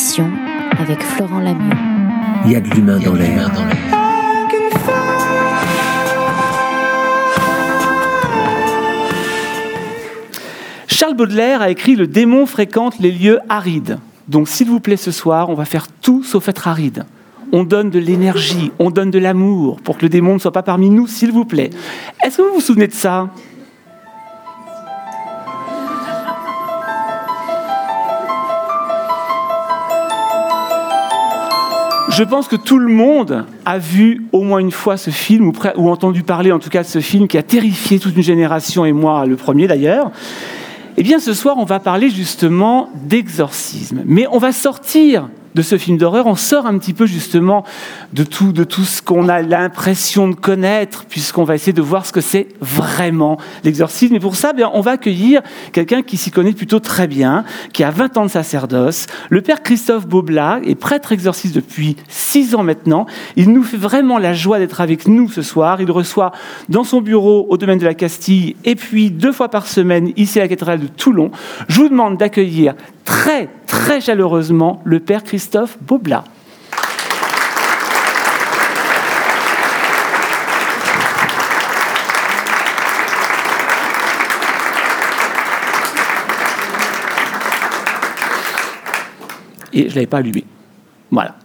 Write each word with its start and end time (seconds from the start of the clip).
émission 0.00 0.30
avec 0.78 1.02
Florent 1.02 1.40
Lamieux. 1.40 1.76
Il 2.46 2.52
y 2.52 2.56
a 2.56 2.60
de 2.60 2.70
l'humain 2.70 2.98
dans 3.00 3.12
l'air. 3.12 3.50
Charles 10.86 11.16
Baudelaire 11.16 11.60
a 11.60 11.68
écrit 11.68 11.96
Le 11.96 12.06
démon 12.06 12.46
fréquente 12.46 12.98
les 12.98 13.12
lieux 13.12 13.40
arides. 13.50 13.98
Donc, 14.26 14.48
s'il 14.48 14.68
vous 14.68 14.80
plaît, 14.80 14.96
ce 14.96 15.10
soir, 15.10 15.50
on 15.50 15.54
va 15.54 15.66
faire 15.66 15.86
tout 16.00 16.24
sauf 16.24 16.48
être 16.48 16.66
aride. 16.66 17.04
On 17.52 17.64
donne 17.64 17.90
de 17.90 17.98
l'énergie, 17.98 18.72
on 18.78 18.90
donne 18.90 19.10
de 19.10 19.18
l'amour 19.18 19.82
pour 19.82 19.98
que 19.98 20.02
le 20.02 20.08
démon 20.08 20.32
ne 20.34 20.38
soit 20.38 20.52
pas 20.52 20.62
parmi 20.62 20.88
nous, 20.88 21.08
s'il 21.08 21.30
vous 21.30 21.44
plaît. 21.44 21.68
Est-ce 22.24 22.38
que 22.38 22.42
vous 22.42 22.54
vous 22.54 22.60
souvenez 22.60 22.86
de 22.86 22.94
ça? 22.94 23.28
Je 32.20 32.24
pense 32.26 32.48
que 32.48 32.56
tout 32.56 32.78
le 32.78 32.92
monde 32.92 33.46
a 33.64 33.78
vu 33.78 34.26
au 34.32 34.42
moins 34.42 34.58
une 34.58 34.72
fois 34.72 34.98
ce 34.98 35.08
film, 35.08 35.50
ou, 35.76 35.88
entendu 35.88 36.22
parler 36.22 36.52
en 36.52 36.58
tout 36.58 36.68
cas 36.68 36.82
de 36.82 36.86
ce 36.86 37.00
film 37.00 37.26
qui 37.26 37.38
a 37.38 37.42
terrifié 37.42 37.98
toute 37.98 38.14
une 38.14 38.22
génération, 38.22 38.84
et 38.84 38.92
moi 38.92 39.24
le 39.24 39.36
premier 39.36 39.66
d'ailleurs. 39.66 40.10
Eh 40.98 41.02
bien 41.02 41.18
ce 41.18 41.32
soir, 41.32 41.56
on 41.56 41.64
va 41.64 41.80
parler 41.80 42.10
justement 42.10 42.90
d'exorcisme. 43.06 44.02
Mais 44.04 44.26
on 44.30 44.36
va 44.36 44.52
sortir 44.52 45.30
de 45.54 45.62
ce 45.62 45.78
film 45.78 45.96
d'horreur, 45.98 46.26
on 46.26 46.36
sort 46.36 46.66
un 46.66 46.78
petit 46.78 46.92
peu 46.92 47.06
justement 47.06 47.64
de 48.12 48.24
tout, 48.24 48.52
de 48.52 48.64
tout 48.64 48.84
ce 48.84 49.02
qu'on 49.02 49.28
a 49.28 49.42
l'impression 49.42 50.28
de 50.28 50.34
connaître, 50.34 51.04
puisqu'on 51.08 51.44
va 51.44 51.54
essayer 51.54 51.72
de 51.72 51.82
voir 51.82 52.06
ce 52.06 52.12
que 52.12 52.20
c'est 52.20 52.48
vraiment 52.60 53.38
l'exorcisme. 53.64 54.14
Et 54.14 54.20
pour 54.20 54.36
ça, 54.36 54.52
bien, 54.52 54.70
on 54.74 54.80
va 54.80 54.92
accueillir 54.92 55.42
quelqu'un 55.72 56.02
qui 56.02 56.16
s'y 56.16 56.30
connaît 56.30 56.52
plutôt 56.52 56.80
très 56.80 57.06
bien, 57.06 57.44
qui 57.72 57.84
a 57.84 57.90
20 57.90 58.16
ans 58.16 58.24
de 58.24 58.30
sacerdoce. 58.30 59.06
Le 59.28 59.40
père 59.42 59.62
Christophe 59.62 60.06
Bobla 60.06 60.60
est 60.64 60.74
prêtre 60.74 61.12
exorciste 61.12 61.54
depuis 61.54 61.96
6 62.08 62.54
ans 62.54 62.62
maintenant. 62.62 63.06
Il 63.36 63.52
nous 63.52 63.62
fait 63.62 63.76
vraiment 63.76 64.18
la 64.18 64.34
joie 64.34 64.58
d'être 64.58 64.80
avec 64.80 65.08
nous 65.08 65.28
ce 65.30 65.42
soir. 65.42 65.80
Il 65.80 65.90
reçoit 65.90 66.32
dans 66.68 66.84
son 66.84 67.00
bureau 67.00 67.46
au 67.48 67.56
domaine 67.56 67.78
de 67.78 67.84
la 67.84 67.94
Castille 67.94 68.56
et 68.64 68.76
puis 68.76 69.10
deux 69.10 69.32
fois 69.32 69.48
par 69.48 69.66
semaine 69.66 70.12
ici 70.16 70.38
à 70.38 70.42
la 70.42 70.48
cathédrale 70.48 70.80
de 70.80 70.86
Toulon. 70.86 71.30
Je 71.68 71.80
vous 71.80 71.88
demande 71.88 72.16
d'accueillir 72.16 72.74
très, 73.04 73.48
très 73.66 74.00
chaleureusement 74.00 74.80
le 74.84 75.00
père 75.00 75.24
Christophe 75.24 75.39
Bobla. 75.80 76.24
Et 89.72 89.84
je 89.84 89.90
ne 89.90 89.94
l'avais 89.94 90.06
pas 90.06 90.18
allumé. 90.18 90.44
Voilà. 91.10 91.36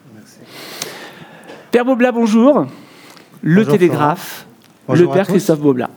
Père 1.72 1.86
Bobla, 1.86 2.12
bonjour. 2.12 2.66
Le 3.42 3.64
Bonjour, 3.64 3.74
Télégraphe, 3.74 4.46
Bonjour 4.88 5.12
le 5.12 5.14
Père. 5.14 5.28
Christophe 5.28 5.60
Bobla. 5.60 5.90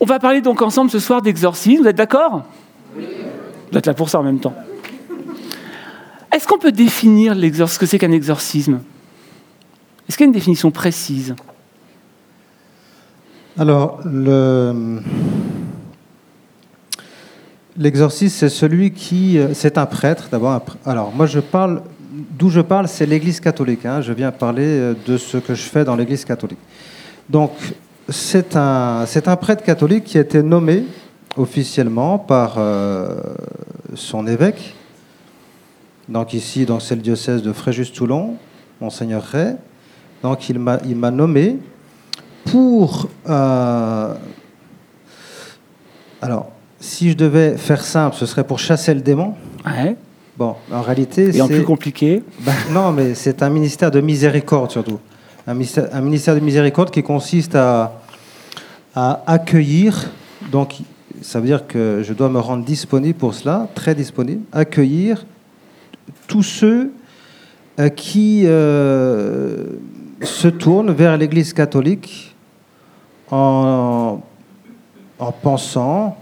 On 0.00 0.04
va 0.04 0.18
parler 0.18 0.40
donc 0.40 0.60
ensemble 0.60 0.90
ce 0.90 0.98
soir 0.98 1.22
d'exorcisme. 1.22 1.82
Vous 1.82 1.88
êtes 1.88 1.96
d'accord? 1.96 2.42
Vous 2.96 3.78
êtes 3.78 3.86
là 3.86 3.94
pour 3.94 4.08
ça 4.10 4.18
en 4.18 4.22
même 4.24 4.40
temps. 4.40 4.54
Est-ce 6.34 6.48
qu'on 6.48 6.58
peut 6.58 6.72
définir 6.72 7.36
ce 7.36 7.78
que 7.78 7.86
c'est 7.86 7.96
qu'un 7.96 8.10
exorcisme? 8.10 8.80
Est-ce 10.08 10.16
qu'il 10.16 10.24
y 10.24 10.26
a 10.26 10.30
une 10.30 10.32
définition 10.32 10.72
précise? 10.72 11.36
Alors, 13.56 14.00
le... 14.04 14.98
l'exorciste, 17.76 18.38
c'est 18.38 18.48
celui 18.48 18.90
qui. 18.90 19.38
euh, 19.38 19.54
C'est 19.54 19.78
un 19.78 19.86
prêtre, 19.86 20.26
d'abord. 20.28 20.60
Alors, 20.84 21.12
moi, 21.14 21.26
je 21.26 21.38
parle. 21.38 21.82
D'où 22.36 22.50
je 22.50 22.60
parle, 22.60 22.88
c'est 22.88 23.06
l'Église 23.06 23.38
catholique. 23.38 23.86
hein. 23.86 24.00
Je 24.00 24.12
viens 24.12 24.32
parler 24.32 24.66
euh, 24.66 24.94
de 25.06 25.16
ce 25.16 25.36
que 25.36 25.54
je 25.54 25.62
fais 25.62 25.84
dans 25.84 25.94
l'Église 25.94 26.24
catholique. 26.24 26.58
Donc, 27.30 27.52
c'est 28.08 28.56
un, 28.56 29.04
c'est 29.06 29.28
un 29.28 29.36
prêtre 29.36 29.62
catholique 29.62 30.02
qui 30.02 30.18
a 30.18 30.22
été 30.22 30.42
nommé 30.42 30.84
officiellement 31.36 32.18
par 32.18 32.56
euh, 32.58 33.14
son 33.94 34.26
évêque. 34.26 34.74
Donc, 36.08 36.34
ici, 36.34 36.66
donc, 36.66 36.82
c'est 36.82 36.94
le 36.96 37.00
diocèse 37.00 37.42
de 37.42 37.52
Fréjus-Toulon, 37.52 38.36
Monseigneur 38.80 39.22
Ray. 39.22 39.54
Donc, 40.22 40.48
il 40.48 40.58
m'a 40.58 40.78
il 40.86 40.96
m'a 40.96 41.10
nommé 41.10 41.56
pour. 42.44 43.08
euh, 43.28 44.14
alors, 46.20 46.50
si 46.80 47.10
je 47.10 47.16
devais 47.16 47.56
faire 47.56 47.82
simple, 47.82 48.16
ce 48.16 48.26
serait 48.26 48.44
pour 48.44 48.58
chasser 48.58 48.92
le 48.94 49.00
démon. 49.00 49.34
Ouais. 49.64 49.96
Bon, 50.36 50.56
en 50.72 50.82
réalité, 50.82 51.34
Et 51.34 51.40
en 51.40 51.46
plus 51.46 51.62
compliqué 51.62 52.22
Ben, 52.40 52.52
non, 52.72 52.92
mais 52.92 53.14
c'est 53.14 53.42
un 53.42 53.50
ministère 53.50 53.90
de 53.90 54.00
miséricorde 54.00 54.70
surtout. 54.70 54.98
Un 55.46 55.54
ministère, 55.54 55.88
un 55.92 56.00
ministère 56.00 56.34
de 56.34 56.40
miséricorde 56.40 56.90
qui 56.90 57.02
consiste 57.02 57.54
à, 57.54 58.00
à 58.94 59.22
accueillir. 59.26 60.10
Donc, 60.50 60.76
ça 61.22 61.40
veut 61.40 61.46
dire 61.46 61.66
que 61.66 62.02
je 62.02 62.12
dois 62.12 62.28
me 62.28 62.40
rendre 62.40 62.64
disponible 62.64 63.16
pour 63.18 63.34
cela, 63.34 63.68
très 63.74 63.94
disponible, 63.94 64.42
accueillir 64.52 65.24
tous 66.26 66.42
ceux 66.42 66.92
euh, 67.80 67.88
qui 67.88 68.42
euh, 68.44 69.64
se 70.22 70.48
tournent 70.48 70.92
vers 70.92 71.16
l'Église 71.16 71.52
catholique 71.52 72.34
en, 73.30 74.20
en 75.18 75.32
pensant, 75.32 76.16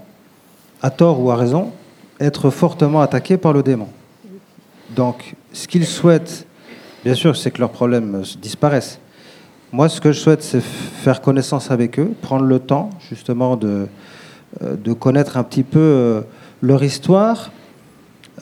à 0.81 0.89
tort 0.89 1.21
ou 1.21 1.31
à 1.31 1.35
raison, 1.35 1.71
être 2.19 2.49
fortement 2.49 3.01
attaqués 3.01 3.37
par 3.37 3.53
le 3.53 3.61
démon. 3.61 3.87
Donc, 4.95 5.35
ce 5.51 5.67
qu'ils 5.67 5.85
souhaitent, 5.85 6.47
bien 7.03 7.13
sûr, 7.13 7.35
c'est 7.35 7.51
que 7.51 7.59
leurs 7.59 7.71
problèmes 7.71 8.23
disparaissent. 8.41 8.99
Moi, 9.71 9.89
ce 9.89 10.01
que 10.01 10.11
je 10.11 10.19
souhaite, 10.19 10.43
c'est 10.43 10.61
faire 10.61 11.21
connaissance 11.21 11.71
avec 11.71 11.99
eux, 11.99 12.13
prendre 12.21 12.45
le 12.45 12.59
temps, 12.59 12.89
justement, 13.09 13.57
de, 13.57 13.87
euh, 14.61 14.95
connaître 14.95 15.37
un 15.37 15.43
petit 15.43 15.63
peu 15.63 16.23
leur 16.61 16.83
histoire. 16.83 17.51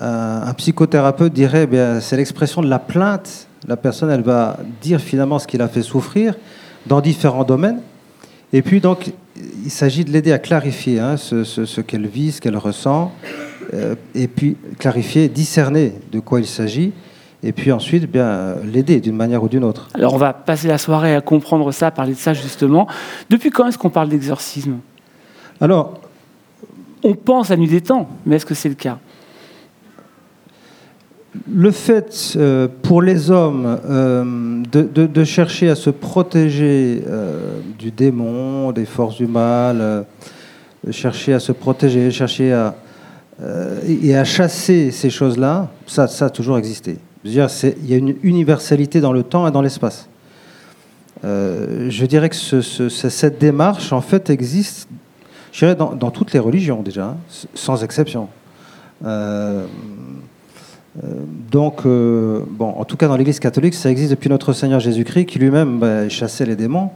Euh, 0.02 0.42
un 0.46 0.54
psychothérapeute 0.56 1.32
dirait, 1.34 1.64
eh 1.64 1.68
bien, 1.68 2.00
c'est 2.00 2.18
l'expression 2.18 2.62
de 2.62 2.68
la 2.70 2.80
plainte. 2.80 3.48
La 3.68 3.78
personne, 3.78 4.10
elle 4.10 4.24
va 4.24 4.58
dire 4.82 5.00
finalement 5.00 5.38
ce 5.38 5.46
qui 5.48 5.58
l'a 5.58 5.68
fait 5.68 5.84
souffrir 5.84 6.34
dans 6.88 7.02
différents 7.02 7.44
domaines. 7.44 7.80
Et 8.54 8.62
puis, 8.64 8.82
donc, 8.82 9.12
il 9.64 9.70
s'agit 9.72 10.04
de 10.04 10.12
l'aider 10.12 10.32
à 10.32 10.40
clarifier 10.40 11.00
hein, 11.00 11.18
ce, 11.18 11.44
ce- 11.44 11.66
ce 11.66 11.82
qu'elle 11.82 12.08
vit, 12.08 12.32
ce 12.32 12.42
qu'elle 12.42 12.58
ressent, 12.58 13.12
euh, 13.74 13.96
et 14.16 14.28
puis 14.28 14.58
clarifier, 14.80 15.30
discerner 15.30 15.94
de 16.12 16.20
quoi 16.20 16.40
il 16.40 16.48
s'agit, 16.48 16.92
et 17.44 17.52
puis 17.54 17.72
ensuite 17.72 18.12
bien 18.12 18.26
euh, 18.26 18.56
l'aider 18.66 19.00
d'une 19.00 19.16
manière 19.16 19.44
ou 19.44 19.48
d'une 19.50 19.64
autre. 19.64 19.88
Alors 19.94 20.14
on 20.16 20.18
va 20.18 20.34
passer 20.34 20.68
la 20.68 20.78
soirée 20.78 21.16
à 21.16 21.22
comprendre 21.22 21.72
ça, 21.72 21.88
à 21.88 21.92
parler 21.92 22.14
de 22.14 22.18
ça 22.18 22.34
justement. 22.34 22.88
Depuis 23.30 23.52
quand 23.52 23.68
est-ce 23.68 23.78
qu'on 23.78 23.90
parle 23.90 24.10
d'exorcisme? 24.10 24.78
Alors, 25.60 25.94
On 27.04 27.14
pense 27.16 27.50
à 27.50 27.56
nuit 27.58 27.68
des 27.68 27.82
temps, 27.82 28.08
mais 28.28 28.36
est-ce 28.36 28.46
que 28.46 28.54
c'est 28.54 28.70
le 28.70 28.76
cas? 28.76 29.00
Le 31.50 31.72
fait 31.72 32.34
euh, 32.36 32.68
pour 32.82 33.02
les 33.02 33.32
hommes 33.32 33.80
euh, 33.86 34.64
de, 34.72 35.24
chercher 35.24 35.70
à 35.70 35.76
se 35.76 35.90
protéger 35.90 37.04
euh, 37.08 37.60
du 37.80 37.92
démon, 37.92 38.72
des 38.72 38.86
forces 38.86 39.16
du 39.18 39.28
mal, 39.28 40.06
chercher 40.90 41.34
à 41.34 41.40
se 41.40 41.52
protéger, 41.52 42.12
chercher 42.12 42.52
à, 42.54 42.76
et 43.88 44.16
à 44.16 44.24
chasser 44.24 44.92
ces 44.92 45.10
choses-là, 45.10 45.70
ça, 45.88 46.04
a 46.20 46.30
toujours 46.30 46.58
existé. 46.58 46.98
Il 47.24 47.34
y 47.34 47.40
a 47.40 47.98
une 47.98 48.16
universalité 48.24 49.00
dans 49.00 49.14
le 49.14 49.24
temps 49.24 49.48
et 49.48 49.52
dans 49.52 49.62
l'espace. 49.62 50.08
Je 51.24 52.06
dirais 52.06 52.30
que 52.30 52.36
ce- 52.36 52.62
ce- 52.62 52.90
ce- 52.90 53.10
cette 53.10 53.40
démarche, 53.40 53.94
en 53.94 54.02
fait, 54.02 54.30
existe, 54.30 54.88
je 55.52 55.60
dirais, 55.66 55.76
dans, 55.76 56.12
toutes 56.12 56.34
les 56.34 56.40
religions 56.40 56.82
déjà, 56.82 57.06
hein, 57.06 57.18
sans 57.54 57.84
exception. 57.84 58.28
Euh, 60.98 61.08
donc, 61.52 61.86
euh, 61.86 62.42
bon, 62.50 62.74
en 62.78 62.84
tout 62.84 62.98
cas, 62.98 63.08
dans 63.08 63.16
l'Église 63.18 63.40
catholique, 63.40 63.74
ça 63.74 63.90
existe 63.90 64.12
depuis 64.12 64.30
notre 64.30 64.54
Seigneur 64.54 64.80
Jésus-Christ, 64.80 65.26
qui 65.26 65.40
lui-même 65.40 65.80
bah, 65.80 66.10
chassait 66.10 66.46
les 66.46 66.56
démons. 66.56 66.90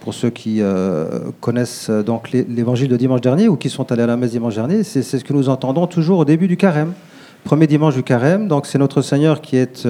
Pour, 0.00 0.14
ceux 0.14 0.30
qui 0.30 0.62
euh, 0.62 1.18
connaissent 1.42 1.90
donc 1.90 2.30
l'é- 2.30 2.46
l'évangile 2.48 2.88
de 2.88 2.96
dimanche 2.96 3.20
dernier 3.20 3.48
ou 3.48 3.56
qui 3.56 3.68
sont 3.68 3.92
allés 3.92 4.02
à 4.02 4.06
la 4.06 4.16
messe 4.16 4.30
dimanche 4.30 4.54
dernier, 4.54 4.82
c'est 4.82 5.02
ce 5.02 5.18
que 5.18 5.34
nous 5.34 5.50
entendons 5.50 5.86
toujours 5.86 6.20
au 6.20 6.24
début 6.24 6.48
du 6.48 6.56
carême. 6.56 6.94
Premier 7.44 7.66
dimanche 7.66 7.94
du 7.94 8.02
carême, 8.02 8.48
donc 8.48 8.64
c'est 8.64 8.78
notre 8.78 9.02
Seigneur 9.02 9.42
qui, 9.42 9.58
est, 9.58 9.86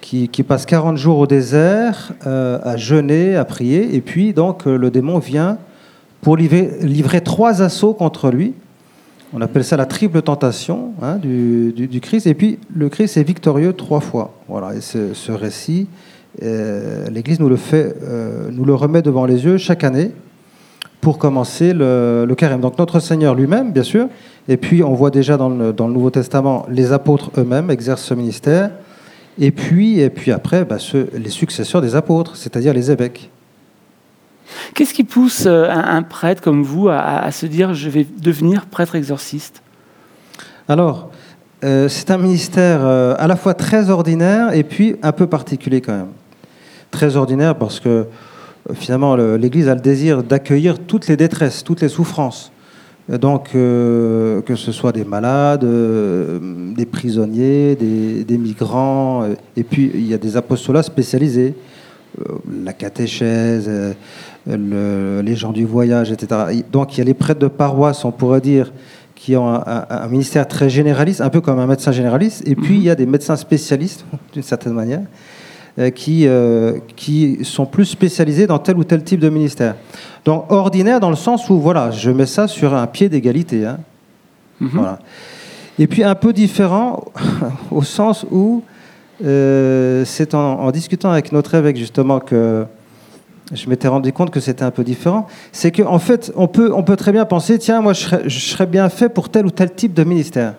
qui, 0.00 0.42
passe 0.44 0.66
40 0.66 0.96
jours 0.96 1.18
au 1.18 1.26
désert 1.26 2.12
à 2.24 2.76
jeûner, 2.76 3.34
à 3.34 3.44
prier, 3.44 3.96
et 3.96 4.00
puis 4.00 4.32
donc 4.32 4.66
le 4.66 4.88
démon 4.88 5.18
vient 5.18 5.58
pour 6.20 6.36
livrer, 6.36 6.70
livrer 6.82 7.22
trois 7.22 7.60
assauts 7.62 7.94
contre 7.94 8.30
lui. 8.30 8.54
On 9.34 9.40
appelle 9.40 9.64
ça 9.64 9.76
la 9.76 9.86
triple 9.86 10.20
tentation 10.22 10.92
hein, 11.00 11.16
du, 11.16 12.00
Christ. 12.02 12.26
Et 12.26 12.34
puis 12.34 12.58
le 12.74 12.88
Christ 12.88 13.16
est 13.16 13.22
victorieux 13.22 13.72
trois 13.72 14.00
fois. 14.00 14.34
Voilà. 14.48 14.74
Et 14.74 14.80
ce, 14.80 15.32
récit, 15.32 15.86
euh, 16.42 17.08
l'Église 17.08 17.40
nous 17.40 17.48
le 17.48 17.56
fait, 17.56 17.96
euh, 18.02 18.50
nous 18.50 18.64
le 18.64 18.74
remet 18.74 19.02
devant 19.02 19.24
les 19.24 19.44
yeux 19.44 19.56
chaque 19.56 19.84
année 19.84 20.10
pour 21.00 21.18
commencer 21.18 21.72
le, 21.72 22.26
le 22.28 22.34
carême. 22.34 22.60
Donc 22.60 22.78
notre 22.78 23.00
Seigneur 23.00 23.34
lui-même, 23.34 23.72
bien 23.72 23.82
sûr, 23.82 24.08
et 24.48 24.56
puis 24.56 24.82
on 24.82 24.94
voit 24.94 25.10
déjà 25.10 25.36
dans 25.36 25.48
le, 25.48 25.72
Nouveau 25.72 26.10
Testament 26.10 26.66
les 26.68 26.92
apôtres 26.92 27.30
eux-mêmes 27.38 27.70
exercent 27.70 28.04
ce 28.04 28.14
ministère, 28.14 28.70
et 29.38 29.50
puis, 29.50 30.00
et 30.00 30.10
puis 30.10 30.30
après, 30.30 30.64
bah, 30.64 30.76
les 31.14 31.30
successeurs 31.30 31.80
des 31.80 31.94
apôtres, 31.94 32.36
c'est-à-dire 32.36 32.74
les 32.74 32.90
évêques. 32.90 33.30
Qu'est-ce 34.74 34.94
qui 34.94 35.04
pousse 35.04 35.44
euh, 35.46 35.68
un, 35.70 36.02
prêtre 36.02 36.42
comme 36.42 36.62
vous 36.62 36.88
à, 36.88 37.30
se 37.30 37.46
dire 37.46 37.74
je 37.74 37.88
vais 37.88 38.06
devenir 38.18 38.66
prêtre 38.66 38.94
exorciste? 38.94 39.62
Alors, 40.68 41.10
euh, 41.64 41.88
c'est 41.88 42.10
un 42.10 42.18
ministère 42.18 42.80
euh, 42.82 43.14
à 43.18 43.26
la 43.26 43.36
fois 43.36 43.54
très 43.54 43.90
ordinaire 43.90 44.54
et 44.54 44.62
puis 44.62 44.96
un 45.02 45.12
peu 45.12 45.26
particulier 45.26 45.80
quand 45.80 45.92
même. 45.92 46.08
Très 46.90 47.16
ordinaire 47.16 47.56
parce 47.56 47.80
que 47.80 48.06
finalement 48.74 49.16
le- 49.16 49.36
l'Église 49.36 49.68
a 49.68 49.74
le 49.74 49.80
désir 49.80 50.22
d'accueillir 50.22 50.78
toutes 50.78 51.08
les 51.08 51.16
détresses, 51.16 51.64
toutes 51.64 51.80
les 51.80 51.88
souffrances. 51.88 52.50
Donc, 53.08 53.50
que 53.52 54.54
ce 54.54 54.70
soit 54.70 54.92
des 54.92 55.04
malades, 55.04 55.66
des 56.76 56.86
prisonniers, 56.86 57.74
des, 57.74 58.38
migrants, 58.38 59.26
et 59.56 59.64
puis 59.64 59.90
il 59.92 60.06
y 60.06 60.14
a 60.14 60.18
des 60.18 60.36
apostolats 60.36 60.84
spécialisés, 60.84 61.54
la 62.62 62.72
catéchèse, 62.72 63.68
le- 64.46 65.20
les 65.24 65.36
gens 65.36 65.52
du 65.52 65.64
voyage, 65.64 66.10
etc. 66.12 66.62
Donc 66.70 66.94
il 66.94 66.98
y 66.98 67.00
a 67.00 67.04
les 67.04 67.14
prêtres 67.14 67.40
de 67.40 67.48
paroisse, 67.48 68.04
on 68.04 68.10
pourrait 68.12 68.40
dire, 68.40 68.72
qui 69.14 69.36
ont 69.36 69.48
un, 69.48 69.62
un- 69.66 69.86
un 69.88 70.08
ministère 70.08 70.48
très 70.48 70.68
généraliste, 70.68 71.20
un 71.20 71.28
peu 71.30 71.40
comme 71.40 71.58
un 71.58 71.66
médecin 71.66 71.92
généraliste, 71.92 72.42
et 72.46 72.56
puis 72.56 72.76
il 72.76 72.82
y 72.82 72.90
a 72.90 72.94
des 72.94 73.06
médecins 73.06 73.36
spécialistes, 73.36 74.04
d'une 74.32 74.42
certaine 74.42 74.72
manière, 74.72 75.02
euh, 75.78 75.90
qui, 75.90 76.26
euh, 76.26 76.78
qui 76.96 77.38
sont 77.44 77.64
plus 77.66 77.84
spécialisés 77.86 78.46
dans 78.46 78.58
tel 78.58 78.76
ou 78.76 78.84
tel 78.84 79.02
type 79.04 79.20
de 79.20 79.28
ministère. 79.28 79.76
Donc 80.24 80.50
ordinaire 80.52 81.00
dans 81.00 81.10
le 81.10 81.16
sens 81.16 81.48
où, 81.50 81.58
voilà, 81.60 81.90
je 81.90 82.10
mets 82.10 82.26
ça 82.26 82.48
sur 82.48 82.74
un 82.74 82.86
pied 82.86 83.08
d'égalité. 83.08 83.64
hein. 83.66 83.78
Mhm. 84.60 84.70
Voilà. 84.74 84.98
Et 85.78 85.86
puis 85.86 86.04
un 86.04 86.14
peu 86.14 86.32
différent 86.32 87.04
au 87.70 87.82
sens 87.82 88.26
où 88.30 88.62
euh, 89.24 90.04
c'est 90.04 90.34
en, 90.34 90.60
en 90.60 90.70
discutant 90.70 91.10
avec 91.10 91.32
notre 91.32 91.54
évêque 91.54 91.76
justement 91.76 92.18
que 92.20 92.66
je 93.52 93.68
m'étais 93.68 93.88
rendu 93.88 94.12
compte 94.12 94.30
que 94.30 94.40
c'était 94.40 94.62
un 94.62 94.70
peu 94.70 94.84
différent. 94.84 95.26
C'est 95.50 95.72
qu'en 95.72 95.94
en 95.94 95.98
fait, 95.98 96.32
on 96.36 96.48
peut, 96.48 96.96
très 96.96 97.12
bien 97.12 97.24
penser, 97.24 97.58
tiens, 97.58 97.80
moi 97.80 97.92
je 97.92 98.38
serais, 98.38 98.66
bien 98.66 98.88
fait 98.88 99.08
pour 99.08 99.28
tel 99.28 99.46
ou 99.46 99.50
tel 99.50 99.72
type 99.72 99.94
de 99.94 100.04
ministère. 100.04 100.54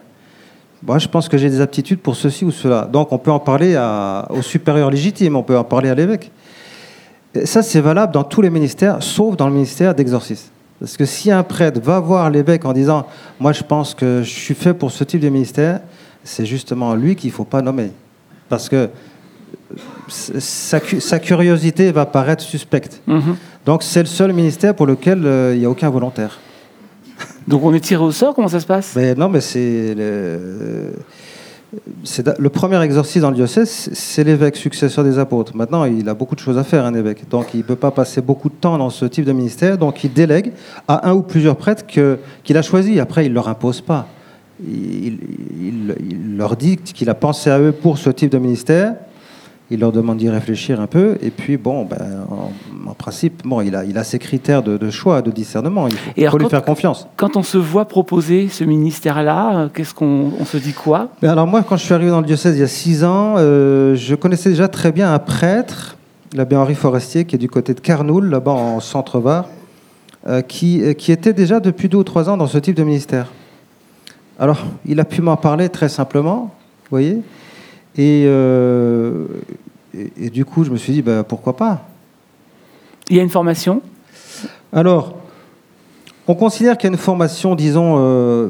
Moi, 0.86 1.00
je 1.00 1.08
pense 1.08 1.30
que 1.30 1.38
j'ai 1.38 1.50
des 1.50 1.62
aptitudes 1.62 2.00
pour 2.00 2.16
ceci 2.16 2.44
ou 2.44 2.52
cela. 2.52 2.90
Donc 2.92 3.12
on 3.12 3.18
peut 3.18 3.32
en 3.32 3.40
parler 3.40 3.76
à- 3.76 4.28
au 4.30 4.42
supérieur 4.42 4.92
légitime, 4.92 5.36
on 5.38 5.44
peut 5.44 5.58
en 5.58 5.64
parler 5.64 5.90
à 5.90 5.96
l'évêque. 5.96 6.30
Ça, 7.46 7.64
c'est 7.64 7.80
valable 7.80 8.14
dans 8.14 8.24
tous 8.24 8.42
les 8.42 8.50
ministères, 8.50 9.02
sauf 9.02 9.38
dans 9.38 9.48
le 9.48 9.54
ministère 9.54 9.96
d'exorcisme. 9.96 10.50
Parce 10.80 10.98
que 10.98 11.06
si 11.06 11.32
un 11.32 11.44
prêtre 11.44 11.80
va 11.82 12.00
voir 12.00 12.30
l'évêque 12.30 12.66
en 12.66 12.74
disant 12.74 13.08
Moi, 13.40 13.54
je 13.54 13.64
pense 13.64 13.94
que 13.96 14.22
je 14.24 14.30
suis 14.30 14.54
fait 14.54 14.74
pour 14.74 14.92
ce 14.92 15.04
type 15.06 15.22
de 15.22 15.30
ministère, 15.30 15.80
c'est 16.24 16.46
justement 16.46 16.94
lui 16.96 17.16
qu'il 17.16 17.30
ne 17.30 17.36
faut 17.36 17.46
pas 17.46 17.62
nommer. 17.62 17.92
Parce 18.50 18.68
que 18.70 18.90
sa, 20.08 20.80
sa 21.00 21.20
curiosité 21.20 21.92
va 21.92 22.06
paraître 22.06 22.44
suspecte. 22.44 23.02
Mhm. 23.08 23.36
Donc, 23.66 23.84
c'est 23.84 24.02
le 24.02 24.06
seul 24.08 24.34
ministère 24.34 24.76
pour 24.76 24.86
lequel 24.86 25.26
euh, 25.26 25.54
il 25.54 25.60
n'y 25.60 25.66
a 25.66 25.70
aucun 25.70 25.90
volontaire. 25.90 26.40
Donc 27.48 27.64
on 27.64 27.74
est 27.74 27.80
tiré 27.80 28.04
au 28.04 28.12
sort, 28.12 28.34
comment 28.36 28.48
ça 28.48 28.60
se 28.60 28.66
passe? 28.66 28.94
Mais 28.96 29.16
non, 29.16 29.30
mais 29.30 29.42
c'est. 29.42 29.96
Le, 29.96 30.94
le 32.38 32.50
premier 32.50 32.80
exorcisme 32.84 33.22
dans 33.22 33.30
le 33.32 33.36
diocèse, 33.36 33.90
c'est- 33.94 34.24
l'évêque 34.24 34.56
successeur 34.58 35.04
des 35.04 35.18
apôtres. 35.18 35.56
Maintenant, 35.56 35.86
il 35.86 36.08
a 36.08 36.14
beaucoup 36.14 36.36
de 36.36 36.40
choses 36.40 36.58
à 36.60 36.64
faire, 36.64 36.86
un 36.86 36.94
évêque. 36.94 37.28
Donc, 37.30 37.48
il 37.56 37.60
ne 37.60 37.64
peut 37.64 37.76
pas 37.76 37.90
passer 37.90 38.22
beaucoup 38.22 38.50
de 38.50 38.54
temps 38.54 38.78
dans 38.78 38.92
ce 38.92 39.06
type 39.06 39.26
de 39.26 39.32
ministère. 39.32 39.78
Donc, 39.80 40.04
il 40.04 40.14
délègue 40.14 40.52
à 40.88 41.10
un 41.10 41.14
ou 41.14 41.24
plusieurs 41.24 41.56
prêtres 41.56 41.86
que- 41.88 42.20
qu'il 42.44 42.58
a 42.58 42.62
choisis. 42.62 43.00
Après, 43.00 43.26
il 43.26 43.30
ne 43.30 43.34
leur 43.36 43.48
impose 43.48 43.82
pas. 43.82 44.08
Il, 44.64 45.18
il- 45.60 45.96
il 46.12 46.38
leur 46.38 46.56
dit 46.56 46.78
qu'il 46.78 47.10
a 47.10 47.16
pensé 47.16 47.50
à 47.50 47.60
eux 47.60 47.72
pour 47.72 47.98
ce 47.98 48.12
type 48.12 48.32
de 48.32 48.38
ministère. 48.38 48.94
Il 49.71 49.80
leur 49.80 49.92
demande 49.92 50.18
d'y 50.18 50.30
réfléchir 50.30 50.80
un 50.81 50.88
peu. 50.88 51.18
Et 51.21 51.30
puis, 51.31 51.57
bon, 51.57 51.86
ben, 51.86 51.98
en, 52.30 52.51
en 52.89 52.94
principe, 52.94 53.42
bon, 53.48 53.62
il, 53.62 53.75
a, 53.75 53.86
il 53.86 53.98
a 53.98 54.04
ses 54.04 54.19
critères 54.19 54.62
de, 54.62 54.77
de 54.77 54.89
choix, 54.92 55.21
de 55.21 55.31
discernement. 55.31 55.88
Il 55.88 55.95
faut, 55.95 56.12
Et 56.18 56.27
faut 56.27 56.38
lui 56.38 56.44
quand- 56.45 56.50
faire 56.50 56.63
confiance. 56.63 57.07
Quand 57.15 57.38
on 57.38 57.44
se 57.44 57.57
voit 57.57 57.86
proposer 57.86 58.50
ce 58.50 58.63
ministère-là, 58.65 59.57
euh, 59.57 59.69
qu'est-ce 59.74 59.94
qu'on 59.95 60.31
on 60.39 60.45
se 60.45 60.57
dit 60.57 60.74
quoi? 60.74 61.07
Mais 61.21 61.30
alors 61.30 61.48
moi, 61.48 61.63
quand 61.68 61.77
je 61.77 61.83
suis 61.86 61.94
arrivé 61.94 62.12
dans 62.12 62.19
le 62.19 62.25
diocèse 62.27 62.56
il 62.57 62.60
y 62.60 62.63
a 62.63 62.68
six 62.68 63.04
ans, 63.04 63.36
euh, 63.38 63.95
je 63.95 64.15
connaissais 64.15 64.50
déjà 64.50 64.68
très 64.68 64.92
bien 64.92 65.12
un 65.13 65.19
prêtre, 65.19 65.98
l'abbé 66.36 66.56
Henri 66.56 66.75
Forestier, 66.75 67.25
qui 67.25 67.36
est 67.36 67.39
du 67.39 67.50
côté 67.50 67.74
de 67.74 67.80
Carnoul, 67.80 68.30
là-bas 68.30 68.51
en 68.51 68.80
centre-Var, 68.81 69.48
euh, 70.27 70.42
qui, 70.42 70.94
qui 70.95 71.12
était 71.12 71.33
déjà 71.33 71.60
depuis 71.60 71.88
deux 71.89 71.98
ou 72.00 72.04
trois 72.04 72.30
ans 72.30 72.38
dans 72.38 72.48
ce 72.48 72.57
type 72.57 72.75
de 72.75 72.83
ministère. 72.83 73.27
Alors, 74.38 74.60
il 74.86 75.00
a 75.00 75.06
pu 75.06 75.21
m'en 75.21 75.38
parler 75.38 75.69
très 75.69 75.89
simplement, 75.89 76.51
vous 76.83 76.89
voyez, 76.89 77.21
et, 77.98 78.25
euh, 78.25 79.25
et, 79.94 80.12
et 80.25 80.30
du 80.30 80.45
coup, 80.45 80.63
je 80.63 80.72
me 80.72 80.78
suis 80.78 80.94
dit, 80.94 81.01
bah, 81.01 81.24
pourquoi 81.24 81.56
pas? 81.56 81.88
Il 83.10 83.18
y 83.18 83.19
a 83.19 83.24
une 83.24 83.30
formation? 83.30 83.81
Alors, 84.72 85.16
on 86.28 86.36
considère 86.36 86.78
qu'il 86.78 86.90
y 86.90 86.92
a 86.92 86.95
une 86.95 87.00
formation, 87.00 87.56
disons, 87.56 87.95
euh, 87.98 88.50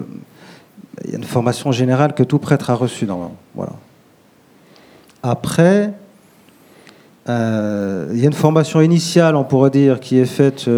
il 1.06 1.12
y 1.12 1.14
a 1.14 1.18
une 1.18 1.24
formation 1.24 1.72
générale 1.72 2.14
que 2.14 2.24
tout 2.24 2.40
prêtre 2.40 2.70
a 2.70 2.76
reçue 2.76 3.06
normalement. 3.06 3.38
Voilà. 3.56 3.74
Après, 5.22 5.94
euh, 7.30 8.10
il 8.14 8.20
y 8.20 8.24
a 8.24 8.28
une 8.28 8.34
formation 8.34 8.82
initiale, 8.82 9.36
on 9.36 9.44
pourrait 9.44 9.72
dire, 9.72 10.00
qui 10.00 10.18
est 10.20 10.26
faite 10.26 10.70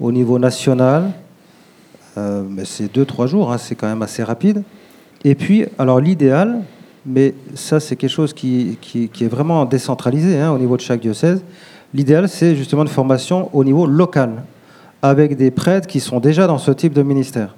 au 0.00 0.12
niveau 0.12 0.38
national. 0.38 1.12
Mais 2.50 2.66
c'est 2.66 2.92
deux, 2.92 3.06
trois 3.06 3.26
jours, 3.26 3.50
hein, 3.50 3.56
c'est 3.56 3.74
quand 3.74 3.86
même 3.86 4.02
assez 4.02 4.22
rapide. 4.22 4.62
Et 5.24 5.34
puis, 5.34 5.64
alors 5.78 6.00
l'idéal, 6.00 6.60
mais 7.12 7.34
ça 7.54 7.80
c'est 7.80 7.96
quelque 7.96 8.10
chose 8.10 8.32
qui, 8.32 8.78
qui- 8.80 9.10
est 9.24 9.28
vraiment 9.28 9.64
décentralisé 9.64 10.38
hein, 10.38 10.52
au 10.52 10.58
niveau 10.58 10.76
de 10.76 10.82
chaque 10.82 11.00
diocèse, 11.00 11.42
l'idéal 11.94 12.28
c'est 12.28 12.54
justement 12.56 12.82
une 12.82 12.88
formation 12.88 13.50
au 13.52 13.64
niveau 13.64 13.86
local, 13.86 14.42
avec 15.02 15.36
des 15.36 15.50
prêtres 15.50 15.86
qui 15.86 16.00
sont 16.00 16.20
déjà 16.20 16.46
dans 16.46 16.58
ce 16.58 16.70
type 16.70 16.92
de 16.92 17.02
ministère. 17.02 17.54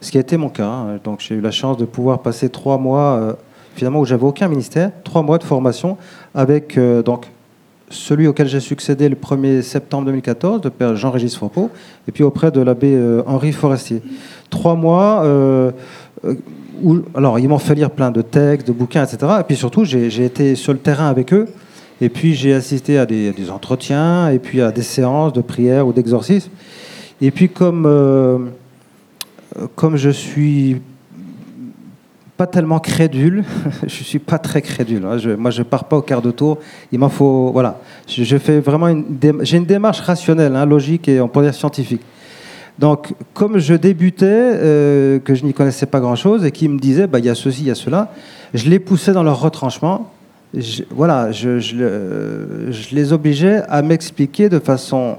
Ce 0.00 0.10
qui 0.10 0.18
a 0.18 0.20
été 0.20 0.36
mon 0.36 0.48
cas. 0.48 0.66
hein. 0.68 0.98
Donc 1.02 1.20
j'ai 1.20 1.34
eu 1.34 1.40
la 1.40 1.50
chance 1.50 1.76
de 1.76 1.84
pouvoir 1.84 2.20
passer 2.20 2.48
trois 2.48 2.78
mois, 2.78 3.16
euh, 3.16 3.32
finalement 3.74 4.00
où 4.00 4.04
j'avais 4.04 4.24
aucun 4.24 4.46
ministère, 4.48 4.90
trois 5.04 5.22
mois 5.22 5.38
de 5.38 5.44
formation 5.44 5.96
avec 6.34 6.76
euh, 6.78 7.02
donc 7.02 7.26
celui 7.88 8.26
auquel 8.26 8.48
j'ai 8.48 8.60
succédé 8.60 9.08
le 9.08 9.14
1er 9.16 9.62
septembre 9.62 10.06
2014, 10.06 10.60
le 10.64 10.70
père 10.70 10.96
Jean-Régis 10.96 11.36
Fourpeau, 11.36 11.70
et 12.08 12.12
puis 12.12 12.24
auprès 12.24 12.50
de 12.50 12.60
l'abbé 12.60 12.94
euh, 12.94 13.22
Henri 13.26 13.52
Forestier. 13.52 14.02
Trois 14.50 14.74
mois 14.74 15.22
alors 17.14 17.38
ils 17.38 17.48
m'ont 17.48 17.58
fait 17.58 17.74
lire 17.74 17.90
plein 17.90 18.10
de 18.10 18.22
textes, 18.22 18.66
de 18.66 18.72
bouquins, 18.72 19.04
etc. 19.04 19.32
Et 19.40 19.44
puis 19.44 19.56
surtout, 19.56 19.84
j'ai 19.84 20.24
été 20.24 20.54
sur 20.54 20.72
le 20.72 20.78
terrain 20.78 21.08
avec 21.08 21.32
eux, 21.32 21.46
et 22.00 22.08
puis 22.08 22.34
j'ai 22.34 22.52
assisté 22.52 22.98
à 22.98 23.06
des, 23.06 23.50
entretiens, 23.50 24.30
et 24.30 24.38
puis 24.38 24.60
à 24.60 24.70
des 24.70 24.82
séances 24.82 25.32
de 25.32 25.40
prière 25.40 25.86
ou 25.86 25.92
d'exorcisme. 25.92 26.50
Et 27.20 27.30
puis 27.30 27.48
comme, 27.48 27.84
euh, 27.86 28.38
comme 29.74 29.96
je 29.96 30.10
suis 30.10 30.80
pas 32.36 32.46
tellement 32.46 32.78
crédule. 32.78 33.44
je 33.86 34.04
suis 34.04 34.18
pas 34.18 34.38
très 34.38 34.62
crédule. 34.62 35.04
hein. 35.06 35.18
Je- 35.18 35.30
moi, 35.30 35.50
je 35.50 35.62
pars 35.62 35.84
pas 35.84 35.96
au 35.96 36.02
quart 36.02 36.22
de 36.22 36.30
tour. 36.30 36.58
Il 36.92 36.98
m'en 36.98 37.08
faut, 37.08 37.50
voilà. 37.52 37.80
Je, 38.06 38.36
fais 38.36 38.60
vraiment 38.60 38.88
une, 38.88 39.04
j'ai 39.40 39.56
une 39.56 39.64
démarche 39.64 40.00
rationnelle, 40.00 40.54
hein, 40.54 40.66
logique 40.66 41.08
et 41.08 41.20
on 41.20 41.28
pourrait 41.28 41.46
dire 41.46 41.54
scientifique. 41.54 42.02
Donc, 42.78 43.14
comme 43.32 43.58
je 43.58 43.74
débutais, 43.74 44.26
euh, 44.28 45.18
que 45.18 45.34
je 45.34 45.44
n'y 45.44 45.54
connaissais 45.54 45.86
pas 45.86 45.98
grand-chose 46.00 46.44
et 46.44 46.50
qui 46.50 46.68
me 46.68 46.78
disaient, 46.78 47.06
bah, 47.06 47.18
il 47.18 47.24
y 47.24 47.30
a 47.30 47.34
ceci, 47.34 47.62
il 47.62 47.68
y 47.68 47.70
a 47.70 47.74
cela, 47.74 48.12
je 48.52 48.68
les 48.68 48.78
poussais 48.78 49.12
dans 49.12 49.22
leur 49.22 49.40
retranchement. 49.40 50.10
Je- 50.52 50.82
voilà, 50.90 51.32
je, 51.32 51.58
je 51.58 51.74
le- 51.76 52.72
je 52.72 52.94
les 52.94 53.12
obligeais 53.12 53.62
à 53.68 53.80
m'expliquer 53.82 54.48
de 54.48 54.58
façon 54.58 55.16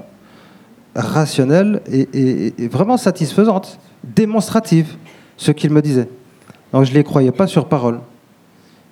rationnelle 0.94 1.80
et, 1.92 2.52
vraiment 2.68 2.96
satisfaisante, 2.96 3.78
démonstrative, 4.04 4.94
ce 5.36 5.50
qu'ils 5.52 5.70
me 5.70 5.82
disaient. 5.82 6.08
Donc 6.72 6.84
je 6.84 6.90
ne 6.90 6.96
les 6.96 7.04
croyais 7.04 7.32
pas 7.32 7.46
sur 7.46 7.66
parole. 7.66 8.00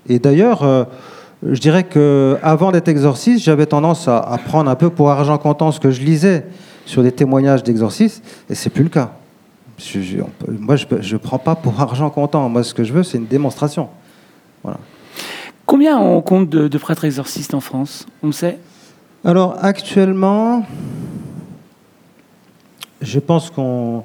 Et 0.09 0.19
d'ailleurs, 0.19 0.63
euh, 0.63 0.85
je 1.49 1.61
dirais 1.61 1.85
que 1.85 2.37
avant 2.43 2.71
d'être 2.73 2.89
exorciste, 2.89 3.45
j'avais 3.45 3.67
tendance 3.67 4.09
à 4.09 4.39
prendre 4.47 4.71
un 4.71 4.77
peu 4.77 4.91
pour 4.91 5.11
argent 5.11 5.39
comptant 5.39 5.73
ce 5.73 5.81
que 5.81 5.91
je 5.91 6.03
lisais 6.03 6.47
sur 6.87 7.03
des 7.03 7.13
témoignages 7.13 7.63
d'exorcistes, 7.63 8.25
et 8.49 8.55
c'est 8.55 8.71
plus 8.71 8.85
le 8.85 8.89
cas. 8.89 9.11
Je- 9.79 10.01
je- 10.01 10.21
on 10.23 10.31
peut- 10.39 10.53
moi, 10.59 10.77
je 10.77 10.87
ne 11.13 11.19
prends 11.19 11.39
pas 11.39 11.55
pour 11.55 11.79
argent 11.81 12.09
comptant. 12.09 12.49
Moi, 12.49 12.63
ce 12.65 12.73
que 12.73 12.83
je 12.85 12.95
veux, 12.95 13.03
c'est 13.03 13.19
une 13.19 13.27
démonstration. 13.27 13.91
Combien 15.67 15.99
on 15.99 16.23
compte 16.23 16.49
de, 16.49 16.69
de 16.69 16.79
prêtres 16.79 17.05
exorcistes 17.05 17.53
en 17.53 17.61
France? 17.61 18.07
On 18.23 18.29
le 18.29 18.33
sait? 18.33 18.59
Alors 19.25 19.57
actuellement, 19.61 20.65
je 23.03 23.19
pense 23.19 23.51
qu'on 23.51 24.05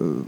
euh, 0.00 0.22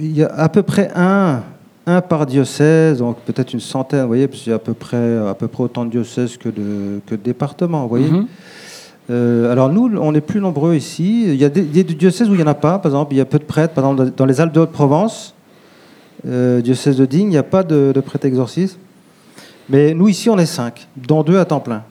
il 0.00 0.16
y 0.16 0.22
a 0.24 0.28
à 0.34 0.48
peu 0.48 0.62
près 0.62 0.90
un, 0.94 1.42
un 1.86 2.00
par 2.00 2.24
diocèse, 2.26 2.98
donc 2.98 3.18
peut-être 3.20 3.52
une 3.52 3.60
centaine, 3.60 4.00
vous 4.02 4.06
voyez, 4.08 4.26
parce 4.28 4.40
qu'il 4.42 4.50
y 4.50 4.52
a 4.52 4.56
à 4.56 4.60
peu 4.60 4.74
près 4.74 5.18
à 5.18 5.34
peu 5.34 5.46
près 5.48 5.64
autant 5.64 5.84
de 5.84 5.90
diocèses 5.90 6.36
que 6.38 6.48
de 6.48 7.00
que 7.06 7.14
de 7.14 7.20
départements, 7.22 7.82
vous 7.82 7.88
voyez. 7.88 8.10
Mhm. 8.10 8.26
Euh, 9.10 9.50
alors 9.50 9.70
nous, 9.70 9.90
on 10.00 10.14
est 10.14 10.20
plus 10.20 10.40
nombreux 10.40 10.74
ici. 10.74 11.24
Il 11.28 11.36
y 11.36 11.44
a 11.44 11.48
des, 11.48 11.62
des 11.62 11.84
diocèses 11.84 12.28
où 12.28 12.34
il 12.34 12.36
n'y 12.38 12.42
en 12.42 12.46
a 12.48 12.54
pas, 12.54 12.78
par 12.78 12.90
exemple. 12.92 13.14
Il 13.14 13.18
y 13.18 13.20
a 13.20 13.24
peu 13.24 13.38
de 13.38 13.44
prêtres. 13.44 13.72
Par 13.74 13.84
exemple, 13.90 14.12
dans 14.16 14.26
les 14.26 14.40
Alpes 14.40 14.52
de 14.52 14.60
Haute-Provence, 14.60 15.34
euh, 16.26 16.60
diocèse 16.60 16.96
de 16.96 17.06
Digne, 17.06 17.28
il 17.28 17.30
n'y 17.30 17.36
a 17.38 17.42
pas 17.42 17.62
de, 17.62 17.92
de 17.94 18.00
prêtre 18.00 18.26
exorciste. 18.26 18.78
Mais 19.70 19.94
nous, 19.94 20.08
ici, 20.08 20.28
on 20.30 20.38
est 20.38 20.46
cinq, 20.46 20.88
dont 20.96 21.22
deux 21.22 21.38
à 21.38 21.44
temps 21.44 21.60
plein. 21.60 21.82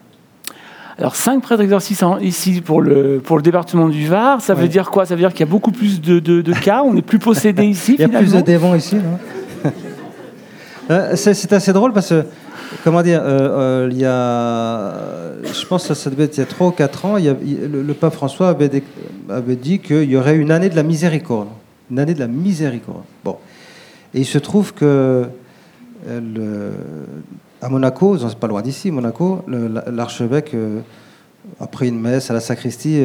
Alors, 0.98 1.14
cinq 1.14 1.40
prêtres 1.42 1.62
exorcistes 1.62 2.04
ici 2.22 2.60
pour 2.60 2.82
le, 2.82 3.20
pour 3.22 3.36
le 3.36 3.42
département 3.42 3.88
du 3.88 4.06
Var, 4.08 4.40
ça 4.40 4.54
veut 4.54 4.66
dire 4.66 4.90
quoi? 4.90 5.06
Ça 5.06 5.14
veut 5.14 5.20
dire 5.20 5.30
qu'il 5.32 5.40
y 5.46 5.48
a 5.48 5.50
beaucoup 5.50 5.70
plus 5.70 6.00
de, 6.00 6.18
de- 6.18 6.42
de 6.42 6.52
cas, 6.52 6.82
on 6.84 6.96
est 6.96 7.02
plus 7.02 7.20
possédé 7.20 7.64
ici 7.66 7.94
Il 7.98 8.00
y 8.00 8.04
a 8.04 8.08
plus 8.08 8.32
de 8.32 8.40
démons 8.40 8.74
ici, 8.74 8.96
non? 8.96 9.70
Euh, 10.90 11.12
C'est 11.16 11.34
c'est 11.34 11.52
assez 11.52 11.72
drôle 11.74 11.92
parce 11.92 12.08
que, 12.08 12.24
comment 12.84 13.02
dire, 13.02 13.20
euh, 13.22 13.86
euh, 13.86 13.88
il 13.90 13.98
y 13.98 14.04
a, 14.04 14.94
je 15.44 15.66
pense 15.66 15.88
que 15.88 15.94
ça 15.94 16.10
devait 16.10 16.24
être 16.24 16.36
il 16.36 16.40
y 16.40 16.42
a 16.42 16.46
3 16.46 16.68
ou 16.68 16.70
4 16.70 17.04
ans, 17.04 17.16
le, 17.16 17.92
pape 17.94 18.14
François 18.14 18.48
avait, 18.48 19.56
dit 19.56 19.78
qu'il 19.78 20.10
y 20.10 20.16
aurait 20.16 20.36
une 20.36 20.50
année 20.50 20.68
de 20.68 20.76
la 20.76 20.82
miséricorde. 20.82 21.48
Une 21.90 21.98
année 21.98 22.14
de 22.14 22.20
la 22.20 22.28
miséricorde. 22.28 23.04
Bon. 23.24 23.36
Et 24.14 24.20
il 24.20 24.26
se 24.26 24.38
trouve 24.38 24.74
que 24.74 25.24
euh, 26.06 26.72
à 27.60 27.68
Monaco, 27.68 28.18
c'est 28.18 28.38
pas 28.38 28.46
loin 28.46 28.62
d'ici, 28.62 28.90
Monaco, 28.90 29.44
l'archevêque, 29.48 30.54
après 31.60 31.88
une 31.88 32.00
messe 32.00 32.30
à 32.30 32.34
la 32.34 32.40
sacristie, 32.40 33.02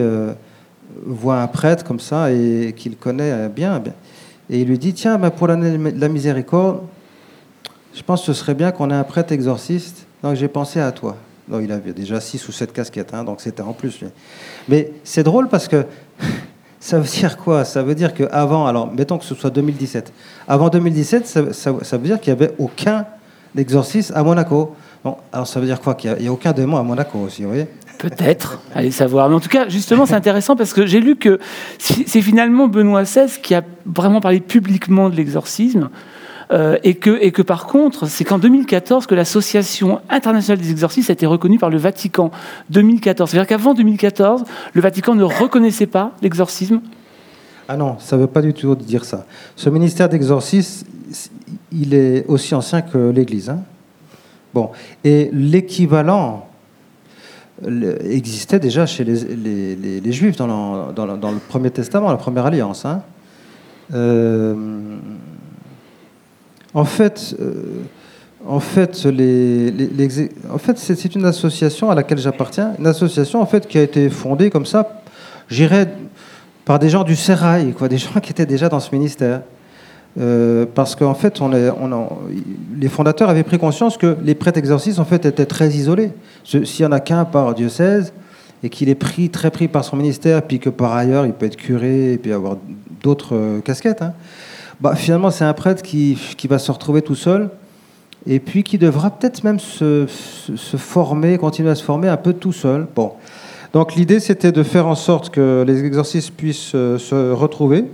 voit 1.05 1.41
un 1.41 1.47
prêtre 1.47 1.83
comme 1.83 1.99
ça 1.99 2.31
et 2.31 2.73
qu'il 2.75 2.97
connaît 2.97 3.49
bien, 3.49 3.79
bien. 3.79 3.93
Et 4.49 4.61
il 4.61 4.67
lui 4.67 4.77
dit 4.77 4.93
Tiens, 4.93 5.17
ben, 5.17 5.29
pour 5.31 5.47
l'année 5.47 5.77
de 5.91 5.99
la 5.99 6.09
miséricorde, 6.09 6.81
je 7.95 8.01
pense 8.01 8.21
que 8.21 8.27
ce 8.27 8.33
serait 8.33 8.53
bien 8.55 8.71
qu'on 8.71 8.89
ait 8.89 8.95
un 8.95 9.03
prêtre 9.03 9.31
exorciste. 9.31 10.05
Donc 10.23 10.35
j'ai 10.35 10.47
pensé 10.47 10.79
à 10.79 10.91
toi. 10.91 11.17
Donc, 11.47 11.61
il 11.63 11.71
avait 11.71 11.91
déjà 11.93 12.21
six 12.21 12.47
ou 12.47 12.51
sept 12.51 12.71
casquettes, 12.71 13.13
hein, 13.13 13.23
donc 13.23 13.41
c'était 13.41 13.61
en 13.61 13.73
plus. 13.73 13.99
Mais 14.69 14.93
c'est 15.03 15.23
drôle 15.23 15.49
parce 15.49 15.67
que 15.67 15.85
ça 16.79 16.99
veut 16.99 17.07
dire 17.07 17.37
quoi? 17.37 17.65
Ça 17.65 17.83
veut 17.83 17.95
dire 17.95 18.13
qu'avant, 18.13 18.65
alors 18.65 18.91
mettons 18.91 19.17
que 19.17 19.25
ce 19.25 19.35
soit 19.35 19.49
2017, 19.49 20.13
avant 20.47 20.69
2017, 20.69 21.27
ça, 21.27 21.53
ça- 21.53 21.97
veut 21.97 22.03
dire 22.07 22.21
qu'il 22.21 22.33
n'y 22.33 22.41
avait 22.41 22.53
aucun 22.57 23.05
exorciste 23.57 24.13
à 24.15 24.23
Monaco. 24.23 24.73
Bon, 25.03 25.17
alors 25.33 25.45
ça 25.45 25.59
veut 25.59 25.65
dire 25.65 25.81
quoi? 25.81 25.95
Qu'il 25.95 26.13
n'y 26.13 26.27
a, 26.27 26.31
aucun 26.31 26.53
démon 26.53 26.77
à 26.77 26.83
Monaco 26.83 27.19
aussi, 27.19 27.43
vous 27.43 27.49
voyez? 27.49 27.67
Peut-être, 27.97 28.61
allez 28.73 28.91
savoir. 28.91 29.27
Mais 29.29 29.35
en 29.35 29.39
tout 29.41 29.49
cas, 29.49 29.67
justement, 29.67 30.05
c'est 30.05 30.15
intéressant 30.15 30.55
parce 30.55 30.73
que 30.73 30.85
j'ai 30.85 31.01
lu 31.01 31.17
que 31.17 31.39
c'est 31.77 32.21
finalement 32.21 32.67
Benoît 32.67 33.03
XVI 33.03 33.27
qui 33.41 33.53
a 33.53 33.63
vraiment 33.85 34.21
parlé 34.21 34.39
publiquement 34.39 35.09
de 35.09 35.15
l'exorcisme. 35.15 35.89
Euh, 36.53 36.77
et, 36.83 36.93
que, 36.95 37.17
et 37.21 37.31
que 37.31 37.41
par 37.41 37.65
contre, 37.67 38.05
c'est 38.07 38.23
qu'en 38.23 38.37
2014 38.37 39.07
que 39.07 39.15
l'Association 39.15 39.99
internationale 40.09 40.59
des 40.61 40.71
exorcistes 40.71 41.09
a 41.09 41.13
été 41.13 41.25
reconnue 41.25 41.57
par 41.59 41.69
le 41.69 41.77
Vatican. 41.77 42.31
2014. 42.69 43.29
C'est-à-dire 43.29 43.47
qu'avant 43.47 43.73
2014, 43.73 44.43
le 44.73 44.81
Vatican 44.81 45.15
ne 45.15 45.23
reconnaissait 45.23 45.87
pas 45.87 46.11
l'exorcisme. 46.21 46.81
Ah 47.67 47.75
non, 47.77 47.95
ça 47.99 48.15
ne 48.17 48.21
veut 48.21 48.27
pas 48.27 48.41
du 48.41 48.53
tout 48.53 48.75
dire 48.75 49.03
ça. 49.05 49.25
Ce 49.55 49.69
ministère 49.69 50.09
d'exorcisme, 50.09 50.85
il 51.71 51.93
est 51.93 52.25
aussi 52.27 52.53
ancien 52.55 52.81
que 52.81 53.09
l'Église. 53.09 53.49
hein. 53.49 53.59
Bon, 54.53 54.69
et 55.03 55.29
l'équivalent 55.33 56.47
le- 57.65 58.05
existait 58.11 58.59
déjà 58.59 58.85
chez 58.85 59.03
les, 59.03 60.11
Juifs 60.11 60.35
dans 60.37 60.45
le 60.95 61.39
Premier 61.49 61.71
Testament, 61.71 62.11
la 62.11 62.17
Première 62.17 62.45
Alliance. 62.45 62.85
hein. 62.85 63.01
Euh, 63.93 64.55
en 66.73 66.85
fait, 66.85 67.35
c'est 70.75 71.15
une 71.15 71.25
association 71.25 71.89
à 71.89 71.95
laquelle 71.95 72.17
j'appartiens, 72.17 72.73
une 72.79 72.87
association 72.87 73.45
qui 73.45 73.77
a 73.77 73.81
été 73.81 74.09
fondée 74.09 74.49
comme 74.49 74.65
ça, 74.65 75.01
j'irais 75.49 75.87
par 76.65 76.79
des 76.79 76.89
gens 76.89 77.03
du 77.03 77.15
Sérail, 77.15 77.73
quoi, 77.73 77.87
des 77.87 77.97
gens 77.99 78.19
qui 78.21 78.31
étaient 78.31 78.45
déjà 78.45 78.69
dans 78.69 78.79
ce 78.79 78.93
ministère. 78.93 79.41
Euh, 80.19 80.67
parce 80.75 80.95
qu'en 80.95 81.15
fait, 81.15 81.41
les 82.79 82.87
fondateurs 82.87 83.29
avaient 83.29 83.43
pris 83.43 83.57
conscience 83.57 83.97
que 83.97 84.15
les 84.23 84.35
prêtres 84.35 84.59
exorcistes 84.59 84.99
en 84.99 85.05
fait 85.05 85.25
étaient 85.25 85.47
très 85.47 85.69
isolés. 85.69 86.11
S'il 86.43 86.81
y 86.81 86.85
en 86.85 86.91
a 86.91 86.99
qu'un 86.99 87.25
par 87.25 87.55
diocèse 87.55 88.13
et 88.61 88.69
qu'il 88.69 88.89
est 88.89 88.95
pris 88.95 89.29
très 89.29 89.49
pris 89.49 89.67
par 89.67 89.83
son 89.83 89.97
ministère, 89.97 90.43
puis 90.43 90.59
que 90.59 90.69
par 90.69 90.93
ailleurs 90.93 91.25
il 91.25 91.33
peut 91.33 91.47
être 91.47 91.55
curé 91.55 92.13
et 92.13 92.17
puis 92.17 92.31
avoir 92.31 92.57
d'autres 93.01 93.35
euh, 93.35 93.59
casquettes, 93.61 94.03
hein, 94.03 94.13
bah, 94.83 94.95
finalement 94.95 95.31
c'est 95.31 95.45
un 95.45 95.53
prêtre 95.53 95.81
qui, 95.81 96.17
qui 96.37 96.47
va 96.47 96.59
se 96.59 96.71
retrouver 96.71 97.01
tout 97.01 97.15
seul 97.15 97.49
et 98.27 98.39
puis 98.39 98.63
qui 98.63 98.77
devra 98.77 99.09
peut-être 99.11 99.43
même 99.43 99.59
se, 99.59 100.05
se- 100.07 100.55
se 100.55 100.77
former, 100.77 101.37
continuer 101.37 101.69
à 101.71 101.75
se 101.75 101.83
former 101.83 102.09
un 102.09 102.17
peu 102.17 102.33
tout 102.33 102.53
seul. 102.53 102.85
Bon. 102.95 103.13
Donc 103.73 103.95
l'idée 103.95 104.19
c'était 104.19 104.51
de 104.51 104.61
faire 104.63 104.85
en 104.87 104.95
sorte 104.95 105.29
que 105.29 105.63
les 105.65 105.83
exorcistes 105.85 106.31
puissent 106.31 106.75
euh, 106.75 106.97
se 106.99 107.31
retrouver 107.31 107.85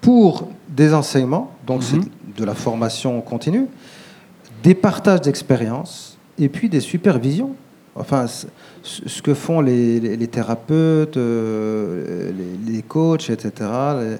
pour 0.00 0.48
des 0.68 0.92
enseignements, 0.94 1.52
donc 1.66 1.80
Mhm. 1.80 2.02
c'est 2.02 2.38
de 2.40 2.44
la 2.44 2.54
formation 2.54 3.20
continue, 3.22 3.66
des 4.62 4.74
partages 4.74 5.22
d'expériences 5.22 6.18
et 6.38 6.48
puis 6.48 6.68
des 6.68 6.80
supervisions. 6.80 7.54
Enfin, 7.98 8.26
ce 8.82 9.22
que 9.22 9.32
font 9.32 9.62
les, 9.62 9.98
les- 10.00 10.28
thérapeutes, 10.28 11.16
euh, 11.16 12.30
les, 12.66 12.72
les 12.74 12.82
coachs, 12.82 13.30
etc. 13.30 13.50
les- 14.00 14.16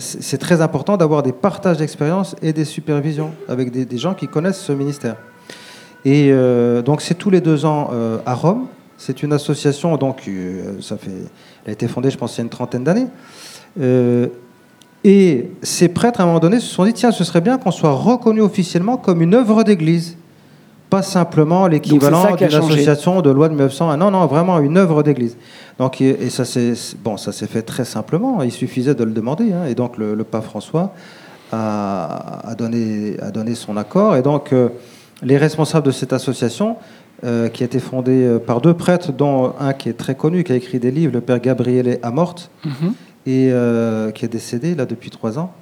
C'est 0.00 0.38
très 0.38 0.60
important 0.60 0.96
d'avoir 0.96 1.22
des 1.22 1.32
partages 1.32 1.76
d'expériences 1.76 2.34
et 2.42 2.52
des 2.52 2.64
supervisions 2.64 3.32
avec 3.48 3.70
des, 3.70 3.98
gens 3.98 4.14
qui 4.14 4.26
connaissent 4.26 4.60
ce 4.60 4.72
ministère. 4.72 5.16
Et 6.04 6.30
euh, 6.30 6.82
donc 6.82 7.00
c'est 7.00 7.14
tous 7.14 7.30
les 7.30 7.40
deux 7.40 7.64
ans 7.64 7.90
euh, 7.92 8.18
à 8.26 8.34
Rome. 8.34 8.66
C'est 8.96 9.22
une 9.22 9.32
association 9.32 9.96
donc 9.96 10.22
euh, 10.26 10.80
ça 10.80 10.96
elle 11.04 11.70
a 11.70 11.72
été 11.72 11.86
fondée, 11.86 12.10
je 12.10 12.16
pense, 12.16 12.34
il 12.36 12.38
y 12.38 12.40
a 12.40 12.44
une 12.44 12.50
trentaine 12.50 12.84
d'années. 12.84 13.06
Et 15.04 15.50
ces 15.62 15.88
prêtres, 15.88 16.20
à 16.20 16.24
un 16.24 16.26
moment 16.26 16.40
donné, 16.40 16.58
se 16.58 16.66
sont 16.66 16.84
dit 16.84 16.92
tiens, 16.92 17.12
ce 17.12 17.22
serait 17.22 17.40
bien 17.40 17.56
qu'on 17.58 17.70
soit 17.70 17.92
reconnu 17.92 18.40
officiellement 18.40 18.96
comme 18.96 19.22
une 19.22 19.34
œuvre 19.34 19.62
d'église. 19.62 20.16
Pas 20.90 21.02
simplement 21.02 21.66
l'équivalent 21.66 22.22
d'une 22.36 22.48
association 22.72 23.20
de 23.20 23.30
loi 23.30 23.48
de 23.48 23.54
1901. 23.54 23.96
Non, 23.98 24.10
non, 24.10 24.26
vraiment 24.26 24.58
une 24.60 24.76
œuvre 24.78 25.02
d'église. 25.02 25.36
Donc, 25.78 26.00
et 26.00 26.08
et 26.24 26.30
ça 26.30 26.44
s'est 26.44 26.72
bon, 27.04 27.16
ça 27.18 27.30
s'est 27.32 27.46
fait 27.46 27.62
très 27.62 27.84
simplement. 27.84 28.42
Il 28.42 28.50
suffisait 28.52 28.94
de 28.94 29.04
le 29.04 29.10
demander. 29.12 29.52
hein. 29.52 29.66
Et 29.68 29.74
donc, 29.74 29.98
le, 29.98 30.14
le 30.14 30.24
pape 30.24 30.44
François 30.44 30.94
a, 31.52 32.40
a 32.48 32.54
donné, 32.54 33.16
a 33.20 33.30
donné 33.30 33.54
son 33.54 33.76
accord. 33.76 34.16
Et 34.16 34.22
donc, 34.22 34.52
euh, 34.52 34.68
les 35.22 35.36
responsables 35.36 35.86
de 35.86 35.90
cette 35.92 36.12
association, 36.12 36.76
euh, 37.24 37.48
qui 37.48 37.62
a 37.64 37.66
été 37.66 37.80
fondée 37.80 38.24
euh, 38.24 38.38
par 38.38 38.60
deux 38.60 38.74
prêtres, 38.74 39.12
dont 39.12 39.52
un 39.60 39.72
qui 39.72 39.88
est 39.88 39.94
très 39.98 40.14
connu, 40.14 40.44
qui 40.44 40.52
a 40.52 40.56
écrit 40.56 40.78
des 40.78 40.90
livres, 40.90 41.12
le 41.12 41.20
père 41.20 41.40
Gabriele 41.40 41.98
Amorte, 42.02 42.50
Mhm. 42.64 42.92
et 43.26 43.50
euh, 43.52 44.10
qui 44.12 44.24
est 44.24 44.28
décédé 44.28 44.74
là 44.74 44.86
depuis 44.86 45.10
trois 45.10 45.38
ans. 45.38 45.52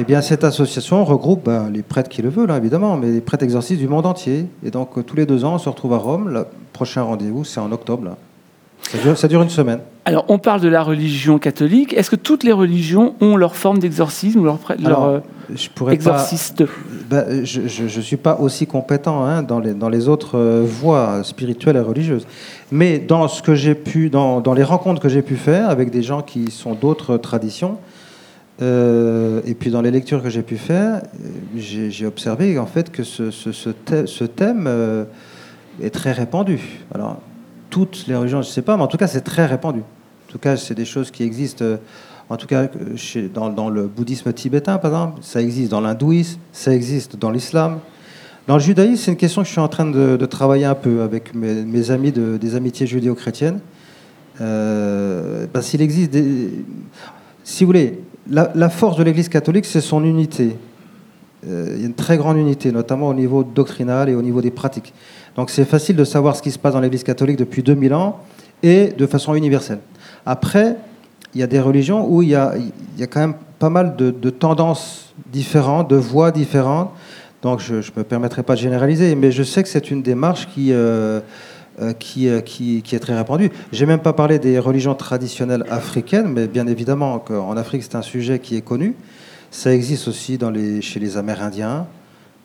Eh 0.00 0.04
bien, 0.04 0.22
cette 0.22 0.44
association 0.44 1.04
regroupe 1.04 1.46
ben, 1.46 1.70
les 1.70 1.82
prêtres 1.82 2.08
qui 2.08 2.22
le 2.22 2.28
veulent, 2.28 2.52
hein, 2.52 2.56
évidemment, 2.56 2.96
mais 2.96 3.10
les 3.10 3.20
prêtres 3.20 3.42
exorcistes 3.42 3.80
du 3.80 3.88
monde 3.88 4.06
entier. 4.06 4.46
Et 4.64 4.70
donc, 4.70 4.96
euh, 4.96 5.02
tous 5.02 5.16
les 5.16 5.26
deux 5.26 5.44
ans, 5.44 5.54
on 5.54 5.58
se 5.58 5.68
retrouve 5.68 5.92
à 5.92 5.96
Rome. 5.96 6.28
Le 6.28 6.46
prochain 6.72 7.02
rendez-vous, 7.02 7.44
c'est 7.44 7.58
en 7.58 7.72
octobre. 7.72 8.04
Là. 8.04 8.16
Ça, 8.82 8.98
dure, 8.98 9.18
ça 9.18 9.26
dure 9.26 9.42
une 9.42 9.50
semaine. 9.50 9.80
Alors, 10.04 10.24
on 10.28 10.38
parle 10.38 10.60
de 10.60 10.68
la 10.68 10.84
religion 10.84 11.40
catholique. 11.40 11.94
Est-ce 11.94 12.10
que 12.10 12.16
toutes 12.16 12.44
les 12.44 12.52
religions 12.52 13.16
ont 13.20 13.36
leur 13.36 13.56
forme 13.56 13.80
d'exorcisme 13.80 14.38
ou 14.38 14.44
leur, 14.44 14.60
Alors, 14.84 15.04
euh, 15.04 15.18
Je 15.52 15.68
pourrais 15.68 15.96
pas. 15.96 16.12
exorciste? 16.12 16.62
Ben, 17.10 17.44
je 17.44 17.82
ne 17.82 18.02
suis 18.02 18.16
pas 18.16 18.36
aussi 18.38 18.68
compétent 18.68 19.24
hein, 19.24 19.42
dans, 19.42 19.58
les, 19.58 19.74
dans 19.74 19.88
les 19.88 20.08
autres 20.08 20.38
euh, 20.38 20.64
voies 20.64 21.24
spirituelles 21.24 21.76
et 21.76 21.80
religieuses. 21.80 22.24
Mais 22.70 23.00
dans 23.00 23.26
ce 23.26 23.42
que 23.42 23.56
j'ai 23.56 23.74
pu, 23.74 24.10
dans, 24.10 24.40
dans 24.40 24.54
les 24.54 24.62
rencontres 24.62 25.00
que 25.00 25.08
j'ai 25.08 25.22
pu 25.22 25.34
faire 25.34 25.68
avec 25.68 25.90
des 25.90 26.04
gens 26.04 26.22
qui 26.22 26.52
sont 26.52 26.74
d'autres 26.74 27.16
traditions, 27.16 27.78
euh, 28.60 29.40
et 29.44 29.54
puis 29.54 29.70
dans 29.70 29.82
les 29.82 29.90
lectures 29.90 30.22
que 30.22 30.30
j'ai 30.30 30.42
pu 30.42 30.56
faire, 30.56 30.96
euh, 30.96 31.58
j'ai 31.58 32.06
observé 32.06 32.58
en 32.58 32.66
fait 32.66 32.90
que 32.90 33.04
ce, 33.04 33.30
ce, 33.30 33.52
ce 33.52 33.70
thè- 33.70 34.06
ce 34.06 34.24
thème 34.24 34.64
euh, 34.66 35.04
est 35.80 35.90
très 35.90 36.12
répandu. 36.12 36.60
Alors, 36.92 37.20
toutes 37.70 38.06
les 38.08 38.16
religions, 38.16 38.42
je 38.42 38.48
ne 38.48 38.52
sais 38.52 38.62
pas, 38.62 38.76
mais 38.76 38.82
en 38.82 38.88
tout 38.88 38.96
cas, 38.96 39.06
c'est 39.06 39.20
très 39.20 39.46
répandu. 39.46 39.80
En 39.80 40.32
tout 40.32 40.38
cas, 40.38 40.56
c'est 40.56 40.74
des 40.74 40.84
choses 40.84 41.10
qui 41.10 41.22
existent. 41.22 41.64
en 42.28 42.36
tout 42.36 42.46
cas, 42.46 42.68
dans, 43.32 43.70
le 43.70 43.86
bouddhisme 43.86 44.32
tibétain, 44.32 44.78
par 44.78 44.90
exemple, 44.90 45.18
ça 45.22 45.40
existe 45.40 45.70
dans 45.70 45.80
l'hindouisme, 45.80 46.40
ça 46.52 46.74
existe 46.74 47.16
dans 47.16 47.30
l'islam. 47.30 47.78
Dans 48.48 48.54
le 48.54 48.60
judaïsme, 48.60 48.96
c'est 48.96 49.10
une 49.12 49.16
question 49.16 49.42
que 49.42 49.46
je 49.46 49.52
suis 49.52 49.60
en 49.60 49.68
train 49.68 49.88
de, 49.88 50.16
travailler 50.26 50.64
un 50.64 50.74
peu 50.74 51.02
avec 51.02 51.34
mes, 51.34 51.90
amis 51.90 52.10
de- 52.10 52.38
des 52.38 52.56
amitiés 52.56 52.86
judéo-chrétiennes. 52.86 53.60
Parce 54.38 55.70
qu'il 55.70 55.80
existe 55.80 56.10
des. 56.10 56.64
Si 57.44 57.64
vous 57.64 57.68
voulez, 57.68 58.00
la, 58.30 58.68
force 58.68 58.96
de 58.96 59.02
l'Église 59.02 59.28
catholique, 59.28 59.64
c'est 59.64 59.80
son 59.80 60.04
unité. 60.04 60.56
Euh, 61.46 61.72
il 61.74 61.80
y 61.80 61.84
a 61.84 61.86
une 61.86 61.94
très 61.94 62.16
grande 62.16 62.36
unité, 62.36 62.72
notamment 62.72 63.08
au 63.08 63.14
niveau 63.14 63.44
doctrinal 63.44 64.08
et 64.08 64.14
au 64.14 64.22
niveau 64.22 64.40
des 64.40 64.50
pratiques. 64.50 64.92
Donc 65.36 65.50
c'est 65.50 65.64
facile 65.64 65.96
de 65.96 66.04
savoir 66.04 66.36
ce 66.36 66.42
qui 66.42 66.50
se 66.50 66.58
passe 66.58 66.74
dans 66.74 66.80
l'Église 66.80 67.04
catholique 67.04 67.38
depuis 67.38 67.62
2000 67.62 67.94
ans 67.94 68.20
et 68.62 68.88
de 68.88 69.06
façon 69.06 69.34
universelle. 69.34 69.78
Après, 70.26 70.76
il 71.34 71.40
y 71.40 71.44
a 71.44 71.46
des 71.46 71.60
religions 71.60 72.06
où 72.08 72.22
il 72.22 72.30
y 72.30 72.34
a, 72.34 72.54
quand 73.08 73.20
même 73.20 73.34
pas 73.58 73.70
mal 73.70 73.96
de, 73.96 74.30
tendances 74.30 75.14
différentes, 75.32 75.88
de 75.88 75.96
voies 75.96 76.30
différentes. 76.30 76.90
Donc 77.42 77.60
je 77.60 77.74
ne 77.74 77.82
me 77.96 78.02
permettrai 78.02 78.42
pas 78.42 78.54
de 78.54 78.60
généraliser, 78.60 79.14
mais 79.14 79.30
je 79.30 79.44
sais 79.44 79.62
que 79.62 79.68
c'est 79.68 79.90
une 79.90 80.02
démarche 80.02 80.48
qui, 80.52 80.72
euh, 80.72 81.20
qui, 81.98 82.28
euh, 82.28 82.40
qui, 82.40 82.82
qui 82.82 82.94
est 82.96 82.98
très 82.98 83.16
répandu. 83.16 83.50
J'ai 83.72 83.86
même 83.86 84.00
pas 84.00 84.12
parlé 84.12 84.38
des 84.38 84.58
religions 84.58 84.94
traditionnelles 84.94 85.64
africaines, 85.70 86.28
mais 86.28 86.46
bien 86.46 86.66
évidemment 86.66 87.18
qu'en 87.18 87.56
Afrique, 87.56 87.82
c'est 87.82 87.94
un 87.96 88.02
sujet 88.02 88.38
qui 88.38 88.56
est 88.56 88.60
connu. 88.62 88.94
Ça 89.50 89.72
existe 89.74 90.08
aussi 90.08 90.38
dans 90.38 90.50
les, 90.50 90.82
chez 90.82 91.00
les 91.00 91.16
Amérindiens, 91.16 91.86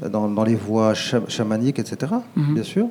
dans, 0.09 0.27
dans 0.29 0.43
les 0.43 0.55
voies 0.55 0.93
cha- 0.93 1.21
chamaniques, 1.27 1.79
etc., 1.79 2.13
Mhm. 2.35 2.53
bien 2.53 2.63
sûr. 2.63 2.87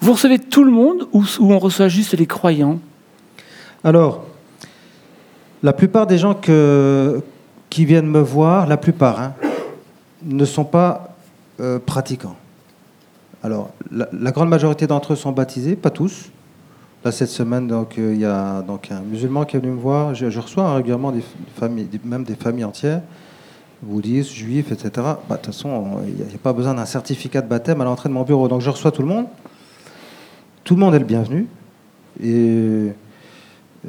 Vous 0.00 0.12
recevez 0.12 0.38
tout 0.38 0.64
le 0.64 0.70
monde 0.72 1.06
ou, 1.12 1.22
ou 1.40 1.52
on 1.52 1.58
reçoit 1.58 1.88
juste 1.88 2.14
les 2.18 2.26
croyants? 2.26 2.78
Alors, 3.84 4.24
la 5.62 5.72
plupart 5.72 6.06
des 6.06 6.18
gens 6.18 6.34
que, 6.34 7.22
qui 7.70 7.84
viennent 7.84 8.06
me 8.08 8.20
voir, 8.20 8.66
la 8.66 8.76
plupart, 8.76 9.20
hein, 9.20 9.34
ne 10.24 10.44
sont 10.44 10.64
pas 10.64 11.16
euh, 11.60 11.78
pratiquants. 11.78 12.36
Alors, 13.44 13.68
la, 13.90 14.30
grande 14.30 14.48
majorité 14.48 14.86
d'entre 14.86 15.12
eux 15.12 15.16
sont 15.16 15.30
baptisés, 15.30 15.76
pas 15.76 15.90
tous. 15.90 16.30
Là, 17.04 17.12
cette 17.12 17.28
semaine, 17.28 17.68
donc, 17.68 17.98
euh, 17.98 18.14
il 18.14 18.20
y 18.20 18.24
a 18.24 18.62
donc, 18.62 18.90
un 18.90 19.00
musulman 19.00 19.44
qui 19.44 19.58
est 19.58 19.60
venu 19.60 19.72
me 19.72 19.78
voir. 19.78 20.14
Je, 20.14 20.40
reçois 20.40 20.64
hein, 20.64 20.76
régulièrement 20.76 21.12
des 21.12 21.22
familles, 21.54 21.86
même 22.06 22.24
des 22.24 22.36
familles 22.36 22.64
entières, 22.64 23.02
bouddhistes, 23.82 24.32
juifs, 24.32 24.72
etc. 24.72 24.90
Bah, 24.96 25.18
De 25.28 25.34
toute 25.34 25.46
façon, 25.46 25.98
il 26.08 26.14
n'y 26.14 26.22
a, 26.22 26.38
pas 26.42 26.54
besoin 26.54 26.72
d'un 26.72 26.86
certificat 26.86 27.42
de 27.42 27.46
baptême 27.46 27.82
à 27.82 27.84
l'entrée 27.84 28.08
de 28.08 28.14
mon 28.14 28.22
bureau. 28.22 28.48
Donc, 28.48 28.62
je 28.62 28.70
reçois 28.70 28.90
tout 28.90 29.02
le 29.02 29.08
monde. 29.08 29.26
Tout 30.64 30.76
le 30.76 30.80
monde 30.80 30.94
est 30.94 31.00
le 31.00 31.04
bienvenu. 31.04 31.46
Et 32.22 32.88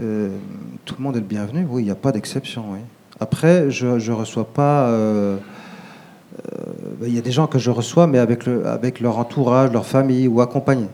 euh, 0.02 0.30
tout 0.84 0.96
le 0.98 1.02
monde 1.04 1.16
est 1.16 1.22
le 1.22 1.26
bienvenu, 1.26 1.66
oui, 1.70 1.84
il 1.84 1.86
n'y 1.86 1.92
a 1.92 1.96
pas 1.96 2.12
d'exception. 2.12 2.66
Après, 3.22 3.72
je 3.72 3.88
ne 3.88 4.12
reçois 4.12 4.50
pas. 4.50 4.90
euh, 4.90 5.38
Il 7.02 7.14
y 7.14 7.18
a 7.18 7.22
des 7.22 7.32
gens 7.32 7.48
que 7.48 7.60
je 7.60 7.72
reçois, 7.72 8.08
mais 8.08 8.20
avec, 8.20 8.46
le, 8.46 8.68
avec 8.68 9.00
leur 9.00 9.18
entourage, 9.18 9.72
leur 9.72 9.86
famille 9.86 10.28
ou 10.28 10.42
accompagnés. 10.42 10.90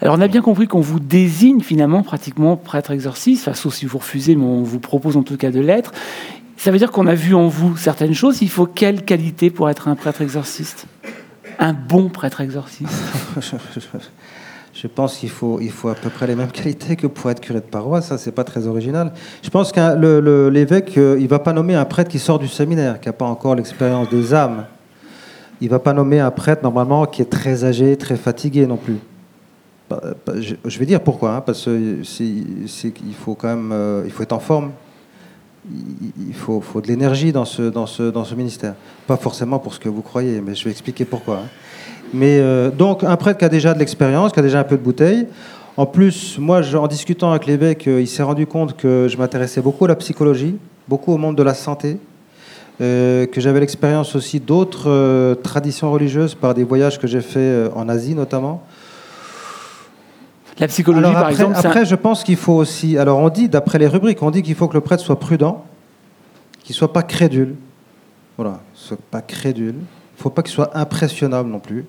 Alors 0.00 0.16
on 0.16 0.20
a 0.20 0.28
bien 0.28 0.42
compris 0.42 0.66
qu'on 0.66 0.80
vous 0.80 1.00
désigne 1.00 1.60
finalement 1.60 2.02
pratiquement 2.02 2.56
prêtre 2.56 2.90
exorciste, 2.90 3.48
enfin, 3.48 3.54
sauf 3.54 3.74
si 3.74 3.86
vous 3.86 3.98
refusez, 3.98 4.36
mais 4.36 4.44
on 4.44 4.62
vous 4.62 4.78
propose 4.78 5.16
en 5.16 5.22
tout 5.22 5.36
cas 5.36 5.50
de 5.50 5.60
l'être. 5.60 5.92
Ça 6.56 6.70
veut 6.70 6.78
dire 6.78 6.90
qu'on 6.90 7.06
a 7.06 7.14
vu 7.14 7.34
en 7.34 7.48
vous 7.48 7.76
certaines 7.76 8.14
choses. 8.14 8.42
Il 8.42 8.48
faut 8.48 8.66
quelle 8.66 9.04
qualité 9.04 9.50
pour 9.50 9.68
être 9.68 9.88
un 9.88 9.94
prêtre 9.94 10.22
exorciste? 10.22 10.86
Un 11.58 11.72
bon 11.72 12.08
prêtre 12.08 12.40
exorciste? 12.40 12.90
je 14.78 14.86
pense 14.88 15.16
qu'il 15.16 15.30
faut, 15.30 15.58
il 15.60 15.70
faut 15.70 15.88
à 15.88 15.94
peu 15.94 16.10
près 16.10 16.26
les 16.26 16.34
mêmes 16.34 16.50
qualités 16.52 16.96
que 16.96 17.06
pour 17.06 17.30
être 17.30 17.40
curé 17.40 17.60
de 17.60 17.64
paroisse. 17.64 18.08
Ça, 18.08 18.18
c'est 18.18 18.32
pas 18.32 18.44
très 18.44 18.66
original. 18.66 19.12
Je 19.42 19.48
pense 19.50 19.72
que 19.72 20.48
l'évêque, 20.50 20.98
euh, 20.98 21.16
il 21.18 21.28
va 21.28 21.38
pas 21.38 21.52
nommer 21.52 21.74
un 21.74 21.84
prêtre 21.84 22.10
qui 22.10 22.18
sort 22.18 22.38
du 22.38 22.48
séminaire, 22.48 23.00
qui 23.00 23.08
n'a 23.08 23.12
pas 23.14 23.24
encore 23.24 23.54
l'expérience 23.54 24.10
des 24.10 24.34
âmes. 24.34 24.66
Il 25.60 25.70
va 25.70 25.78
pas 25.78 25.94
nommer 25.94 26.20
un 26.20 26.30
prêtre 26.30 26.62
normalement 26.62 27.06
qui 27.06 27.22
est 27.22 27.30
très 27.30 27.64
âgé, 27.64 27.96
très 27.96 28.16
fatigué 28.16 28.66
non 28.66 28.76
plus. 28.76 28.98
Bah, 29.88 30.00
bah, 30.26 30.34
Je 30.40 30.78
vais 30.78 30.84
dire 30.86 31.00
pourquoi, 31.00 31.36
hein, 31.36 31.40
parce 31.40 31.64
qu'il 31.64 33.14
faut 33.18 33.34
quand 33.34 33.48
même, 33.48 33.70
euh, 33.72 34.02
il 34.04 34.10
faut 34.12 34.22
être 34.22 34.32
en 34.32 34.40
forme. 34.40 34.72
Il- 35.72 36.12
Il 36.28 36.34
faut, 36.34 36.60
faut 36.60 36.80
de 36.80 36.88
l'énergie 36.88 37.32
dans 37.32 37.44
ce, 37.44 37.62
dans, 37.62 37.86
ce, 37.86 38.02
dans 38.10 38.24
ce 38.24 38.34
ministère. 38.34 38.74
Pas 39.06 39.16
forcément 39.16 39.58
pour 39.58 39.72
ce 39.74 39.80
que 39.80 39.88
vous 39.88 40.02
croyez, 40.02 40.40
mais 40.40 40.54
je 40.54 40.64
vais 40.64 40.70
expliquer 40.70 41.04
pourquoi. 41.06 41.36
hein. 41.38 41.48
Mais 42.14 42.38
euh, 42.40 42.70
donc, 42.70 43.04
un 43.04 43.16
prêtre 43.16 43.38
qui 43.38 43.44
a 43.44 43.48
déjà 43.48 43.74
de 43.74 43.78
l'expérience, 43.78 44.32
qui 44.32 44.38
a 44.38 44.42
déjà 44.42 44.60
un 44.60 44.64
peu 44.64 44.76
de 44.76 44.82
bouteille. 44.82 45.26
En 45.76 45.84
plus, 45.86 46.38
moi, 46.38 46.62
je- 46.62 46.76
en 46.76 46.86
discutant 46.86 47.30
avec 47.30 47.46
l'évêque, 47.46 47.86
euh, 47.88 48.00
il 48.00 48.06
s'est 48.08 48.22
rendu 48.22 48.46
compte 48.46 48.76
que 48.76 49.08
je 49.08 49.16
m'intéressais 49.18 49.60
beaucoup 49.60 49.84
à 49.84 49.88
la 49.88 49.96
psychologie, 49.96 50.56
beaucoup 50.88 51.12
au 51.12 51.18
monde 51.18 51.36
de 51.36 51.42
la 51.42 51.52
santé, 51.54 51.98
euh, 52.80 53.26
que 53.26 53.40
j'avais 53.40 53.60
l'expérience 53.60 54.14
aussi 54.16 54.40
d'autres 54.40 54.88
euh, 54.90 55.34
traditions 55.34 55.90
religieuses 55.92 56.34
par 56.34 56.54
des 56.54 56.64
voyages 56.64 56.98
que 56.98 57.06
j'ai 57.06 57.20
faits 57.20 57.70
en 57.74 57.88
Asie 57.88 58.14
notamment. 58.14 58.62
La 60.58 60.68
psychologie, 60.68 61.04
Alors 61.04 61.12
par 61.12 61.22
après, 61.24 61.32
exemple, 61.34 61.56
un- 61.56 61.58
après, 61.68 61.84
je 61.84 61.94
pense 61.94 62.24
qu'il 62.24 62.36
faut 62.36 62.54
aussi. 62.54 62.96
Alors, 62.96 63.18
on 63.18 63.28
dit, 63.28 63.48
d'après 63.50 63.78
les 63.78 63.86
rubriques, 63.88 64.22
on 64.22 64.30
dit 64.30 64.42
qu'il 64.42 64.54
faut 64.54 64.68
que 64.68 64.74
le 64.74 64.80
prêtre 64.80 65.02
soit 65.02 65.20
prudent, 65.20 65.64
qu'il 66.64 66.74
soit 66.74 66.92
pas 66.94 67.02
crédule. 67.02 67.56
Voilà, 68.38 68.60
soit 68.74 68.96
pas 69.10 69.20
crédule. 69.20 69.74
Il 70.18 70.22
faut 70.22 70.30
pas 70.30 70.42
qu'il 70.42 70.54
soit 70.54 70.70
impressionnable 70.74 71.50
non 71.50 71.58
plus. 71.58 71.84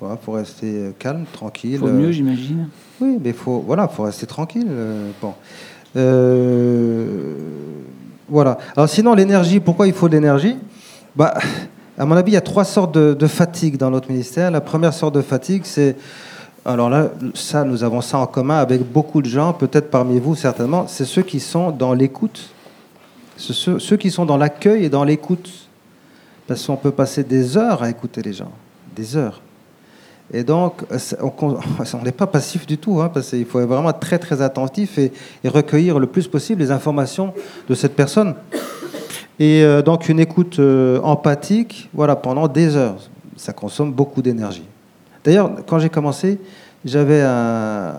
Voilà, 0.00 0.16
faut 0.16 0.32
rester 0.32 0.66
euh, 0.66 0.90
calme, 0.98 1.24
tranquille. 1.32 1.78
faut 1.78 1.88
euh, 1.88 1.92
mieux, 1.92 2.12
j'imagine. 2.12 2.68
oui, 3.00 3.18
mais 3.22 3.32
faut, 3.32 3.62
voilà, 3.66 3.88
faut 3.88 4.04
rester 4.04 4.26
tranquille. 4.26 4.66
euh, 4.70 5.10
bon. 5.20 5.34
Euh, 5.96 7.34
voilà. 8.28 8.58
Alors 8.76 8.88
sinon, 8.88 9.14
l'énergie, 9.14 9.58
pourquoi 9.60 9.86
il 9.86 9.92
faut 9.92 10.08
de 10.08 10.14
l'énergie? 10.14 10.56
Bah, 11.16 11.34
À 11.98 12.06
mon 12.06 12.14
avis, 12.16 12.30
il 12.30 12.34
y 12.34 12.38
a 12.38 12.40
trois 12.42 12.64
sortes 12.64 12.94
de, 12.94 13.12
de 13.14 13.26
fatigue 13.26 13.76
dans 13.76 13.90
notre 13.90 14.08
ministère. 14.08 14.50
La 14.52 14.60
première 14.60 14.94
sorte 14.94 15.14
de 15.14 15.22
fatigue, 15.22 15.62
c'est... 15.64 15.96
Alors 16.64 16.90
là, 16.90 17.10
ça, 17.34 17.64
nous 17.64 17.82
avons 17.82 18.00
ça 18.02 18.18
en 18.18 18.26
commun 18.26 18.58
avec 18.58 18.82
beaucoup 18.82 19.22
de 19.22 19.28
gens, 19.28 19.52
peut-être 19.52 19.90
parmi 19.90 20.20
vous 20.20 20.34
certainement, 20.36 20.86
c'est 20.86 21.06
ceux 21.06 21.22
qui 21.22 21.40
sont 21.40 21.70
dans 21.70 21.94
l'écoute. 21.94 22.50
Ceux 23.38 23.96
qui 23.96 24.10
sont 24.10 24.26
dans 24.26 24.36
l'accueil 24.36 24.84
et 24.84 24.88
dans 24.90 25.04
l'écoute. 25.04 25.50
Parce 26.46 26.66
qu'on 26.66 26.76
peut 26.76 26.90
passer 26.90 27.24
des 27.24 27.56
heures 27.56 27.82
à 27.82 27.90
écouter 27.90 28.20
les 28.22 28.32
gens. 28.32 28.50
Des 28.94 29.16
heures. 29.16 29.40
Et 30.32 30.44
donc, 30.44 30.82
on 31.40 32.04
n'est 32.04 32.12
pas 32.12 32.26
passif 32.26 32.66
du 32.66 32.78
tout, 32.78 33.00
hein, 33.00 33.10
parce 33.12 33.30
qu'il 33.30 33.46
faut 33.46 33.60
être 33.60 33.68
vraiment 33.68 33.92
très 33.92 34.18
très 34.18 34.42
attentif 34.42 34.98
et, 34.98 35.12
recueillir 35.46 35.98
le 35.98 36.06
plus 36.06 36.28
possible 36.28 36.60
les 36.60 36.70
informations 36.70 37.32
de 37.68 37.74
cette 37.74 37.96
personne. 37.96 38.34
Et 39.40 39.62
euh, 39.62 39.82
donc 39.82 40.08
une 40.08 40.20
écoute 40.20 40.58
euh, 40.58 41.00
empathique, 41.02 41.88
voilà, 41.94 42.16
pendant 42.16 42.48
des 42.48 42.76
heures. 42.76 42.96
Ça 43.36 43.52
consomme 43.52 43.92
beaucoup 43.92 44.20
d'énergie. 44.20 44.64
D'ailleurs, 45.24 45.50
quand 45.66 45.78
j'ai 45.78 45.88
commencé, 45.88 46.38
j'avais 46.84 47.22
un, 47.22 47.94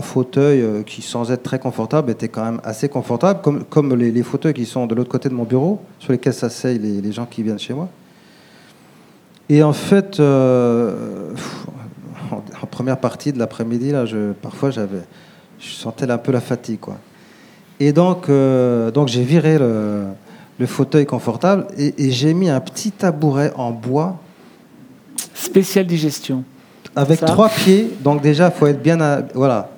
fauteuil 0.00 0.62
euh, 0.62 0.82
qui, 0.82 1.02
sans 1.02 1.30
être 1.30 1.42
très 1.42 1.58
confortable, 1.58 2.10
était 2.10 2.28
quand 2.28 2.44
même 2.44 2.60
assez 2.64 2.88
confortable, 2.88 3.40
comme, 3.68 3.94
les, 3.94 4.22
fauteuils 4.22 4.54
qui 4.54 4.64
sont 4.64 4.86
de 4.86 4.94
l'autre 4.94 5.10
côté 5.10 5.28
de 5.28 5.34
mon 5.34 5.44
bureau, 5.44 5.80
sur 5.98 6.12
lesquels 6.12 6.32
s'asseyent 6.32 6.78
les 6.78 7.12
gens 7.12 7.26
qui 7.26 7.42
viennent 7.42 7.58
chez 7.58 7.74
moi. 7.74 7.88
Et 9.48 9.62
en 9.62 9.72
fait, 9.72 10.20
euh, 10.20 11.32
en, 12.30 12.36
en 12.36 12.66
première 12.66 12.98
partie 12.98 13.32
de 13.32 13.38
l'après-midi, 13.38 13.90
là, 13.92 14.06
je, 14.06 14.32
parfois, 14.32 14.70
j'avais, 14.70 15.02
je 15.60 15.68
sentais 15.70 16.10
un 16.10 16.18
peu 16.18 16.32
la 16.32 16.40
fatigue, 16.40 16.80
quoi. 16.80 16.96
Et 17.80 17.92
donc, 17.92 18.28
euh, 18.28 18.90
donc 18.90 19.08
j'ai 19.08 19.22
viré 19.24 19.58
le, 19.58 20.04
le 20.58 20.66
fauteuil 20.66 21.06
confortable 21.06 21.66
et, 21.76 21.92
et 22.06 22.10
j'ai 22.12 22.32
mis 22.32 22.48
un 22.48 22.60
petit 22.60 22.92
tabouret 22.92 23.52
en 23.56 23.72
bois 23.72 24.16
Spéciale 25.34 25.86
digestion. 25.86 26.44
avec 26.94 27.18
Ça. 27.18 27.26
trois 27.26 27.48
pieds. 27.48 27.90
Donc 28.02 28.22
déjà, 28.22 28.50
faut 28.52 28.66
être 28.68 28.80
bien, 28.82 29.00
à- 29.00 29.22
voilà. 29.34 29.70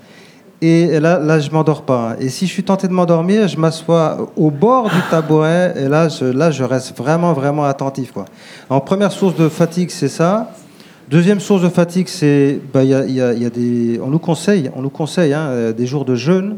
Et 0.63 1.01
là, 1.01 1.19
là, 1.19 1.39
je 1.39 1.51
m'endors 1.51 1.83
pas. 1.83 2.17
Et 2.19 2.29
si 2.31 2.47
je 2.47 2.53
suis 2.53 2.63
tenté 2.65 2.89
de 2.89 2.93
m'endormir, 2.93 3.47
je 3.47 3.59
m'assois 3.59 4.31
au 4.37 4.51
bord 4.51 4.85
du 4.89 5.01
tabouret. 5.11 5.75
Et 5.77 5.87
là, 5.89 6.09
je, 6.09 6.25
là, 6.25 6.51
je 6.51 6.65
reste 6.65 6.97
vraiment, 6.97 7.35
vraiment 7.35 7.65
attentif, 7.65 8.11
quoi. 8.13 8.25
En 8.71 8.81
première 8.81 9.13
source 9.13 9.37
de 9.37 9.49
fatigue, 9.51 9.91
c'est 9.91 10.09
ça. 10.09 10.51
Deuxième 11.11 11.41
source 11.41 11.63
de 11.63 11.69
fatigue, 11.69 12.09
c'est, 12.09 12.59
bah, 12.73 12.83
y 12.85 12.95
a- 12.95 13.05
y 13.07 13.21
a- 13.21 13.51
des, 13.51 14.01
on 14.03 14.09
nous 14.09 14.19
conseille, 14.19 14.71
on 14.75 14.83
nous 14.83 14.91
conseille 14.91 15.35
hein, 15.35 15.73
des 15.77 15.87
jours 15.87 16.05
de 16.07 16.15
jeûne 16.15 16.57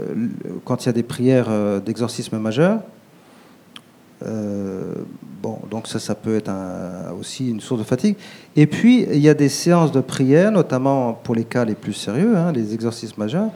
euh, 0.00 0.02
quand 0.64 0.84
il 0.84 0.86
y 0.86 0.90
a 0.90 0.92
des 0.92 1.02
prières 1.04 1.46
euh, 1.48 1.78
d'exorcisme 1.80 2.36
majeur. 2.38 2.80
Euh, 4.24 4.94
bon, 5.42 5.58
donc 5.70 5.86
ça, 5.88 5.98
ça 5.98 6.14
peut 6.14 6.36
être 6.36 6.48
un- 6.48 7.12
aussi 7.18 7.50
une 7.50 7.60
source 7.60 7.80
de 7.80 7.86
fatigue. 7.86 8.16
Et 8.56 8.66
puis, 8.66 9.06
il 9.10 9.18
y 9.20 9.28
a 9.28 9.34
des 9.34 9.48
séances 9.48 9.92
de 9.92 10.00
prière, 10.00 10.52
notamment 10.52 11.14
pour 11.14 11.34
les 11.34 11.44
cas 11.44 11.64
les 11.64 11.74
plus 11.74 11.92
sérieux, 11.92 12.36
hein, 12.36 12.52
les 12.52 12.74
exorcismes 12.74 13.20
majeurs. 13.20 13.48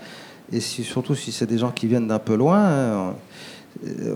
Et 0.53 0.61
si- 0.61 0.85
surtout 0.85 1.15
si 1.15 1.33
c'est 1.33 1.47
des 1.47 1.59
gens 1.59 1.71
qui 1.71 1.87
viennent 1.87 2.09
d'un 2.09 2.19
peu 2.19 2.35
loin, 2.37 2.59
hein, 2.65 3.15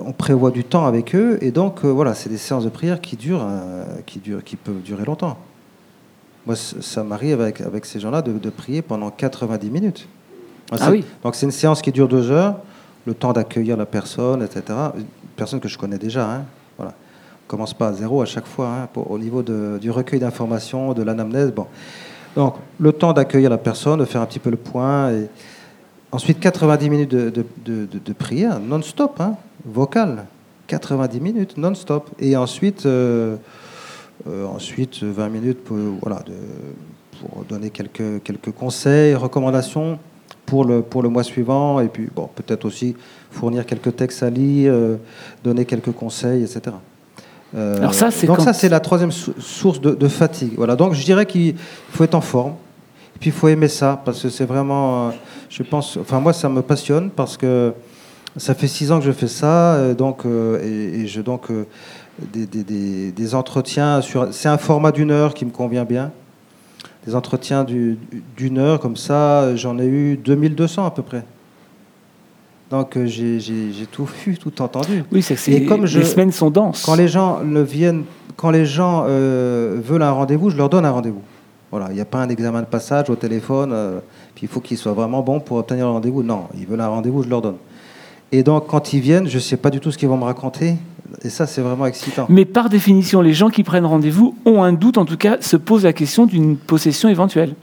on 0.04 0.12
prévoit 0.12 0.50
du 0.50 0.64
temps 0.64 0.86
avec 0.86 1.14
eux. 1.14 1.38
Et 1.42 1.50
donc, 1.50 1.84
euh, 1.84 1.88
voilà, 1.88 2.14
c'est 2.14 2.28
des 2.30 2.38
séances 2.38 2.64
de 2.64 2.70
prière 2.70 3.00
qui 3.00 3.16
durent, 3.16 3.46
euh, 3.48 3.84
qui 4.06 4.18
durent, 4.18 4.42
qui 4.42 4.56
peuvent 4.56 4.80
durer 4.82 5.04
longtemps. 5.04 5.36
Moi, 6.46 6.56
ça 6.56 7.04
m'arrive 7.04 7.40
avec, 7.40 7.60
avec 7.60 7.84
ces 7.84 8.00
gens-là 8.00 8.22
de, 8.22 8.32
de 8.32 8.50
prier 8.50 8.80
pendant 8.82 9.10
90 9.10 9.70
minutes. 9.70 10.08
Ah 10.72 10.90
oui. 10.90 11.04
Donc, 11.22 11.34
c'est 11.34 11.46
une 11.46 11.52
séance 11.52 11.82
qui 11.82 11.92
dure 11.92 12.08
deux 12.08 12.30
heures, 12.30 12.56
le 13.06 13.12
temps 13.14 13.32
d'accueillir 13.32 13.76
la 13.76 13.86
personne, 13.86 14.42
etc. 14.42 14.62
Une 15.40 15.44
personne 15.46 15.60
que 15.60 15.68
je 15.70 15.78
connais 15.78 15.96
déjà. 15.96 16.30
Hein, 16.30 16.44
voilà. 16.76 16.92
Commence 17.48 17.72
pas 17.72 17.88
à 17.88 17.92
zéro 17.94 18.20
à 18.20 18.26
chaque 18.26 18.44
fois 18.46 18.68
hein, 18.68 18.88
au 19.08 19.18
niveau 19.18 19.42
de- 19.42 19.78
du 19.80 19.90
recueil 19.90 20.20
d'informations, 20.20 20.92
de 20.92 21.02
l'anamnèse. 21.02 21.50
Bon. 21.50 21.64
Donc, 22.36 22.56
le 22.78 22.92
temps 22.92 23.14
d'accueillir 23.14 23.48
la 23.48 23.56
personne, 23.56 24.00
de 24.00 24.04
faire 24.04 24.20
un 24.20 24.26
petit 24.26 24.38
peu 24.38 24.50
le 24.50 24.58
point. 24.58 25.10
Et 25.12 25.28
ensuite, 26.12 26.40
90 26.40 26.90
minutes 26.90 27.10
de, 27.10 27.30
de, 27.30 27.46
de- 27.64 27.86
de- 27.98 28.12
prière 28.12 28.60
non-stop, 28.60 29.18
hein, 29.18 29.36
vocale. 29.64 30.26
90 30.66 31.20
minutes 31.22 31.56
non-stop. 31.56 32.10
Et 32.18 32.36
ensuite, 32.36 32.84
euh, 32.84 33.36
euh, 34.28 34.44
ensuite 34.44 35.02
20 35.02 35.30
minutes 35.30 35.64
pour, 35.64 35.78
voilà, 36.02 36.22
pour 37.18 37.44
donner 37.46 37.70
quelques, 37.70 38.22
quelques 38.22 38.50
conseils, 38.52 39.14
recommandations 39.14 39.98
pour 40.44 40.66
le, 40.66 40.82
pour 40.82 41.02
le 41.02 41.08
mois 41.08 41.22
suivant. 41.24 41.80
Et 41.80 41.88
puis, 41.88 42.10
bon, 42.14 42.28
peut-être 42.34 42.66
aussi 42.66 42.94
fournir 43.30 43.64
quelques 43.66 43.94
textes 43.96 44.22
à 44.22 44.30
lire, 44.30 44.72
euh, 44.74 44.96
donner 45.44 45.64
quelques 45.64 45.92
conseils, 45.92 46.42
etc. 46.42 46.76
Euh, 47.56 47.78
Alors 47.78 47.94
ça, 47.94 48.10
c'est 48.10 48.26
donc 48.26 48.36
quand- 48.38 48.44
ça, 48.44 48.52
c'est 48.52 48.68
la 48.68 48.80
troisième 48.80 49.10
sou- 49.12 49.34
source 49.38 49.80
de, 49.80 49.92
de 49.92 50.08
fatigue. 50.08 50.52
Voilà. 50.56 50.76
Donc 50.76 50.94
je 50.94 51.04
dirais 51.04 51.26
qu'il 51.26 51.54
faut 51.90 52.04
être 52.04 52.14
en 52.14 52.20
forme. 52.20 52.52
Et 53.16 53.18
puis 53.18 53.30
il 53.30 53.32
faut 53.32 53.48
aimer 53.48 53.68
ça, 53.68 54.00
parce 54.04 54.22
que 54.22 54.28
c'est 54.28 54.44
vraiment, 54.46 55.08
euh, 55.08 55.10
je 55.48 55.62
pense, 55.62 55.96
enfin 55.96 56.20
moi 56.20 56.32
ça 56.32 56.48
me 56.48 56.62
passionne 56.62 57.10
parce 57.10 57.36
que 57.36 57.72
ça 58.36 58.54
fait 58.54 58.68
six 58.68 58.92
ans 58.92 58.98
que 59.00 59.04
je 59.04 59.10
fais 59.12 59.26
ça, 59.26 59.92
donc, 59.94 60.22
et, 60.24 61.00
et 61.00 61.06
je 61.08 61.20
donc 61.20 61.48
des, 62.32 62.46
des- 62.46 62.62
des- 62.64 63.12
des 63.12 63.34
entretiens 63.34 64.00
sur. 64.00 64.28
C'est 64.32 64.48
un 64.48 64.58
format 64.58 64.92
d'une 64.92 65.10
heure 65.10 65.34
qui 65.34 65.44
me 65.44 65.50
convient 65.50 65.84
bien. 65.84 66.12
Des 67.06 67.14
entretiens 67.14 67.64
du- 67.64 67.98
d'une 68.36 68.58
heure 68.58 68.78
comme 68.78 68.96
ça, 68.96 69.56
j'en 69.56 69.78
ai 69.78 69.86
eu 69.86 70.16
2200 70.16 70.86
à 70.86 70.90
peu 70.92 71.02
près. 71.02 71.24
Donc 72.70 72.96
euh, 72.96 73.06
j'ai 73.06 73.40
j'ai- 73.40 73.72
j'ai 73.72 73.86
tout 73.86 74.04
vu, 74.26 74.38
tout 74.38 74.62
entendu. 74.62 75.04
Oui, 75.12 75.22
c'est 75.22 75.34
que 75.34 75.40
c'est- 75.40 75.52
Et 75.52 75.64
comme 75.66 75.86
je- 75.86 75.98
les 75.98 76.04
semaines 76.04 76.32
sont 76.32 76.50
denses. 76.50 76.84
Quand 76.86 76.94
les 76.94 77.08
gens 77.08 77.40
le 77.40 77.62
viennent, 77.62 78.04
quand 78.36 78.50
les 78.50 78.64
gens 78.66 79.04
euh, 79.08 79.80
veulent 79.84 80.02
un 80.02 80.12
rendez-vous, 80.12 80.50
je 80.50 80.56
leur 80.56 80.68
donne 80.68 80.84
un 80.84 80.90
rendez-vous. 80.92 81.22
Voilà, 81.70 81.86
il 81.90 81.94
n'y 81.94 82.00
a 82.00 82.04
pas 82.04 82.18
un 82.18 82.28
examen 82.28 82.60
de 82.60 82.66
passage 82.66 83.10
au 83.10 83.16
téléphone, 83.16 83.70
euh, 83.72 84.00
puis 84.34 84.44
il 84.44 84.48
faut 84.48 84.60
qu'ils 84.60 84.76
soient 84.78 84.92
vraiment 84.92 85.22
bons 85.22 85.38
pour 85.40 85.56
obtenir 85.58 85.86
le 85.86 85.92
rendez-vous. 85.92 86.22
Non, 86.22 86.44
ils 86.58 86.66
veulent 86.66 86.80
un 86.80 86.88
rendez-vous, 86.88 87.22
je 87.22 87.28
leur 87.28 87.42
donne. 87.42 87.56
Et 88.32 88.42
donc 88.42 88.66
quand 88.68 88.92
ils 88.92 89.00
viennent, 89.00 89.28
je 89.28 89.36
ne 89.36 89.40
sais 89.40 89.56
pas 89.56 89.70
du 89.70 89.80
tout 89.80 89.90
ce 89.90 89.98
qu'ils 89.98 90.08
vont 90.08 90.16
me 90.16 90.24
raconter, 90.24 90.74
et 91.24 91.28
ça 91.28 91.46
c'est 91.46 91.60
vraiment 91.60 91.86
excitant. 91.86 92.26
Mais 92.28 92.44
par 92.44 92.68
définition, 92.68 93.20
les 93.20 93.32
gens 93.34 93.50
qui 93.50 93.62
prennent 93.64 93.84
rendez-vous 93.86 94.36
ont 94.44 94.62
un 94.62 94.72
doute, 94.72 94.98
en 94.98 95.04
tout 95.04 95.16
cas, 95.16 95.38
se 95.40 95.56
posent 95.56 95.84
la 95.84 95.92
question 95.92 96.26
d'une 96.26 96.56
possession 96.56 97.08
éventuelle. 97.08 97.54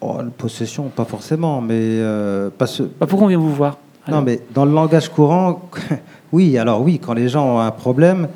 Oh, 0.00 0.16
la 0.18 0.24
possession, 0.30 0.84
pas 0.84 1.04
forcément, 1.04 1.60
mais 1.60 1.74
euh, 1.78 2.48
parce 2.56 2.78
que 2.78 2.82
Bah, 2.98 3.06
pourquoi 3.06 3.26
on 3.26 3.28
vient 3.28 3.38
vous 3.38 3.54
voir? 3.54 3.76
Alors 4.06 4.20
Non, 4.20 4.26
mais 4.26 4.40
dans 4.54 4.64
le 4.64 4.72
langage 4.72 5.08
courant, 5.08 5.62
oui, 6.32 6.56
alors 6.58 6.80
oui, 6.82 6.98
quand 6.98 7.12
les 7.14 7.28
gens 7.28 7.56
ont 7.56 7.58
un 7.60 7.70
problème 7.70 8.28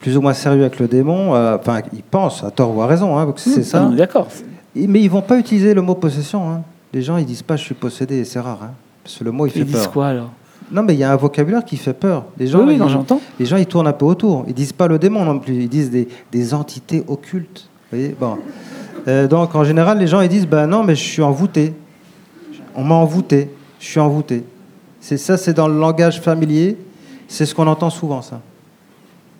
plus 0.00 0.16
ou 0.16 0.20
moins 0.22 0.32
sérieux 0.32 0.62
avec 0.62 0.78
le 0.78 0.88
démon, 0.88 1.34
euh, 1.34 1.56
enfin, 1.60 1.80
ils 1.92 2.02
pensent, 2.02 2.42
à 2.44 2.50
tort 2.50 2.74
ou 2.76 2.80
à 2.82 2.86
raison, 2.86 3.18
hein, 3.18 3.30
que 3.32 3.40
c'est 3.40 3.60
Ah, 3.60 3.64
ça. 3.64 3.84
D'accord. 3.94 4.28
Mais 4.74 5.00
ils 5.02 5.10
vont 5.10 5.20
pas 5.22 5.36
utiliser 5.38 5.74
le 5.74 5.82
mot 5.82 5.94
possession. 5.94 6.48
hein. 6.50 6.62
Les 6.92 7.02
gens, 7.02 7.16
ils 7.18 7.26
disent 7.26 7.42
pas 7.42 7.56
je 7.56 7.64
suis 7.64 7.74
possédé, 7.74 8.24
c'est 8.24 8.40
rare. 8.40 8.60
hein, 8.62 8.70
parce 9.04 9.16
que 9.18 9.24
le 9.24 9.30
mot, 9.32 9.46
il 9.46 9.50
fait 9.52 9.58
Ils 9.60 9.64
disent 9.66 9.74
peur. 9.74 9.90
quoi 9.92 10.06
alors? 10.08 10.30
Non, 10.72 10.82
mais 10.84 10.94
il 10.94 11.00
y 11.00 11.04
a 11.04 11.12
un 11.12 11.16
vocabulaire 11.16 11.64
qui 11.64 11.76
fait 11.76 11.92
peur. 11.92 12.24
Les 12.38 12.46
gens, 12.46 12.60
Oui, 12.60 12.64
oui, 12.68 12.74
ils, 12.76 13.16
les 13.40 13.46
gens, 13.46 13.56
ils 13.56 13.66
tournent 13.66 13.88
un 13.88 13.92
peu 13.92 14.04
autour. 14.06 14.44
Ils 14.46 14.54
disent 14.54 14.72
pas 14.72 14.86
le 14.86 14.98
démon 15.00 15.24
non 15.24 15.38
plus. 15.40 15.54
Ils 15.54 15.68
disent 15.68 15.90
des, 15.90 16.06
des 16.30 16.54
entités 16.54 17.02
occultes. 17.08 17.68
Vous 17.90 17.98
voyez? 17.98 18.16
Bon. 18.18 18.38
Euh, 19.08 19.26
donc, 19.26 19.54
en 19.56 19.64
général, 19.64 19.98
les 19.98 20.06
gens, 20.06 20.20
ils 20.20 20.28
disent 20.28 20.46
ben 20.46 20.66
non, 20.68 20.84
mais 20.84 20.94
je 20.94 21.02
suis 21.02 21.22
envoûté. 21.22 21.74
On 22.76 22.84
m'a 22.84 22.94
envoûté. 22.94 23.50
Je 23.80 23.86
suis 23.86 23.98
envoûté. 24.00 24.44
C'est 25.00 25.16
ça, 25.16 25.36
c'est 25.36 25.54
dans 25.54 25.68
le 25.68 25.78
langage 25.78 26.20
familier. 26.20 26.76
C'est 27.28 27.46
ce 27.46 27.54
qu'on 27.54 27.66
entend 27.66 27.90
souvent, 27.90 28.22
ça. 28.22 28.40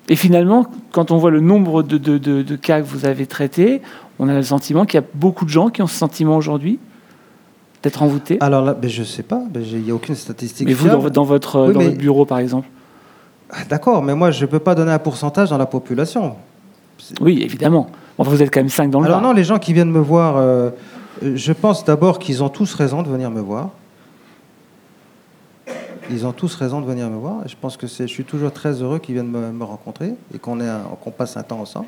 Et 0.09 0.17
finalement, 0.17 0.67
quand 0.93 1.11
on 1.11 1.19
voit 1.19 1.31
le 1.31 1.41
nombre 1.41 1.83
de, 1.83 1.99
de- 1.99 2.19
de- 2.19 2.43
de 2.43 2.57
cas 2.57 2.81
que 2.81 2.87
vous 2.87 3.05
avez 3.05 3.27
traités, 3.27 3.81
on 4.19 4.29
a 4.29 4.35
le 4.35 4.43
sentiment 4.43 4.85
qu'il 4.85 5.01
y 5.01 5.03
a 5.03 5.07
beaucoup 5.15 5.45
de 5.45 5.51
gens 5.51 5.69
qui 5.69 5.83
ont 5.83 5.87
ce 5.87 5.97
sentiment 5.97 6.37
aujourd'hui 6.37 6.79
d'être 7.83 8.03
envoûtés. 8.03 8.37
Alors 8.41 8.65
là, 8.65 8.75
ben, 8.75 8.91
je 8.91 9.03
sais 9.05 9.23
pas. 9.23 9.43
Ben, 9.51 9.63
Il 9.63 9.83
n'y 9.83 9.91
a 9.91 9.95
aucune 9.95 10.15
statistique. 10.15 10.67
Mais 10.67 10.75
vous, 10.75 10.89
dans, 10.89 10.99
votre- 10.99 11.15
dans 11.15 11.25
votre, 11.25 11.67
Oui, 11.69 11.73
dans 11.75 11.79
mais- 11.81 11.87
votre 11.87 11.99
bureau, 11.99 12.25
par 12.25 12.39
exemple 12.39 12.69
Ah, 13.51 13.59
D'accord, 13.69 14.03
mais 14.03 14.15
moi, 14.15 14.31
je 14.31 14.43
ne 14.45 14.51
peux 14.51 14.59
pas 14.59 14.75
donner 14.75 14.93
un 14.93 14.99
pourcentage 14.99 15.51
dans 15.51 15.59
la 15.59 15.67
population. 15.67 16.35
Oui, 17.21 17.41
évidemment. 17.43 17.89
Enfin, 18.19 18.31
vous 18.31 18.43
êtes 18.43 18.53
quand 18.53 18.61
même 18.61 18.69
5 18.69 18.91
dans 18.91 19.01
le 19.01 19.07
Alors 19.07 19.21
non, 19.23 19.33
les 19.33 19.45
gens 19.45 19.59
qui 19.59 19.73
viennent 19.73 19.91
me 19.91 20.01
voir, 20.01 20.37
euh, 20.37 20.71
je 21.23 21.53
pense 21.53 21.85
d'abord 21.85 22.19
qu'ils 22.19 22.43
ont 22.43 22.49
tous 22.51 22.75
raison 22.75 23.03
de 23.03 23.09
venir 23.09 23.31
me 23.31 23.41
voir. 23.41 23.71
Ils 26.11 26.27
ont 26.27 26.33
tous 26.33 26.55
raison 26.55 26.81
de 26.81 26.87
venir 26.87 27.09
me 27.09 27.17
voir. 27.17 27.47
Je 27.47 27.55
pense 27.61 27.77
que 27.77 27.87
je 27.87 28.05
suis 28.07 28.25
toujours 28.25 28.53
très 28.53 28.83
heureux 28.83 28.99
qu'ils 28.99 29.15
viennent 29.15 29.31
me, 29.31 29.53
me 29.53 29.65
rencontrer 29.65 30.15
et 30.35 30.39
qu'on, 30.39 30.59
qu'on 31.01 31.11
passe 31.11 31.37
un 31.37 31.43
temps 31.43 31.61
ensemble. 31.61 31.87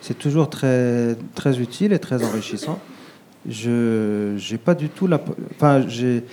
C'est 0.00 0.18
toujours 0.18 0.50
très, 0.50 1.16
très 1.34 1.60
utile 1.60 1.92
et 1.92 1.98
très 1.98 2.22
enrichissant. 2.24 2.78
Je 3.48 4.34
j'ai 4.36 4.58
pas 4.58 4.74
du 4.74 4.88
tout 4.88 5.06
la... 5.06 5.20
Enfin, 5.54 5.84
j'ai... 5.88 6.24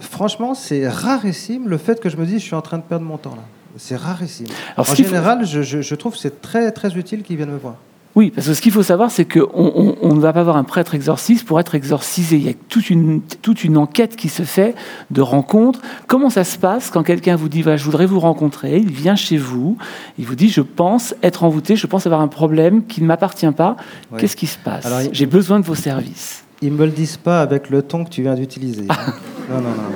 Franchement, 0.00 0.54
c'est 0.54 0.88
rarissime 0.88 1.68
le 1.68 1.78
fait 1.78 2.00
que 2.00 2.08
je 2.10 2.16
me 2.16 2.26
dise 2.26 2.40
je 2.40 2.44
suis 2.46 2.54
en 2.54 2.62
train 2.62 2.78
de 2.78 2.82
perdre 2.82 3.04
mon 3.06 3.16
temps 3.16 3.34
là. 3.34 3.42
C'est 3.78 3.96
rarissime. 3.96 4.46
Alors, 4.74 4.80
en 4.80 4.84
faut- 4.84 4.94
général, 4.94 5.44
je, 5.46 5.62
je- 5.62 5.82
je 5.82 5.94
trouve 5.94 6.12
que 6.14 6.18
c'est 6.18 6.40
très, 6.40 6.70
très 6.72 6.94
utile 6.96 7.22
qu'ils 7.22 7.36
viennent 7.36 7.50
me 7.50 7.58
voir. 7.58 7.76
Oui, 8.16 8.30
parce 8.34 8.46
que 8.48 8.54
ce 8.54 8.62
qu'il 8.62 8.72
faut 8.72 8.82
savoir, 8.82 9.10
c'est 9.10 9.26
qu'on 9.26 9.46
on, 9.54 9.94
on 10.00 10.14
ne 10.14 10.20
va 10.20 10.32
pas 10.32 10.40
avoir 10.40 10.56
un 10.56 10.64
prêtre 10.64 10.94
exorciste 10.94 11.46
pour 11.46 11.60
être 11.60 11.74
exorcisé. 11.74 12.36
Il 12.36 12.46
y 12.46 12.48
a 12.48 12.54
toute 12.70 12.88
une, 12.88 13.20
toute 13.42 13.62
une 13.62 13.76
enquête 13.76 14.16
qui 14.16 14.30
se 14.30 14.42
fait 14.42 14.74
de 15.10 15.20
rencontres. 15.20 15.80
Comment 16.06 16.30
ça 16.30 16.42
se 16.42 16.56
passe 16.56 16.90
quand 16.90 17.02
quelqu'un 17.02 17.36
vous 17.36 17.50
dit 17.50 17.60
voilà, 17.60 17.76
Je 17.76 17.84
voudrais 17.84 18.06
vous 18.06 18.18
rencontrer 18.18 18.78
Il 18.78 18.90
vient 18.90 19.16
chez 19.16 19.36
vous, 19.36 19.76
il 20.18 20.24
vous 20.24 20.34
dit 20.34 20.48
Je 20.48 20.62
pense 20.62 21.14
être 21.22 21.44
envoûté, 21.44 21.76
je 21.76 21.86
pense 21.86 22.06
avoir 22.06 22.22
un 22.22 22.28
problème 22.28 22.86
qui 22.86 23.02
ne 23.02 23.06
m'appartient 23.06 23.50
pas. 23.52 23.76
Ouais. 24.10 24.18
Qu'est-ce 24.18 24.36
qui 24.36 24.46
se 24.46 24.58
passe 24.58 24.86
Alors, 24.86 25.00
J'ai 25.12 25.26
besoin 25.26 25.60
de 25.60 25.66
vos 25.66 25.74
services. 25.74 26.42
Ils 26.62 26.72
me 26.72 26.86
le 26.86 26.92
disent 26.92 27.18
pas 27.18 27.42
avec 27.42 27.68
le 27.68 27.82
ton 27.82 28.04
que 28.04 28.08
tu 28.10 28.22
viens 28.22 28.34
d'utiliser. 28.34 28.82
non, 29.50 29.56
non, 29.60 29.68
non. 29.68 29.92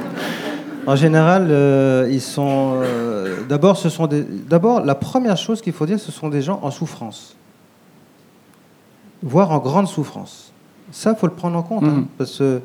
En 0.87 0.95
général, 0.97 1.47
euh, 1.51 2.07
ils 2.11 2.21
sont. 2.21 2.81
euh, 2.83 3.37
D'abord, 3.49 3.79
ce 3.79 3.89
sont 3.89 4.07
des. 4.07 4.25
D'abord, 4.49 4.85
la 4.85 4.95
première 4.95 5.39
chose 5.39 5.63
qu'il 5.63 5.73
faut 5.73 5.87
dire, 5.87 5.99
ce 5.99 6.13
sont 6.13 6.29
des 6.29 6.43
gens 6.43 6.59
en 6.63 6.71
souffrance, 6.71 7.35
voire 9.23 9.51
en 9.53 9.59
grande 9.59 9.87
souffrance. 9.89 10.53
Ça, 10.93 11.15
faut 11.15 11.27
le 11.27 11.33
prendre 11.35 11.57
en 11.57 11.63
compte, 11.63 11.85
hein, 11.85 11.99
Mhm. 11.99 12.07
parce 12.19 12.39
que 12.39 12.61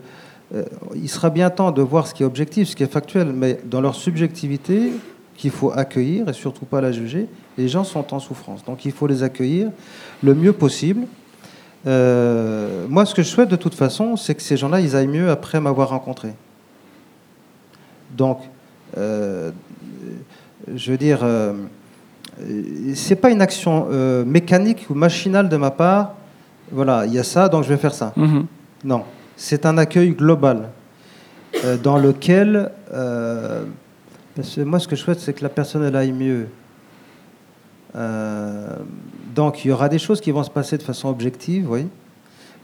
euh, 0.53 0.63
il 0.95 1.09
sera 1.09 1.29
bien 1.29 1.49
temps 1.49 1.71
de 1.71 1.81
voir 1.81 2.07
ce 2.07 2.13
qui 2.13 2.23
est 2.23 2.25
objectif, 2.25 2.69
ce 2.69 2.75
qui 2.75 2.83
est 2.83 2.91
factuel, 2.91 3.31
mais 3.33 3.59
dans 3.65 3.81
leur 3.81 3.95
subjectivité, 3.95 4.91
qu'il 5.35 5.51
faut 5.51 5.71
accueillir 5.71 6.29
et 6.29 6.33
surtout 6.33 6.65
pas 6.65 6.79
la 6.81 6.91
juger, 6.93 7.27
les 7.57 7.67
gens 7.67 7.83
sont 7.83 8.13
en 8.13 8.19
souffrance. 8.19 8.63
Donc, 8.63 8.85
il 8.85 8.91
faut 8.93 9.05
les 9.07 9.21
accueillir 9.21 9.69
le 10.23 10.33
mieux 10.33 10.53
possible. 10.53 11.07
Euh, 11.87 12.85
moi, 12.89 13.05
ce 13.05 13.13
que 13.13 13.21
je 13.21 13.27
souhaite 13.27 13.49
de 13.49 13.55
toute 13.57 13.75
façon, 13.75 14.15
c'est 14.15 14.33
que 14.33 14.41
ces 14.41 14.55
gens-là, 14.55 14.79
ils 14.79 14.95
aillent 14.95 15.07
mieux 15.07 15.29
après 15.29 15.59
m'avoir 15.59 15.89
rencontré. 15.89 16.33
Donc, 18.17 18.39
euh, 18.97 19.51
je 20.73 20.91
veux 20.91 20.97
dire, 20.97 21.19
euh, 21.23 21.53
c'est 22.93 23.15
pas 23.15 23.29
une 23.29 23.41
action 23.41 23.87
mécanique 24.25 24.85
ou 24.89 24.93
machinale 24.93 25.49
de 25.49 25.57
ma 25.57 25.71
part. 25.71 26.13
Voilà, 26.71 27.06
il 27.06 27.13
y 27.13 27.19
a 27.19 27.23
ça, 27.23 27.49
donc 27.49 27.63
je 27.63 27.69
vais 27.69 27.78
faire 27.78 27.93
ça. 27.93 28.13
Mhm. 28.15 28.45
Non, 28.84 29.04
c'est 29.36 29.65
un 29.65 29.78
accueil 29.78 30.12
global 30.12 30.69
euh, 31.63 31.78
dans 31.78 31.97
lequel, 31.97 32.71
euh, 32.93 33.63
parce 34.36 34.56
que 34.56 34.62
moi, 34.62 34.80
ce 34.80 34.88
que 34.88 34.95
je 34.95 35.01
souhaite, 35.01 35.19
c'est 35.19 35.34
que 35.34 35.43
la 35.43 35.49
personne 35.49 35.84
elle 35.84 35.95
aille 35.95 36.12
mieux. 36.12 36.47
Euh, 37.95 38.67
donc, 39.34 39.63
il 39.63 39.69
y 39.69 39.71
aura 39.71 39.89
des 39.89 39.99
choses 39.99 40.21
qui 40.21 40.32
vont 40.32 40.43
se 40.43 40.49
passer 40.49 40.78
de 40.78 40.84
façon 40.84 41.10
objective, 41.10 41.69
oui. 41.69 41.88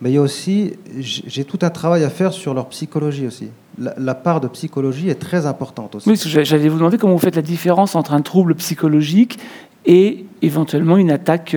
Mais 0.02 0.10
il 0.10 0.16
y 0.16 0.18
a 0.18 0.22
aussi, 0.22 0.74
j'ai 0.98 1.44
tout 1.44 1.60
un 1.62 1.70
travail 1.70 2.04
à 2.04 2.10
faire 2.10 2.34
sur 2.34 2.56
leur 2.56 2.68
psychologie 2.70 3.28
aussi. 3.28 3.50
La, 3.78 3.94
la 3.98 4.16
part 4.16 4.42
de 4.42 4.48
psychologie 4.48 5.10
est 5.10 5.20
très 5.20 5.46
importante 5.46 5.94
aussi. 5.94 6.10
Oui, 6.10 6.16
parce 6.16 6.24
que 6.24 6.44
j'allais 6.44 6.70
vous 6.70 6.78
demander 6.78 6.98
comment 6.98 7.14
vous 7.14 7.20
faites 7.20 7.36
la 7.36 7.44
différence 7.44 7.96
entre 7.96 8.14
un 8.14 8.22
trouble 8.22 8.56
psychologique 8.56 9.38
et 9.86 10.26
éventuellement 10.42 10.98
une 10.98 11.12
attaque, 11.12 11.56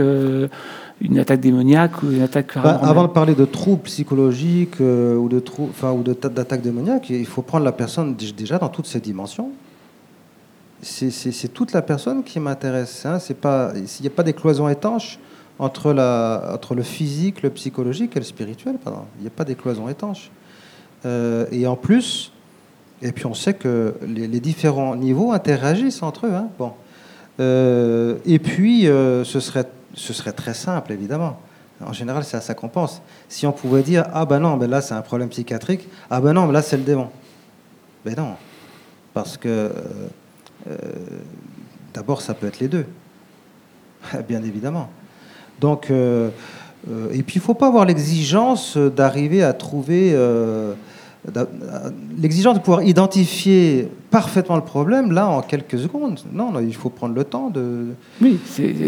une 1.00 1.18
attaque 1.18 1.40
démoniaque 1.40 2.02
ou 2.02 2.10
une 2.12 2.22
attaque 2.22 2.54
Bah, 2.56 2.78
avant 2.82 3.02
de 3.02 3.08
parler 3.08 3.34
de 3.34 3.44
troubles 3.44 3.82
psychologiques 3.82 4.80
euh, 4.80 5.16
ou 5.16 5.28
de 5.28 5.40
trou- 5.40 5.68
enfin, 5.70 5.92
ou 5.92 6.02
il 7.10 7.26
faut 7.26 7.42
prendre 7.42 7.64
la 7.64 7.72
personne 7.72 8.14
dé- 8.14 8.32
déjà 8.32 8.58
dans 8.58 8.68
toutes 8.68 8.86
ses 8.86 9.00
dimensions. 9.00 9.50
C'est- 10.82 11.48
toute 11.52 11.72
la 11.72 11.80
personne 11.82 12.22
qui 12.22 12.38
m'intéresse. 12.40 13.06
Hein. 13.06 13.18
C'est 13.18 13.36
pas, 13.38 13.72
il 13.74 14.02
n'y 14.02 14.06
a 14.06 14.10
pas 14.10 14.22
des 14.22 14.34
cloisons 14.34 14.68
étanches 14.68 15.18
entre, 15.58 15.92
la, 15.92 16.50
entre 16.52 16.74
le 16.74 16.82
physique, 16.82 17.42
le 17.42 17.50
psychologique 17.50 18.16
et 18.16 18.20
le 18.20 18.24
spirituel. 18.24 18.76
Il 19.18 19.22
n'y 19.22 19.26
a 19.26 19.30
pas 19.30 19.44
des 19.44 19.54
cloisons 19.54 19.88
étanches. 19.88 20.30
Euh, 21.06 21.46
et 21.52 21.66
en 21.66 21.76
plus, 21.76 22.32
et 23.02 23.12
puis 23.12 23.26
on 23.26 23.34
sait 23.34 23.54
que 23.54 23.94
les, 24.06 24.26
les 24.26 24.40
différents 24.40 24.94
niveaux 24.94 25.32
interagissent 25.32 26.02
entre 26.02 26.26
eux. 26.26 26.32
hein. 26.34 26.48
Bon. 26.58 26.72
Euh, 27.40 28.16
et 28.26 28.38
puis, 28.38 28.86
ce, 29.24 29.40
serait, 29.40 29.68
ce 29.94 30.12
serait 30.12 30.32
très 30.32 30.54
simple, 30.54 30.92
évidemment. 30.92 31.38
En 31.84 31.92
général, 31.92 32.24
c'est 32.24 32.36
à 32.36 32.40
ça 32.40 32.54
qu'on 32.54 32.68
pense. 32.68 33.02
Si 33.28 33.46
on 33.46 33.52
pouvait 33.52 33.82
dire 33.82 34.04
Ah 34.12 34.24
ben 34.24 34.38
non, 34.38 34.56
ben 34.56 34.70
là 34.70 34.80
c'est 34.80 34.94
un 34.94 35.02
problème 35.02 35.28
psychiatrique, 35.28 35.88
ah 36.10 36.20
ben 36.20 36.32
non, 36.32 36.46
mais 36.46 36.52
là 36.52 36.62
c'est 36.62 36.76
le 36.76 36.84
démon. 36.84 37.10
Ben 38.04 38.14
non. 38.16 38.36
Parce 39.12 39.36
que 39.36 39.48
euh, 39.48 39.70
euh, 40.68 40.76
d'abord, 41.92 42.20
ça 42.20 42.34
peut 42.34 42.46
être 42.46 42.60
les 42.60 42.68
deux. 42.68 42.86
Bien 44.28 44.42
évidemment. 44.42 44.88
Donc, 45.60 45.90
euh, 45.90 46.30
et 47.12 47.22
puis 47.22 47.36
il 47.36 47.38
ne 47.38 47.44
faut 47.44 47.54
pas 47.54 47.68
avoir 47.68 47.86
l'exigence 47.86 48.76
d'arriver 48.76 49.42
à 49.42 49.52
trouver. 49.52 50.12
Euh, 51.36 51.44
L'exigence 52.20 52.54
de 52.54 52.60
pouvoir 52.60 52.82
identifier 52.82 53.88
parfaitement 54.10 54.56
le 54.56 54.62
problème, 54.62 55.12
là, 55.12 55.26
en 55.28 55.40
quelques 55.42 55.78
secondes. 55.78 56.20
Non, 56.32 56.52
non, 56.52 56.60
il 56.60 56.74
faut 56.74 56.90
prendre 56.90 57.14
le 57.14 57.24
temps 57.24 57.50
de, 57.50 57.86
Oui, 58.20 58.38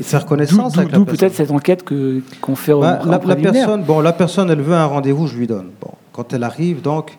faire 0.02 0.26
connaissance 0.26 0.74
d'où- 0.74 0.80
avec 0.80 0.92
la 0.92 0.98
D'où 0.98 1.04
personne. 1.04 1.18
peut-être 1.28 1.34
cette 1.34 1.50
enquête 1.50 1.82
que- 1.82 2.22
qu'on 2.40 2.54
fait 2.56 2.72
au 2.72 2.80
Bah, 2.80 3.00
en 3.02 3.06
la, 3.06 3.18
la 3.24 3.36
personne, 3.36 3.82
bon, 3.82 4.00
la 4.00 4.12
personne, 4.12 4.50
elle 4.50 4.60
veut 4.60 4.74
un 4.74 4.86
rendez-vous, 4.86 5.26
je 5.26 5.36
lui 5.36 5.46
donne. 5.46 5.70
Bon, 5.80 5.90
quand 6.12 6.32
elle 6.32 6.44
arrive, 6.44 6.82
donc, 6.82 7.18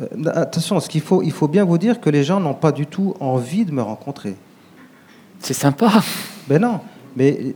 euh, 0.00 0.06
attention, 0.34 0.78
ce 0.80 0.88
qu'il 0.88 1.00
faut, 1.02 1.22
il 1.22 1.32
faut 1.32 1.48
bien 1.48 1.64
vous 1.64 1.78
dire 1.78 2.00
que 2.00 2.10
les 2.10 2.24
gens 2.24 2.40
n'ont 2.40 2.54
pas 2.54 2.72
du 2.72 2.86
tout 2.86 3.14
envie 3.20 3.64
de 3.64 3.72
me 3.72 3.82
rencontrer. 3.82 4.34
C'est 5.38 5.54
sympa. 5.54 5.90
Ben 6.48 6.60
non, 6.60 6.80
mais 7.16 7.54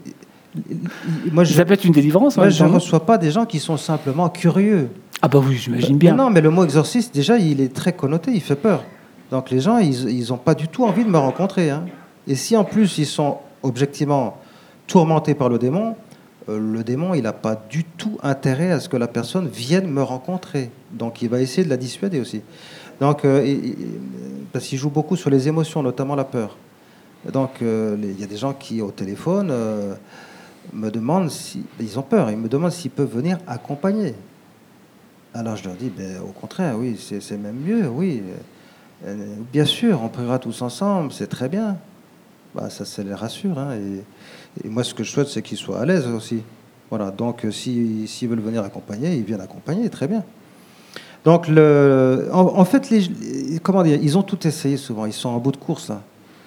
moi, 1.32 1.44
je, 1.44 1.52
Ça 1.54 1.64
peut 1.64 1.74
être 1.74 1.84
une 1.84 1.92
délivrance. 1.92 2.36
moi, 2.36 2.46
même 2.46 2.54
je 2.54 2.64
ne 2.64 2.70
reçois 2.70 3.04
pas 3.04 3.18
des 3.18 3.30
gens 3.30 3.44
qui 3.44 3.58
sont 3.60 3.76
simplement 3.76 4.28
curieux. 4.28 4.88
Ah 5.26 5.28
bah 5.28 5.40
oui, 5.44 5.56
j'imagine 5.56 5.98
bien. 5.98 6.14
non, 6.14 6.30
mais 6.30 6.40
le 6.40 6.50
mot 6.50 6.62
exorciste, 6.62 7.12
déjà, 7.12 7.36
il 7.36 7.60
est 7.60 7.74
très 7.74 7.92
connoté, 7.92 8.30
il 8.32 8.40
fait 8.40 8.54
peur. 8.54 8.84
Donc 9.32 9.50
les 9.50 9.58
gens, 9.58 9.78
ils 9.78 10.28
n'ont 10.28 10.36
pas 10.36 10.54
du 10.54 10.68
tout 10.68 10.84
envie 10.84 11.04
de 11.04 11.10
me 11.10 11.18
rencontrer. 11.18 11.68
hein. 11.68 11.84
Et 12.28 12.36
si 12.36 12.56
en 12.56 12.62
plus 12.62 12.98
ils 12.98 13.06
sont 13.06 13.38
objectivement 13.64 14.38
tourmentés 14.86 15.34
par 15.34 15.48
le 15.48 15.58
démon, 15.58 15.96
euh, 16.48 16.60
le 16.60 16.84
démon, 16.84 17.12
il 17.14 17.24
n'a 17.24 17.32
pas 17.32 17.60
du 17.68 17.82
tout 17.82 18.18
intérêt 18.22 18.70
à 18.70 18.78
ce 18.78 18.88
que 18.88 18.96
la 18.96 19.08
personne 19.08 19.48
vienne 19.48 19.90
me 19.90 20.00
rencontrer. 20.00 20.70
Donc 20.92 21.22
il 21.22 21.28
va 21.28 21.40
essayer 21.40 21.64
de 21.64 21.70
la 21.70 21.76
dissuader 21.76 22.20
aussi. 22.20 22.42
Donc, 23.00 23.24
euh, 23.24 23.56
parce 24.52 24.66
qu'il 24.66 24.78
joue 24.78 24.90
beaucoup 24.90 25.16
sur 25.16 25.28
les 25.30 25.48
émotions, 25.48 25.82
notamment 25.82 26.14
la 26.14 26.22
peur. 26.22 26.56
Donc 27.32 27.62
euh, 27.62 27.96
il 28.00 28.20
y 28.20 28.22
a 28.22 28.28
des 28.28 28.36
gens 28.36 28.52
qui, 28.52 28.80
au 28.80 28.92
téléphone, 28.92 29.52
me 30.72 30.88
demandent 30.88 31.32
si. 31.32 31.64
Ils 31.80 31.98
ont 31.98 32.02
peur, 32.02 32.30
ils 32.30 32.36
me 32.36 32.48
demandent 32.48 32.70
s'ils 32.70 32.92
peuvent 32.92 33.12
venir 33.12 33.38
accompagner. 33.48 34.14
Alors 35.38 35.54
je 35.56 35.64
leur 35.64 35.74
dis, 35.74 35.90
ben, 35.90 36.18
au 36.22 36.32
contraire, 36.32 36.76
oui, 36.78 36.96
c'est 36.98 37.36
même 37.36 37.56
mieux, 37.56 37.86
oui. 37.88 38.22
Euh, 39.04 39.14
bien 39.52 39.66
sûr, 39.66 40.00
on 40.02 40.08
priera 40.08 40.38
tous 40.38 40.62
ensemble, 40.62 41.12
c'est 41.12 41.26
très 41.26 41.50
bien. 41.50 41.76
Bah, 42.54 42.70
ça, 42.70 42.86
ça 42.86 43.02
les 43.02 43.12
rassure. 43.12 43.58
hein, 43.58 43.74
et, 44.64 44.68
moi, 44.68 44.82
ce 44.82 44.94
que 44.94 45.04
je 45.04 45.10
souhaite, 45.10 45.28
c'est 45.28 45.42
qu'ils 45.42 45.58
soient 45.58 45.80
à 45.80 45.84
l'aise 45.84 46.06
aussi. 46.06 46.42
Voilà, 46.88 47.10
donc 47.10 47.44
euh, 47.44 47.50
si- 47.50 48.08
s'ils 48.08 48.28
veulent 48.28 48.40
venir 48.40 48.62
accompagner, 48.64 49.14
ils 49.14 49.24
viennent 49.24 49.42
accompagner, 49.42 49.90
très 49.90 50.08
bien. 50.08 50.24
Donc, 51.24 51.48
le, 51.48 52.28
en, 52.32 52.64
fait, 52.64 52.88
comment 53.62 53.82
dire, 53.82 53.98
ils 54.00 54.16
ont 54.16 54.22
tout 54.22 54.46
essayé 54.46 54.78
souvent, 54.78 55.04
ils 55.04 55.12
sont 55.12 55.28
en 55.28 55.38
bout 55.38 55.52
de 55.52 55.56
course. 55.58 55.92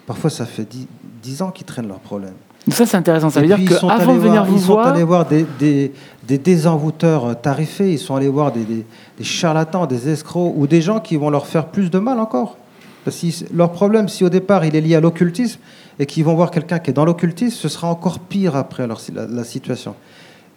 Parfois, 0.07 0.31
ça 0.31 0.47
fait 0.47 0.65
dix- 0.67 0.87
dix 1.21 1.43
ans 1.43 1.51
qu'ils 1.51 1.67
traînent 1.67 1.87
leurs 1.89 1.99
problèmes. 1.99 2.33
Donc 2.67 2.75
ça, 2.75 2.85
c'est 2.85 2.97
intéressant. 2.97 3.29
Ça 3.29 3.39
veut 3.41 3.45
Et 3.51 3.55
dire 3.55 3.79
qu'avant 3.79 4.13
de 4.13 4.19
venir 4.19 4.43
voir- 4.43 4.45
vous 4.45 4.57
ils 4.57 4.61
sont 4.61 4.77
allés 4.77 5.03
voir 5.03 5.25
des, 5.25 5.45
des, 5.59 5.91
des 6.27 6.37
désenvoûteurs 6.37 7.25
euh, 7.25 7.33
tarifés, 7.33 7.93
ils 7.93 7.97
sont 7.99 8.15
allés 8.15 8.27
voir 8.27 8.51
des, 8.51 8.85
charlatans, 9.21 9.85
des 9.87 10.09
escrocs 10.09 10.53
ou 10.55 10.67
des 10.67 10.81
gens 10.81 10.99
qui 10.99 11.15
vont 11.15 11.29
leur 11.29 11.47
faire 11.47 11.67
plus 11.67 11.89
de 11.89 11.97
mal 11.99 12.19
encore. 12.19 12.57
Parce 13.05 13.17
que 13.21 13.27
leur 13.53 13.71
problème, 13.71 14.07
si 14.09 14.23
au 14.23 14.29
départ 14.29 14.65
il 14.65 14.75
est 14.75 14.81
lié 14.81 14.95
à 14.95 14.99
l'occultisme 14.99 15.59
et 15.97 16.05
qu'ils 16.05 16.23
vont 16.25 16.35
voir 16.35 16.51
quelqu'un 16.51 16.79
qui 16.79 16.91
est 16.91 16.93
dans 16.93 17.05
l'occultisme, 17.05 17.57
ce 17.57 17.69
sera 17.69 17.87
encore 17.87 18.19
pire 18.19 18.55
après 18.55 18.85
leur, 18.85 18.99
la, 19.15 19.25
la 19.25 19.43
situation. 19.43 19.95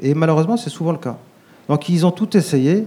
Et 0.00 0.12
malheureusement, 0.14 0.56
c'est 0.56 0.70
souvent 0.70 0.92
le 0.92 0.98
cas. 0.98 1.16
Donc 1.68 1.88
ils 1.88 2.04
ont 2.04 2.10
tout 2.10 2.36
essayé. 2.36 2.86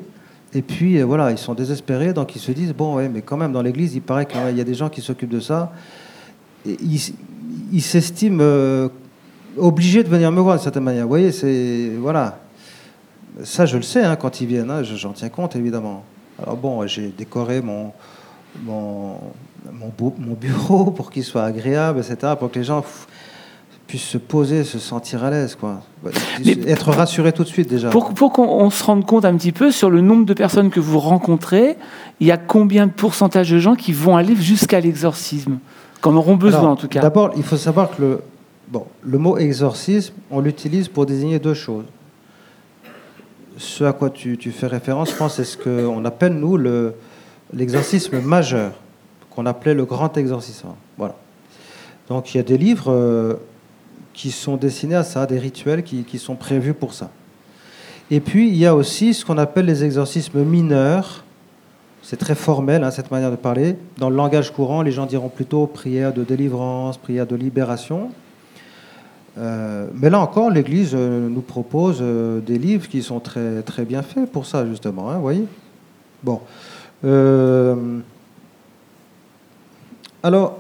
Et 0.54 0.62
puis 0.62 1.00
euh, 1.00 1.06
voilà, 1.06 1.32
ils 1.32 1.38
sont 1.38 1.54
désespérés, 1.54 2.14
donc 2.14 2.36
ils 2.36 2.40
se 2.42 2.52
disent 2.52 2.74
bon, 2.74 2.96
ouais, 2.98 3.10
mais 3.10 3.22
quand 3.22 3.38
même 3.38 3.54
dans 3.54 3.62
l'Église, 3.62 3.96
il 3.96 4.02
paraît 4.02 4.26
qu'il 4.26 4.56
y 4.56 4.62
a 4.62 4.64
des 4.64 4.76
gens 4.76 4.90
qui 4.90 5.02
s'occupent 5.02 5.30
de 5.34 5.40
ça. 5.40 5.72
Et 6.68 6.78
ils 6.82 7.02
ils 7.72 7.82
s'estiment 7.82 8.40
euh, 8.42 8.90
obligés 9.58 10.04
de 10.04 10.10
venir 10.10 10.32
me 10.32 10.40
voir 10.42 10.56
d'une 10.56 10.64
certaine 10.64 10.84
manière. 10.84 11.04
Vous 11.04 11.10
voyez, 11.10 11.32
c'est 11.32 11.92
voilà. 12.00 12.40
Ça, 13.44 13.66
je 13.66 13.76
le 13.78 13.84
sais 13.84 14.04
hein, 14.04 14.16
quand 14.16 14.40
ils 14.42 14.48
viennent. 14.48 14.72
hein, 14.72 14.84
je- 14.84 14.96
J'en 14.96 15.12
tiens 15.12 15.30
compte 15.30 15.56
évidemment. 15.56 16.04
Alors 16.42 16.56
bon, 16.58 16.86
j'ai 16.88 17.08
décoré 17.18 17.62
mon 17.62 17.92
mon 18.66 19.16
mon, 19.74 19.90
beau- 19.98 20.14
mon 20.20 20.34
bureau 20.34 20.86
pour 20.96 21.12
qu'il 21.12 21.24
soit 21.24 21.44
agréable, 21.44 22.00
etc., 22.00 22.34
pour 22.40 22.52
que 22.52 22.60
les 22.60 22.66
gens 22.66 22.84
puissent 23.88 24.04
se 24.08 24.18
poser, 24.18 24.64
se 24.64 24.80
sentir 24.80 25.24
à 25.24 25.30
l'aise, 25.30 25.56
quoi. 25.56 25.82
Mais- 26.44 26.58
Être 26.68 26.92
rassurés 26.92 27.34
tout 27.34 27.44
de 27.44 27.48
suite 27.50 27.70
déjà. 27.70 27.90
pour, 27.90 28.14
pour 28.14 28.32
qu'on 28.32 28.48
on 28.48 28.70
se 28.70 28.84
rende 28.84 29.06
compte 29.06 29.26
un 29.26 29.36
petit 29.36 29.52
peu 29.52 29.72
sur 29.72 29.90
le 29.90 30.02
nombre 30.02 30.26
de 30.26 30.34
personnes 30.34 30.70
que 30.70 30.80
vous 30.80 31.00
rencontrez, 31.00 31.78
il 32.20 32.28
y 32.28 32.32
a 32.32 32.38
combien 32.38 32.88
de 32.88 32.92
pourcentage 32.92 33.50
de 33.52 33.60
gens 33.60 33.76
qui 33.76 33.92
vont 33.92 34.16
aller 34.18 34.36
jusqu'à 34.36 34.80
l'exorcisme? 34.80 35.58
Qu'en 36.02 36.16
auront 36.16 36.36
besoin 36.36 36.60
Alors, 36.62 36.72
en 36.72 36.76
tout 36.76 36.88
cas. 36.88 37.00
D'abord, 37.02 37.32
il 37.38 37.44
faut 37.44 37.58
savoir 37.58 37.90
que 37.96 38.02
le, 38.02 38.22
bon, 38.68 38.86
le 39.02 39.18
mot 39.18 39.38
exorcisme, 39.38 40.14
on 40.32 40.40
l'utilise 40.40 40.88
pour 40.88 41.06
désigner 41.06 41.40
deux 41.40 41.54
choses. 41.54 41.86
Ce 43.58 43.84
à 43.84 43.94
quoi 43.94 44.10
tu, 44.10 44.38
fais 44.52 44.68
référence, 44.68 45.12
je 45.12 45.16
pense, 45.16 45.36
c'est 45.36 45.46
ce 45.46 45.58
qu'on 45.58 46.04
appelle, 46.04 46.34
nous, 46.34 46.58
le- 46.58 46.94
l'exorcisme 47.54 48.20
majeur, 48.20 48.74
qu'on 49.30 49.46
appelait 49.46 49.74
le 49.74 49.86
grand 49.86 50.18
exorcisme. 50.18 50.70
Voilà. 50.98 51.16
Donc, 52.10 52.34
il 52.34 52.38
y 52.38 52.40
a 52.40 52.44
des 52.44 52.58
livres 52.58 52.92
euh, 52.92 53.36
qui 54.14 54.32
sont 54.32 54.58
destinés 54.58 54.96
à 54.96 55.04
ça, 55.04 55.26
des 55.26 55.40
rituels 55.40 55.84
qui, 55.84 56.04
qui 56.04 56.20
sont 56.20 56.36
prévus 56.36 56.74
pour 56.74 56.94
ça. 56.94 57.10
Et 58.12 58.20
puis, 58.20 58.50
il 58.50 58.56
y 58.58 58.66
a 58.66 58.76
aussi 58.76 59.14
ce 59.14 59.26
qu'on 59.26 59.38
appelle 59.38 59.66
les 59.66 59.84
exorcismes 59.84 60.44
mineurs. 60.44 61.24
C'est 62.04 62.18
très 62.18 62.36
formel, 62.36 62.84
hein, 62.84 62.92
cette 62.92 63.10
manière 63.10 63.32
de 63.32 63.36
parler. 63.36 63.78
Dans 63.98 64.10
le 64.10 64.16
langage 64.16 64.52
courant, 64.52 64.84
les 64.84 64.92
gens 64.92 65.08
diront 65.08 65.30
plutôt 65.30 65.66
prière 65.66 66.14
de 66.14 66.24
délivrance, 66.24 66.98
prière 66.98 67.26
de 67.26 67.36
libération. 67.36 68.12
Euh, 69.38 69.88
mais 69.94 70.10
là 70.10 70.20
encore, 70.20 70.50
l'Église 70.50 70.92
euh, 70.94 71.28
nous 71.28 71.42
propose 71.42 72.00
euh, 72.02 72.40
des 72.40 72.58
livres 72.58 72.88
qui 72.88 73.04
sont 73.04 73.20
très, 73.20 73.62
très 73.64 73.84
bien 73.84 74.02
faits 74.02 74.32
pour 74.32 74.46
ça, 74.46 74.66
justement. 74.66 75.10
Hein, 75.12 75.20
voyez? 75.20 75.46
Bon. 76.24 76.42
Alors, 80.24 80.58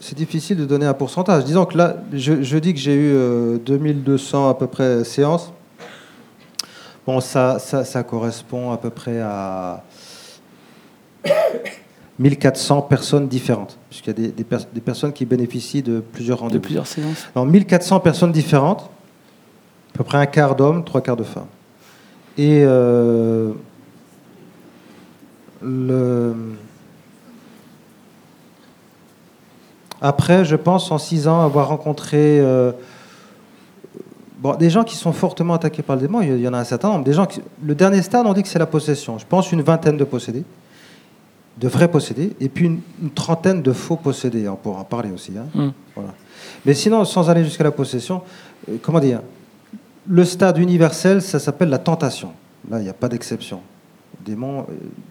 c'est 0.00 0.16
difficile 0.16 0.56
de 0.56 0.64
donner 0.64 0.86
un 0.86 0.94
pourcentage. 0.94 1.44
Disons 1.44 1.64
que 1.64 1.76
là, 1.76 1.96
je, 2.12 2.56
dis 2.58 2.72
que 2.72 2.80
j'ai 2.80 2.94
eu 2.94 3.12
euh, 3.14 3.58
2200 3.58 4.48
à 4.48 4.54
peu 4.54 4.66
près 4.66 5.04
séances. 5.04 5.52
Bon, 7.06 7.20
ça, 7.20 7.58
ça 7.58 8.02
correspond 8.02 8.72
à 8.72 8.78
peu 8.78 8.90
près 8.90 9.20
à 9.20 9.84
1400 12.18 12.82
personnes 12.82 13.26
différentes, 13.28 13.78
puisqu'il 13.88 14.08
y 14.08 14.10
a 14.10 14.14
des, 14.14 14.28
des 14.28 14.44
pers- 14.44 14.66
des 14.72 14.80
personnes 14.80 15.12
qui 15.12 15.24
bénéficient 15.24 15.82
de 15.82 16.00
plusieurs 16.00 16.38
de 16.38 16.42
rendez-vous. 16.42 16.62
plusieurs 16.62 16.86
séances. 16.86 17.26
Alors, 17.34 17.46
1400 17.46 18.00
personnes 18.00 18.32
différentes, 18.32 18.90
à 19.94 19.98
peu 19.98 20.04
près 20.04 20.18
un 20.18 20.26
quart 20.26 20.54
d'hommes, 20.54 20.84
trois 20.84 21.00
quarts 21.00 21.16
de 21.16 21.24
femmes. 21.24 21.46
Et 22.38 22.62
euh, 22.64 23.52
le... 25.62 26.34
après, 30.00 30.44
je 30.44 30.56
pense, 30.56 30.90
en 30.90 30.98
six 30.98 31.28
ans, 31.28 31.40
avoir 31.40 31.68
rencontré 31.68 32.40
euh, 32.40 32.72
bon, 34.38 34.54
des 34.54 34.70
gens 34.70 34.82
qui 34.84 34.96
sont 34.96 35.12
fortement 35.12 35.54
attaqués 35.54 35.82
par 35.82 35.96
le 35.96 36.02
démon. 36.02 36.20
Il 36.22 36.40
y 36.40 36.48
en 36.48 36.54
a 36.54 36.58
un 36.58 36.64
certain 36.64 36.88
nombre. 36.88 37.04
Des 37.04 37.12
gens 37.12 37.26
qui... 37.26 37.40
Le 37.62 37.74
dernier 37.74 38.02
stade, 38.02 38.26
on 38.26 38.32
dit 38.32 38.42
que 38.42 38.48
c'est 38.48 38.58
la 38.58 38.66
possession. 38.66 39.18
Je 39.18 39.26
pense 39.26 39.52
une 39.52 39.62
vingtaine 39.62 39.96
de 39.96 40.04
possédés, 40.04 40.44
de 41.58 41.68
vrais 41.68 41.88
possédés, 41.88 42.32
et 42.40 42.48
puis 42.48 42.64
une, 42.66 42.80
une 43.02 43.10
trentaine 43.10 43.62
de 43.62 43.72
faux 43.72 43.96
possédés. 43.96 44.48
On 44.48 44.56
pourra 44.56 44.80
en 44.80 44.84
parler 44.84 45.10
aussi. 45.10 45.32
hein. 45.36 45.46
Mm. 45.54 45.68
Voilà. 45.94 46.14
Mais 46.64 46.74
sinon, 46.74 47.04
sans 47.04 47.28
aller 47.30 47.44
jusqu'à 47.44 47.64
la 47.64 47.70
possession, 47.70 48.22
euh, 48.68 48.76
comment 48.82 49.00
dire 49.00 49.20
Le 50.08 50.24
stade 50.24 50.58
universel, 50.58 51.20
ça 51.22 51.38
s'appelle 51.38 51.68
la 51.68 51.78
tentation. 51.78 52.32
Là, 52.70 52.78
il 52.78 52.84
n'y 52.84 52.88
a 52.88 52.94
pas 52.94 53.08
d'exception. 53.08 53.60
Le 54.20 54.24
démon, 54.30 54.60
euh, 54.60 54.64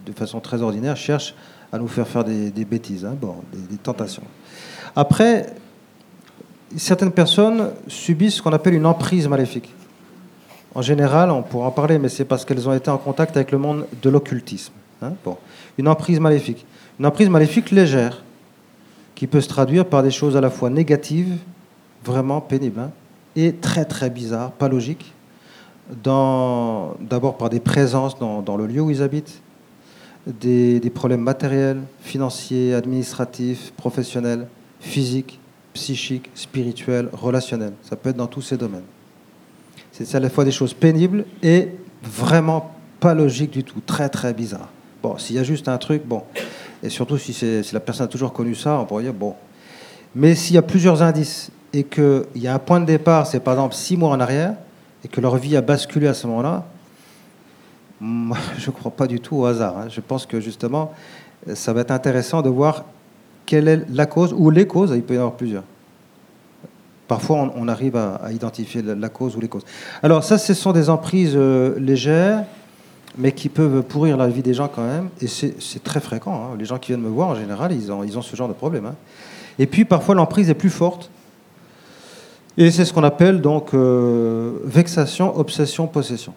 de 0.06 0.12
façon 0.12 0.40
très 0.40 0.62
ordinaire, 0.62 0.96
cherche 0.96 1.34
à 1.72 1.78
nous 1.78 1.88
faire 1.88 2.06
faire 2.08 2.24
des, 2.24 2.50
des 2.50 2.64
bêtises, 2.64 3.04
hein, 3.04 3.14
bon, 3.18 3.36
des, 3.52 3.58
des 3.58 3.76
tentations. 3.76 4.22
Après, 4.96 5.46
certaines 6.76 7.12
personnes 7.12 7.70
subissent 7.86 8.36
ce 8.36 8.42
qu'on 8.42 8.52
appelle 8.52 8.74
une 8.74 8.86
emprise 8.86 9.28
maléfique. 9.28 9.72
En 10.74 10.82
général, 10.82 11.30
on 11.30 11.42
pourra 11.42 11.68
en 11.68 11.70
parler, 11.70 11.98
mais 11.98 12.08
c'est 12.08 12.24
parce 12.24 12.44
qu'elles 12.44 12.68
ont 12.68 12.72
été 12.74 12.90
en 12.90 12.98
contact 12.98 13.36
avec 13.36 13.52
le 13.52 13.58
monde 13.58 13.86
de 14.02 14.10
l'occultisme. 14.10 14.72
hein. 15.02 15.12
Bon. 15.24 15.36
Une 15.78 15.88
emprise 15.88 16.20
maléfique. 16.20 16.66
Une 16.98 17.06
emprise 17.06 17.28
maléfique 17.28 17.70
légère, 17.70 18.22
qui 19.14 19.26
peut 19.26 19.40
se 19.40 19.48
traduire 19.48 19.86
par 19.86 20.02
des 20.02 20.10
choses 20.10 20.36
à 20.36 20.40
la 20.40 20.50
fois 20.50 20.70
négatives, 20.70 21.36
vraiment 22.04 22.40
pénibles, 22.40 22.80
hein, 22.80 22.90
et 23.36 23.54
très 23.54 23.84
très 23.84 24.10
bizarres, 24.10 24.52
pas 24.52 24.68
logiques. 24.68 25.12
D'abord 26.02 27.36
par 27.38 27.50
des 27.50 27.60
présences 27.60 28.18
dans, 28.18 28.56
le 28.56 28.66
lieu 28.66 28.80
où 28.80 28.90
ils 28.90 29.02
habitent, 29.02 29.40
des 30.26 30.92
problèmes 30.94 31.20
matériels, 31.20 31.80
financiers, 32.02 32.74
administratifs, 32.74 33.72
professionnels, 33.76 34.46
physiques, 34.80 35.40
psychiques, 35.74 36.30
spirituels, 36.34 37.08
relationnels. 37.12 37.72
Ça 37.82 37.96
peut 37.96 38.10
être 38.10 38.16
dans 38.16 38.26
tous 38.26 38.42
ces 38.42 38.56
domaines. 38.56 38.84
C'est 39.92 40.14
à 40.14 40.20
la 40.20 40.30
fois 40.30 40.44
des 40.44 40.50
choses 40.50 40.74
pénibles 40.74 41.24
et 41.42 41.68
vraiment 42.02 42.74
pas 43.00 43.14
logiques 43.14 43.50
du 43.50 43.64
tout, 43.64 43.80
très 43.84 44.08
très 44.08 44.32
bizarres. 44.32 44.70
Bon, 45.02 45.18
s'il 45.18 45.36
y 45.36 45.38
a 45.38 45.42
juste 45.42 45.68
un 45.68 45.78
truc, 45.78 46.06
bon, 46.06 46.22
et 46.82 46.88
surtout 46.88 47.18
si, 47.18 47.36
la 47.72 47.80
personne 47.80 48.04
a 48.04 48.08
toujours 48.08 48.32
connu 48.32 48.54
ça, 48.54 48.78
on 48.78 48.84
pourrait 48.84 49.02
dire, 49.02 49.14
bon. 49.14 49.34
Mais 50.14 50.34
s'il 50.34 50.54
y 50.54 50.58
a 50.58 50.62
plusieurs 50.62 51.02
indices 51.02 51.50
et 51.72 51.84
qu'il 51.84 52.24
y 52.36 52.46
a 52.46 52.54
un 52.54 52.58
point 52.58 52.78
de 52.78 52.84
départ, 52.84 53.26
c'est 53.26 53.40
par 53.40 53.54
exemple 53.54 53.74
six 53.74 53.96
mois 53.96 54.10
en 54.10 54.20
arrière, 54.20 54.54
et 55.04 55.08
que 55.08 55.20
leur 55.20 55.36
vie 55.36 55.56
a 55.56 55.60
basculé 55.60 56.06
à 56.06 56.14
ce 56.14 56.26
moment-là, 56.28 56.64
moi, 58.00 58.36
je 58.58 58.70
ne 58.70 58.74
crois 58.74 58.92
pas 58.92 59.06
du 59.06 59.18
tout 59.18 59.36
au 59.36 59.46
hasard. 59.46 59.76
hein. 59.78 59.86
Je 59.88 60.00
pense 60.00 60.24
que 60.26 60.40
justement, 60.40 60.92
ça 61.54 61.72
va 61.72 61.80
être 61.80 61.90
intéressant 61.90 62.42
de 62.42 62.48
voir 62.48 62.84
quelle 63.44 63.66
est 63.66 63.82
la 63.90 64.06
cause, 64.06 64.32
ou 64.32 64.50
les 64.50 64.66
causes, 64.66 64.92
il 64.94 65.02
peut 65.02 65.14
y 65.14 65.16
en 65.18 65.22
avoir 65.22 65.36
plusieurs. 65.36 65.64
Parfois, 67.08 67.52
on, 67.56 67.68
arrive 67.68 67.96
à, 67.96 68.20
identifier 68.30 68.80
la, 68.80 68.94
la 68.94 69.08
cause 69.08 69.36
ou 69.36 69.40
les 69.40 69.48
causes. 69.48 69.64
Alors 70.02 70.22
ça, 70.22 70.38
ce 70.38 70.54
sont 70.54 70.72
des 70.72 70.88
emprises 70.88 71.34
euh, 71.34 71.78
légères, 71.78 72.44
mais 73.18 73.32
qui 73.32 73.48
peuvent 73.48 73.82
pourrir 73.82 74.16
la 74.16 74.28
vie 74.28 74.42
des 74.42 74.54
gens 74.54 74.68
quand 74.68 74.86
même. 74.86 75.08
Et 75.20 75.26
c'est 75.26 75.82
très 75.84 76.00
fréquent. 76.00 76.34
hein. 76.34 76.56
Les 76.58 76.64
gens 76.64 76.78
qui 76.78 76.92
viennent 76.92 77.02
me 77.02 77.08
voir, 77.08 77.28
en 77.28 77.34
général, 77.34 77.72
ils 77.72 77.90
ont, 77.92 78.02
ils 78.04 78.16
ont 78.18 78.22
ce 78.22 78.34
genre 78.36 78.48
de 78.48 78.52
problème. 78.54 78.86
hein. 78.86 78.94
Et 79.58 79.66
puis, 79.66 79.84
parfois, 79.84 80.14
l'emprise 80.14 80.48
est 80.50 80.54
plus 80.54 80.70
forte. 80.70 81.10
Et 82.56 82.70
c'est 82.70 82.84
ce 82.84 82.92
qu'on 82.92 83.04
appelle 83.04 83.40
donc 83.40 83.72
euh, 83.74 84.58
vexation, 84.64 85.36
obsession, 85.38 85.86
possession. 85.86 86.34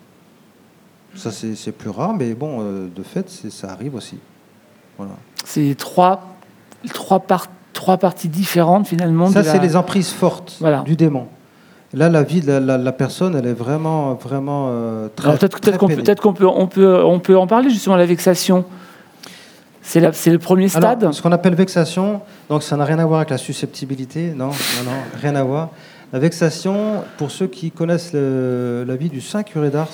Ça, 1.16 1.32
c'est 1.32 1.72
plus 1.72 1.90
rare, 1.90 2.14
mais 2.14 2.34
bon, 2.34 2.58
euh, 2.62 2.88
de 2.94 3.04
fait, 3.04 3.30
ça 3.50 3.72
arrive 3.72 3.96
aussi. 3.96 4.18
Voilà. 4.98 5.14
C'est 5.46 5.76
trois, 5.78 6.36
trois, 6.94 7.20
par- 7.22 7.48
trois 7.74 7.98
parties 7.98 8.28
différentes 8.28 8.88
finalement. 8.88 9.30
Ça, 9.30 9.42
la- 9.42 9.52
c'est 9.52 9.60
les 9.60 9.76
emprises 9.78 10.12
fortes 10.12 10.58
Voilà. 10.60 10.82
du 10.82 10.96
démon. 10.98 11.28
Là, 11.96 12.10
la 12.10 12.24
vie 12.24 12.42
de 12.42 12.48
la, 12.48 12.60
la- 12.60 12.78
la 12.78 12.92
personne, 12.92 13.36
elle 13.36 13.48
est 13.48 13.54
vraiment, 13.54 14.14
vraiment 14.16 14.68
euh, 14.70 15.08
très. 15.16 15.30
Peut-être 15.38 15.78
qu'on 15.80 15.88
peut, 15.88 15.96
qu'on 16.22 16.34
peut, 16.34 16.46
on 16.48 16.68
peut, 16.68 17.04
on 17.04 17.20
peut 17.20 17.38
en 17.38 17.48
parler 17.48 17.70
justement 17.70 17.96
la 17.96 18.06
vexation. 18.06 18.66
C'est 19.82 20.00
le 20.32 20.40
premier 20.40 20.68
stade. 20.68 21.04
Alors, 21.04 21.14
ce 21.14 21.22
qu'on 21.22 21.32
appelle 21.32 21.54
vexation, 21.56 22.22
donc 22.50 22.64
ça 22.64 22.76
n'a 22.76 22.86
rien 22.86 22.98
à 23.00 23.06
voir 23.06 23.20
avec 23.20 23.30
la 23.30 23.38
susceptibilité, 23.38 24.34
non, 24.36 24.48
non, 24.48 24.84
non, 24.86 24.98
rien 25.22 25.36
à 25.36 25.44
voir. 25.44 25.70
La 26.12 26.20
vexation, 26.20 27.04
pour 27.18 27.30
ceux 27.32 27.48
qui 27.48 27.72
connaissent 27.72 28.12
le- 28.14 28.84
la 28.88 28.96
vie 28.96 29.10
du 29.10 29.22
Saint 29.22 29.44
curé 29.44 29.70
d'Ars, 29.70 29.90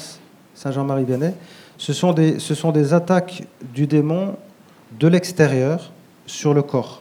Saint 0.56 0.72
Jean-Marie 0.72 1.04
Vianney, 1.04 1.34
ce 1.78 1.94
sont, 1.94 2.14
des, 2.14 2.40
ce 2.40 2.56
sont 2.56 2.72
des 2.72 2.94
attaques 2.94 3.44
du 3.74 3.86
démon 3.86 4.36
de 5.00 5.08
l'extérieur 5.08 5.92
sur 6.26 6.54
le 6.54 6.62
corps. 6.62 7.01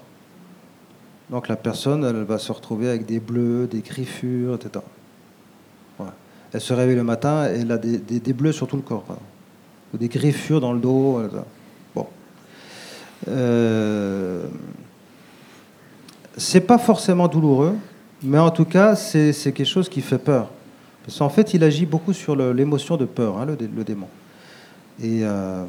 Donc 1.30 1.48
la 1.48 1.56
personne, 1.56 2.04
elle 2.04 2.24
va 2.24 2.38
se 2.38 2.50
retrouver 2.50 2.88
avec 2.88 3.06
des 3.06 3.20
bleus, 3.20 3.68
des 3.70 3.80
griffures, 3.80 4.54
etc. 4.56 4.84
Elle 6.52 6.60
se 6.60 6.74
réveille 6.74 6.96
le 6.96 7.04
matin 7.04 7.46
et 7.48 7.60
elle 7.60 7.70
a 7.70 7.78
des, 7.78 8.32
bleus 8.32 8.52
sur 8.52 8.66
tout 8.66 8.76
le 8.76 8.82
corps, 8.82 9.04
ou 9.94 9.96
des 9.96 10.08
griffures 10.08 10.60
dans 10.60 10.72
le 10.72 10.80
dos. 10.80 11.22
Bon. 11.94 12.06
Euh, 13.28 14.46
c'est 16.36 16.60
pas 16.60 16.78
forcément 16.78 17.28
douloureux, 17.28 17.76
mais 18.22 18.38
en 18.38 18.50
tout 18.50 18.64
cas, 18.64 18.96
c'est 18.96 19.32
quelque 19.32 19.64
chose 19.64 19.88
qui 19.88 20.00
fait 20.00 20.18
peur. 20.18 20.50
Parce 21.06 21.18
qu'en 21.18 21.28
fait, 21.28 21.54
il 21.54 21.62
agit 21.62 21.86
beaucoup 21.86 22.12
sur 22.12 22.34
l'émotion 22.34 22.96
de 22.96 23.04
peur, 23.04 23.38
hein, 23.38 23.46
le 23.46 23.84
démon. 23.84 24.08
Et 25.02 25.20
euh, 25.22 25.64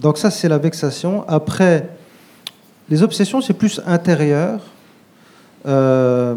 donc 0.00 0.16
ça, 0.16 0.30
c'est 0.30 0.48
la 0.48 0.58
vexation. 0.58 1.24
Après, 1.28 1.88
les 2.88 3.02
obsessions, 3.02 3.40
c'est 3.40 3.54
plus 3.54 3.80
intérieur. 3.86 4.60
Euh, 5.66 6.34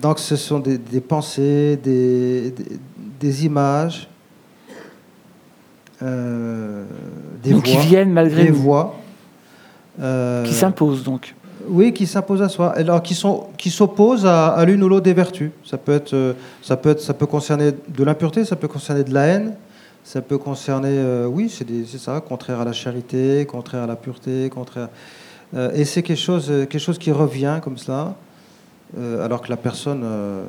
donc 0.00 0.18
ce 0.18 0.36
sont 0.36 0.58
des, 0.58 0.78
des 0.78 1.00
pensées, 1.00 1.78
des, 1.82 2.50
des- 2.50 2.78
des 3.20 3.44
images, 3.46 4.08
euh, 6.02 6.84
des 7.42 7.50
Donc, 7.52 7.64
qui 7.64 7.74
voix, 7.74 7.82
viennent 7.82 8.12
malgré 8.12 8.44
des 8.44 8.50
nous, 8.50 8.56
voix. 8.56 8.94
euh, 10.00 10.44
qui 10.44 10.52
s'imposent 10.54 11.04
donc. 11.04 11.34
oui, 11.68 11.92
qui 11.92 12.06
s'imposent 12.06 12.42
à 12.42 12.48
soi. 12.48 12.70
Alors, 12.76 13.02
qui 13.02 13.14
sont, 13.14 13.46
qui 13.56 13.70
s'opposent 13.70 14.26
à, 14.26 14.48
à 14.48 14.64
l'une 14.64 14.82
ou 14.82 14.88
l'autre 14.88 15.04
des 15.04 15.14
vertus. 15.14 15.50
Ça 15.64 15.78
peut 15.78 15.92
être, 15.92 16.12
euh, 16.14 16.32
ça 16.62 16.76
peut 16.76 16.90
être, 16.90 17.00
ça 17.00 17.14
peut 17.14 17.26
concerner 17.26 17.72
de 17.88 18.04
l'impureté, 18.04 18.44
ça 18.44 18.56
peut 18.56 18.68
concerner 18.68 19.04
de 19.04 19.14
la 19.14 19.24
haine, 19.26 19.54
ça 20.02 20.20
peut 20.20 20.36
concerner, 20.38 21.24
oui, 21.26 21.48
c'est 21.50 21.98
ça, 21.98 22.20
contraire 22.20 22.60
à 22.60 22.64
la 22.66 22.72
charité, 22.74 23.46
contraire 23.46 23.84
à 23.84 23.86
la 23.86 23.96
pureté, 23.96 24.50
contraire. 24.50 24.88
et 25.74 25.86
c'est 25.86 26.02
quelque 26.02 26.18
chose, 26.20 26.46
quelque 26.68 26.78
chose 26.78 26.98
qui 26.98 27.10
revient 27.10 27.58
comme 27.62 27.78
cela, 27.78 28.14
euh, 28.98 29.24
alors 29.24 29.40
que 29.42 29.50
la 29.50 29.56
personne, 29.56 30.02
euh, 30.04 30.44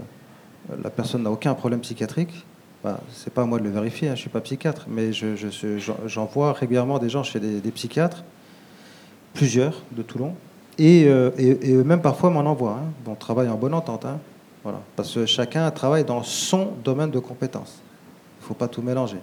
la 0.83 0.89
personne 0.89 1.23
n'a 1.23 1.31
aucun 1.31 1.53
problème 1.53 1.79
psychiatrique. 1.81 2.45
Bah, 2.83 2.99
c'est 3.11 3.33
pas 3.33 3.41
à 3.41 3.45
moi 3.45 3.57
de 3.57 3.63
le 3.63 3.71
vérifier, 3.71 4.09
hein, 4.09 4.15
je 4.15 4.21
suis 4.21 4.29
pas 4.29 4.41
psychiatre, 4.41 4.85
mais 4.87 5.11
je, 5.11 6.51
régulièrement 6.51 6.99
des 6.99 7.09
gens 7.09 7.23
chez 7.23 7.39
des, 7.39 7.71
psychiatres, 7.71 8.23
plusieurs 9.33 9.81
de 9.91 10.03
Toulon, 10.03 10.35
et, 10.77 11.05
euh, 11.07 11.31
eux-mêmes 11.39 12.01
parfois 12.01 12.29
m'en 12.29 12.41
envoient. 12.41 12.79
Hein. 12.79 12.91
On 13.07 13.15
travaille 13.15 13.49
en 13.49 13.55
bonne 13.55 13.73
entente, 13.73 14.05
hein. 14.05 14.19
parce 14.95 15.15
que 15.15 15.25
chacun 15.25 15.71
travaille 15.71 16.03
dans 16.03 16.21
son 16.21 16.73
domaine 16.83 17.09
de 17.09 17.19
compétences. 17.19 17.81
Il 18.39 18.43
ne 18.43 18.47
faut 18.49 18.53
pas 18.53 18.67
tout 18.67 18.83
mélanger. 18.83 19.17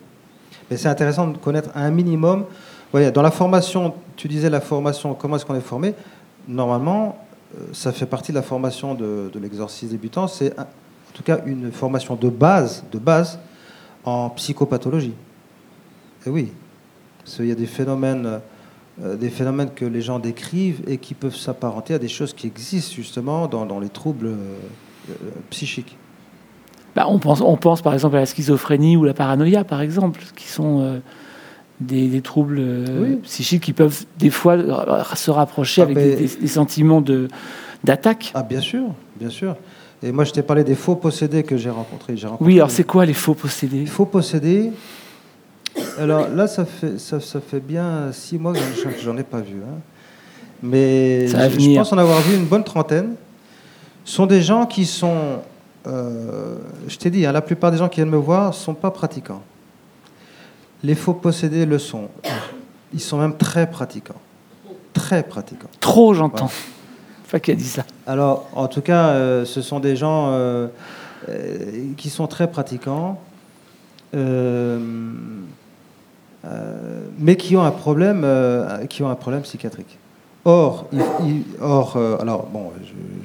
Mais 0.68 0.76
c'est 0.76 0.88
intéressant 0.88 1.28
de 1.28 1.36
connaître 1.38 1.70
un 1.76 1.90
minimum. 1.90 2.46
Dans 2.92 3.22
la 3.22 3.30
formation, 3.30 3.94
tu 4.16 4.26
disais 4.26 4.50
la 4.50 4.60
formation, 4.60 5.14
comment 5.14 5.36
est-ce 5.36 5.46
qu'on 5.46 5.54
est 5.54 5.60
formé? 5.60 5.94
Normalement, 6.48 7.16
ça 7.72 7.92
fait 7.92 8.06
partie 8.06 8.32
de 8.32 8.36
la 8.36 8.42
formation 8.42 8.94
de, 8.94 9.30
de 9.32 9.86
débutant. 9.86 10.26
C'est 10.28 10.58
en 10.58 10.66
tout 11.14 11.22
cas 11.22 11.40
une 11.46 11.70
formation 11.72 12.14
de 12.16 12.28
base, 12.28 12.84
de 12.90 12.98
base 12.98 13.38
en 14.04 14.30
psychopathologie. 14.30 15.14
Et 16.26 16.30
oui, 16.30 16.52
parce 17.18 17.36
qu'il 17.36 17.46
y 17.46 17.52
a 17.52 17.56
des 17.56 17.66
phénomènes, 17.66 18.40
euh, 19.02 19.16
des 19.16 19.30
phénomènes 19.30 19.70
que 19.74 19.84
les 19.84 20.02
gens 20.02 20.18
décrivent 20.18 20.82
et 20.86 20.98
qui 20.98 21.14
peuvent 21.14 21.36
s'apparenter 21.36 21.94
à 21.94 21.98
des 21.98 22.08
choses 22.08 22.32
qui 22.32 22.46
existent 22.46 22.94
justement 22.94 23.46
dans, 23.46 23.80
les 23.80 23.88
troubles 23.88 24.26
euh, 24.26 24.56
euh, 25.10 25.14
psychiques. 25.50 25.96
Bah, 26.94 27.06
on, 27.08 27.18
pense, 27.18 27.40
on 27.40 27.56
pense 27.56 27.80
par 27.80 27.94
exemple 27.94 28.16
à 28.16 28.20
la 28.20 28.26
schizophrénie 28.26 28.96
ou 28.96 29.04
la 29.04 29.14
paranoïa, 29.14 29.64
par 29.64 29.80
exemple, 29.80 30.20
qui 30.36 30.48
sont 30.48 30.80
euh, 30.80 30.98
des, 31.82 32.08
des 32.08 32.20
troubles 32.22 32.58
euh, 32.60 33.02
Oui. 33.02 33.16
psychiques 33.24 33.62
qui 33.64 33.72
peuvent 33.72 34.04
des 34.18 34.30
fois 34.30 34.56
se 35.14 35.30
rapprocher 35.30 35.82
Ah, 35.82 35.84
avec 35.84 35.96
mais- 35.96 36.16
des, 36.40 36.46
sentiments 36.48 37.00
de- 37.00 37.28
d'attaque. 37.84 38.32
Ah 38.34 38.42
bien 38.42 38.60
sûr, 38.60 38.84
bien 39.18 39.30
sûr. 39.30 39.56
Et 40.02 40.10
moi 40.12 40.24
je 40.24 40.32
t'ai 40.32 40.42
parlé 40.42 40.64
des 40.64 40.74
faux 40.74 40.96
possédés 40.96 41.42
que 41.44 41.56
j'ai 41.56 41.70
rencontrés. 41.70 42.14
Rencontré 42.14 42.44
Oui, 42.44 42.54
alors 42.56 42.70
c'est 42.70 42.84
quoi 42.84 43.04
les 43.06 43.14
faux 43.14 43.34
possédés? 43.34 43.80
Les 43.80 43.86
faux 43.86 44.06
possédés. 44.06 44.72
Alors 45.98 46.28
là, 46.28 46.46
ça 46.46 46.64
fait, 46.64 46.98
ça, 46.98 47.18
ça 47.20 47.40
fait 47.40 47.60
bien 47.60 48.10
six 48.12 48.38
mois 48.38 48.52
que 48.52 48.58
j'en- 49.02 49.16
ai 49.16 49.22
pas 49.22 49.40
vu. 49.40 49.56
hein. 49.64 49.78
Mais 50.62 51.26
je, 51.28 51.74
pense 51.76 51.92
en 51.92 51.98
avoir 51.98 52.20
vu 52.20 52.36
une 52.36 52.44
bonne 52.44 52.62
trentaine. 52.64 53.14
Ce 54.04 54.14
sont 54.14 54.26
des 54.26 54.42
gens 54.42 54.66
qui 54.66 54.84
sont. 54.84 55.40
euh, 55.86 56.56
je 56.88 56.96
t'ai 56.98 57.10
dit, 57.10 57.24
hein, 57.26 57.32
la 57.32 57.40
plupart 57.40 57.70
des 57.72 57.78
gens 57.78 57.88
qui 57.88 57.96
viennent 57.96 58.10
me 58.10 58.16
voir 58.16 58.48
ne 58.48 58.52
sont 58.54 58.74
pas 58.74 58.90
pratiquants. 58.90 59.42
Les 60.82 60.94
faux 60.94 61.14
possédés 61.14 61.64
le 61.66 61.78
sont. 61.78 62.08
Ils 62.92 63.00
sont 63.00 63.18
même 63.18 63.36
très 63.36 63.70
pratiquants. 63.70 64.20
Très 64.92 65.22
pratiquants. 65.22 65.68
Trop, 65.80 66.12
j'entends. 66.14 66.46
Ouais. 66.46 66.50
Pas 67.30 67.40
qui 67.40 67.50
a 67.50 67.54
dit 67.54 67.64
ça. 67.64 67.84
Alors, 68.06 68.48
en 68.54 68.68
tout 68.68 68.82
cas, 68.82 69.08
euh, 69.08 69.44
ce 69.46 69.62
sont 69.62 69.80
des 69.80 69.96
gens 69.96 70.28
euh, 70.32 70.66
euh, 71.30 71.58
qui 71.96 72.10
sont 72.10 72.26
très 72.26 72.50
pratiquants, 72.50 73.18
mais 77.18 77.36
qui 77.36 77.56
ont 77.56 77.62
un 77.64 77.70
problème, 77.70 78.26
qui 78.88 79.02
ont 79.02 79.08
un 79.08 79.14
problème 79.14 79.42
psychiatrique. 79.42 79.98
Or, 80.44 80.86
il- 80.92 81.00
il- 81.24 81.44
or, 81.60 81.96
alors 82.20 82.46
bon, 82.46 82.72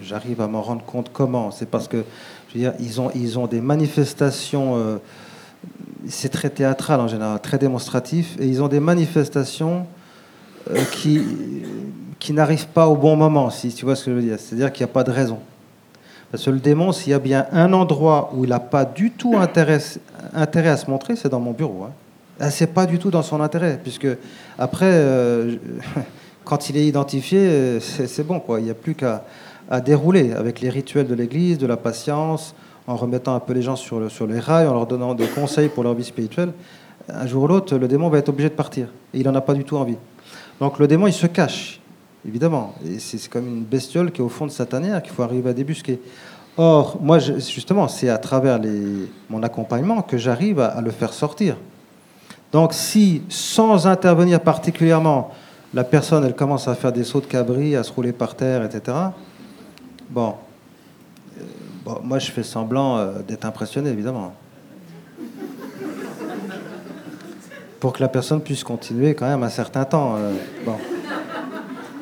j'arrive 0.03 0.39
à 0.39 0.47
m'en 0.47 0.61
rendre 0.61 0.83
compte 0.85 1.09
comment. 1.11 1.49
C'est 1.51 1.65
parce 1.69 1.87
que, 1.87 2.03
je 2.47 2.53
veux 2.53 2.59
dire, 2.59 2.73
ils 2.79 3.01
ont, 3.01 3.09
ils 3.15 3.37
ont 3.39 3.47
des 3.47 3.59
manifestations. 3.59 4.99
C'est 6.07 6.29
très 6.29 6.49
théâtral 6.49 6.99
en 6.99 7.07
général, 7.07 7.39
très 7.39 7.57
démonstratif, 7.57 8.35
et 8.39 8.47
ils 8.47 8.61
ont 8.61 8.67
des 8.67 8.79
manifestations 8.79 9.85
euh, 10.71 10.83
qui, 10.91 11.21
qui 12.19 12.33
n'arrivent 12.33 12.67
pas 12.67 12.87
au 12.87 12.95
bon 12.95 13.15
moment, 13.15 13.49
si 13.49 13.73
tu 13.73 13.85
vois 13.85 13.95
ce 13.95 14.05
que 14.05 14.11
je 14.11 14.15
veux 14.15 14.21
dire. 14.21 14.37
C'est-à-dire 14.39 14.71
qu'il 14.71 14.85
n'y 14.85 14.91
a 14.91 14.93
pas 14.93 15.03
de 15.03 15.11
raison. 15.11 15.39
Parce 16.31 16.43
que 16.43 16.49
le 16.49 16.59
démon, 16.59 16.91
s'il 16.91 17.11
y 17.11 17.15
a 17.15 17.19
bien 17.19 17.45
un 17.51 17.71
endroit 17.73 18.31
où 18.35 18.43
il 18.43 18.49
n'a 18.49 18.59
pas 18.59 18.83
du 18.83 19.11
tout 19.11 19.35
intérêt, 19.37 19.79
à 20.33 20.77
se 20.77 20.89
montrer, 20.89 21.15
c'est 21.15 21.29
dans 21.29 21.39
mon 21.39 21.51
bureau. 21.51 21.85
Hein. 21.85 21.91
Ah, 22.39 22.51
C'est 22.51 22.67
pas 22.67 22.85
du 22.85 22.99
tout 22.99 23.11
dans 23.11 23.23
son 23.23 23.41
intérêt, 23.41 23.79
puisque 23.81 24.07
après, 24.59 24.91
euh, 24.91 25.55
quand 26.43 26.69
il 26.69 26.77
est 26.77 26.85
identifié, 26.85 27.39
euh, 27.39 27.79
c'est 27.79 28.25
bon, 28.25 28.39
quoi. 28.39 28.59
Il 28.59 28.65
n'y 28.65 28.71
a 28.71 28.75
plus 28.75 28.95
qu'à 28.95 29.23
dérouler 29.85 30.33
avec 30.33 30.59
les 30.59 30.69
rituels 30.69 31.07
de 31.07 31.15
l'Église, 31.15 31.57
de 31.57 31.67
la 31.67 31.77
patience, 31.77 32.53
en 32.87 32.95
remettant 32.95 33.35
un 33.35 33.39
peu 33.39 33.53
les 33.53 33.61
gens 33.61 33.75
sur, 33.75 33.99
le- 33.99 34.09
sur 34.09 34.25
les 34.25 34.39
rails, 34.39 34.67
en 34.67 34.73
leur 34.73 34.87
donnant 34.87 35.13
des 35.13 35.27
conseils 35.27 35.69
pour 35.69 35.83
leur 35.83 35.93
vie 35.93 36.05
spirituelle. 36.05 36.53
Un 37.09 37.27
jour 37.27 37.43
ou 37.43 37.47
l'autre, 37.47 37.77
le 37.77 37.87
démon 37.87 38.09
va 38.09 38.17
être 38.17 38.29
obligé 38.29 38.49
de 38.49 38.55
partir, 38.55 38.87
et 39.13 39.19
il 39.19 39.25
n'en 39.25 39.35
a 39.35 39.41
pas 39.41 39.53
du 39.53 39.63
tout 39.63 39.77
envie. 39.77 39.97
Donc 40.59 40.79
le 40.79 40.87
démon, 40.87 41.07
il 41.07 41.13
se 41.13 41.27
cache, 41.27 41.79
évidemment. 42.27 42.73
Et 42.85 42.99
c'est 42.99 43.29
comme 43.29 43.47
une 43.47 43.63
bestiole 43.63 44.11
qui 44.11 44.21
est 44.21 44.23
au 44.23 44.29
fond 44.29 44.45
de 44.45 44.51
sa 44.51 44.65
tanière 44.65 45.01
qu'il 45.03 45.13
faut 45.13 45.23
arriver 45.23 45.49
à 45.49 45.53
débusquer. 45.53 45.99
Or, 46.57 46.97
moi, 46.99 47.19
justement, 47.19 47.87
c'est 47.87 48.09
à 48.09 48.17
travers 48.17 48.59
mon 49.29 49.43
accompagnement 49.43 50.01
que 50.01 50.17
j'arrive 50.17 50.59
à, 50.59 50.81
le 50.81 50.89
faire 50.89 51.13
sortir. 51.13 51.55
Donc, 52.51 52.73
si, 52.73 53.21
sans 53.29 53.85
intervenir 53.85 54.39
particulièrement, 54.39 55.31
la 55.73 55.83
personne, 55.83 56.25
elle 56.25 56.35
commence 56.35 56.67
à 56.67 56.73
faire 56.73 56.91
des 56.91 57.03
sauts 57.03 57.21
de 57.21 57.27
cabri, 57.27 57.75
à 57.75 57.83
se 57.83 57.91
rouler 57.91 58.11
par 58.11 58.35
terre, 58.35 58.63
etc., 58.63 58.97
bon, 60.09 60.33
moi, 62.03 62.19
je 62.19 62.31
fais 62.31 62.43
semblant 62.43 62.97
euh, 62.97 63.11
d'être 63.27 63.45
impressionné, 63.45 63.89
évidemment. 63.89 64.33
Pour 67.79 67.93
que 67.93 68.01
la 68.01 68.07
personne 68.07 68.41
puisse 68.41 68.63
continuer 68.63 69.13
quand 69.13 69.27
même 69.27 69.43
un 69.43 69.49
certain 69.49 69.85
temps. 69.85 70.15
euh. 70.17 70.33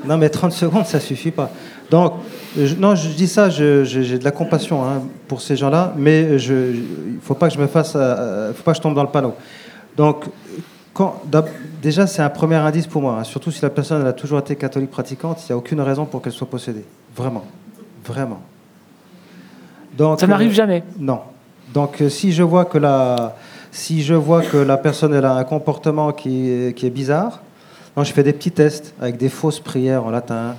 Non, 0.06 0.18
mais 0.18 0.30
30 0.30 0.52
secondes, 0.52 0.86
ça 0.86 1.00
suffit 1.00 1.32
pas. 1.32 1.50
Donc, 1.90 2.14
je- 2.58 2.76
non, 2.76 2.96
je 2.96 3.10
dis 3.10 3.28
ça, 3.28 3.50
j'ai 3.50 3.84
de 4.18 4.24
la 4.24 4.32
compassion 4.32 4.84
hein, 4.86 5.02
pour 5.28 5.42
ces 5.42 5.56
gens-là, 5.56 5.94
mais 5.98 6.38
il 6.38 7.16
ne 7.16 7.20
faut 7.22 7.34
pas 7.34 7.48
que 7.50 7.54
je 7.56 7.60
me 7.60 7.68
fasse, 7.68 7.94
euh, 7.96 8.54
faut 8.54 8.64
pas 8.64 8.72
que 8.72 8.78
je 8.78 8.82
tombe 8.82 8.94
dans 8.96 9.04
le 9.04 9.10
panneau. 9.10 9.34
Donc, 9.98 10.26
déjà, 11.82 12.06
c'est 12.08 12.22
un 12.22 12.30
premier 12.30 12.56
indice 12.56 12.88
pour 12.88 13.02
moi, 13.02 13.18
hein, 13.20 13.24
surtout 13.24 13.52
si 13.52 13.62
la 13.62 13.70
personne 13.72 14.02
elle 14.02 14.08
a 14.08 14.14
toujours 14.14 14.40
été 14.40 14.56
catholique 14.56 14.92
pratiquante, 14.92 15.42
il 15.44 15.52
n'y 15.52 15.54
a 15.54 15.58
aucune 15.58 15.82
raison 15.82 16.06
pour 16.06 16.22
qu'elle 16.22 16.34
soit 16.34 16.50
possédée. 16.50 16.86
Vraiment. 17.16 17.44
Vraiment. 18.06 18.42
Donc, 19.98 20.20
Ça 20.20 20.28
n'arrive 20.28 20.52
euh, 20.52 20.54
jamais. 20.54 20.84
Non. 21.00 21.20
Donc 21.74 22.02
euh, 22.02 22.10
si 22.10 22.32
je 22.32 22.44
vois 22.44 22.66
que 22.66 22.78
la, 22.78 23.36
si 23.72 24.04
je 24.04 24.14
vois 24.14 24.42
que 24.42 24.58
la 24.58 24.78
personne 24.78 25.14
elle 25.14 25.26
a 25.26 25.34
un 25.34 25.44
comportement 25.44 26.12
qui 26.12 26.50
est, 26.50 26.74
qui 26.74 26.86
est 26.86 26.92
bizarre, 26.92 27.42
non, 27.98 28.04
je 28.04 28.14
fais 28.14 28.24
des 28.24 28.34
petits 28.34 28.52
tests 28.52 28.94
avec 29.02 29.18
des 29.18 29.30
fausses 29.30 29.60
prières 29.60 30.06
en 30.06 30.10
latin. 30.10 30.56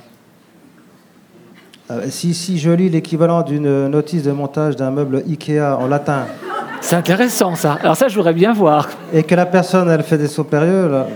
Euh, 1.90 2.06
si, 2.08 2.34
si 2.34 2.58
je 2.58 2.70
lis 2.70 2.90
l'équivalent 2.90 3.42
d'une 3.42 3.88
notice 3.88 4.24
de 4.24 4.32
montage 4.32 4.76
d'un 4.76 4.90
meuble 4.90 5.22
Ikea 5.26 5.76
en 5.78 5.86
latin 5.86 6.26
C'est 6.80 6.96
intéressant 6.96 7.54
ça. 7.54 7.78
Alors 7.80 7.96
ça, 7.96 8.08
je 8.08 8.16
voudrais 8.16 8.34
bien 8.34 8.52
voir. 8.52 8.88
et 9.12 9.22
que 9.22 9.34
la 9.34 9.46
personne 9.46 9.88
elle 9.88 10.02
fait 10.02 10.18
des 10.18 10.28
sauts 10.28 10.44
périlleux, 10.44 10.88
là, 10.88 11.06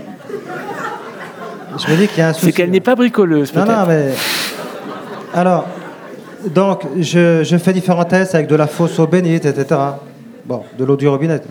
je 1.77 1.91
me 1.91 1.97
dis 1.97 2.07
qu'il 2.07 2.19
y 2.19 2.21
a 2.21 2.29
un 2.29 2.33
souci. 2.33 2.47
C'est 2.47 2.51
qu'elle 2.53 2.71
n'est 2.71 2.79
pas 2.79 2.95
bricoleuse, 2.95 3.53
Non, 3.53 3.65
non, 3.65 3.85
mais. 3.87 4.13
Alors, 5.33 5.65
donc, 6.49 6.85
je, 6.99 7.57
fais 7.57 7.73
différents 7.73 8.05
tests 8.05 8.35
avec 8.35 8.47
de 8.47 8.55
la 8.55 8.67
fausse 8.67 8.97
eau 8.99 9.07
bénite, 9.07 9.45
etc. 9.45 9.79
Bon, 10.45 10.63
de 10.77 10.83
l'eau 10.83 10.95
du 10.95 11.07
robinet. 11.07 11.41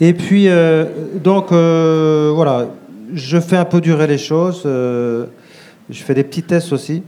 Et 0.00 0.14
puis, 0.14 0.48
euh, 0.48 0.84
donc, 1.16 1.52
euh, 1.52 2.32
voilà, 2.34 2.68
je 3.12 3.38
fais 3.38 3.56
un 3.56 3.64
peu 3.64 3.80
durer 3.80 4.06
les 4.06 4.18
choses. 4.18 4.62
euh, 4.66 5.26
je 5.90 6.02
fais 6.02 6.14
des 6.14 6.24
petits 6.24 6.42
tests 6.42 6.72
aussi, 6.72 7.02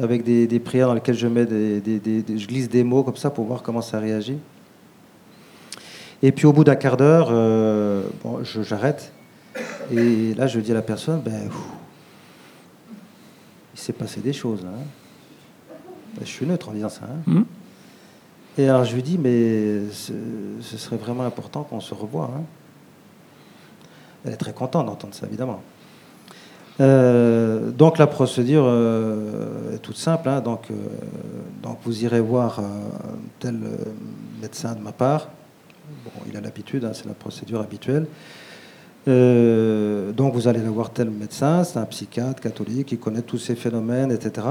avec 0.00 0.22
des, 0.22 0.60
prières 0.60 0.88
dans 0.88 0.94
lesquelles 0.94 1.18
je 1.18 1.26
mets 1.26 1.44
des, 1.44 1.82
je 2.36 2.46
glisse 2.46 2.68
des 2.68 2.84
mots 2.84 3.02
comme 3.02 3.16
ça 3.16 3.30
pour 3.30 3.44
voir 3.44 3.62
comment 3.62 3.82
ça 3.82 3.98
réagit. 3.98 4.38
Et 6.22 6.32
puis, 6.32 6.46
au 6.46 6.52
bout 6.52 6.64
d'un 6.64 6.76
quart 6.76 6.96
d'heure, 6.96 7.30
bon, 8.22 8.40
j'arrête. 8.44 9.12
Et 9.92 10.34
là, 10.34 10.46
je 10.46 10.60
dis 10.60 10.70
à 10.70 10.74
la 10.74 10.82
personne, 10.82 11.20
ben, 11.20 11.48
il 13.74 13.80
s'est 13.80 13.92
passé 13.92 14.20
des 14.20 14.32
choses. 14.32 14.64
hein. 14.64 14.99
Ben, 16.16 16.24
Je 16.24 16.30
suis 16.30 16.46
neutre 16.46 16.68
en 16.68 16.72
disant 16.72 16.88
ça. 16.88 17.02
hein. 17.04 17.22
Mhm. 17.26 17.44
Et 18.58 18.68
alors 18.68 18.84
je 18.84 18.94
lui 18.94 19.02
dis, 19.02 19.16
mais 19.16 19.88
ce, 19.92 20.12
ce 20.60 20.76
serait 20.76 20.96
vraiment 20.96 21.24
important 21.24 21.62
qu'on 21.62 21.80
se 21.80 21.94
revoie. 21.94 22.30
hein. 22.36 22.42
Elle 24.24 24.32
est 24.34 24.36
très 24.36 24.52
contente 24.52 24.86
d'entendre 24.86 25.14
ça, 25.14 25.26
évidemment. 25.26 25.62
Euh, 26.80 27.70
donc 27.70 27.98
la 27.98 28.06
procédure 28.06 28.64
euh, 28.66 29.74
est 29.74 29.78
toute 29.78 29.96
simple. 29.96 30.28
hein. 30.28 30.40
Donc, 30.40 30.70
euh, 30.70 30.74
donc 31.62 31.78
vous 31.84 32.04
irez 32.04 32.20
voir 32.20 32.60
tel 33.38 33.58
médecin 34.42 34.74
de 34.74 34.80
ma 34.80 34.92
part. 34.92 35.28
Bon, 36.04 36.10
il 36.28 36.36
a 36.36 36.40
l'habitude, 36.40 36.84
hein, 36.84 36.92
c'est 36.92 37.06
la 37.06 37.14
procédure 37.14 37.60
habituelle. 37.60 38.06
Donc 39.06 40.34
vous 40.34 40.48
allez 40.48 40.60
aller 40.60 40.68
voir 40.68 40.90
tel 40.90 41.10
médecin, 41.10 41.64
c'est 41.64 41.78
un 41.78 41.84
psychiatre 41.86 42.40
catholique 42.42 42.88
qui 42.88 42.98
connaît 42.98 43.22
tous 43.22 43.38
ces 43.38 43.54
phénomènes, 43.56 44.12
etc. 44.12 44.46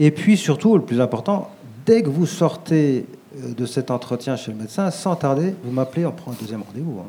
Et 0.00 0.10
puis 0.10 0.36
surtout, 0.36 0.76
le 0.76 0.82
plus 0.82 1.00
important, 1.00 1.50
dès 1.86 2.02
que 2.02 2.08
vous 2.08 2.26
sortez 2.26 3.06
euh, 3.36 3.52
de 3.54 3.66
cet 3.66 3.90
entretien 3.90 4.34
chez 4.36 4.50
le 4.50 4.56
médecin, 4.58 4.90
sans 4.90 5.14
tarder, 5.14 5.54
vous 5.62 5.70
m'appelez, 5.70 6.06
on 6.06 6.10
prend 6.12 6.32
un 6.32 6.36
deuxième 6.40 6.62
rendez-vous. 6.62 7.00
hein. 7.00 7.08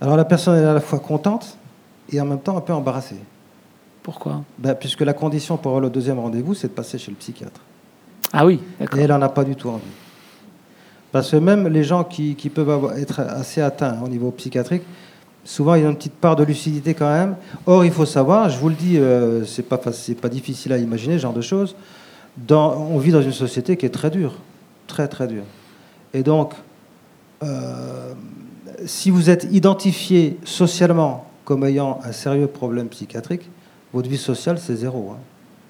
Alors 0.00 0.16
la 0.16 0.24
personne 0.24 0.56
est 0.58 0.64
à 0.66 0.72
la 0.72 0.80
fois 0.80 0.98
contente 0.98 1.56
et 2.10 2.20
en 2.20 2.24
même 2.24 2.40
temps 2.40 2.56
un 2.56 2.60
peu 2.62 2.72
embarrassée. 2.72 3.18
Pourquoi? 4.02 4.42
Ben, 4.58 4.74
puisque 4.74 5.02
la 5.02 5.12
condition 5.12 5.58
pour 5.58 5.72
avoir 5.72 5.82
le 5.82 5.90
deuxième 5.90 6.18
rendez-vous, 6.18 6.54
c'est 6.54 6.68
de 6.68 6.72
passer 6.72 6.96
chez 6.96 7.10
le 7.10 7.16
psychiatre. 7.18 7.60
Ah 8.32 8.46
oui, 8.46 8.60
Et 8.80 8.84
elle 8.98 9.10
n'en 9.10 9.20
a 9.20 9.28
pas 9.28 9.44
du 9.44 9.56
tout 9.56 9.68
envie. 9.68 9.82
Parce 11.12 11.30
que 11.32 11.36
même 11.36 11.68
les 11.68 11.84
gens 11.84 12.04
qui, 12.04 12.34
qui 12.36 12.48
peuvent 12.48 12.70
avoir- 12.70 12.96
être 12.96 13.20
assez 13.20 13.60
atteints 13.60 14.00
au 14.02 14.08
niveau 14.08 14.30
psychiatrique, 14.30 14.82
souvent 15.44 15.74
il 15.74 15.82
y 15.82 15.86
a 15.86 15.88
une 15.88 15.96
petite 15.96 16.14
part 16.14 16.36
de 16.36 16.44
lucidité 16.44 16.94
quand 16.94 17.10
même. 17.10 17.36
Or, 17.66 17.84
il 17.84 17.90
faut 17.92 18.06
savoir, 18.06 18.48
je 18.48 18.58
vous 18.58 18.68
le 18.68 18.74
dis, 18.74 18.98
euh, 18.98 19.44
c'est 19.44 19.62
pas, 19.62 19.78
pas 19.78 20.28
difficile 20.28 20.72
à 20.72 20.78
imaginer 20.78 21.16
ce 21.16 21.22
genre 21.22 21.32
de 21.32 21.40
choses. 21.40 21.74
On 22.48 22.98
vit 22.98 23.12
dans 23.12 23.22
une 23.22 23.32
société 23.32 23.76
qui 23.76 23.86
est 23.86 23.90
très 23.90 24.10
dure, 24.10 24.34
très 24.86 25.08
très 25.08 25.26
dure. 25.26 25.44
Et 26.14 26.22
donc, 26.22 26.54
euh, 27.42 28.12
si 28.86 29.10
vous 29.10 29.30
êtes 29.30 29.46
identifié 29.50 30.38
socialement 30.44 31.26
comme 31.44 31.64
ayant 31.64 32.00
un 32.04 32.12
sérieux 32.12 32.46
problème 32.46 32.88
psychiatrique, 32.88 33.48
votre 33.92 34.08
vie 34.08 34.18
sociale 34.18 34.58
c'est 34.58 34.76
zéro. 34.76 35.10
hein. 35.12 35.18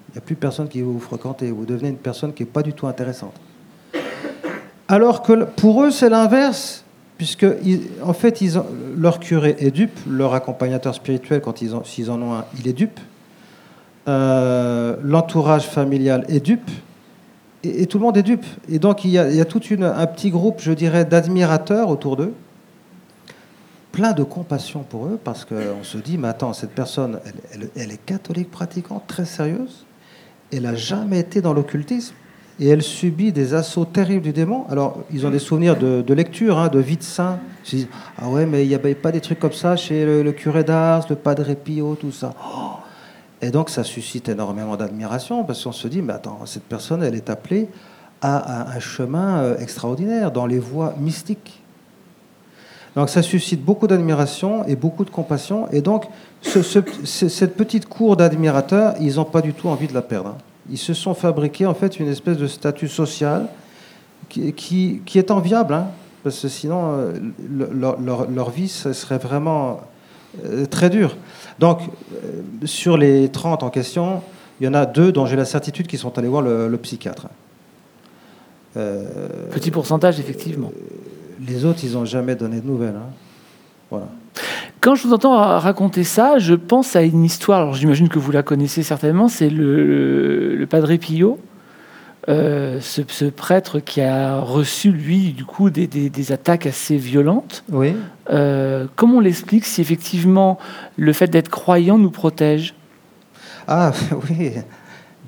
Il 0.09 0.15
n'y 0.15 0.17
a 0.17 0.21
plus 0.21 0.35
personne 0.35 0.67
qui 0.67 0.81
va 0.81 0.87
vous 0.87 0.99
fréquenter. 0.99 1.49
Vous 1.51 1.65
devenez 1.65 1.89
une 1.89 1.95
personne 1.97 2.33
qui 2.33 2.43
n'est 2.43 2.49
pas 2.49 2.61
du 2.61 2.73
tout 2.73 2.85
intéressante. 2.85 3.33
Alors 4.89 5.21
que 5.21 5.45
pour 5.45 5.83
eux, 5.83 5.89
c'est 5.91 6.09
l'inverse, 6.09 6.83
puisque 7.21 7.45
en 8.03 8.13
fait, 8.13 8.43
leur 8.97 9.19
curé 9.19 9.55
est 9.59 9.69
dupe, 9.69 9.95
leur 10.09 10.33
accompagnateur 10.33 10.95
spirituel, 10.95 11.39
quand 11.39 11.61
ils 11.61 11.71
s'ils 11.83 12.09
en 12.09 12.19
ont 12.19 12.33
un, 12.33 12.45
il 12.57 12.67
est 12.67 12.73
dupe. 12.73 12.99
Euh, 14.07 14.95
L'entourage 15.03 15.67
familial 15.67 16.25
est 16.29 16.39
dupe. 16.39 16.71
Et, 17.63 17.85
tout 17.85 17.99
le 17.99 18.05
monde 18.05 18.17
est 18.17 18.23
dupe. 18.23 18.43
Et 18.69 18.79
donc, 18.79 19.05
il 19.05 19.11
y 19.11 19.19
a, 19.19 19.45
tout 19.45 19.61
un 19.79 20.07
petit 20.07 20.31
groupe, 20.31 20.61
je 20.61 20.71
dirais, 20.71 21.05
d'admirateurs 21.05 21.89
autour 21.89 22.17
d'eux, 22.17 22.33
plein 23.91 24.13
de 24.13 24.23
compassion 24.23 24.79
pour 24.79 25.05
eux, 25.05 25.19
parce 25.23 25.45
qu'on 25.45 25.83
se 25.83 25.99
dit, 25.99 26.17
mais 26.17 26.29
attends, 26.29 26.53
cette 26.53 26.71
personne, 26.71 27.19
elle, 27.23 27.33
elle- 27.53 27.69
elle 27.75 27.91
est 27.91 28.03
catholique 28.03 28.49
pratiquante, 28.49 29.03
très 29.05 29.25
sérieuse, 29.25 29.85
elle 30.51 30.63
n'a 30.63 30.73
jamais 30.73 31.19
été 31.19 31.39
dans 31.39 31.53
l'occultisme, 31.53 32.15
et 32.59 32.67
elle 32.67 32.83
subit 32.83 33.31
des 33.31 33.53
assauts 33.53 33.85
terribles 33.85 34.21
du 34.23 34.33
démon. 34.33 34.65
Alors, 34.69 34.99
ils 35.11 35.25
ont 35.25 35.29
des 35.31 35.39
souvenirs 35.39 35.77
de, 35.77 36.01
de 36.01 36.13
lecture, 36.13 36.59
hein, 36.59 36.67
de 36.67 36.79
vie 36.79 36.97
de 36.97 37.03
saint. 37.03 37.39
Ils 37.63 37.69
se 37.69 37.75
disent, 37.77 37.87
ah 38.19 38.29
ouais, 38.29 38.45
mais 38.45 38.63
il 38.65 38.67
n'y 38.67 38.75
avait 38.75 38.93
pas 38.95 39.11
des 39.11 39.21
trucs 39.21 39.39
comme 39.39 39.53
ça 39.53 39.75
chez 39.75 40.05
le, 40.05 40.31
curé 40.31 40.63
d'Ars, 40.63 41.05
le 41.09 41.15
padre 41.15 41.53
Pio, 41.55 41.95
tout 41.95 42.11
ça. 42.11 42.33
Et 43.41 43.49
donc, 43.49 43.69
ça 43.71 43.83
suscite 43.83 44.29
énormément 44.29 44.75
d'admiration, 44.75 45.43
parce 45.43 45.63
qu'on 45.63 45.71
se 45.71 45.87
dit, 45.87 46.01
mais 46.03 46.13
attends, 46.13 46.39
cette 46.45 46.63
personne, 46.63 47.01
elle 47.01 47.15
est 47.15 47.29
appelée 47.31 47.67
à, 48.21 48.75
un 48.75 48.79
chemin 48.79 49.39
euh, 49.39 49.57
extraordinaire, 49.57 50.31
dans 50.31 50.45
les 50.45 50.59
voies 50.59 50.93
mystiques. 50.99 51.57
Donc 52.95 53.09
ça 53.09 53.21
suscite 53.21 53.63
beaucoup 53.63 53.87
d'admiration 53.87 54.65
et 54.67 54.75
beaucoup 54.75 55.05
de 55.05 55.09
compassion. 55.09 55.67
Et 55.71 55.79
donc, 55.81 56.05
ce- 56.41 56.61
ce- 56.61 56.79
ce- 57.05 57.29
cette 57.29 57.55
petite 57.55 57.87
cour 57.87 58.17
d'admirateurs, 58.17 58.95
ils 58.99 59.15
n'ont 59.15 59.23
pas 59.23 59.41
du 59.41 59.53
tout 59.53 59.69
envie 59.69 59.87
de 59.87 59.93
la 59.93 60.01
perdre. 60.01 60.31
hein. 60.31 60.37
Ils 60.69 60.77
se 60.77 60.93
sont 60.93 61.13
fabriqués 61.13 61.65
en 61.65 61.73
fait 61.73 61.99
une 61.99 62.07
espèce 62.07 62.37
de 62.37 62.47
statut 62.47 62.87
social 62.87 63.47
qui, 64.29 64.53
qui- 64.53 65.01
qui 65.05 65.17
est 65.17 65.31
enviable, 65.31 65.73
hein, 65.73 65.87
parce 66.23 66.39
que 66.39 66.47
sinon, 66.47 66.81
euh, 66.93 67.13
le- 67.49 67.69
leur, 67.73 67.99
leur- 67.99 68.29
leur 68.29 68.49
vie 68.51 68.67
ce 68.69 68.93
serait 68.93 69.17
vraiment 69.17 69.81
euh, 70.45 70.65
très 70.65 70.89
dure. 70.89 71.17
Donc, 71.59 71.79
euh, 72.13 72.41
sur 72.65 72.97
les 72.97 73.29
30 73.29 73.63
en 73.63 73.69
question, 73.69 74.21
il 74.59 74.65
y 74.65 74.67
en 74.69 74.73
a 74.73 74.85
deux 74.85 75.11
dont 75.11 75.25
j'ai 75.25 75.35
la 75.35 75.45
certitude 75.45 75.87
qu'ils 75.87 75.99
sont 75.99 76.17
allés 76.17 76.27
voir 76.27 76.41
le, 76.43 76.67
le 76.69 76.77
psychiatre. 76.77 77.27
Petit 78.73 79.71
pourcentage, 79.71 80.19
effectivement. 80.19 80.71
les 81.45 81.65
autres, 81.65 81.79
ils 81.83 81.91
n'ont 81.93 82.05
jamais 82.05 82.35
donné 82.35 82.61
de 82.61 82.67
nouvelles. 82.67 82.95
hein. 82.95 83.09
Voilà. 83.89 84.07
Quand 84.79 84.95
je 84.95 85.07
vous 85.07 85.13
entends 85.13 85.35
raconter 85.59 86.03
ça, 86.03 86.39
je 86.39 86.53
pense 86.55 86.95
à 86.95 87.01
une 87.03 87.23
histoire. 87.23 87.59
Alors 87.61 87.73
j'imagine 87.75 88.09
que 88.09 88.17
vous 88.19 88.31
la 88.31 88.43
connaissez 88.43 88.81
certainement. 88.83 89.27
C'est 89.27 89.49
le, 89.49 90.55
le 90.55 90.65
Padre 90.67 90.95
Pio, 90.95 91.37
euh, 92.29 92.77
ce, 92.81 93.01
ce 93.07 93.25
prêtre 93.25 93.79
qui 93.79 94.01
a 94.01 94.39
reçu 94.39 94.91
lui 94.91 95.33
du 95.33 95.43
coup 95.45 95.69
des, 95.69 95.87
des- 95.87 96.09
des 96.09 96.31
attaques 96.31 96.65
assez 96.65 96.95
violentes. 96.97 97.63
Oui. 97.71 97.93
Euh, 98.31 98.85
comment 98.95 99.17
on 99.17 99.19
l'explique 99.21 99.65
si 99.65 99.81
effectivement 99.81 100.57
le 100.97 101.13
fait 101.13 101.27
d'être 101.27 101.49
croyant 101.49 101.97
nous 101.97 102.11
protège? 102.11 102.73
Ah 103.67 103.91
oui, 104.29 104.51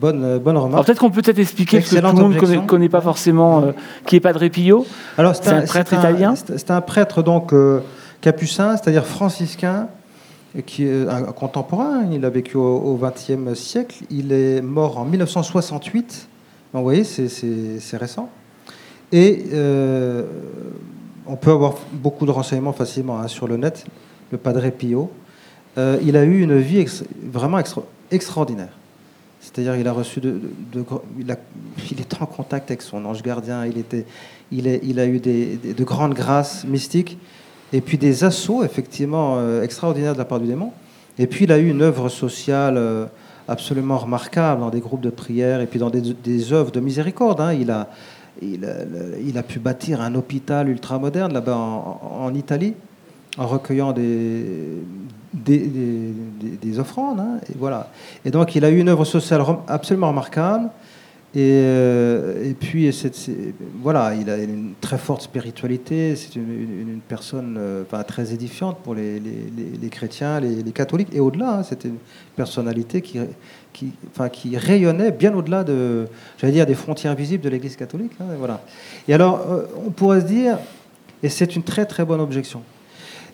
bonne, 0.02 0.24
euh, 0.24 0.40
bonne 0.40 0.56
Alors 0.56 0.66
remarque. 0.68 0.86
peut-être 0.88 1.00
qu'on 1.00 1.12
peut 1.12 1.22
peut-être 1.22 1.40
expliquer 1.40 1.78
parce 1.80 1.90
que 1.92 1.96
tout 2.00 2.02
le 2.08 2.14
monde 2.14 2.34
ne 2.36 2.66
connaît, 2.66 2.90
pas 2.90 3.02
forcément 3.02 3.62
euh, 3.62 3.72
qui 4.08 4.16
est 4.16 4.20
Padre 4.20 4.48
Pio. 4.48 4.86
Alors 5.18 5.36
c'est 5.36 5.50
un 5.50 5.62
prêtre 5.62 5.94
italien 5.94 6.34
C'est 6.36 6.58
c'est 6.58 6.72
un 6.72 6.82
prêtre 6.82 7.22
donc 7.22 7.54
euh, 7.54 7.82
capucin, 8.24 8.78
c'est-à-dire 8.78 9.06
franciscain, 9.06 9.90
qui 10.66 10.86
est 10.86 11.08
un 11.08 11.24
contemporain. 11.34 12.06
Il 12.12 12.24
a 12.24 12.30
vécu 12.30 12.56
au 12.58 12.98
XXe 12.98 13.54
siècle. 13.60 13.98
Il 14.10 14.32
est 14.32 14.62
mort 14.62 14.98
en 14.98 15.04
1968. 15.06 16.30
Donc, 16.74 16.80
vous 16.80 16.84
voyez, 16.84 17.04
c'est- 17.04 17.98
récent. 17.98 18.30
Et 19.12 19.44
euh, 19.54 20.24
on 21.28 21.36
peut 21.36 21.52
avoir 21.52 21.76
beaucoup 21.92 22.26
de 22.26 22.32
renseignements 22.32 22.72
facilement 22.74 23.20
hein, 23.20 23.28
sur 23.28 23.46
le 23.48 23.58
net. 23.58 23.86
Le 24.32 24.38
Padre 24.38 24.70
Pio. 24.70 25.12
Euh, 25.78 25.98
il 26.02 26.16
a 26.16 26.24
eu 26.24 26.42
une 26.42 26.58
vie 26.60 26.86
vraiment 27.32 27.60
extra- 27.60 27.84
extraordinaire. 28.10 28.74
C'est-à-dire, 29.42 29.76
il 29.76 29.88
a 29.88 29.92
reçu 29.92 30.22
de, 30.22 30.40
il, 31.20 31.30
en 32.22 32.26
contact 32.26 32.72
avec 32.72 32.82
son 32.82 33.04
ange 33.06 33.22
gardien. 33.22 33.66
Il 33.66 33.78
était, 33.78 34.06
il, 34.52 34.68
a 35.00 35.06
eu 35.06 35.20
des- 35.20 35.58
de 35.58 35.84
grandes 35.84 36.14
grâces 36.14 36.64
mystiques 36.64 37.18
et 37.74 37.82
puis 37.82 37.98
des 37.98 38.24
assauts 38.24 38.64
effectivement 38.64 39.36
euh, 39.38 39.64
extraordinaires 39.64 40.14
de 40.14 40.20
la 40.20 40.26
part 40.26 40.40
du 40.40 40.48
démon. 40.48 40.72
Et 41.20 41.28
puis, 41.28 41.46
il 41.46 41.52
a 41.52 41.58
eu 41.58 41.70
une 41.70 41.82
œuvre 41.82 42.08
sociale 42.08 42.78
euh, 42.78 43.06
absolument 43.48 43.98
remarquable 43.98 44.62
dans 44.62 44.70
des 44.70 44.80
groupes 44.80 45.02
de 45.02 45.10
prière 45.10 45.60
et 45.60 45.66
puis 45.68 45.80
dans 45.80 45.90
des, 45.90 46.54
œuvres 46.54 46.72
de 46.72 46.80
miséricorde. 46.80 47.42
hein. 47.42 47.54
Il 47.54 47.72
a, 47.72 47.82
a, 47.82 47.88
il 49.24 49.38
a 49.38 49.44
pu 49.44 49.60
bâtir 49.60 50.02
un 50.02 50.16
hôpital 50.16 50.70
ultramoderne 50.70 51.34
là-bas 51.34 51.56
en, 51.56 52.02
en 52.22 52.34
Italie 52.34 52.74
en 53.38 53.48
recueillant 53.48 53.92
des, 53.94 54.46
des, 55.34 56.80
offrandes. 56.80 57.20
Hein, 57.20 57.40
et, 57.50 57.54
voilà. 57.58 57.90
et 58.26 58.32
donc 58.32 58.56
il 58.56 58.64
a 58.66 58.70
eu 58.70 58.78
une 58.80 58.90
œuvre 58.90 59.06
sociale 59.06 59.44
absolument 59.68 60.10
remarquable. 60.10 60.70
Et, 61.36 61.64
euh, 61.64 62.48
et 62.48 62.54
puis, 62.54 62.92
voilà, 63.82 64.14
il 64.14 64.30
a 64.30 64.38
une 64.38 64.74
très 64.80 65.00
forte 65.00 65.24
spiritualité. 65.24 66.16
C'est 66.16 66.36
une, 66.36 67.00
personne 67.08 67.58
euh, 67.60 67.84
très 68.08 68.34
édifiante 68.34 68.78
pour 68.84 68.94
les, 68.94 69.20
les, 69.20 69.90
chrétiens, 69.90 70.40
les, 70.40 70.72
catholiques. 70.72 71.10
Et 71.12 71.20
au-delà, 71.20 71.58
hein, 71.58 71.64
c'était 71.64 71.88
une 71.88 71.98
personnalité 72.36 73.02
qui, 73.02 73.20
qui, 73.74 73.94
enfin, 74.12 74.30
qui 74.30 74.56
rayonnait 74.58 75.12
bien 75.12 75.34
au-delà 75.34 75.64
de, 75.64 76.08
dire, 76.44 76.68
des 76.68 76.76
frontières 76.76 77.16
visibles 77.16 77.44
de 77.44 77.50
l'Église 77.50 77.76
catholique. 77.76 78.12
Hein, 78.22 78.26
voilà. 78.38 78.62
Et 79.08 79.14
alors, 79.16 79.42
euh, 79.50 79.64
on 79.86 79.90
pourrait 79.90 80.22
se 80.22 80.28
dire, 80.28 80.60
et 81.24 81.30
c'est 81.30 81.56
une 81.56 81.64
très 81.64 81.88
très 81.88 82.06
bonne 82.06 82.22
objection, 82.22 82.62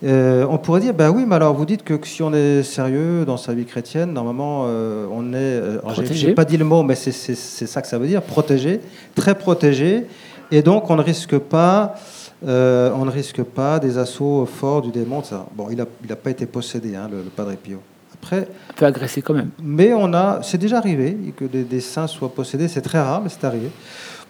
euh, 0.03 0.45
on 0.49 0.57
pourrait 0.57 0.79
dire, 0.79 0.93
ben 0.93 1.09
oui, 1.09 1.25
mais 1.27 1.35
alors 1.35 1.53
vous 1.53 1.65
dites 1.65 1.83
que 1.83 1.99
si 2.03 2.23
on 2.23 2.33
est 2.33 2.63
sérieux 2.63 3.25
dans 3.25 3.35
sa 3.35 3.53
vie 3.53 3.65
chrétienne, 3.65 4.13
normalement, 4.13 4.63
euh, 4.67 5.05
on 5.11 5.33
est. 5.33 5.35
Euh, 5.35 5.79
j'ai 6.11 6.33
pas 6.33 6.45
dit 6.45 6.57
le 6.57 6.65
mot, 6.65 6.83
mais 6.83 6.95
c'est 6.95 7.35
ça 7.35 7.81
que 7.81 7.87
ça 7.87 7.97
veut 7.97 8.07
dire, 8.07 8.21
protégé, 8.21 8.79
très 9.15 9.35
protégé, 9.35 10.05
et 10.51 10.61
donc 10.61 10.89
on 10.89 10.95
ne 10.95 11.01
risque 11.01 11.37
pas. 11.37 11.95
on 12.43 13.05
ne 13.05 13.11
risque 13.11 13.43
pas 13.43 13.79
des 13.79 13.97
assauts 13.97 14.45
forts 14.45 14.81
du 14.81 14.91
démon. 14.91 15.21
Ça. 15.21 15.45
Bon, 15.53 15.67
il 15.69 15.77
n'a 15.77 15.85
il 16.03 16.11
a 16.11 16.15
pas 16.15 16.29
été 16.29 16.45
possédé, 16.45 16.95
hein, 16.95 17.09
le, 17.11 17.23
Padre 17.23 17.51
Pio. 17.61 17.79
Après, 18.13 18.47
un 18.69 18.73
peu 18.75 18.85
agressé 18.85 19.21
quand 19.21 19.33
même. 19.33 19.49
Mais 19.61 19.93
on 19.93 20.13
a, 20.13 20.39
c'est 20.43 20.57
déjà 20.57 20.77
arrivé 20.77 21.17
que 21.35 21.45
des, 21.45 21.63
des 21.63 21.81
saints 21.81 22.07
soient 22.07 22.33
possédés. 22.33 22.69
C'est 22.69 22.81
très 22.81 23.01
rare, 23.01 23.21
mais 23.21 23.29
c'est 23.29 23.45
arrivé. 23.45 23.69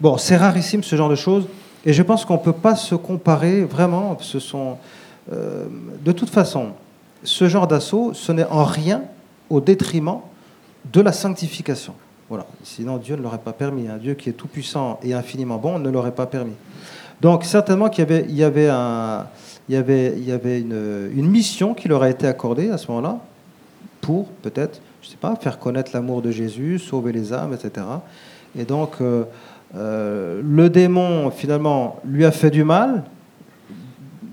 Bon, 0.00 0.16
c'est 0.16 0.36
rarissime 0.36 0.82
ce 0.82 0.96
genre 0.96 1.10
de 1.10 1.14
choses, 1.14 1.46
et 1.86 1.92
je 1.92 2.02
pense 2.02 2.24
qu'on 2.24 2.34
ne 2.34 2.42
peut 2.42 2.52
pas 2.52 2.74
se 2.74 2.96
comparer 2.96 3.62
vraiment. 3.62 4.16
Ce 4.20 4.40
sont 4.40 4.78
euh, 5.32 5.66
de 6.04 6.12
toute 6.12 6.30
façon, 6.30 6.70
ce 7.22 7.48
genre 7.48 7.66
d'assaut, 7.66 8.12
ce 8.14 8.32
n'est 8.32 8.44
en 8.44 8.64
rien 8.64 9.02
au 9.48 9.60
détriment 9.60 10.20
de 10.92 11.00
la 11.00 11.12
sanctification. 11.12 11.94
Voilà. 12.28 12.46
Sinon, 12.62 12.96
Dieu 12.96 13.16
ne 13.16 13.22
l'aurait 13.22 13.38
pas 13.38 13.52
permis. 13.52 13.88
Un 13.88 13.96
Dieu 13.96 14.14
qui 14.14 14.30
est 14.30 14.34
tout-puissant 14.34 15.00
et 15.02 15.14
infiniment 15.14 15.58
bon 15.58 15.78
ne 15.78 15.90
l'aurait 15.90 16.14
pas 16.14 16.26
permis. 16.26 16.54
Donc, 17.20 17.44
certainement 17.44 17.88
qu'il 17.88 18.02
y 18.02 18.06
avait, 18.06 18.26
il 18.28 18.36
y 18.36 19.74
avait, 19.74 20.60
une 20.60 21.28
mission 21.28 21.74
qui 21.74 21.88
leur 21.88 22.02
a 22.02 22.08
été 22.08 22.26
accordée 22.26 22.70
à 22.70 22.78
ce 22.78 22.88
moment-là 22.88 23.18
pour 24.00 24.28
peut-être, 24.42 24.80
je 25.02 25.08
ne 25.08 25.10
sais 25.10 25.18
pas, 25.18 25.36
faire 25.36 25.58
connaître 25.58 25.90
l'amour 25.92 26.22
de 26.22 26.30
Jésus, 26.30 26.78
sauver 26.78 27.12
les 27.12 27.32
âmes, 27.32 27.52
etc. 27.52 27.86
Et 28.58 28.64
donc, 28.64 28.94
euh, 29.00 29.24
euh, 29.76 30.40
le 30.42 30.70
démon, 30.70 31.30
finalement, 31.30 32.00
lui 32.04 32.24
a 32.24 32.30
fait 32.30 32.50
du 32.50 32.64
mal, 32.64 33.04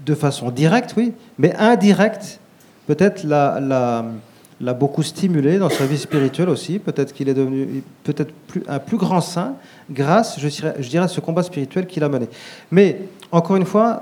de 0.07 0.15
façon 0.15 0.49
directe, 0.49 0.93
oui, 0.97 1.13
mais 1.37 1.53
indirecte, 1.57 2.39
peut-être 2.87 3.23
l'a, 3.25 4.73
beaucoup 4.73 5.03
stimulé 5.03 5.59
dans 5.59 5.69
sa 5.69 5.85
vie 5.85 5.97
spirituelle 5.97 6.49
aussi. 6.49 6.79
Peut-être 6.79 7.13
qu'il 7.13 7.29
est 7.29 7.33
devenu 7.33 7.83
peut-être 8.03 8.33
plus, 8.47 8.63
un 8.67 8.79
plus 8.79 8.97
grand 8.97 9.21
saint 9.21 9.55
grâce, 9.91 10.39
je 10.39 10.87
dirais, 10.87 11.03
à 11.03 11.07
ce 11.09 11.19
combat 11.19 11.43
spirituel 11.43 11.85
qu'il 11.85 12.03
a 12.03 12.09
mené. 12.09 12.27
Mais 12.71 13.01
encore 13.31 13.57
une 13.57 13.65
fois, 13.65 14.01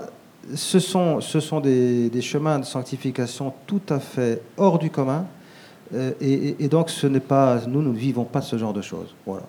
ce 0.54 0.80
sont, 0.80 1.20
des, 1.60 2.22
chemins 2.22 2.60
de 2.60 2.66
sanctification 2.66 3.52
tout 3.66 3.82
à 3.90 4.00
fait 4.00 4.42
hors 4.58 4.78
du 4.78 4.92
commun. 4.92 5.26
Euh, 5.96 6.12
et, 6.22 6.68
donc, 6.68 6.92
ce 6.92 7.08
n'est 7.08 7.20
pas, 7.20 7.62
nous, 7.68 7.82
nous 7.82 7.94
ne 7.94 7.98
vivons 7.98 8.26
pas 8.26 8.42
ce 8.42 8.58
genre 8.58 8.74
de 8.74 8.82
choses. 8.82 9.16
Voilà. 9.26 9.48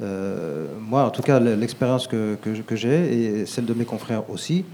Euh, 0.00 0.66
moi, 0.80 1.04
en 1.04 1.10
tout 1.10 1.22
cas, 1.22 1.38
l'expérience 1.38 2.06
que 2.06 2.38
j'ai, 2.72 3.40
et 3.42 3.46
celle 3.46 3.66
de 3.66 3.74
mes 3.74 3.84
confrères 3.84 4.28
aussi, 4.30 4.64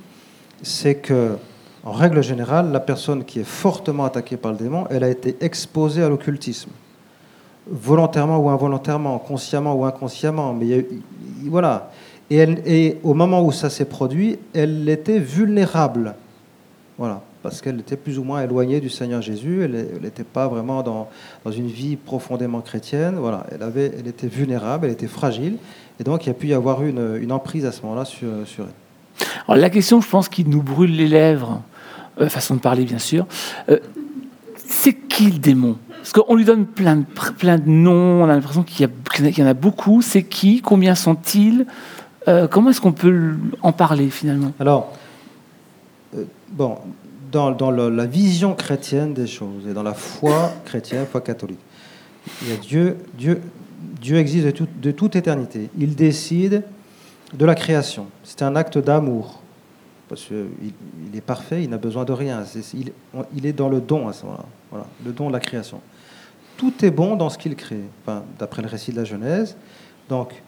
c'est 0.62 0.94
que, 0.94 1.36
en 1.84 1.92
règle 1.92 2.22
générale, 2.22 2.70
la 2.70 2.80
personne 2.80 3.24
qui 3.24 3.40
est 3.40 3.46
fortement 3.46 4.04
attaquée 4.04 4.36
par 4.36 4.52
le 4.52 4.58
démon, 4.58 4.86
elle 4.90 5.04
a 5.04 5.08
été 5.08 5.36
exposée 5.40 6.02
à 6.02 6.08
l'occultisme, 6.08 6.70
volontairement 7.68 8.38
ou 8.38 8.48
involontairement, 8.48 9.18
consciemment 9.18 9.74
ou 9.74 9.84
inconsciemment. 9.84 10.54
Mais 10.54 10.86
voilà. 11.46 11.90
Et, 12.30 12.42
et, 12.66 12.98
au 13.02 13.14
moment 13.14 13.42
où 13.42 13.52
ça 13.52 13.68
s'est 13.68 13.84
produit, 13.84 14.38
elle 14.54 14.88
était 14.88 15.18
vulnérable. 15.18 16.14
Voilà. 16.96 17.20
Parce 17.42 17.60
qu'elle 17.60 17.80
était 17.80 17.96
plus 17.96 18.20
ou 18.20 18.22
moins 18.22 18.42
éloignée 18.42 18.80
du 18.80 18.88
Seigneur 18.88 19.20
Jésus. 19.20 19.64
Elle 19.64 20.00
n'était 20.00 20.22
pas 20.22 20.46
vraiment 20.46 20.84
dans, 20.84 21.08
une 21.50 21.66
vie 21.66 21.96
profondément 21.96 22.60
chrétienne. 22.60 23.16
Voilà. 23.16 23.44
Elle 23.50 24.06
était 24.06 24.28
vulnérable, 24.28 24.86
elle 24.86 24.92
était 24.92 25.08
fragile. 25.08 25.56
Et 25.98 26.04
donc, 26.04 26.24
il 26.24 26.28
y 26.28 26.30
a 26.30 26.34
pu 26.34 26.46
y 26.46 26.54
avoir 26.54 26.84
une, 26.84 27.18
une 27.20 27.32
emprise 27.32 27.66
à 27.66 27.72
ce 27.72 27.82
moment-là 27.82 28.04
sur, 28.04 28.28
sur 28.46 28.64
elle. 28.64 28.81
Alors 29.46 29.60
la 29.60 29.70
question, 29.70 30.00
je 30.00 30.08
pense, 30.08 30.28
qui 30.28 30.44
nous 30.44 30.62
brûle 30.62 30.96
les 30.96 31.08
lèvres, 31.08 31.62
euh, 32.20 32.28
façon 32.28 32.54
de 32.54 32.60
parler 32.60 32.84
bien 32.84 32.98
sûr, 32.98 33.26
euh, 33.68 33.78
c'est 34.56 34.94
qui 34.94 35.30
le 35.30 35.38
démon? 35.38 35.76
Parce 35.96 36.12
qu'on 36.12 36.34
lui 36.34 36.44
donne 36.44 36.66
plein 36.66 36.96
de, 36.96 37.04
plein 37.38 37.58
de 37.58 37.68
noms, 37.68 38.22
on 38.22 38.24
a 38.24 38.34
l'impression 38.34 38.64
qu'il 38.64 38.88
y, 38.88 39.42
en 39.42 39.46
a 39.46 39.54
beaucoup. 39.54 40.02
C'est 40.02 40.24
qui? 40.24 40.60
Combien 40.60 40.96
sont-ils? 40.96 41.64
Euh, 42.26 42.48
Comment 42.48 42.70
est-ce 42.70 42.80
qu'on 42.80 42.92
peut 42.92 43.34
en 43.62 43.72
parler 43.72 44.10
finalement? 44.10 44.52
Alors, 44.58 44.92
bon, 46.50 46.78
dans, 47.30 47.52
dans 47.52 47.70
la 47.70 48.06
vision 48.06 48.54
chrétienne 48.54 49.14
des 49.14 49.28
choses 49.28 49.66
et 49.70 49.72
dans 49.72 49.84
la 49.84 49.94
foi 49.94 50.52
chrétienne, 50.64 51.06
foi 51.10 51.20
catholique, 51.20 51.60
il 52.42 52.48
y 52.48 52.52
a 52.52 52.56
Dieu, 52.56 52.96
Dieu, 53.16 53.40
Dieu 54.00 54.16
existe 54.16 54.46
de, 54.46 54.66
de 54.80 54.90
toute 54.90 55.14
éternité. 55.14 55.70
Il 55.78 55.94
décide 55.94 56.64
de 57.32 57.44
la 57.44 57.54
création. 57.54 58.06
C'est 58.24 58.42
un 58.42 58.56
acte 58.56 58.78
d'amour. 58.78 59.40
Parce 60.08 60.24
qu'il 60.24 60.46
il 61.10 61.16
est 61.16 61.22
parfait, 61.22 61.64
il 61.64 61.70
n'a 61.70 61.78
besoin 61.78 62.04
de 62.04 62.12
rien. 62.12 62.44
il, 62.74 63.46
est 63.46 63.52
dans 63.52 63.68
le 63.68 63.80
don 63.80 64.08
à 64.08 64.12
ce 64.12 64.26
moment-là. 64.26 64.86
Le 65.04 65.12
don 65.12 65.28
de 65.28 65.32
la 65.32 65.40
création. 65.40 65.80
Tout 66.58 66.84
est 66.84 66.90
bon 66.90 67.16
dans 67.16 67.30
ce 67.30 67.38
qu'il 67.38 67.56
crée, 67.56 67.84
d'après 68.38 68.62
le 68.62 68.68
récit 68.68 68.92
de 68.92 68.96
la 68.96 69.04
Genèse. 69.04 69.56
Donc, 70.08 70.42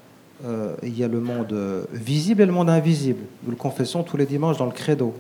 euh, 0.45 0.75
il 0.83 0.99
y 0.99 1.03
a 1.03 1.09
le 1.09 1.21
monde 1.21 1.87
visible 1.93 2.43
et 2.43 2.47
le 2.47 2.53
monde 2.53 2.69
invisible. 2.69 3.25
Nous 3.43 3.51
le 3.51 3.57
confessons 3.57 4.03
tous 4.03 4.17
les 4.17 4.27
dimanches 4.27 4.59
dans 4.59 4.67
le 4.67 4.73
credo. 4.73 5.15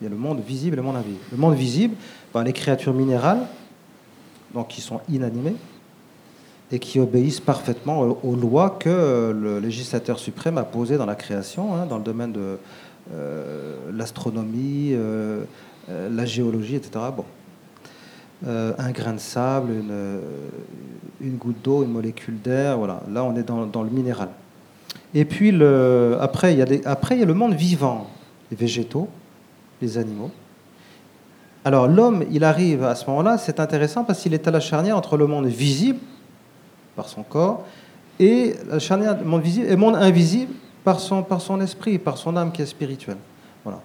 Il 0.00 0.04
y 0.04 0.06
a 0.08 0.10
le 0.10 0.16
monde 0.16 0.40
visible 0.40 0.74
et 0.74 0.76
le 0.78 0.82
monde 0.82 0.96
invisible. 0.96 1.24
Le 1.30 1.38
monde 1.38 1.54
visible, 1.54 1.94
ben, 2.32 2.42
les 2.42 2.52
créatures 2.52 2.94
minérales, 2.94 3.46
donc 4.52 4.68
qui 4.68 4.80
sont 4.80 5.00
inanimées, 5.08 5.54
et 6.72 6.78
qui 6.78 6.98
obéissent 6.98 7.40
parfaitement 7.40 8.00
aux, 8.00 8.36
lois 8.36 8.76
que 8.80 9.32
le 9.38 9.58
législateur 9.58 10.18
suprême 10.18 10.58
a 10.58 10.64
posées 10.64 10.96
dans 10.96 11.06
la 11.06 11.14
création, 11.14 11.74
hein, 11.74 11.86
dans 11.86 11.98
le 11.98 12.04
domaine 12.04 12.32
de 12.32 12.58
euh, 13.12 13.74
l'astronomie, 13.92 14.92
euh, 14.92 15.44
euh, 15.90 16.08
la 16.10 16.24
géologie, 16.24 16.76
etc. 16.76 17.04
Bon. 17.14 17.24
un 18.46 18.90
grain 18.92 19.12
de 19.12 19.18
sable, 19.18 19.72
une, 21.20 21.36
goutte 21.36 21.62
d'eau, 21.62 21.82
une 21.82 21.90
molécule 21.90 22.40
d'air, 22.40 22.78
voilà. 22.78 23.02
Là, 23.12 23.24
on 23.24 23.36
est 23.36 23.42
dans, 23.42 23.82
le 23.82 23.90
minéral. 23.90 24.28
Et 25.14 25.24
puis, 25.24 25.50
après, 26.20 26.54
il 26.54 26.58
y 26.58 27.22
a 27.22 27.26
le 27.26 27.34
monde 27.34 27.54
vivant, 27.54 28.08
les 28.50 28.56
végétaux, 28.56 29.08
les 29.82 29.98
animaux. 29.98 30.30
Alors, 31.64 31.88
l'homme, 31.88 32.24
il 32.30 32.44
arrive 32.44 32.84
à 32.84 32.94
ce 32.94 33.06
moment-là, 33.06 33.38
c'est 33.38 33.60
intéressant 33.60 34.04
parce 34.04 34.20
qu'il 34.20 34.34
est 34.34 34.46
à 34.48 34.50
la 34.50 34.60
charnière 34.60 34.96
entre 34.96 35.16
le 35.16 35.26
monde 35.26 35.46
visible, 35.46 35.98
par 36.96 37.08
son 37.08 37.22
corps, 37.22 37.64
et 38.20 38.54
la 38.68 39.14
monde 39.24 39.42
et 39.46 39.76
monde 39.76 39.96
invisible 39.96 40.52
par 40.84 41.00
son, 41.00 41.22
par 41.22 41.40
son 41.40 41.60
esprit, 41.60 41.98
par 41.98 42.18
son 42.18 42.36
âme 42.36 42.52
qui 42.52 42.62
est 42.62 42.66
spirituelle. 42.66 43.16
Voilà. 43.64 43.80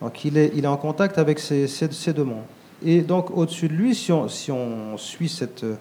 Donc 0.00 0.24
il 0.24 0.36
est, 0.36 0.52
il 0.54 0.64
est 0.64 0.68
en 0.68 0.76
contact 0.76 1.18
avec 1.18 1.38
ces, 1.38 1.66
ces, 1.66 2.12
deux 2.12 2.24
mondes. 2.24 2.44
Et 2.84 3.02
donc 3.02 3.30
au-dessus 3.36 3.68
de 3.68 3.74
lui, 3.74 3.94
si 3.94 4.12
on, 4.12 4.28
si 4.28 4.50
on 4.50 4.96
suit 4.96 5.28
cette 5.28 5.64
euh, 5.64 5.76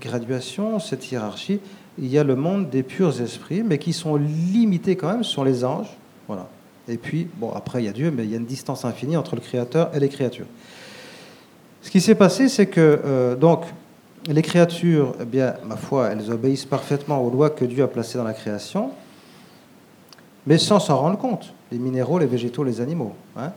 graduation, 0.00 0.78
cette 0.78 1.10
hiérarchie, 1.10 1.60
il 1.98 2.06
y 2.06 2.18
a 2.18 2.24
le 2.24 2.36
monde 2.36 2.70
des 2.70 2.82
purs 2.82 3.20
esprits, 3.20 3.62
mais 3.62 3.78
qui 3.78 3.92
sont 3.92 4.16
limités 4.16 4.96
quand 4.96 5.08
même 5.08 5.24
sur 5.24 5.44
les 5.44 5.64
anges. 5.64 5.96
Voilà. 6.26 6.48
Et 6.88 6.98
puis, 6.98 7.28
bon, 7.36 7.52
après, 7.52 7.82
il 7.82 7.86
y 7.86 7.88
a 7.88 7.92
Dieu, 7.92 8.10
mais 8.10 8.24
il 8.24 8.30
y 8.30 8.34
a 8.34 8.38
une 8.38 8.44
distance 8.44 8.84
infinie 8.84 9.16
entre 9.16 9.36
le 9.36 9.40
Créateur 9.40 9.90
et 9.94 10.00
les 10.00 10.08
créatures. 10.08 10.46
Ce 11.80 11.90
qui 11.90 12.00
s'est 12.00 12.14
passé, 12.14 12.48
c'est 12.48 12.66
que, 12.66 13.00
euh, 13.04 13.36
donc, 13.36 13.64
les 14.26 14.42
créatures, 14.42 15.14
eh 15.20 15.24
bien, 15.24 15.54
ma 15.66 15.76
foi, 15.76 16.08
elles 16.08 16.30
obéissent 16.30 16.64
parfaitement 16.64 17.22
aux 17.22 17.30
lois 17.30 17.50
que 17.50 17.64
Dieu 17.64 17.84
a 17.84 17.88
placées 17.88 18.16
dans 18.16 18.24
la 18.24 18.32
création, 18.32 18.90
mais 20.46 20.58
sans 20.58 20.80
s'en 20.80 20.96
rendre 20.98 21.18
compte. 21.18 21.52
Les 21.70 21.78
minéraux, 21.78 22.18
les 22.18 22.26
végétaux, 22.26 22.64
les 22.64 22.80
animaux. 22.80 23.14
Hein. 23.36 23.52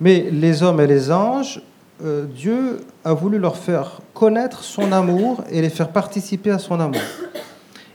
Mais 0.00 0.28
les 0.30 0.62
hommes 0.62 0.80
et 0.80 0.86
les 0.86 1.10
anges, 1.10 1.62
euh, 2.02 2.26
Dieu 2.26 2.80
a 3.04 3.12
voulu 3.14 3.38
leur 3.38 3.56
faire 3.56 4.00
connaître 4.12 4.64
son 4.64 4.92
amour 4.92 5.44
et 5.50 5.62
les 5.62 5.70
faire 5.70 5.90
participer 5.90 6.50
à 6.50 6.58
son 6.58 6.80
amour. 6.80 7.00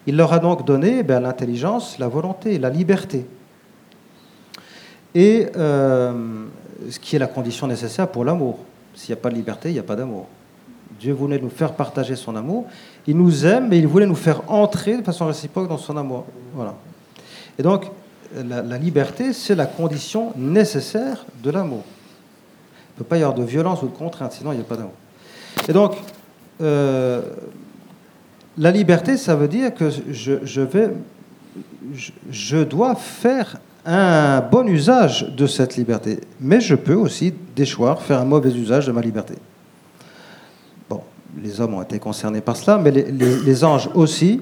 Il 0.07 0.15
leur 0.15 0.33
a 0.33 0.39
donc 0.39 0.65
donné 0.65 0.99
eh 0.99 1.03
l'intelligence, 1.03 1.99
la 1.99 2.07
volonté, 2.07 2.57
la 2.57 2.69
liberté. 2.69 3.27
Et 5.13 5.47
euh, 5.57 6.45
ce 6.89 6.99
qui 6.99 7.15
est 7.15 7.19
la 7.19 7.27
condition 7.27 7.67
nécessaire 7.67 8.07
pour 8.07 8.23
l'amour. 8.23 8.59
S'il 8.95 9.13
n'y 9.13 9.19
a 9.19 9.21
pas 9.21 9.29
de 9.29 9.35
liberté, 9.35 9.69
il 9.69 9.73
n'y 9.73 9.79
a 9.79 9.83
pas 9.83 9.95
d'amour. 9.95 10.27
Dieu 10.99 11.13
voulait 11.13 11.39
nous 11.39 11.49
faire 11.49 11.73
partager 11.73 12.15
son 12.15 12.35
amour. 12.35 12.65
Il 13.07 13.17
nous 13.17 13.45
aime, 13.45 13.69
mais 13.69 13.79
il 13.79 13.87
voulait 13.87 14.05
nous 14.05 14.15
faire 14.15 14.41
entrer 14.51 14.97
de 14.97 15.03
façon 15.03 15.27
réciproque 15.27 15.69
dans 15.69 15.77
son 15.77 15.95
amour. 15.97 16.25
Voilà. 16.53 16.75
Et 17.57 17.63
donc, 17.63 17.85
la, 18.35 18.77
liberté, 18.77 19.33
c'est 19.33 19.55
la 19.55 19.65
condition 19.65 20.33
nécessaire 20.35 21.25
de 21.43 21.49
l'amour. 21.49 21.83
peut 22.97 23.03
pas 23.03 23.17
y 23.17 23.23
avoir 23.23 23.37
de 23.37 23.43
violence 23.43 23.81
ou 23.81 23.87
de 23.87 23.95
contrainte, 23.95 24.33
sinon 24.33 24.51
il 24.51 24.55
n'y 24.55 24.61
a 24.61 24.65
pas 24.65 24.75
d'amour. 24.75 24.93
Et 25.67 25.73
donc, 25.73 25.95
euh, 26.61 27.21
la 28.57 28.71
liberté, 28.71 29.17
ça 29.17 29.35
veut 29.35 29.47
dire 29.47 29.73
que 29.73 29.89
je, 30.11 30.35
je 32.29 32.63
dois 32.63 32.95
faire 32.95 33.57
un 33.85 34.41
bon 34.41 34.67
usage 34.67 35.33
de 35.35 35.47
cette 35.47 35.75
liberté, 35.77 36.19
mais 36.39 36.61
je 36.61 36.75
peux 36.75 36.93
aussi 36.93 37.33
déchoir, 37.55 38.01
faire 38.01 38.19
un 38.19 38.25
mauvais 38.25 38.51
usage 38.51 38.85
de 38.85 38.91
ma 38.91 39.01
liberté. 39.01 39.35
Les 41.41 41.61
hommes 41.61 41.75
ont 41.75 41.81
été 41.81 41.99
concernés 41.99 42.41
par 42.41 42.55
cela, 42.55 42.77
mais 42.77 42.91
les, 42.91 43.63
anges 43.63 43.89
aussi. 43.93 44.41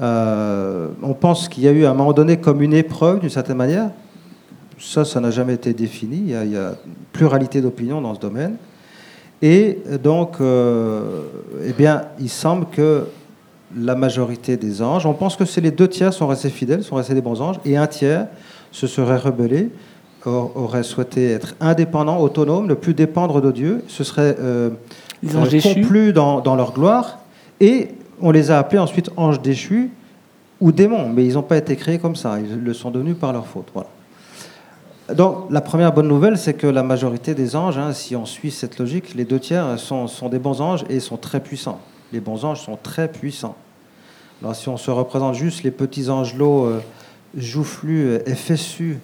Euh, 0.00 0.88
on 1.02 1.12
pense 1.14 1.48
qu'il 1.48 1.64
y 1.64 1.68
a 1.68 1.72
eu 1.72 1.84
à 1.84 1.90
un 1.90 1.94
moment 1.94 2.12
donné 2.12 2.36
comme 2.36 2.62
une 2.62 2.74
épreuve 2.74 3.20
d'une 3.20 3.30
certaine 3.30 3.56
manière. 3.56 3.90
Ça, 4.78 5.04
ça 5.04 5.20
n'a 5.20 5.30
jamais 5.30 5.54
été 5.54 5.74
défini. 5.74 6.18
Il 6.18 6.52
y 6.52 6.56
a, 6.56 6.74
pluralité 7.12 7.60
d'opinions 7.60 8.00
dans 8.00 8.14
ce 8.14 8.20
domaine. 8.20 8.56
Et 9.42 9.78
donc, 10.02 10.36
euh, 10.40 11.22
eh 11.64 11.72
bien, 11.72 12.02
il 12.20 12.28
semble 12.28 12.66
que 12.66 13.06
la 13.76 13.94
majorité 13.94 14.56
des 14.56 14.82
anges, 14.82 15.04
on 15.04 15.14
pense 15.14 15.36
que 15.36 15.44
c'est 15.44 15.60
les 15.60 15.70
deux 15.70 15.88
tiers 15.88 16.12
sont 16.12 16.26
restés 16.26 16.50
fidèles, 16.50 16.82
sont 16.82 16.96
restés 16.96 17.14
des 17.14 17.20
bons 17.20 17.40
anges, 17.40 17.58
et 17.64 17.76
un 17.76 17.86
tiers 17.86 18.26
se 18.72 18.86
serait 18.86 19.16
rebellé, 19.16 19.70
aurait 20.24 20.82
souhaité 20.82 21.30
être 21.30 21.54
indépendant, 21.60 22.18
autonome, 22.18 22.66
ne 22.66 22.74
plus 22.74 22.94
dépendre 22.94 23.40
de 23.40 23.50
Dieu, 23.50 23.84
se 23.88 24.04
serait 24.04 24.36
euh, 24.40 24.70
Les 25.22 25.36
anges 25.36 25.48
euh, 25.48 25.50
déchus. 25.50 25.74
complus 25.74 26.12
dans, 26.12 26.40
dans 26.40 26.56
leur 26.56 26.72
gloire, 26.72 27.18
et 27.60 27.88
on 28.20 28.30
les 28.30 28.50
a 28.50 28.58
appelés 28.58 28.78
ensuite 28.78 29.10
anges 29.16 29.40
déchus 29.40 29.90
ou 30.60 30.72
démons, 30.72 31.08
mais 31.08 31.24
ils 31.24 31.34
n'ont 31.34 31.42
pas 31.42 31.56
été 31.56 31.76
créés 31.76 31.98
comme 31.98 32.16
ça, 32.16 32.38
ils 32.40 32.62
le 32.62 32.74
sont 32.74 32.90
devenus 32.90 33.16
par 33.16 33.32
leur 33.32 33.46
faute. 33.46 33.68
Voilà. 33.74 33.88
Donc 35.14 35.46
la 35.50 35.60
première 35.60 35.92
bonne 35.92 36.08
nouvelle, 36.08 36.36
c'est 36.36 36.54
que 36.54 36.66
la 36.66 36.82
majorité 36.82 37.34
des 37.34 37.56
anges, 37.56 37.78
hein, 37.78 37.92
si 37.92 38.14
on 38.14 38.26
suit 38.26 38.50
cette 38.50 38.78
logique, 38.78 39.14
les 39.14 39.24
deux 39.24 39.40
tiers 39.40 39.78
sont, 39.78 40.06
sont 40.06 40.28
des 40.28 40.38
bons 40.38 40.60
anges 40.60 40.84
et 40.90 41.00
sont 41.00 41.16
très 41.16 41.40
puissants. 41.40 41.80
Les 42.12 42.20
bons 42.20 42.44
anges 42.44 42.60
sont 42.60 42.78
très 42.82 43.08
puissants. 43.08 43.56
Alors 44.42 44.54
si 44.54 44.68
on 44.68 44.76
se 44.76 44.90
représente 44.90 45.34
juste 45.34 45.62
les 45.62 45.70
petits 45.70 46.10
angelots 46.10 46.66
euh, 46.66 46.80
joufflus 47.36 48.18
et 48.26 48.34
fessus 48.34 48.98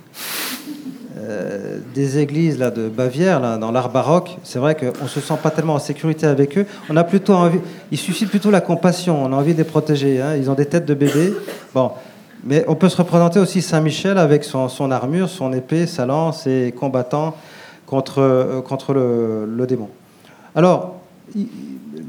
euh, 1.16 1.78
des 1.94 2.18
églises 2.18 2.58
là, 2.58 2.70
de 2.70 2.88
Bavière, 2.88 3.38
là, 3.40 3.56
dans 3.56 3.70
l'art 3.70 3.90
baroque, 3.90 4.36
c'est 4.42 4.58
vrai 4.58 4.74
qu'on 4.74 5.04
ne 5.04 5.08
se 5.08 5.20
sent 5.20 5.34
pas 5.42 5.50
tellement 5.50 5.74
en 5.74 5.78
sécurité 5.78 6.26
avec 6.26 6.58
eux. 6.58 6.66
On 6.90 6.96
a 6.96 7.04
plutôt 7.04 7.34
envie, 7.34 7.60
ils 7.92 7.98
suscitent 7.98 8.30
plutôt 8.30 8.50
la 8.50 8.60
compassion, 8.60 9.22
on 9.24 9.32
a 9.32 9.36
envie 9.36 9.52
de 9.52 9.58
les 9.58 9.64
protéger. 9.64 10.20
hein. 10.20 10.34
Ils 10.36 10.50
ont 10.50 10.54
des 10.54 10.66
têtes 10.66 10.86
de 10.86 10.94
bébés. 10.94 11.32
Bon. 11.72 11.92
Mais 12.46 12.64
on 12.68 12.74
peut 12.74 12.88
se 12.90 12.96
représenter 12.98 13.38
aussi 13.38 13.62
Saint-Michel 13.62 14.18
avec 14.18 14.44
son, 14.44 14.68
son 14.68 14.90
armure, 14.90 15.28
son 15.30 15.52
épée, 15.54 15.86
sa 15.86 16.04
lance 16.04 16.46
et 16.46 16.74
combattant 16.78 17.34
contre, 17.86 18.18
euh, 18.20 18.60
contre 18.60 18.92
le, 18.92 19.46
le 19.46 19.66
démon. 19.66 19.88
Alors, 20.54 20.96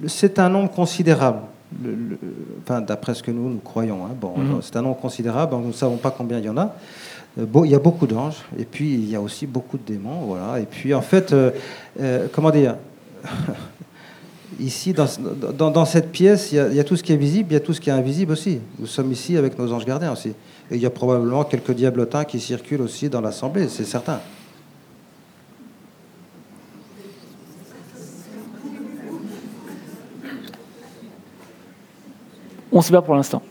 c'est 0.07 0.39
un 0.39 0.49
nombre 0.49 0.71
considérable. 0.71 1.39
Le- 1.83 1.91
le- 1.91 2.17
enfin, 2.63 2.81
d'après 2.81 3.13
ce 3.13 3.23
que 3.23 3.31
nous, 3.31 3.49
nous 3.49 3.59
croyons. 3.63 4.05
hein. 4.05 4.09
Bon, 4.19 4.33
Mhm. 4.37 4.59
c'est 4.61 4.75
un 4.75 4.81
nombre 4.81 4.97
considérable, 4.97 5.55
nous 5.55 5.67
ne 5.67 5.73
savons 5.73 5.97
pas 5.97 6.11
combien 6.11 6.37
il 6.39 6.45
y 6.45 6.49
en 6.49 6.57
a. 6.57 6.73
Euh, 7.37 7.45
il 7.65 7.71
y 7.71 7.75
a 7.75 7.79
beaucoup 7.79 8.07
d'anges, 8.07 8.37
et 8.57 8.63
puis 8.65 8.93
il 8.93 9.09
y 9.09 9.15
a 9.15 9.21
aussi 9.21 9.45
beaucoup 9.45 9.77
de 9.77 9.83
démons, 9.85 10.21
voilà. 10.27 10.59
Et 10.59 10.65
puis 10.65 10.93
en 10.93 11.01
fait, 11.01 11.33
euh, 11.33 11.51
euh, 11.99 12.27
comment 12.31 12.51
dire 12.51 12.75
Ici, 14.59 14.93
dans, 14.93 15.07
dans- 15.57 15.69
dans 15.71 15.83
cette 15.85 16.11
pièce, 16.13 16.53
il 16.53 16.55
y, 16.55 16.59
a, 16.59 16.67
il 16.69 16.75
y 16.75 16.79
a 16.79 16.83
tout 16.85 16.95
ce 16.95 17.03
qui 17.03 17.11
est 17.11 17.17
visible, 17.17 17.49
il 17.51 17.55
y 17.55 17.57
a 17.57 17.59
tout 17.59 17.73
ce 17.73 17.81
qui 17.81 17.89
est 17.89 17.93
invisible 17.93 18.31
aussi. 18.31 18.59
Nous 18.79 18.85
sommes 18.87 19.11
ici 19.11 19.35
avec 19.35 19.59
nos 19.59 19.73
anges 19.73 19.83
gardiens 19.85 20.13
aussi. 20.13 20.29
Et 20.29 20.75
il 20.75 20.77
y 20.81 20.85
a 20.85 20.89
probablement 20.89 21.43
quelques 21.43 21.71
diablotins 21.73 22.23
qui 22.23 22.39
circulent 22.39 22.81
aussi 22.81 23.09
dans 23.09 23.19
l'assemblée, 23.19 23.67
c'est 23.67 23.83
certain. 23.83 24.19
On 32.71 32.77
ne 32.77 32.83
sait 32.83 32.91
pas 32.91 33.01
pour 33.01 33.15
l'instant. 33.15 33.41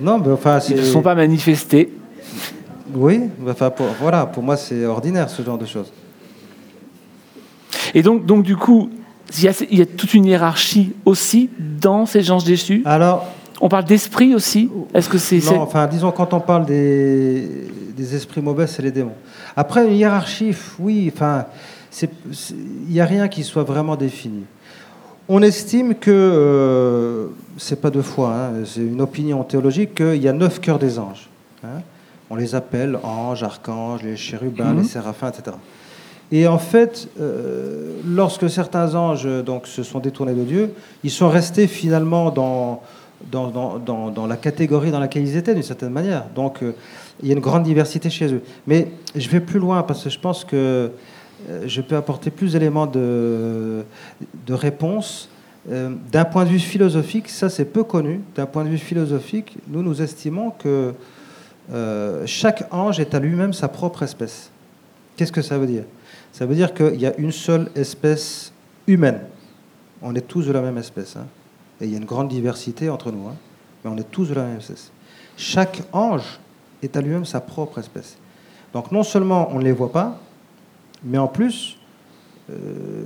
Non, 0.00 0.18
mais 0.18 0.32
enfin, 0.32 0.58
Ils 0.68 0.76
ne 0.76 0.82
sont 0.82 1.02
pas 1.02 1.14
manifestés. 1.14 1.92
Oui, 2.94 3.20
enfin, 3.48 3.70
pour, 3.70 3.86
voilà, 4.00 4.26
pour 4.26 4.42
moi, 4.42 4.56
c'est 4.56 4.84
ordinaire 4.86 5.28
ce 5.28 5.42
genre 5.42 5.58
de 5.58 5.66
choses. 5.66 5.92
Et 7.94 8.02
donc, 8.02 8.24
donc 8.26 8.44
du 8.44 8.56
coup, 8.56 8.90
il 9.36 9.44
y, 9.44 9.48
a, 9.48 9.52
il 9.70 9.78
y 9.78 9.82
a 9.82 9.86
toute 9.86 10.14
une 10.14 10.26
hiérarchie 10.26 10.92
aussi 11.04 11.50
dans 11.58 12.06
ces 12.06 12.30
anges 12.30 12.44
déchus? 12.44 12.82
Alors, 12.84 13.26
On 13.60 13.68
parle 13.68 13.84
d'esprit 13.84 14.34
aussi? 14.34 14.68
Est-ce 14.92 15.08
que 15.08 15.18
c'est. 15.18 15.38
Non, 15.44 15.60
enfin, 15.62 15.86
disons, 15.86 16.10
quand 16.12 16.34
on 16.34 16.40
parle 16.40 16.66
des, 16.66 17.48
des 17.96 18.14
esprits 18.14 18.42
mauvais, 18.42 18.66
c'est 18.66 18.82
les 18.82 18.90
démons. 18.90 19.14
Après, 19.56 19.86
une 19.86 19.94
hiérarchie, 19.94 20.54
oui, 20.78 21.10
enfin, 21.14 21.46
il 22.02 22.08
n'y 22.92 23.00
a 23.00 23.06
rien 23.06 23.28
qui 23.28 23.44
soit 23.44 23.62
vraiment 23.62 23.96
défini. 23.96 24.44
On 25.28 25.40
estime 25.40 25.94
que, 25.94 26.10
euh, 26.10 27.26
c'est 27.56 27.80
pas 27.80 27.90
deux 27.90 28.02
fois, 28.02 28.34
hein, 28.34 28.50
c'est 28.66 28.80
une 28.80 29.00
opinion 29.00 29.42
théologique, 29.44 29.94
qu'il 29.94 30.22
y 30.22 30.28
a 30.28 30.32
neuf 30.32 30.60
cœurs 30.60 30.78
des 30.78 30.98
anges. 30.98 31.28
hein. 31.64 31.80
On 32.30 32.36
les 32.36 32.54
appelle 32.54 32.98
anges, 33.02 33.42
archanges, 33.42 34.02
les 34.02 34.16
chérubins, 34.16 34.72
Mhm. 34.72 34.78
les 34.82 34.88
séraphins, 34.88 35.28
etc. 35.30 35.56
Et 36.32 36.46
en 36.46 36.58
fait, 36.58 37.08
euh, 37.20 37.96
lorsque 38.06 38.48
certains 38.48 38.94
anges 38.94 39.28
donc, 39.44 39.66
se 39.66 39.82
sont 39.82 40.00
détournés 40.00 40.32
de 40.34 40.42
Dieu, 40.42 40.70
ils 41.04 41.10
sont 41.10 41.28
restés 41.28 41.66
finalement 41.66 42.30
dans, 42.30 42.80
dans, 43.30 43.78
dans, 43.78 44.10
dans- 44.10 44.26
la 44.26 44.36
catégorie 44.36 44.90
dans 44.90 44.98
laquelle 45.00 45.22
ils 45.22 45.36
étaient, 45.36 45.54
d'une 45.54 45.62
certaine 45.62 45.90
manière. 45.90 46.24
Donc, 46.34 46.62
euh, 46.62 46.72
il 47.22 47.28
y 47.28 47.30
a 47.30 47.34
une 47.34 47.40
grande 47.42 47.62
diversité 47.62 48.08
chez 48.10 48.32
eux. 48.32 48.42
Mais 48.66 48.88
je 49.14 49.28
vais 49.28 49.40
plus 49.40 49.60
loin 49.60 49.82
parce 49.82 50.02
que 50.04 50.10
je 50.10 50.18
pense 50.18 50.44
que 50.44 50.90
euh, 51.50 51.62
je 51.66 51.80
peux 51.82 51.94
apporter 51.96 52.30
plus 52.30 52.52
d'éléments 52.54 52.86
de, 52.86 53.84
de 54.46 54.54
réponse. 54.54 55.28
Euh, 55.70 55.90
D'un 56.10 56.24
point 56.24 56.44
de 56.44 56.48
vue 56.50 56.58
philosophique, 56.58 57.28
ça 57.28 57.48
c'est 57.50 57.66
peu 57.66 57.84
connu. 57.84 58.20
D'un 58.34 58.46
point 58.46 58.64
de 58.64 58.70
vue 58.70 58.78
philosophique, 58.78 59.56
nous 59.68 59.82
nous 59.82 60.00
estimons 60.02 60.50
que 60.50 60.94
euh, 61.72 62.26
chaque 62.26 62.64
ange 62.70 63.00
est 63.00 63.14
à 63.14 63.18
lui-même 63.20 63.52
sa 63.52 63.68
propre 63.68 64.02
espèce. 64.02 64.50
Qu'est-ce 65.16 65.32
que 65.32 65.42
ça 65.42 65.58
veut 65.58 65.66
dire? 65.66 65.84
Ça 66.32 66.46
veut 66.46 66.54
dire 66.54 66.74
qu'il 66.74 67.00
y 67.00 67.06
a 67.06 67.16
une 67.16 67.32
seule 67.32 67.70
espèce 67.74 68.52
humaine. 68.86 69.20
On 70.02 70.14
est 70.14 70.26
tous 70.26 70.46
de 70.46 70.52
la 70.52 70.60
même 70.60 70.78
espèce. 70.78 71.16
hein. 71.16 71.26
Et 71.80 71.86
il 71.86 71.92
y 71.92 71.94
a 71.94 71.98
une 71.98 72.04
grande 72.04 72.28
diversité 72.28 72.90
entre 72.90 73.10
nous. 73.10 73.28
hein. 73.28 73.34
Mais 73.84 73.90
on 73.90 73.96
est 73.96 74.10
tous 74.10 74.28
de 74.28 74.34
la 74.34 74.44
même 74.44 74.58
espèce. 74.58 74.90
Chaque 75.36 75.82
ange 75.92 76.38
est 76.82 76.96
à 76.96 77.00
lui-même 77.00 77.24
sa 77.24 77.40
propre 77.40 77.78
espèce. 77.78 78.16
Donc 78.72 78.90
non 78.92 79.02
seulement 79.02 79.48
on 79.52 79.58
ne 79.58 79.64
les 79.64 79.72
voit 79.72 79.92
pas, 79.92 80.18
mais 81.04 81.18
en 81.18 81.28
plus, 81.28 81.78
euh, 82.50 83.04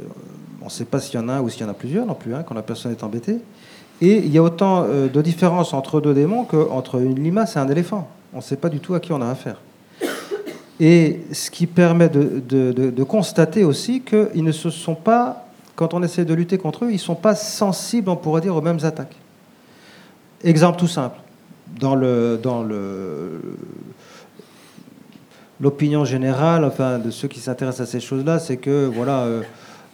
on 0.63 0.67
ne 0.67 0.71
sait 0.71 0.85
pas 0.85 1.01
s'il 1.01 1.21
y 1.21 1.23
en 1.23 1.29
a 1.29 1.35
un 1.35 1.41
ou 1.41 1.49
s'il 1.49 1.63
y 1.63 1.65
en 1.65 1.69
a 1.69 1.75
plusieurs 1.75 2.07
non 2.07 2.15
plus, 2.15 2.35
hein, 2.35 2.43
quand 2.43 2.55
la 2.55 2.63
personne 2.63 2.93
est 2.93 3.03
embêtée. 3.03 3.39
Et 4.01 4.19
il 4.19 4.33
y 4.33 4.39
a 4.39 4.43
autant 4.43 4.85
euh, 4.85 5.09
de 5.09 5.21
différence 5.23 5.75
entre 5.75 6.01
deux 6.01 6.15
démons 6.15 6.45
qu'entre 6.45 7.01
une 7.01 7.23
limace 7.23 7.57
et 7.57 7.59
un 7.59 7.69
éléphant. 7.69 8.09
On 8.33 8.39
ne 8.39 8.43
sait 8.43 8.57
pas 8.57 8.69
du 8.69 8.81
tout 8.81 8.95
à 8.95 9.01
qui 9.01 9.13
on 9.13 9.21
a 9.21 9.29
affaire. 9.29 9.57
Et 10.81 11.21
ce 11.33 11.51
qui 11.51 11.67
permet 11.67 12.09
de, 12.09 13.03
constater 13.03 13.65
aussi 13.65 14.01
qu'ils 14.03 14.45
ne 14.45 14.53
se 14.53 14.71
sont 14.71 14.95
pas, 14.95 15.49
quand 15.75 15.95
on 15.95 16.03
essaie 16.03 16.25
de 16.25 16.35
lutter 16.35 16.59
contre 16.59 16.85
eux, 16.85 16.91
ils 16.91 16.95
ne 16.95 16.99
sont 16.99 17.15
pas 17.15 17.35
sensibles, 17.35 18.09
on 18.11 18.17
pourrait 18.17 18.41
dire, 18.41 18.55
aux 18.55 18.61
mêmes 18.61 18.79
attaques. 18.83 19.17
Exemple 20.45 20.79
tout 20.79 20.87
simple. 20.87 21.19
Dans 21.81 21.97
l'opinion 25.61 26.05
générale, 26.05 26.65
enfin, 26.65 26.99
de 26.99 27.11
ceux 27.11 27.29
qui 27.29 27.41
s'intéressent 27.41 27.89
à 27.89 27.91
ces 27.91 28.01
choses-là, 28.01 28.39
c'est 28.39 28.57
que 28.57 28.87
voilà, 28.87 29.23
euh, 29.23 29.43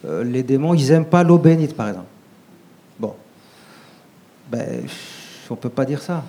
euh, 0.05 0.23
les 0.23 0.43
démons, 0.43 0.75
ils 0.75 0.89
n'aiment 0.89 1.05
pas 1.05 1.23
l'eau 1.23 1.39
bénite, 1.39 1.75
par 1.75 1.87
exemple. 1.87 2.07
Bon. 2.99 3.15
Ben, 4.51 4.83
on 5.49 5.53
ne 5.55 5.59
peut 5.59 5.69
pas 5.69 5.85
dire 5.85 6.01
ça. 6.01 6.23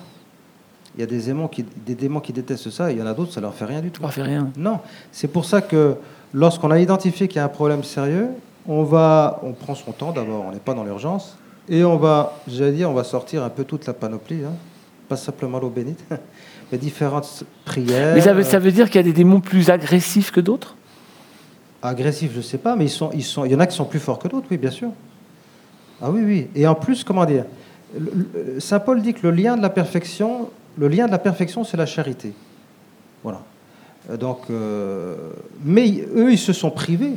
Il 0.97 1.01
y 1.01 1.03
a 1.03 1.05
des 1.05 1.19
démons, 1.19 1.47
qui, 1.47 1.63
des 1.85 1.93
démons 1.93 2.19
qui 2.19 2.33
détestent 2.33 2.71
ça, 2.71 2.89
et 2.89 2.95
il 2.95 2.99
y 2.99 3.03
en 3.03 3.05
a 3.05 3.13
d'autres, 3.13 3.31
ça 3.31 3.39
leur 3.39 3.53
fait 3.53 3.65
rien 3.65 3.81
du 3.81 3.91
tout. 3.91 4.01
On 4.03 4.07
ne 4.07 4.11
fait 4.11 4.23
rien. 4.23 4.49
Non, 4.57 4.79
c'est 5.11 5.27
pour 5.27 5.45
ça 5.45 5.61
que 5.61 5.95
lorsqu'on 6.33 6.71
a 6.71 6.79
identifié 6.79 7.27
qu'il 7.27 7.37
y 7.37 7.39
a 7.39 7.45
un 7.45 7.49
problème 7.49 7.83
sérieux, 7.83 8.29
on 8.67 8.81
va, 8.83 9.39
on 9.43 9.53
prend 9.53 9.75
son 9.75 9.91
temps 9.91 10.11
d'abord, 10.11 10.45
on 10.47 10.51
n'est 10.51 10.59
pas 10.59 10.73
dans 10.73 10.83
l'urgence, 10.83 11.37
et 11.69 11.83
on 11.83 11.97
va, 11.97 12.39
j'allais 12.47 12.71
dire, 12.71 12.89
on 12.89 12.95
va 12.95 13.03
sortir 13.03 13.43
un 13.43 13.49
peu 13.49 13.63
toute 13.63 13.85
la 13.85 13.93
panoplie, 13.93 14.43
hein. 14.43 14.53
pas 15.07 15.17
simplement 15.17 15.59
l'eau 15.59 15.69
bénite, 15.69 16.03
mais 16.71 16.79
différentes 16.79 17.43
prières. 17.63 18.15
Mais 18.15 18.21
ça 18.21 18.33
veut, 18.33 18.43
ça 18.43 18.57
veut 18.57 18.71
dire 18.71 18.87
qu'il 18.87 18.95
y 18.95 19.03
a 19.03 19.03
des 19.03 19.13
démons 19.13 19.39
plus 19.39 19.69
agressifs 19.69 20.31
que 20.31 20.41
d'autres? 20.41 20.75
Agressifs, 21.83 22.31
je 22.31 22.37
ne 22.37 22.41
sais 22.41 22.57
pas, 22.57 22.75
mais 22.75 22.85
ils 22.85 22.89
sont, 22.89 23.11
ils 23.13 23.23
sont, 23.23 23.45
il 23.45 23.51
y 23.51 23.55
en 23.55 23.59
a 23.59 23.67
qui 23.67 23.75
sont 23.75 23.85
plus 23.85 23.99
forts 23.99 24.17
que 24.17 24.27
d'autres, 24.27 24.47
oui, 24.49 24.57
bien 24.57 24.71
sûr. 24.71 24.89
Ah 26.01 26.09
oui, 26.09 26.21
oui. 26.23 26.47
Et 26.55 26.65
en 26.65 26.73
plus, 26.73 27.03
comment 27.03 27.25
dire? 27.25 27.45
Saint 28.59 28.79
Paul 28.79 29.01
dit 29.01 29.13
que 29.13 29.25
le 29.27 29.31
lien 29.31 29.55
de 29.55 29.61
la 29.61 29.69
perfection, 29.69 30.49
le 30.77 30.87
lien 30.87 31.07
de 31.07 31.11
la 31.11 31.19
perfection, 31.19 31.63
c'est 31.63 31.77
la 31.77 31.85
charité. 31.85 32.33
Voilà. 33.23 33.41
Euh, 34.09 34.17
Donc, 34.17 34.41
euh, 34.49 35.15
mais 35.63 36.05
eux, 36.15 36.31
ils 36.31 36.37
se 36.37 36.53
sont 36.53 36.71
privés 36.71 37.13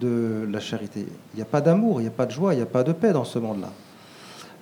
de 0.00 0.46
la 0.50 0.60
charité. 0.60 1.06
Il 1.34 1.36
n'y 1.36 1.42
a 1.42 1.46
pas 1.46 1.60
d'amour, 1.60 2.00
il 2.00 2.04
n'y 2.04 2.08
a 2.08 2.12
pas 2.12 2.26
de 2.26 2.30
joie, 2.30 2.54
il 2.54 2.56
n'y 2.56 2.62
a 2.62 2.66
pas 2.66 2.82
de 2.82 2.92
paix 2.92 3.12
dans 3.12 3.24
ce 3.24 3.38
monde-là. 3.38 3.70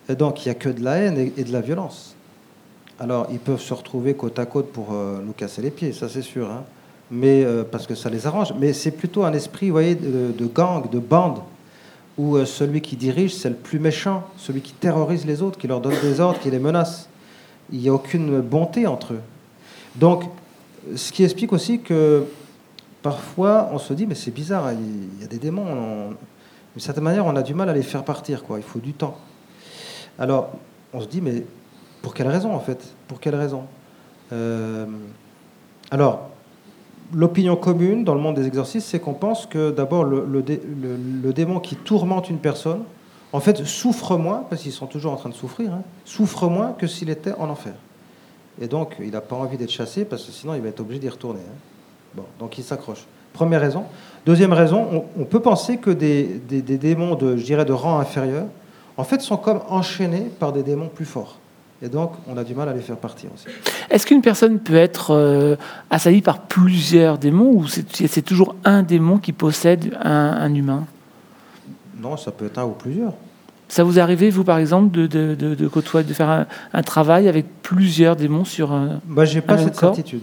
Et 0.08 0.14
donc, 0.16 0.44
il 0.44 0.48
n'y 0.48 0.52
a 0.52 0.54
que 0.54 0.68
de 0.68 0.82
la 0.82 0.96
haine 0.96 1.30
et, 1.36 1.44
de 1.44 1.52
la 1.52 1.60
violence. 1.60 2.14
Alors, 2.98 3.28
ils 3.30 3.38
peuvent 3.38 3.60
se 3.60 3.72
retrouver 3.72 4.14
côte 4.14 4.38
à 4.38 4.46
côte 4.46 4.72
pour 4.72 4.88
euh, 4.92 5.20
nous 5.24 5.32
casser 5.32 5.62
les 5.62 5.70
pieds, 5.70 5.92
ça 5.92 6.08
c'est 6.08 6.22
sûr. 6.22 6.50
hein. 6.50 6.64
mais 7.10 7.46
parce 7.70 7.86
que 7.86 7.94
ça 7.94 8.10
les 8.10 8.26
arrange. 8.26 8.52
Mais 8.58 8.72
c'est 8.72 8.90
plutôt 8.90 9.24
un 9.24 9.32
esprit, 9.32 9.66
vous 9.66 9.72
voyez, 9.72 9.94
de, 9.94 10.46
gang, 10.46 10.90
de 10.90 10.98
bande, 10.98 11.40
où 12.18 12.44
celui 12.44 12.80
qui 12.80 12.96
dirige, 12.96 13.34
c'est 13.34 13.48
le 13.48 13.54
plus 13.54 13.78
méchant, 13.78 14.24
celui 14.36 14.60
qui 14.60 14.72
terrorise 14.72 15.24
les 15.24 15.42
autres, 15.42 15.58
qui 15.58 15.66
leur 15.66 15.80
donne 15.80 15.98
des 16.02 16.20
ordres, 16.20 16.38
qui 16.40 16.50
les 16.50 16.58
menace. 16.58 17.09
Il 17.72 17.78
n'y 17.80 17.88
a 17.88 17.92
aucune 17.94 18.40
bonté 18.40 18.86
entre 18.86 19.14
eux. 19.14 19.20
Donc, 19.96 20.24
ce 20.96 21.12
qui 21.12 21.24
explique 21.24 21.52
aussi 21.52 21.80
que 21.80 22.24
parfois, 23.02 23.68
on 23.72 23.78
se 23.78 23.92
dit, 23.94 24.06
mais 24.06 24.14
c'est 24.14 24.30
bizarre, 24.30 24.66
hein, 24.66 24.74
il 25.16 25.20
y 25.22 25.24
a 25.24 25.28
des 25.28 25.38
démons, 25.38 25.64
on- 25.66 26.08
d'une 26.10 26.80
certaine 26.80 27.04
manière, 27.04 27.26
on 27.26 27.34
a 27.36 27.42
du 27.42 27.54
mal 27.54 27.68
à 27.68 27.72
les 27.72 27.82
faire 27.82 28.04
partir, 28.04 28.44
quoi. 28.44 28.58
il 28.58 28.62
faut 28.62 28.78
du 28.78 28.92
temps. 28.92 29.16
Alors, 30.18 30.50
on 30.92 31.00
se 31.00 31.06
dit, 31.06 31.20
mais 31.20 31.44
pour 32.02 32.14
quelle 32.14 32.28
raison, 32.28 32.54
en 32.54 32.60
fait? 32.60 32.94
Pour 33.08 33.20
quelle 33.20 33.34
raison? 33.34 33.62
Euh, 34.32 34.86
Alors, 35.90 36.28
l'opinion 37.12 37.56
commune 37.56 38.04
dans 38.04 38.14
le 38.14 38.20
monde 38.20 38.36
des 38.36 38.46
exorcistes, 38.46 38.86
c'est 38.88 39.00
qu'on 39.00 39.14
pense 39.14 39.44
que 39.46 39.72
d'abord, 39.72 40.04
le, 40.04 40.24
le 40.24 40.42
dé- 40.42 40.62
le- 40.80 40.96
le 41.22 41.32
démon 41.32 41.58
qui 41.58 41.74
tourmente 41.74 42.30
une 42.30 42.38
personne, 42.38 42.82
en 43.32 43.40
fait, 43.40 43.64
souffre 43.64 44.16
moins, 44.16 44.44
parce 44.48 44.62
qu'ils 44.62 44.72
sont 44.72 44.86
toujours 44.86 45.12
en 45.12 45.16
train 45.16 45.28
de 45.28 45.34
souffrir, 45.34 45.72
hein, 45.72 45.82
souffre 46.04 46.48
moins 46.48 46.72
que 46.72 46.86
s'il 46.86 47.10
était 47.10 47.32
en 47.34 47.48
enfer. 47.48 47.74
Et 48.60 48.66
donc, 48.66 48.96
il 49.00 49.10
n'a 49.10 49.20
pas 49.20 49.36
envie 49.36 49.56
d'être 49.56 49.70
chassé, 49.70 50.04
parce 50.04 50.24
que 50.24 50.32
sinon, 50.32 50.54
il 50.54 50.60
va 50.60 50.68
être 50.68 50.80
obligé 50.80 51.00
d'y 51.00 51.08
retourner. 51.08 51.40
hein. 51.40 51.56
Bon, 52.14 52.24
donc 52.40 52.58
il 52.58 52.64
s'accroche. 52.64 53.04
Première 53.32 53.60
raison. 53.60 53.84
Deuxième 54.26 54.52
raison, 54.52 55.04
on, 55.16 55.24
peut 55.24 55.40
penser 55.40 55.76
que 55.76 55.90
des, 55.90 56.40
démons 56.48 57.14
de, 57.14 57.36
je 57.36 57.44
dirais, 57.44 57.64
de 57.64 57.72
rang 57.72 58.00
inférieur, 58.00 58.46
en 58.96 59.04
fait, 59.04 59.20
sont 59.20 59.36
comme 59.36 59.60
enchaînés 59.68 60.30
par 60.40 60.52
des 60.52 60.64
démons 60.64 60.88
plus 60.88 61.04
forts. 61.04 61.38
Et 61.80 61.88
donc, 61.88 62.12
on 62.28 62.36
a 62.36 62.44
du 62.44 62.54
mal 62.54 62.68
à 62.68 62.74
les 62.74 62.80
faire 62.80 62.96
partir 62.96 63.30
aussi. 63.32 63.46
Est-ce 63.88 64.04
qu'une 64.04 64.20
personne 64.20 64.58
peut 64.58 64.74
être 64.74 65.12
euh, 65.12 65.56
assaillie 65.88 66.20
par 66.20 66.40
plusieurs 66.40 67.16
démons 67.16 67.52
ou 67.52 67.66
c'est 67.68 68.22
toujours 68.22 68.56
un 68.64 68.82
démon 68.82 69.16
qui 69.18 69.32
possède 69.32 69.96
un 70.02 70.52
humain? 70.52 70.84
Non, 72.00 72.16
ça 72.16 72.30
peut 72.30 72.46
être 72.46 72.58
un 72.58 72.64
ou 72.64 72.70
plusieurs. 72.70 73.12
Ça 73.68 73.84
vous 73.84 73.98
est 73.98 74.02
arrivé, 74.02 74.30
vous, 74.30 74.42
par 74.42 74.58
exemple, 74.58 74.90
de, 74.90 75.06
de, 75.06 75.34
de- 75.34 75.54
de 75.54 75.68
côtoyer, 75.68 76.06
de 76.06 76.12
faire 76.12 76.28
un, 76.28 76.46
un 76.72 76.82
travail 76.82 77.28
avec 77.28 77.46
plusieurs 77.62 78.16
démons 78.16 78.44
sur 78.44 78.72
un... 78.72 79.00
Moi, 79.06 79.24
j'ai 79.24 79.40
pas 79.40 79.58
cette 79.58 79.76
corps 79.78 79.94
certitude. 79.94 80.22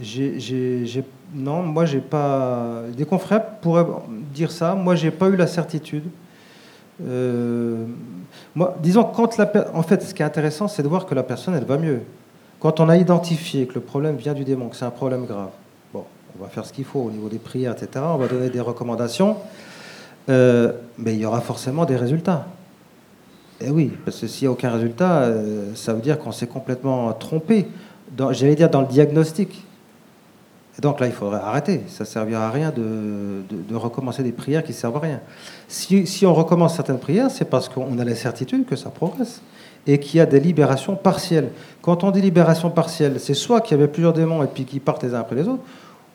J'ai, 0.00 0.40
j'ai- 0.40 0.86
j'ai- 0.86 1.04
non, 1.34 1.62
moi, 1.62 1.84
j'ai 1.84 2.00
pas. 2.00 2.82
Des 2.96 3.04
confrères 3.04 3.44
pourraient 3.60 3.86
dire 4.34 4.50
ça. 4.50 4.74
Moi, 4.74 4.94
j'ai 4.96 5.10
pas 5.10 5.28
eu 5.28 5.36
la 5.36 5.46
certitude. 5.46 6.04
Euh, 7.06 7.84
moi, 8.54 8.76
disons, 8.82 9.04
quand 9.04 9.36
la 9.36 9.46
per- 9.46 9.64
en 9.74 9.82
fait, 9.82 10.02
ce 10.02 10.14
qui 10.14 10.22
est 10.22 10.24
intéressant, 10.26 10.68
c'est 10.68 10.82
de 10.82 10.88
voir 10.88 11.06
que 11.06 11.14
la 11.14 11.22
personne, 11.22 11.54
elle 11.54 11.64
va 11.64 11.78
mieux. 11.78 12.00
Quand 12.60 12.80
on 12.80 12.88
a 12.88 12.96
identifié 12.96 13.66
que 13.66 13.74
le 13.74 13.80
problème 13.80 14.16
vient 14.16 14.34
du 14.34 14.44
démon, 14.44 14.68
que 14.68 14.76
c'est 14.76 14.84
un 14.84 14.90
problème 14.90 15.26
grave, 15.26 15.50
bon, 15.92 16.04
on 16.38 16.42
va 16.42 16.48
faire 16.48 16.64
ce 16.64 16.72
qu'il 16.72 16.84
faut 16.84 17.00
au 17.00 17.10
niveau 17.10 17.28
des 17.28 17.38
prières, 17.38 17.72
etc. 17.72 18.04
On 18.08 18.16
va 18.16 18.26
donner 18.26 18.50
des 18.50 18.60
recommandations, 18.60 19.36
euh, 20.28 20.72
mais 20.98 21.14
il 21.14 21.20
y 21.20 21.26
aura 21.26 21.40
forcément 21.40 21.84
des 21.84 21.96
résultats. 21.96 22.46
Eh 23.60 23.70
oui, 23.70 23.92
parce 24.04 24.20
que 24.20 24.26
s'il 24.26 24.46
n'y 24.46 24.48
a 24.48 24.52
aucun 24.52 24.70
résultat, 24.70 25.22
euh, 25.22 25.74
ça 25.74 25.92
veut 25.92 26.00
dire 26.00 26.18
qu'on 26.18 26.32
s'est 26.32 26.46
complètement 26.46 27.12
trompé, 27.12 27.66
j'allais 28.30 28.54
dire 28.54 28.70
dans 28.70 28.82
le 28.82 28.86
diagnostic. 28.86 29.64
Et 30.78 30.80
donc 30.80 31.00
là, 31.00 31.06
il 31.06 31.12
faudrait 31.12 31.40
arrêter. 31.40 31.82
Ça 31.88 32.04
ne 32.04 32.08
servira 32.08 32.46
à 32.46 32.50
rien 32.52 32.70
de, 32.70 33.42
de- 33.50 33.74
recommencer 33.74 34.22
des 34.22 34.30
prières 34.30 34.62
qui 34.62 34.70
ne 34.70 34.76
servent 34.76 34.96
à 34.98 35.00
rien. 35.00 35.20
Si, 35.66 36.06
si 36.06 36.24
on 36.24 36.32
recommence 36.32 36.76
certaines 36.76 37.00
prières, 37.00 37.32
c'est 37.32 37.46
parce 37.46 37.68
qu'on 37.68 37.98
a 37.98 38.04
la 38.04 38.14
certitude 38.14 38.64
que 38.64 38.76
ça 38.76 38.90
progresse 38.90 39.42
et 39.88 39.98
qu'il 39.98 40.18
y 40.18 40.20
a 40.20 40.26
des 40.26 40.38
libérations 40.38 40.94
partielles. 40.94 41.48
Quand 41.82 42.04
on 42.04 42.12
dit 42.12 42.20
libération 42.20 42.70
partielle, 42.70 43.18
c'est 43.18 43.34
soit 43.34 43.60
qu'il 43.60 43.76
y 43.76 43.80
avait 43.80 43.90
plusieurs 43.90 44.12
démons 44.12 44.44
et 44.44 44.46
puis 44.46 44.64
qu'ils 44.64 44.80
partent 44.80 45.02
les 45.02 45.14
uns 45.14 45.20
après 45.20 45.34
les 45.34 45.48
autres, 45.48 45.62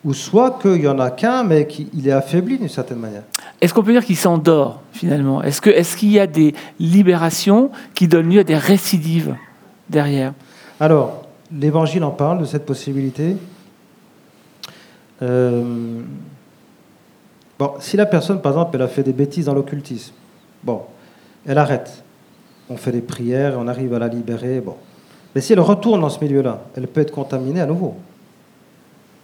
ou 0.06 0.14
soit 0.14 0.60
qu'il 0.62 0.82
n'y 0.82 0.88
en 0.88 1.00
a 1.00 1.12
qu'un, 1.12 1.44
mais 1.44 1.68
qu'il 1.68 2.08
est 2.08 2.12
affaibli 2.12 2.58
d'une 2.58 2.70
certaine 2.70 3.00
manière. 3.00 3.24
Est-ce 3.62 3.74
qu'on 3.74 3.84
peut 3.84 3.94
dire 3.94 4.06
qu'il 4.06 4.18
s'endort, 4.18 4.82
finalement? 4.92 5.42
Est-ce 5.42 5.96
qu'il 5.98 6.12
y 6.12 6.20
a 6.20 6.28
des 6.28 6.54
libérations 6.80 7.72
qui 7.94 8.08
donnent 8.08 8.30
lieu 8.30 8.40
à 8.40 8.44
des 8.44 8.58
récidives 8.58 9.36
derrière? 9.90 10.34
Alors, 10.80 11.24
l'Évangile 11.52 12.04
en 12.04 12.12
parle 12.12 12.40
de 12.40 12.46
cette 12.46 12.66
possibilité. 12.66 13.38
Euh, 15.22 16.02
Bon, 17.60 17.74
si 17.80 17.98
la 17.98 18.06
personne, 18.06 18.42
par 18.42 18.54
exemple, 18.54 18.76
elle 18.76 18.82
a 18.82 18.88
fait 18.88 19.04
des 19.04 19.14
bêtises 19.14 19.46
dans 19.46 19.54
l'occultisme, 19.54 20.14
bon, 20.64 20.82
elle 21.46 21.58
arrête. 21.58 22.04
On 22.70 22.78
fait 22.78 22.92
des 22.92 23.02
prières, 23.02 23.56
on 23.58 23.68
arrive 23.68 23.94
à 23.94 24.00
la 24.00 24.08
libérer, 24.08 24.60
bon. 24.60 24.76
Mais 25.36 25.42
si 25.42 25.54
elle 25.54 25.60
retourne 25.60 26.02
dans 26.02 26.10
ce 26.10 26.24
milieu-là, 26.24 26.62
elle 26.76 26.88
peut 26.88 27.02
être 27.02 27.12
contaminée 27.12 27.62
à 27.62 27.66
nouveau. 27.66 27.96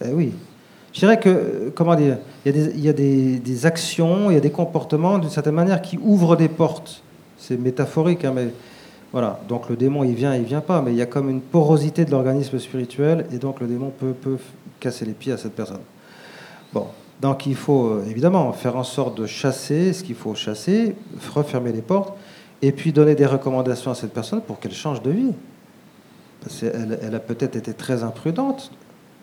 Eh 0.04 0.12
oui. 0.12 0.34
Je 0.94 1.00
dirais 1.00 1.20
que, 1.20 1.72
comment 1.76 1.96
dire, 1.96 2.18
il 2.46 2.80
y 2.80 2.90
a, 2.90 2.94
des, 2.94 3.66
actions, 3.66 4.32
il 4.32 4.34
y 4.34 4.38
a 4.38 4.42
des 4.42 4.52
comportements, 4.52 5.20
d'une 5.20 5.30
certaine 5.30 5.54
manière, 5.54 5.82
qui 5.82 6.00
ouvrent 6.02 6.36
des 6.36 6.50
portes. 6.50 7.04
C'est 7.38 7.60
métaphorique, 7.60 8.26
hein, 8.26 8.34
mais 8.36 8.48
voilà. 9.12 9.40
Donc 9.48 9.70
le 9.70 9.76
démon, 9.76 10.04
il 10.04 10.16
vient, 10.16 10.36
il 10.36 10.44
vient 10.44 10.62
pas, 10.62 10.82
mais 10.82 10.92
il 10.92 10.98
y 10.98 11.02
a 11.02 11.06
comme 11.06 11.30
une 11.30 11.42
porosité 11.42 12.06
de 12.06 12.12
l'organisme 12.12 12.58
spirituel, 12.60 13.28
et 13.32 13.38
donc 13.38 13.60
le 13.60 13.68
démon 13.68 13.92
peut, 13.98 14.38
casser 14.80 15.06
les 15.06 15.14
pieds 15.14 15.34
à 15.34 15.38
cette 15.38 15.54
personne. 15.54 15.82
Bon. 16.74 16.88
Donc 17.22 17.46
il 17.46 17.56
faut 17.56 17.88
euh, 17.88 18.06
évidemment 18.10 18.54
faire 18.54 18.78
en 18.78 18.86
sorte 18.86 19.20
de 19.20 19.26
chasser 19.26 19.92
ce 19.92 20.06
qu'il 20.06 20.16
faut 20.16 20.36
chasser, 20.36 20.96
refermer 21.34 21.74
les 21.74 21.82
portes, 21.82 22.18
et 22.62 22.72
puis 22.72 22.94
donner 22.94 23.14
des 23.14 23.26
recommandations 23.26 23.92
à 23.92 23.96
cette 23.96 24.14
personne 24.14 24.42
pour 24.42 24.60
qu'elle 24.60 24.74
change 24.74 25.02
de 25.02 25.12
vie. 25.12 25.34
Elle 26.62 27.14
a 27.14 27.20
peut-être 27.20 27.58
été 27.58 27.74
très 27.74 28.04
imprudente. 28.04 28.72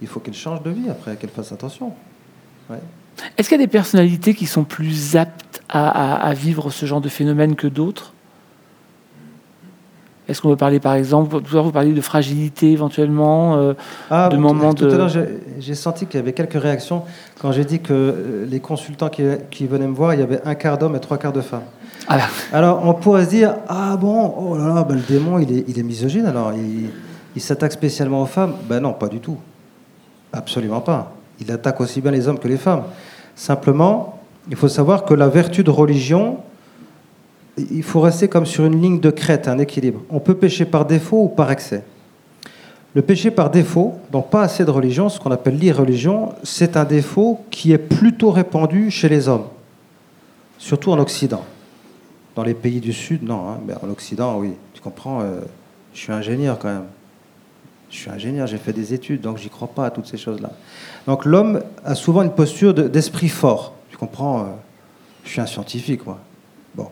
Il 0.03 0.09
faut 0.09 0.21
qu'elle 0.21 0.35
change 0.35 0.63
de 0.63 0.71
vie 0.71 0.89
après, 0.91 1.17
qu'elle 1.17 1.31
fasse 1.31 1.53
attention. 1.53 1.93
Ouais. 2.71 2.79
Est-ce 3.39 3.49
qu'il 3.49 3.59
y 3.59 3.63
a 3.63 3.67
des 3.67 3.71
personnalités 3.71 4.35
qui 4.35 4.47
sont 4.47 4.65
plus 4.65 5.17
aptes 5.17 5.63
à, 5.69 5.89
à- 5.89 6.27
à 6.29 6.35
vivre 6.35 6.71
ce 6.71 6.85
genre 6.87 7.01
de 7.01 7.09
phénomène 7.09 7.57
que 7.57 7.67
d'autres? 7.67 8.13
Est-ce 10.29 10.43
qu'on 10.43 10.49
peut 10.49 10.57
parler, 10.57 10.81
par 10.81 10.95
exemple, 10.95 11.41
tout 11.41 11.51
à 11.51 11.55
l'heure, 11.55 11.65
vous 11.65 11.71
parliez 11.71 11.93
de 11.93 12.01
fragilité 12.01 12.73
éventuellement 12.73 13.57
euh, 13.57 13.75
Ah, 14.11 14.29
de 14.29 14.35
tout- 14.35 14.43
moments 14.43 14.75
tout 14.75 14.85
de- 14.87 14.93
à 14.93 14.97
l'heure, 14.99 15.09
j'ai- 15.61 15.75
senti 15.77 16.07
qu'il 16.07 16.19
y 16.19 16.23
avait 16.23 16.33
quelques 16.33 16.61
réactions 16.61 17.03
quand 17.41 17.53
j'ai 17.53 17.65
dit 17.65 17.79
que 17.81 17.93
euh, 17.93 18.45
les 18.45 18.59
consultants 18.59 19.09
qui, 19.09 19.23
qui 19.53 19.67
venaient 19.69 19.87
me 19.87 19.95
voir, 19.95 20.15
il 20.15 20.21
y 20.21 20.23
avait 20.25 20.41
un 20.45 20.57
quart 20.57 20.79
d'hommes 20.79 20.97
et 20.97 21.01
trois 21.01 21.17
quarts 21.17 21.33
de 21.33 21.41
femmes. 21.43 21.63
Ah. 22.09 22.19
Alors, 22.53 22.85
on 22.85 22.93
pourrait 22.95 23.25
se 23.25 23.31
dire 23.31 23.55
Ah 23.69 23.97
bon, 23.97 24.35
oh 24.37 24.59
là 24.59 24.75
là, 24.75 24.83
ben, 24.85 24.97
le 24.97 25.01
démon, 25.03 25.39
il 25.39 25.59
est, 25.59 25.65
il 25.69 25.79
est 25.79 25.83
misogyne, 25.85 26.27
alors 26.27 26.53
il, 26.55 26.91
il 27.37 27.41
s'attaque 27.41 27.73
spécialement 27.73 28.21
aux 28.23 28.27
femmes? 28.27 28.55
Ben 28.69 28.81
non, 28.81 28.93
pas 28.95 29.07
du 29.09 29.21
tout. 29.21 29.39
Absolument 30.33 30.81
pas. 30.81 31.13
Il 31.41 31.51
attaque 31.51 31.81
aussi 31.81 32.01
bien 32.01 32.11
les 32.11 32.29
hommes 32.29 32.39
que 32.39 32.49
les 32.49 32.57
femmes. 32.57 32.85
Simplement, 33.35 34.21
il 34.49 34.57
faut 34.57 34.69
savoir 34.69 35.05
que 35.05 35.15
la 35.15 35.29
vertu 35.29 35.65
de 35.65 35.71
religion, 35.71 36.39
il 37.59 37.83
faut 37.83 38.01
rester 38.01 38.29
comme 38.29 38.47
sur 38.47 38.65
une 38.65 38.81
ligne 38.81 39.01
de 39.01 39.11
crête, 39.11 39.49
un 39.49 39.59
équilibre. 39.59 40.01
On 40.11 40.21
peut 40.21 40.35
pécher 40.35 40.65
par 40.65 40.85
défaut 40.85 41.25
ou 41.25 41.29
par 41.29 41.51
excès. 41.51 41.83
Le 42.95 43.03
péché 43.03 43.31
par 43.31 43.51
défaut, 43.51 43.95
donc 44.11 44.31
pas 44.31 44.43
assez 44.43 44.65
de 44.65 44.71
religion, 44.71 45.11
ce 45.11 45.21
qu'on 45.21 45.31
appelle 45.31 45.59
l'irreligion, 45.59 46.33
c'est 46.43 46.79
un 46.79 46.85
défaut 46.85 47.41
qui 47.51 47.73
est 47.73 47.79
plutôt 47.79 48.31
répandu 48.31 48.91
chez 48.91 49.11
les 49.11 49.29
hommes, 49.29 49.45
surtout 50.57 50.93
en 50.93 50.99
Occident. 50.99 51.45
Dans 52.35 52.43
les 52.43 52.55
pays 52.55 52.81
du 52.81 52.95
Sud, 52.95 53.23
non, 53.23 53.49
hein, 53.49 53.59
mais 53.67 53.75
en 53.83 53.91
Occident, 53.91 54.39
oui. 54.39 54.53
Tu 54.73 54.81
comprends, 54.81 55.21
euh, 55.21 55.41
je 55.93 55.99
suis 56.01 56.13
ingénieur 56.13 56.59
quand 56.59 56.69
même. 56.69 56.85
Je 57.91 57.97
suis 57.97 58.11
ingénieur, 58.11 58.47
j'ai 58.47 58.59
fait 58.59 58.73
des 58.73 58.93
études, 58.95 59.21
donc 59.21 59.39
j'y 59.39 59.49
crois 59.49 59.69
pas 59.69 59.87
à 59.87 59.91
toutes 59.91 60.07
ces 60.07 60.17
choses-là. 60.17 60.51
Donc 61.07 61.25
l'homme 61.25 61.61
a 61.85 61.95
souvent 61.95 62.23
une 62.23 62.33
posture 62.33 62.75
de- 62.75 62.89
d'esprit 62.89 63.29
fort. 63.29 63.75
Tu 63.91 63.97
comprends, 63.97 64.41
euh, 64.41 64.45
je 65.25 65.31
suis 65.31 65.41
un 65.41 65.47
scientifique, 65.47 66.05
moi. 66.05 66.19
Bon. 66.75 66.89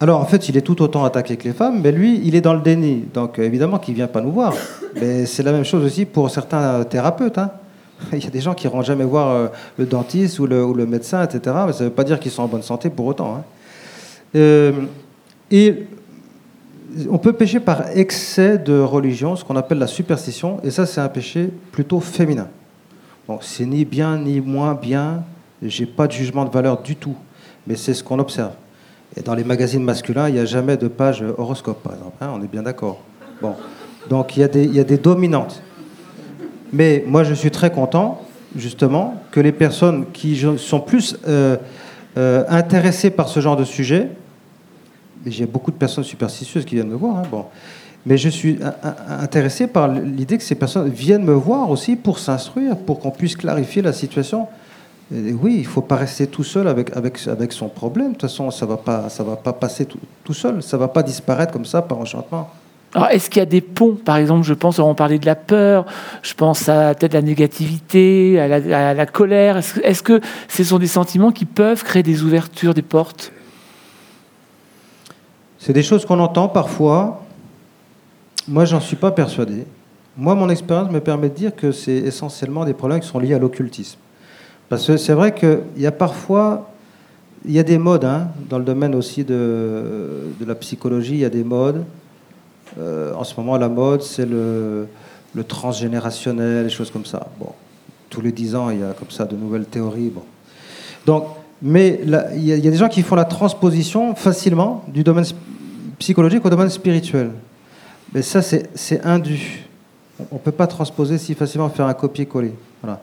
Alors 0.00 0.20
en 0.20 0.24
fait, 0.26 0.48
il 0.48 0.56
est 0.56 0.60
tout 0.62 0.82
autant 0.82 1.04
attaqué 1.04 1.36
que 1.36 1.44
les 1.44 1.52
femmes, 1.54 1.80
mais 1.82 1.92
lui, 1.92 2.20
il 2.24 2.34
est 2.34 2.40
dans 2.40 2.52
le 2.52 2.60
déni. 2.60 3.04
Donc 3.14 3.38
évidemment 3.38 3.78
qu'il 3.78 3.94
vient 3.94 4.08
pas 4.08 4.20
nous 4.20 4.32
voir. 4.32 4.52
Mais 5.00 5.24
c'est 5.24 5.42
la 5.42 5.52
même 5.52 5.64
chose 5.64 5.84
aussi 5.84 6.04
pour 6.04 6.30
certains 6.30 6.84
thérapeutes. 6.84 7.38
hein. 7.38 7.50
Il 8.12 8.22
y 8.22 8.26
a 8.26 8.30
des 8.30 8.40
gens 8.42 8.52
qui 8.54 8.68
ne 8.68 8.82
jamais 8.82 9.04
voir 9.04 9.28
euh, 9.30 9.46
le 9.78 9.86
dentiste 9.86 10.38
ou 10.38 10.46
le, 10.46 10.62
ou 10.64 10.74
le 10.74 10.84
médecin, 10.84 11.22
etc. 11.24 11.56
Mais 11.66 11.72
ça 11.72 11.84
ne 11.84 11.88
veut 11.88 11.94
pas 11.94 12.04
dire 12.04 12.20
qu'ils 12.20 12.30
sont 12.32 12.42
en 12.42 12.48
bonne 12.48 12.62
santé 12.62 12.90
pour 12.90 13.06
autant. 13.06 13.36
hein. 13.36 13.44
Euh, 14.34 14.72
et 15.50 15.86
on 17.10 17.18
peut 17.18 17.32
pécher 17.32 17.60
par 17.60 17.96
excès 17.96 18.58
de 18.58 18.78
religion, 18.78 19.36
ce 19.36 19.44
qu'on 19.44 19.56
appelle 19.56 19.78
la 19.78 19.86
superstition, 19.86 20.60
et 20.62 20.70
ça 20.70 20.86
c'est 20.86 21.00
un 21.00 21.08
péché 21.08 21.50
plutôt 21.72 22.00
féminin. 22.00 22.48
Bon, 23.28 23.38
c'est 23.42 23.66
ni 23.66 23.84
bien 23.84 24.18
ni 24.18 24.40
moins 24.40 24.74
bien, 24.74 25.24
j'ai 25.62 25.86
pas 25.86 26.06
de 26.06 26.12
jugement 26.12 26.44
de 26.44 26.50
valeur 26.50 26.82
du 26.82 26.96
tout, 26.96 27.16
mais 27.66 27.76
c'est 27.76 27.94
ce 27.94 28.04
qu'on 28.04 28.18
observe. 28.18 28.52
Et 29.16 29.22
dans 29.22 29.34
les 29.34 29.44
magazines 29.44 29.82
masculins, 29.82 30.28
il 30.28 30.34
n'y 30.34 30.40
a 30.40 30.44
jamais 30.44 30.76
de 30.76 30.88
page 30.88 31.24
horoscope, 31.36 31.82
par 31.82 31.94
exemple, 31.94 32.16
hein, 32.20 32.30
on 32.34 32.42
est 32.42 32.50
bien 32.50 32.62
d'accord. 32.62 33.00
Bon, 33.40 33.54
donc 34.08 34.36
il 34.36 34.40
y, 34.40 34.44
a 34.44 34.84
des- 34.84 34.96
dominantes. 34.98 35.62
Mais 36.72 37.04
moi 37.06 37.24
je 37.24 37.34
suis 37.34 37.50
très 37.50 37.70
content, 37.70 38.22
justement, 38.54 39.20
que 39.30 39.40
les 39.40 39.52
personnes 39.52 40.06
qui 40.12 40.40
sont 40.58 40.80
plus 40.80 41.16
euh, 41.26 41.56
euh, 42.16 42.44
intéressées 42.48 43.10
par 43.10 43.28
ce 43.28 43.40
genre 43.40 43.56
de 43.56 43.64
sujet, 43.64 44.02
et 44.04 44.08
j'ai 45.26 45.46
beaucoup 45.46 45.70
de 45.70 45.76
personnes 45.76 46.04
superstitieuses 46.04 46.64
qui 46.64 46.76
viennent 46.76 46.88
me 46.88 46.96
voir. 46.96 47.16
hein, 47.18 47.22
bon. 47.30 47.44
Mais 48.06 48.16
je 48.16 48.28
suis 48.28 48.58
intéressé 49.20 49.66
par 49.66 49.88
l'idée 49.88 50.38
que 50.38 50.44
ces 50.44 50.54
personnes 50.54 50.88
viennent 50.88 51.24
me 51.24 51.34
voir 51.34 51.70
aussi 51.70 51.96
pour 51.96 52.20
s'instruire, 52.20 52.76
pour 52.76 53.00
qu'on 53.00 53.10
puisse 53.10 53.34
clarifier 53.34 53.82
la 53.82 53.92
situation. 53.92 54.46
oui, 55.10 55.54
il 55.56 55.62
ne 55.62 55.66
faut 55.66 55.82
pas 55.82 55.96
rester 55.96 56.28
tout 56.28 56.44
seul 56.44 56.68
avec, 56.68 56.96
avec, 56.96 57.52
son 57.52 57.68
problème. 57.68 58.08
De 58.08 58.12
toute 58.12 58.22
façon, 58.22 58.52
ça 58.52 58.64
ne 58.64 58.70
va, 58.70 58.76
pas, 58.76 59.08
va 59.18 59.36
pas 59.36 59.52
passer 59.52 59.86
tout, 59.86 60.34
seul. 60.34 60.62
Ça 60.62 60.76
ne 60.76 60.82
va 60.82 60.88
pas 60.88 61.02
disparaître 61.02 61.52
comme 61.52 61.64
ça 61.64 61.82
par 61.82 61.98
enchantement. 61.98 62.48
Alors, 62.94 63.08
est-ce 63.08 63.28
qu'il 63.28 63.40
y 63.40 63.42
a 63.42 63.46
des 63.46 63.60
ponts? 63.60 63.96
Par 63.96 64.18
exemple, 64.18 64.46
je 64.46 64.54
pense, 64.54 64.78
on 64.78 64.94
parlait 64.94 65.18
de 65.18 65.26
la 65.26 65.34
peur, 65.34 65.84
je 66.22 66.32
pense 66.34 66.68
à 66.68 66.94
peut-être 66.94 67.12
la 67.12 67.22
négativité, 67.22 68.38
à 68.38 68.46
la, 68.46 68.90
à 68.90 68.94
la 68.94 69.06
colère. 69.06 69.56
Est-ce, 69.56 69.80
est-ce 69.80 70.04
que 70.04 70.20
ce 70.48 70.62
sont 70.62 70.78
des 70.78 70.86
sentiments 70.86 71.32
qui 71.32 71.44
peuvent 71.44 71.82
créer 71.82 72.04
des 72.04 72.22
ouvertures, 72.22 72.72
des 72.72 72.82
portes? 72.82 73.32
C'est 75.66 75.72
des 75.72 75.82
choses 75.82 76.06
qu'on 76.06 76.20
entend 76.20 76.46
parfois. 76.46 77.24
Moi, 78.46 78.66
j'en 78.66 78.78
suis 78.78 78.94
pas 78.94 79.10
persuadé. 79.10 79.66
Moi, 80.16 80.36
mon 80.36 80.48
expérience 80.48 80.92
me 80.92 81.00
permet 81.00 81.28
de 81.28 81.34
dire 81.34 81.56
que 81.56 81.72
c'est 81.72 81.90
essentiellement 81.90 82.64
des 82.64 82.72
problèmes 82.72 83.00
qui 83.00 83.08
sont 83.08 83.18
liés 83.18 83.34
à 83.34 83.40
l'occultisme. 83.40 83.98
Parce 84.68 84.86
que 84.86 84.96
c'est 84.96 85.12
vrai 85.12 85.34
qu'il 85.34 85.58
y 85.76 85.86
a 85.86 85.90
parfois, 85.90 86.70
il 87.44 87.50
y 87.50 87.58
a 87.58 87.64
des 87.64 87.78
modes, 87.78 88.04
hein, 88.04 88.28
dans 88.48 88.58
le 88.58 88.64
domaine 88.64 88.94
aussi 88.94 89.24
de, 89.24 90.28
de 90.38 90.44
la 90.46 90.54
psychologie, 90.54 91.14
il 91.14 91.20
y 91.20 91.24
a 91.24 91.30
des 91.30 91.42
modes. 91.42 91.84
Euh, 92.78 93.12
en 93.14 93.24
ce 93.24 93.34
moment, 93.36 93.56
la 93.56 93.68
mode, 93.68 94.02
c'est 94.02 94.24
le, 94.24 94.86
le, 95.34 95.42
transgénérationnel, 95.42 96.62
des 96.62 96.70
choses 96.70 96.92
comme 96.92 97.06
ça. 97.06 97.26
Bon, 97.40 97.50
tous 98.08 98.20
les 98.20 98.30
dix 98.30 98.54
ans, 98.54 98.70
il 98.70 98.78
y 98.78 98.84
a 98.84 98.92
comme 98.92 99.10
ça 99.10 99.24
de 99.24 99.34
nouvelles 99.34 99.66
théories. 99.66 100.10
Bon. 100.10 100.22
Donc, 101.06 101.24
mais 101.62 102.00
il 102.34 102.44
y, 102.44 102.52
a 102.52 102.70
des 102.70 102.76
gens 102.76 102.88
qui 102.88 103.02
font 103.02 103.14
la 103.14 103.24
transposition 103.24 104.14
facilement 104.14 104.84
du 104.88 105.02
domaine 105.02 105.24
psychologique 105.98 106.44
au 106.44 106.50
domaine 106.50 106.68
spirituel. 106.68 107.30
Mais 108.12 108.22
ça, 108.22 108.42
c'est 108.42 109.04
indu. 109.04 109.66
On 110.30 110.36
ne 110.36 110.40
peut 110.40 110.52
pas 110.52 110.66
transposer 110.66 111.18
si 111.18 111.34
facilement, 111.34 111.68
faire 111.68 111.86
un 111.86 111.94
copier-coller. 111.94 112.52
Voilà. 112.82 113.00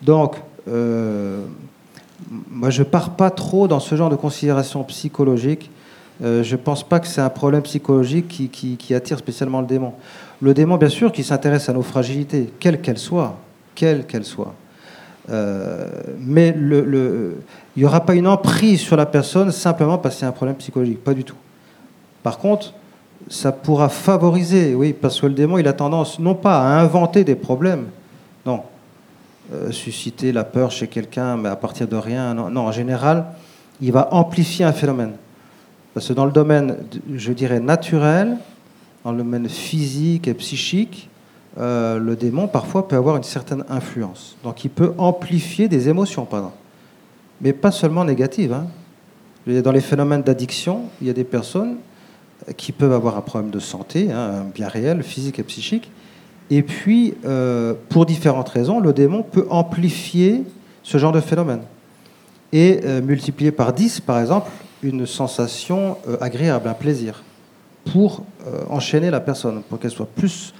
Donc, 0.00 0.36
euh, 0.68 1.44
moi, 2.50 2.70
je 2.70 2.80
ne 2.82 2.86
pars 2.86 3.10
pas 3.10 3.30
trop 3.30 3.68
dans 3.68 3.80
ce 3.80 3.94
genre 3.94 4.10
de 4.10 4.16
considération 4.16 4.82
psychologique. 4.84 5.70
Euh, 6.22 6.42
je 6.42 6.56
ne 6.56 6.60
pense 6.60 6.82
pas 6.86 7.00
que 7.00 7.06
c'est 7.06 7.20
un 7.20 7.30
problème 7.30 7.62
psychologique 7.62 8.28
qui, 8.28 8.94
attire 8.94 9.18
spécialement 9.18 9.60
le 9.60 9.66
démon. 9.66 9.92
Le 10.40 10.54
démon, 10.54 10.76
bien 10.76 10.88
sûr, 10.88 11.12
qui 11.12 11.24
s'intéresse 11.24 11.68
à 11.68 11.72
nos 11.72 11.82
fragilités, 11.82 12.50
quelles 12.58 12.80
qu'elles 12.80 12.98
soient, 12.98 13.38
quelles 13.74 14.06
qu'elles 14.06 14.24
soient. 14.24 14.54
Euh, 15.30 15.88
mais 16.18 16.52
il 16.56 16.62
le, 16.68 17.36
n'y 17.80 17.84
aura 17.86 18.04
pas 18.04 18.14
une 18.14 18.26
emprise 18.26 18.80
sur 18.80 18.96
la 18.96 19.06
personne 19.06 19.50
simplement 19.50 19.98
parce 19.98 20.16
que 20.16 20.20
c'est 20.20 20.26
un 20.26 20.32
problème 20.32 20.56
psychologique, 20.56 21.02
pas 21.02 21.14
du 21.14 21.24
tout. 21.24 21.36
Par 22.22 22.38
contre, 22.38 22.74
ça 23.28 23.52
pourra 23.52 23.88
favoriser, 23.88 24.74
oui, 24.74 24.92
parce 24.92 25.20
que 25.20 25.26
le 25.26 25.34
démon, 25.34 25.58
il 25.58 25.68
a 25.68 25.72
tendance 25.72 26.18
non 26.18 26.34
pas 26.34 26.60
à 26.60 26.80
inventer 26.80 27.24
des 27.24 27.34
problèmes, 27.34 27.86
non, 28.44 28.62
euh, 29.52 29.70
susciter 29.70 30.32
la 30.32 30.44
peur 30.44 30.70
chez 30.70 30.86
quelqu'un, 30.86 31.36
mais 31.36 31.48
à 31.48 31.56
partir 31.56 31.88
de 31.88 31.96
rien, 31.96 32.34
non, 32.34 32.60
en 32.60 32.72
général, 32.72 33.26
il 33.80 33.92
va 33.92 34.08
amplifier 34.12 34.64
un 34.64 34.72
phénomène. 34.72 35.12
Parce 35.94 36.08
que 36.08 36.12
dans 36.12 36.24
le 36.24 36.32
domaine, 36.32 36.76
je 37.14 37.32
dirais, 37.32 37.60
naturel, 37.60 38.38
dans 39.04 39.12
le 39.12 39.18
domaine 39.18 39.48
physique 39.48 40.28
et 40.28 40.34
psychique, 40.34 41.08
euh, 41.58 41.98
le 41.98 42.16
démon, 42.16 42.48
parfois, 42.48 42.88
peut 42.88 42.96
avoir 42.96 43.16
une 43.16 43.24
certaine 43.24 43.64
influence. 43.68 44.36
Donc, 44.42 44.64
il 44.64 44.70
peut 44.70 44.94
amplifier 44.96 45.68
des 45.68 45.88
émotions, 45.88 46.24
pardon. 46.24 46.52
Mais 47.42 47.52
pas 47.52 47.70
seulement 47.70 48.04
négatives. 48.04 48.52
Hein. 48.52 48.66
Dans 49.46 49.72
les 49.72 49.80
phénomènes 49.80 50.22
d'addiction, 50.22 50.84
il 51.00 51.08
y 51.08 51.10
a 51.10 51.12
des 51.12 51.24
personnes 51.24 51.76
qui 52.56 52.72
peuvent 52.72 52.92
avoir 52.92 53.16
un 53.16 53.20
problème 53.20 53.50
de 53.50 53.58
santé, 53.58 54.10
hein, 54.10 54.46
bien 54.54 54.68
réel, 54.68 55.02
physique 55.02 55.38
et 55.38 55.42
psychique. 55.42 55.90
Et 56.50 56.62
puis, 56.62 57.14
euh, 57.24 57.74
pour 57.88 58.06
différentes 58.06 58.48
raisons, 58.48 58.80
le 58.80 58.92
démon 58.92 59.22
peut 59.22 59.46
amplifier 59.50 60.44
ce 60.82 60.98
genre 60.98 61.12
de 61.12 61.20
phénomène. 61.20 61.62
Et 62.52 62.80
euh, 62.84 63.00
multiplier 63.00 63.52
par 63.52 63.72
10, 63.72 64.00
par 64.00 64.20
exemple, 64.20 64.50
une 64.82 65.06
sensation 65.06 65.96
euh, 66.08 66.16
agréable, 66.20 66.68
un 66.68 66.74
plaisir, 66.74 67.22
pour 67.90 68.24
enchaîner 68.68 69.10
la 69.10 69.20
personne, 69.20 69.62
pour 69.68 69.80
qu'elle 69.80 69.90
soit 69.90 70.06
plus 70.06 70.54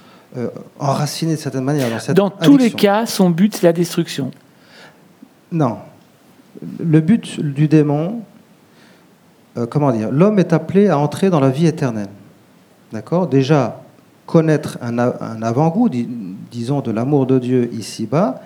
enracinée 0.79 1.35
de 1.35 1.39
certaine 1.39 1.63
manière 1.63 1.89
dans 1.89 1.99
cette 1.99 2.17
Dans 2.17 2.29
tous 2.29 2.57
les 2.57 2.71
cas, 2.71 3.05
son 3.05 3.29
but, 3.29 3.55
c'est 3.55 3.63
la 3.63 3.71
destruction. 3.71 4.31
Non. 5.51 5.77
Le 6.79 6.99
but 6.99 7.39
du 7.41 7.67
démon, 7.67 8.21
euh, 9.57 9.65
comment 9.65 9.91
dire, 9.91 10.11
l'homme 10.11 10.39
est 10.39 10.53
appelé 10.53 10.87
à 10.87 10.97
entrer 10.97 11.29
dans 11.29 11.39
la 11.39 11.49
vie 11.49 11.67
éternelle. 11.67 12.09
D'accord? 12.91 13.27
Déjà, 13.27 13.81
connaître 14.25 14.77
un, 14.81 14.97
avant-goût, 15.41 15.89
disons, 16.51 16.81
de 16.81 16.91
l'amour 16.91 17.25
de 17.25 17.39
Dieu 17.39 17.69
ici-bas. 17.73 18.41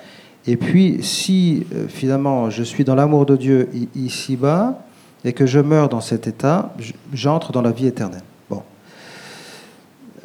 Et 0.46 0.56
puis, 0.56 0.98
si 1.02 1.66
euh, 1.74 1.86
finalement 1.88 2.50
je 2.50 2.62
suis 2.62 2.84
dans 2.84 2.94
l'amour 2.94 3.26
de 3.26 3.36
Dieu 3.36 3.68
ici-bas 3.94 4.78
et 5.24 5.32
que 5.32 5.46
je 5.46 5.60
meurs 5.60 5.88
dans 5.88 6.00
cet 6.00 6.26
état, 6.26 6.74
j'entre 7.12 7.52
dans 7.52 7.62
la 7.62 7.70
vie 7.70 7.86
éternelle. 7.86 8.22
Bon. 8.48 8.62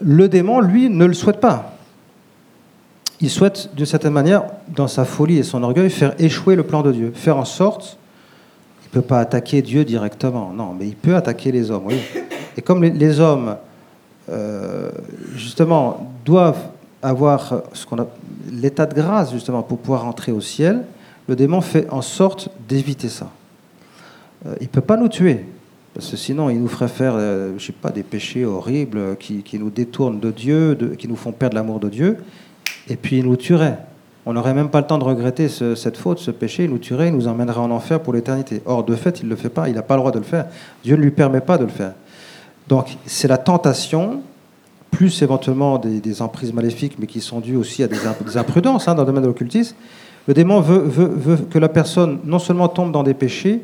Le 0.01 0.29
démon, 0.29 0.59
lui, 0.59 0.89
ne 0.89 1.05
le 1.05 1.13
souhaite 1.13 1.39
pas. 1.39 1.77
Il 3.24 3.30
souhaite, 3.30 3.69
d'une 3.74 3.86
certaine 3.86 4.11
manière, 4.11 4.43
dans 4.76 4.89
sa 4.89 5.05
folie 5.05 5.38
et 5.38 5.43
son 5.43 5.63
orgueil, 5.63 5.89
faire 5.89 6.13
échouer 6.19 6.55
le 6.55 6.63
plan 6.63 6.82
de 6.82 6.91
Dieu, 6.91 7.11
faire 7.15 7.38
en 7.38 7.45
sorte 7.45 7.97
ne 8.95 9.01
peut 9.01 9.07
pas 9.07 9.21
attaquer 9.21 9.61
Dieu 9.61 9.86
directement, 9.86 10.51
non, 10.53 10.76
mais 10.78 10.88
il 10.88 10.95
peut 10.95 11.15
attaquer 11.15 11.51
les 11.51 11.71
hommes. 11.71 11.88
Et 12.57 12.61
comme 12.61 12.84
les, 12.84 13.19
hommes, 13.21 13.55
euh, 14.30 14.91
justement, 15.36 16.13
doivent 16.26 16.69
avoir 17.01 17.63
ce 17.74 17.86
qu'on 17.86 17.99
a 17.99 18.07
l'état 18.51 18.86
de 18.86 18.93
grâce, 18.93 19.32
justement, 19.32 19.63
pour 19.63 19.80
pouvoir 19.80 20.05
entrer 20.05 20.32
au 20.32 20.41
ciel, 20.41 20.84
le 21.28 21.36
démon 21.36 21.61
fait 21.61 21.89
en 21.89 22.01
sorte 22.01 22.49
d'éviter 22.67 23.09
ça. 23.09 23.32
Euh, 24.45 24.53
il 24.59 24.65
ne 24.65 24.69
peut 24.69 24.82
pas 24.82 24.97
nous 24.97 25.07
tuer, 25.07 25.45
parce 25.93 26.11
que 26.11 26.17
sinon 26.17 26.49
il 26.49 26.61
nous 26.61 26.67
ferait 26.67 26.89
faire, 26.89 27.13
euh, 27.15 27.53
je 27.57 27.65
sais 27.65 27.71
pas, 27.71 27.89
des 27.89 28.03
péchés 28.03 28.45
horribles 28.45 29.15
qui, 29.17 29.43
nous 29.57 29.69
détournent 29.69 30.19
de 30.19 30.30
Dieu, 30.30 30.78
qui 30.99 31.07
nous 31.07 31.15
font 31.15 31.32
perdre 31.32 31.55
l'amour 31.55 31.80
de 31.80 31.89
Dieu, 31.89 32.17
et 32.89 32.95
puis 32.95 33.19
il 33.19 33.25
nous 33.25 33.38
tuerait. 33.38 33.77
On 34.25 34.34
n'aurait 34.34 34.53
même 34.53 34.69
pas 34.69 34.79
le 34.79 34.88
temps 34.88 34.97
de 34.97 35.03
regretter 35.03 35.49
ce, 35.49 35.75
cette 35.75 35.97
faute, 35.97 36.19
ce 36.19 36.31
péché, 36.31 36.63
il 36.63 36.69
nous 36.69 36.77
tuerait, 36.77 37.09
il 37.09 37.13
nous 37.13 37.27
emmènerait 37.27 37.59
en 37.59 37.71
enfer 37.71 37.99
pour 37.99 38.13
l'éternité. 38.13 38.61
Or, 38.65 38.84
de 38.86 38.95
fait, 38.95 39.19
il 39.19 39.25
ne 39.25 39.31
le 39.31 39.36
fait 39.36 39.49
pas, 39.49 39.67
il 39.67 39.75
n'a 39.75 39.81
pas 39.81 39.95
le 39.95 39.99
droit 39.99 40.11
de 40.11 40.19
le 40.19 40.23
faire. 40.23 40.45
Dieu 40.84 40.95
ne 40.95 41.01
lui 41.01 41.11
permet 41.11 41.41
pas 41.41 41.57
de 41.57 41.65
le 41.65 41.69
faire. 41.69 41.93
Donc, 42.69 42.97
c'est 43.05 43.27
la 43.27 43.38
tentation, 43.38 44.21
plus 44.91 45.21
éventuellement 45.21 45.77
des, 45.77 46.21
emprises 46.21 46.53
maléfiques, 46.53 46.95
mais 46.99 47.07
qui 47.07 47.19
sont 47.19 47.41
dues 47.41 47.57
aussi 47.57 47.84
à 47.84 47.88
des, 47.88 47.97
imprudences 48.38 48.88
hein, 48.88 48.95
dans 48.95 49.01
le 49.01 49.07
domaine 49.07 49.23
de 49.23 49.27
l'occultisme. 49.27 49.75
Le 50.27 50.34
démon 50.34 50.61
veut, 50.61 50.79
veut, 50.79 51.38
que 51.38 51.59
la 51.59 51.67
personne 51.67 52.19
non 52.23 52.39
seulement 52.39 52.69
tombe 52.69 52.93
dans 52.93 53.03
des 53.03 53.13
péchés, 53.13 53.61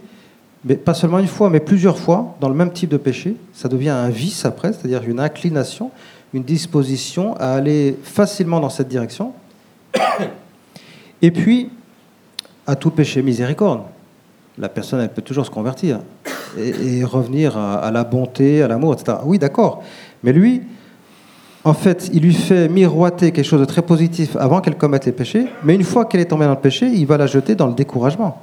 mais 0.65 0.75
pas 0.75 0.93
seulement 0.93 1.19
une 1.19 1.27
fois, 1.27 1.49
mais 1.49 1.61
plusieurs 1.61 1.97
fois, 1.97 2.35
dans 2.41 2.49
le 2.49 2.55
même 2.55 2.71
type 2.71 2.89
de 2.89 2.97
péché. 2.97 3.37
Ça 3.53 3.69
devient 3.69 3.89
un 3.89 4.09
vice 4.09 4.43
après, 4.43 4.73
c'est-à-dire 4.73 5.03
une 5.07 5.21
inclination, 5.21 5.91
une 6.33 6.43
disposition 6.43 7.35
à 7.37 7.53
aller 7.53 7.97
facilement 8.03 8.59
dans 8.59 8.69
cette 8.69 8.87
direction. 8.87 9.33
Et 11.21 11.31
puis, 11.31 11.69
à 12.67 12.75
tout 12.75 12.91
péché 12.91 13.21
miséricorde. 13.21 13.81
La 14.57 14.69
personne, 14.69 14.99
elle 14.99 15.09
peut 15.09 15.21
toujours 15.21 15.45
se 15.45 15.51
convertir 15.51 15.99
et, 16.57 17.03
revenir 17.03 17.57
à, 17.57 17.79
à, 17.79 17.91
la 17.91 18.03
bonté, 18.03 18.61
à 18.61 18.67
l'amour, 18.67 18.93
etc. 18.93 19.17
Oui, 19.23 19.39
d'accord. 19.39 19.83
Mais 20.23 20.33
lui, 20.33 20.61
en 21.63 21.73
fait, 21.73 22.09
il 22.13 22.21
lui 22.21 22.33
fait 22.33 22.67
miroiter 22.69 23.31
quelque 23.31 23.45
chose 23.45 23.61
de 23.61 23.65
très 23.65 23.81
positif 23.81 24.35
avant 24.35 24.61
qu'elle 24.61 24.77
commette 24.77 25.05
les 25.05 25.11
péchés. 25.11 25.47
Mais 25.63 25.75
une 25.75 25.83
fois 25.83 26.05
qu'elle 26.05 26.21
est 26.21 26.25
tombée 26.25 26.45
dans 26.45 26.51
le 26.51 26.59
péché, 26.59 26.87
il 26.87 27.05
va 27.05 27.17
la 27.17 27.27
jeter 27.27 27.55
dans 27.55 27.67
le 27.67 27.73
découragement. 27.73 28.41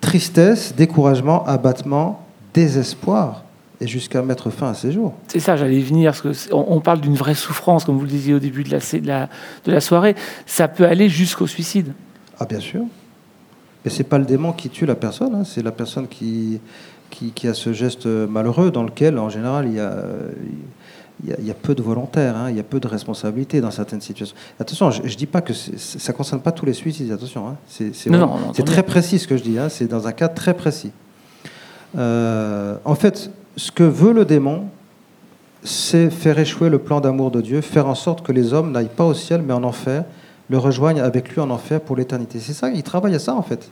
Tristesse, 0.00 0.74
découragement, 0.76 1.44
abattement, 1.46 2.22
désespoir 2.54 3.45
et 3.80 3.86
jusqu'à 3.86 4.22
mettre 4.22 4.50
fin 4.50 4.70
à 4.70 4.74
ses 4.74 4.92
jours. 4.92 5.14
C'est 5.28 5.40
ça, 5.40 5.56
j'allais 5.56 5.80
venir, 5.80 6.12
parce 6.12 6.48
qu'on 6.48 6.64
on 6.68 6.80
parle 6.80 7.00
d'une 7.00 7.14
vraie 7.14 7.34
souffrance, 7.34 7.84
comme 7.84 7.96
vous 7.96 8.04
le 8.04 8.10
disiez 8.10 8.34
au 8.34 8.38
début 8.38 8.64
de 8.64 8.70
la, 8.70 8.78
de 8.78 9.06
la, 9.06 9.28
de 9.64 9.72
la 9.72 9.80
soirée. 9.80 10.14
Ça 10.46 10.68
peut 10.68 10.86
aller 10.86 11.08
jusqu'au 11.08 11.46
suicide. 11.46 11.92
Ah 12.38 12.46
bien 12.46 12.60
sûr. 12.60 12.82
Mais 13.84 13.90
c'est 13.90 14.04
pas 14.04 14.18
le 14.18 14.24
démon 14.24 14.52
qui 14.52 14.68
tue 14.70 14.86
la 14.86 14.94
personne, 14.94 15.34
hein, 15.34 15.44
c'est 15.44 15.62
la 15.62 15.72
personne 15.72 16.08
qui, 16.08 16.60
qui, 17.10 17.30
qui, 17.30 17.46
a 17.48 17.54
ce 17.54 17.72
geste 17.72 18.06
malheureux 18.06 18.70
dans 18.70 18.82
lequel, 18.82 19.18
en 19.18 19.28
général, 19.28 19.66
il 19.68 19.74
y 19.74 19.80
a, 19.80 20.02
il 21.22 21.30
y 21.30 21.32
a, 21.32 21.36
il 21.38 21.46
y 21.46 21.50
a 21.50 21.54
peu 21.54 21.74
de 21.74 21.82
volontaires, 21.82 22.36
hein, 22.36 22.50
il 22.50 22.56
y 22.56 22.60
a 22.60 22.64
peu 22.64 22.80
de 22.80 22.88
responsabilité 22.88 23.60
dans 23.60 23.70
certaines 23.70 24.00
situations. 24.00 24.36
Attention, 24.58 24.90
je 24.90 25.02
ne 25.02 25.08
dis 25.08 25.26
pas 25.26 25.40
que 25.40 25.52
ça 25.52 26.12
ne 26.12 26.16
concerne 26.16 26.40
pas 26.40 26.52
tous 26.52 26.66
les 26.66 26.72
suicides, 26.72 27.12
attention. 27.12 27.48
Hein, 27.48 27.56
c'est 27.68 28.64
très 28.64 28.82
précis 28.82 29.18
ce 29.18 29.28
que 29.28 29.36
je 29.36 29.42
dis, 29.42 29.58
hein, 29.58 29.68
c'est 29.68 29.86
dans 29.86 30.08
un 30.08 30.12
cas 30.12 30.28
très 30.28 30.54
précis. 30.54 30.90
Euh, 31.96 32.76
en 32.84 32.94
fait, 32.94 33.30
ce 33.56 33.72
que 33.72 33.82
veut 33.82 34.12
le 34.12 34.24
démon, 34.24 34.68
c'est 35.64 36.10
faire 36.10 36.38
échouer 36.38 36.68
le 36.68 36.78
plan 36.78 37.00
d'amour 37.00 37.30
de 37.30 37.40
Dieu, 37.40 37.60
faire 37.60 37.86
en 37.86 37.94
sorte 37.94 38.24
que 38.24 38.32
les 38.32 38.52
hommes 38.52 38.70
n'aillent 38.70 38.88
pas 38.88 39.04
au 39.04 39.14
ciel, 39.14 39.42
mais 39.42 39.52
en 39.52 39.64
enfer, 39.64 40.04
le 40.48 40.58
rejoignent 40.58 41.00
avec 41.00 41.30
lui 41.30 41.40
en 41.40 41.50
enfer 41.50 41.80
pour 41.80 41.96
l'éternité. 41.96 42.38
C'est 42.38 42.52
ça, 42.52 42.70
il 42.70 42.82
travaille 42.82 43.14
à 43.14 43.18
ça 43.18 43.34
en 43.34 43.42
fait. 43.42 43.70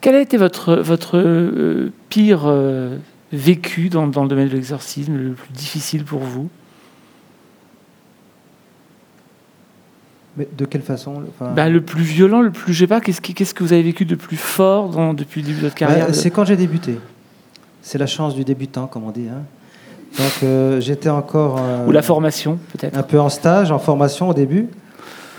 Quel 0.00 0.14
a 0.14 0.20
été 0.20 0.36
votre, 0.36 0.76
votre 0.76 1.16
euh, 1.16 1.90
pire 2.10 2.42
euh, 2.44 2.98
vécu 3.32 3.88
dans, 3.88 4.06
dans, 4.06 4.22
le 4.22 4.28
domaine 4.28 4.48
de 4.48 4.54
l'exorcisme, 4.54 5.16
le 5.16 5.32
plus 5.32 5.52
difficile 5.52 6.04
pour 6.04 6.20
vous? 6.20 6.50
Mais 10.36 10.46
de 10.56 10.64
quelle 10.64 10.82
façon 10.82 11.22
ben, 11.40 11.68
Le 11.68 11.80
plus 11.80 12.02
violent, 12.02 12.42
le 12.42 12.50
plus, 12.50 12.74
je 12.74 12.80
sais 12.80 12.86
pas, 12.86 13.00
qu'est-ce, 13.00 13.54
que 13.54 13.64
vous 13.64 13.72
avez 13.72 13.82
vécu 13.82 14.04
de 14.04 14.16
plus 14.16 14.36
fort 14.36 15.14
depuis 15.14 15.40
le 15.40 15.46
début 15.46 15.58
de 15.60 15.62
votre 15.62 15.74
bah, 15.74 15.78
carrière? 15.78 16.06
ben, 16.06 16.12
C'est 16.12 16.30
quand 16.30 16.44
j'ai 16.44 16.56
débuté. 16.56 16.98
C'est 17.86 17.98
la 17.98 18.06
chance 18.06 18.34
du 18.34 18.44
débutant, 18.44 18.86
comme 18.86 19.04
on 19.04 19.10
dit. 19.10 19.28
hein. 19.30 19.42
Donc 20.16 20.32
euh, 20.42 20.80
j'étais 20.80 21.10
encore 21.10 21.58
euh, 21.60 21.86
Ou 21.86 21.90
la 21.92 22.00
formation, 22.00 22.58
peut-être 22.72 22.96
un 22.96 23.02
peu 23.02 23.20
en 23.20 23.28
stage, 23.28 23.70
en 23.70 23.78
formation 23.78 24.30
au 24.30 24.34
début. 24.34 24.68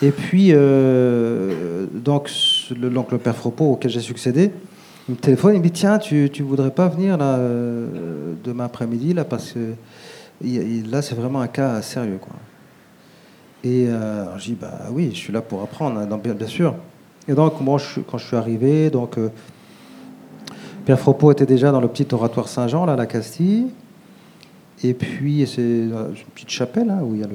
Et 0.03 0.11
puis, 0.11 0.49
euh, 0.51 1.85
donc, 1.91 2.29
le, 2.79 2.89
donc, 2.89 3.11
le 3.11 3.17
père 3.17 3.35
Fropo 3.35 3.65
auquel 3.71 3.89
j'ai 3.89 4.01
succédé, 4.01 4.51
il 5.07 5.15
me 5.15 5.19
téléphone, 5.19 5.55
il 5.55 5.59
me 5.59 5.63
dit 5.63 5.71
Tiens, 5.71 5.97
tu, 5.97 6.29
tu 6.31 6.43
voudrais 6.43 6.69
pas 6.71 6.87
venir 6.89 7.17
là, 7.17 7.35
euh, 7.37 8.33
demain 8.43 8.65
après-midi 8.65 9.13
là, 9.13 9.23
parce 9.23 9.53
que 9.53 9.73
là, 10.91 11.01
c'est 11.01 11.15
vraiment 11.15 11.39
un 11.41 11.47
cas 11.47 11.81
sérieux. 11.81 12.19
Quoi. 12.21 12.33
Et 13.63 13.87
je 14.37 14.43
dis 14.43 14.57
Bah 14.59 14.81
oui, 14.91 15.09
je 15.13 15.17
suis 15.17 15.33
là 15.33 15.41
pour 15.41 15.61
apprendre, 15.63 15.99
hein, 15.99 16.05
donc, 16.05 16.21
bien, 16.21 16.33
bien 16.33 16.47
sûr. 16.47 16.75
Et 17.27 17.33
donc, 17.33 17.59
moi, 17.61 17.79
je, 17.79 17.85
suis- 17.85 18.03
quand 18.03 18.17
je 18.19 18.27
suis 18.27 18.35
arrivé, 18.37 18.89
donc, 18.89 19.15
Pierre 20.85 20.99
Fropo 20.99 21.31
était 21.31 21.47
déjà 21.47 21.71
dans 21.71 21.81
le 21.81 21.87
petit 21.87 22.05
oratoire 22.13 22.47
Saint-Jean, 22.47 22.85
là, 22.85 22.93
à 22.93 22.95
la 22.95 23.07
Castille. 23.07 23.67
Et 24.83 24.93
puis, 24.93 25.47
c'est 25.47 25.61
une 25.61 26.13
petite 26.35 26.51
chapelle 26.51 26.91
hein, 26.91 26.99
où 27.01 27.15
il 27.15 27.21
y 27.21 27.23
a 27.23 27.27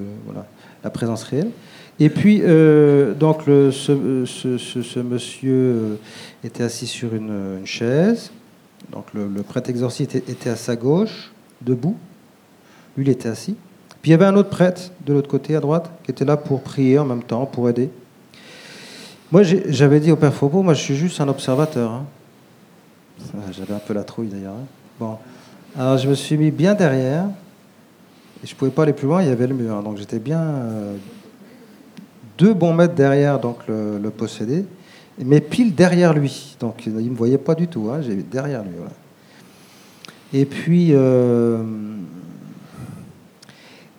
la 0.85 0.91
présence 0.91 1.25
réelle. 1.25 1.51
Et 1.99 2.11
puis, 2.11 2.43
euh, 2.45 3.13
donc, 3.13 3.43
ce, 3.47 5.01
monsieur 5.01 5.53
euh, 5.53 5.95
était 6.45 6.63
assis 6.63 6.87
sur 6.87 7.13
une, 7.15 7.61
chaise. 7.65 8.31
Donc, 8.93 9.07
le, 9.15 9.29
prêtre 9.43 9.69
exorciste 9.69 10.15
était, 10.15 10.51
à 10.51 10.57
sa 10.57 10.77
gauche, 10.77 11.33
debout. 11.61 11.97
Lui, 12.97 13.05
il 13.05 13.11
était 13.11 13.29
assis. 13.29 13.57
Puis, 14.01 14.11
il 14.11 14.13
y 14.13 14.15
avait 14.15 14.27
un 14.27 14.37
autre 14.37 14.51
prêtre 14.51 14.93
de 15.05 15.13
l'autre 15.13 15.29
côté, 15.29 15.57
à 15.57 15.61
droite, 15.61 15.91
qui 16.05 16.13
était 16.13 16.25
là 16.25 16.37
pour 16.37 16.63
prier 16.63 17.01
en 17.01 17.05
même 17.05 17.25
temps, 17.25 17.47
pour 17.47 17.69
aider. 17.69 17.91
Moi, 19.33 19.43
j'avais 19.43 19.99
dit 19.99 20.13
au 20.13 20.17
père 20.17 20.33
Faubourg, 20.33 20.63
moi, 20.63 20.75
je 20.75 20.83
suis 20.83 20.97
juste 20.97 21.21
un 21.21 21.29
observateur. 21.29 21.91
hein. 21.91 22.07
J'avais 23.53 23.75
un 23.75 23.79
peu 23.79 23.95
la 23.95 24.05
trouille, 24.05 24.29
d'ailleurs. 24.29 24.55
hein. 24.55 24.67
Bon. 24.99 25.17
Alors, 25.79 25.99
je 25.99 26.09
me 26.09 26.15
suis 26.15 26.37
mis 26.37 26.51
bien 26.51 26.75
derrière. 26.75 27.27
Et 28.43 28.47
je 28.47 28.55
pouvais 28.55 28.71
pas 28.71 28.85
aller 28.85 28.93
plus 28.95 29.07
loin, 29.07 29.23
il 29.23 29.29
y 29.29 29.33
avait 29.33 29.47
le 29.47 29.55
mur. 29.55 29.83
Donc, 29.83 29.99
j'étais 29.99 30.19
bien 30.19 30.41
euh, 30.41 30.97
deux 32.39 32.55
bons 32.55 32.73
mètres 32.73 32.95
derrière 32.95 33.39
donc, 33.39 33.59
le, 33.69 34.01
possédé, 34.11 34.65
mais 35.19 35.41
pile 35.41 35.75
derrière 35.75 36.15
lui. 36.15 36.57
Donc, 36.59 36.87
il 36.87 36.95
ne 36.95 37.11
me 37.11 37.15
voyait 37.15 37.39
pas 37.39 37.55
du 37.55 37.69
tout. 37.69 37.91
Hein. 37.91 38.01
Derrière 38.31 38.63
lui. 38.63 38.71
Et 40.33 40.47
puis, 40.47 40.91
euh, 40.93 41.63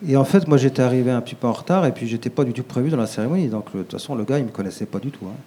et 0.08 0.18
en 0.18 0.24
fait, 0.26 0.48
moi, 0.48 0.58
j'étais 0.58 0.82
arrivé 0.82 1.12
un 1.12 1.22
petit 1.22 1.36
peu 1.36 1.46
en 1.46 1.54
retard, 1.54 1.86
et 1.86 1.92
puis 1.92 2.08
j'étais 2.08 2.32
pas 2.32 2.44
du 2.44 2.54
tout 2.54 2.64
prévu 2.64 2.90
dans 2.90 2.98
la 2.98 3.06
cérémonie. 3.08 3.48
Donc, 3.48 3.66
de 3.76 3.84
toute 3.84 3.92
façon, 3.92 4.16
le 4.16 4.24
gars, 4.24 4.40
il 4.40 4.46
me 4.46 4.50
connaissait 4.50 4.88
pas 4.88 5.00
du 5.00 5.12
tout. 5.12 5.26
hein. 5.26 5.38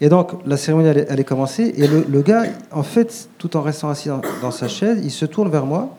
Et 0.00 0.08
donc, 0.08 0.30
la 0.46 0.56
cérémonie 0.56 0.88
allait, 0.88 1.08
allait 1.10 1.24
commencer, 1.24 1.72
et 1.76 1.86
le, 1.88 2.04
le 2.08 2.22
gars, 2.22 2.44
en 2.70 2.82
fait, 2.84 3.28
tout 3.38 3.56
en 3.56 3.62
restant 3.62 3.88
assis 3.88 4.08
dans, 4.08 4.20
dans 4.40 4.50
sa 4.52 4.68
chaise, 4.68 5.00
il 5.02 5.10
se 5.10 5.24
tourne 5.26 5.50
vers 5.50 5.66
moi. 5.66 5.96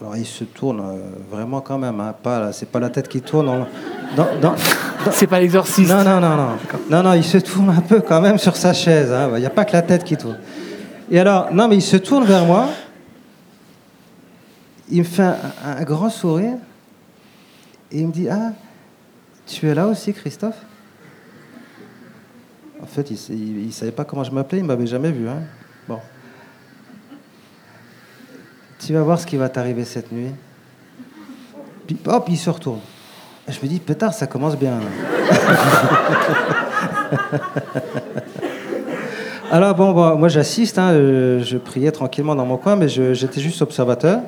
Alors, 0.00 0.16
il 0.16 0.26
se 0.26 0.44
tourne 0.44 0.80
euh, 0.80 0.98
vraiment 1.30 1.60
quand 1.60 1.78
même, 1.78 2.00
hein, 2.00 2.14
pas, 2.20 2.52
c'est 2.52 2.68
pas 2.68 2.80
la 2.80 2.90
tête 2.90 3.08
qui 3.08 3.20
tourne 3.20 3.64
dans, 4.16 4.26
dans- 4.40 4.54
C'est 5.12 5.26
pas 5.28 5.38
l'exorciste. 5.40 5.88
non, 5.90 6.02
non, 6.02 6.20
non, 6.20 6.36
non. 6.36 6.48
Non, 6.90 7.02
non, 7.02 7.12
il 7.14 7.24
se 7.24 7.38
tourne 7.38 7.70
un 7.70 7.80
peu 7.80 8.00
quand 8.00 8.20
même 8.20 8.38
sur 8.38 8.56
sa 8.56 8.72
chaise. 8.72 9.12
hein. 9.12 9.30
Il 9.34 9.40
n'y 9.40 9.46
a 9.46 9.50
pas 9.50 9.64
que 9.64 9.72
la 9.72 9.82
tête 9.82 10.02
qui 10.04 10.16
tourne. 10.16 10.38
Et 11.10 11.18
alors, 11.20 11.52
non, 11.52 11.68
mais 11.68 11.76
il 11.76 11.82
se 11.82 11.96
tourne 11.96 12.24
vers 12.24 12.44
moi. 12.44 12.68
Il 14.90 14.98
me 14.98 15.04
fait 15.04 15.22
un, 15.22 15.36
un 15.64 15.82
grand 15.84 16.10
sourire. 16.10 16.56
Et 17.92 18.00
il 18.00 18.06
me 18.08 18.12
dit 18.12 18.28
Ah, 18.28 18.52
tu 19.46 19.68
es 19.68 19.74
là 19.74 19.86
aussi, 19.86 20.12
Christophe? 20.12 20.56
En 22.82 22.86
fait, 22.86 23.10
il 23.30 23.66
ne 23.66 23.70
savait 23.72 23.90
pas 23.92 24.04
comment 24.04 24.24
je 24.24 24.30
m'appelais. 24.30 24.58
Il 24.58 24.62
ne 24.62 24.68
m'avait 24.68 24.86
jamais 24.86 25.10
vu. 25.10 25.28
hein. 25.28 25.40
Bon. 25.88 25.98
Tu 28.78 28.92
vas 28.92 29.02
voir 29.02 29.18
ce 29.18 29.26
qui 29.26 29.36
va 29.36 29.48
t'arriver 29.48 29.84
cette 29.84 30.12
nuit. 30.12 30.30
Puis, 31.86 31.96
hop, 32.06 32.26
il 32.28 32.36
se 32.36 32.48
retourne. 32.50 32.80
Je 33.48 33.58
me 33.62 33.66
dis, 33.66 33.80
pétard, 33.80 34.12
ça 34.14 34.26
commence 34.26 34.56
bien. 34.56 34.78
Alors, 39.50 39.74
bon, 39.74 39.92
bon, 39.92 40.16
moi 40.16 40.28
j'assiste, 40.28 40.78
hein, 40.78 40.90
euh, 40.90 41.42
je 41.42 41.56
priais 41.56 41.90
tranquillement 41.90 42.34
dans 42.34 42.44
mon 42.44 42.58
coin, 42.58 42.76
mais 42.76 42.88
j'étais 42.88 43.40
juste 43.40 43.62
observateur. 43.62 44.20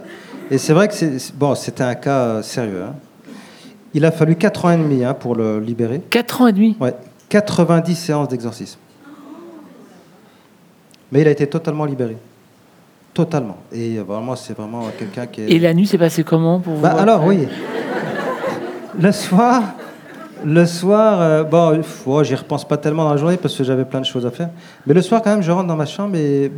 Et 0.51 0.57
c'est 0.57 0.73
vrai 0.73 0.89
que 0.89 0.95
bon, 1.35 1.55
c'était 1.55 1.83
un 1.85 1.95
cas 1.95 2.43
sérieux. 2.43 2.83
hein. 2.89 2.95
Il 3.93 4.05
a 4.07 4.13
fallu 4.13 4.37
4 4.37 4.65
ans 4.65 4.71
et 4.71 4.77
demi 4.79 5.05
hein, 5.05 5.13
pour 5.15 5.35
le 5.35 5.61
libérer. 5.61 6.01
4 6.11 6.41
ans 6.43 6.47
et 6.47 6.53
demi? 6.53 6.77
Ouais, 6.81 6.95
90 7.31 7.95
séances 7.95 8.29
d'exorcisme. 8.29 8.79
Mais 11.11 11.23
il 11.23 11.29
a 11.29 11.31
été 11.31 11.47
totalement 11.47 11.87
libéré. 11.87 12.17
Totalement. 13.15 13.57
Et 13.73 13.99
euh, 13.99 14.03
vraiment, 14.03 14.37
c'est 14.37 14.57
vraiment 14.57 14.89
quelqu'un 14.99 15.27
qui 15.27 15.41
est. 15.41 15.51
Et 15.51 15.59
la 15.59 15.75
nuit 15.75 15.87
s'est 15.87 15.99
passée 15.99 16.23
comment 16.23 16.61
pour 16.61 16.75
vous 16.75 16.83
Bah, 16.83 16.95
alors 16.99 17.25
oui. 17.25 17.49
Le 19.01 19.13
soir, 19.13 19.63
le 20.45 20.67
soir, 20.67 21.21
euh, 21.21 21.43
bon, 21.45 21.81
oh, 22.07 22.23
j'y 22.23 22.35
repense 22.35 22.67
pas 22.67 22.77
tellement 22.77 23.05
dans 23.05 23.13
la 23.13 23.17
journée 23.17 23.37
parce 23.37 23.57
que 23.57 23.65
j'avais 23.65 23.85
plein 23.85 24.01
de 24.01 24.07
choses 24.07 24.27
à 24.27 24.31
faire. 24.31 24.51
Mais 24.87 24.95
le 24.95 25.03
soir, 25.03 25.23
quand 25.23 25.31
même, 25.31 25.43
je 25.43 25.51
rentre 25.51 25.67
dans 25.67 25.77
ma 25.77 25.87
chambre 25.87 26.17
et 26.17 26.53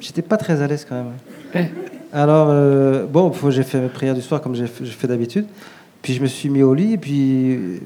j'étais 0.00 0.22
pas 0.22 0.36
très 0.36 0.62
à 0.62 0.66
l'aise 0.66 0.86
quand 0.88 0.96
même. 0.96 1.12
Ouais. 1.54 1.72
Alors, 2.12 2.48
euh, 2.50 3.06
bon, 3.06 3.32
j'ai 3.48 3.62
fait 3.62 3.80
mes 3.80 3.88
prières 3.88 4.14
du 4.14 4.22
soir 4.22 4.40
comme 4.40 4.54
j'ai 4.54 4.66
fait, 4.66 5.06
d'habitude. 5.06 5.46
Puis 6.00 6.14
je 6.14 6.22
me 6.22 6.26
suis 6.26 6.48
mis 6.48 6.62
au 6.62 6.74
lit 6.74 6.92
et 6.92 6.98
puis 6.98 7.80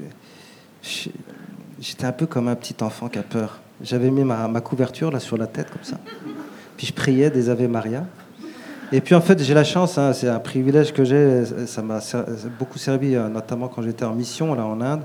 j'étais 1.79 2.05
un 2.05 2.11
peu 2.11 2.25
comme 2.25 2.47
un 2.47 2.55
petit 2.55 2.75
enfant 2.81 3.07
qui 3.09 3.19
a 3.19 3.23
peur. 3.23 3.59
J'avais 3.81 4.09
mis 4.11 4.23
ma, 4.23 4.47
ma 4.47 4.61
couverture 4.61 5.11
là 5.11 5.19
sur 5.19 5.37
la 5.37 5.47
tête 5.47 5.69
comme 5.71 5.83
ça. 5.83 5.97
Puis 6.77 6.87
je 6.87 6.93
priais 6.93 7.29
des 7.29 7.49
Ave 7.49 7.67
Maria. 7.67 8.05
Et 8.91 9.01
puis 9.01 9.13
en 9.15 9.21
fait, 9.21 9.41
j'ai 9.43 9.53
la 9.53 9.63
chance, 9.63 9.97
hein, 9.97 10.13
c'est 10.13 10.27
un 10.27 10.39
privilège 10.39 10.91
que 10.93 11.03
j'ai, 11.03 11.43
ça 11.67 11.81
m'a 11.83 11.99
beaucoup 12.57 12.79
servi, 12.79 13.15
euh, 13.15 13.27
notamment 13.29 13.67
quand 13.67 13.83
j'étais 13.83 14.03
en 14.05 14.13
mission 14.15 14.55
là 14.55 14.65
en 14.65 14.81
Inde, 14.81 15.03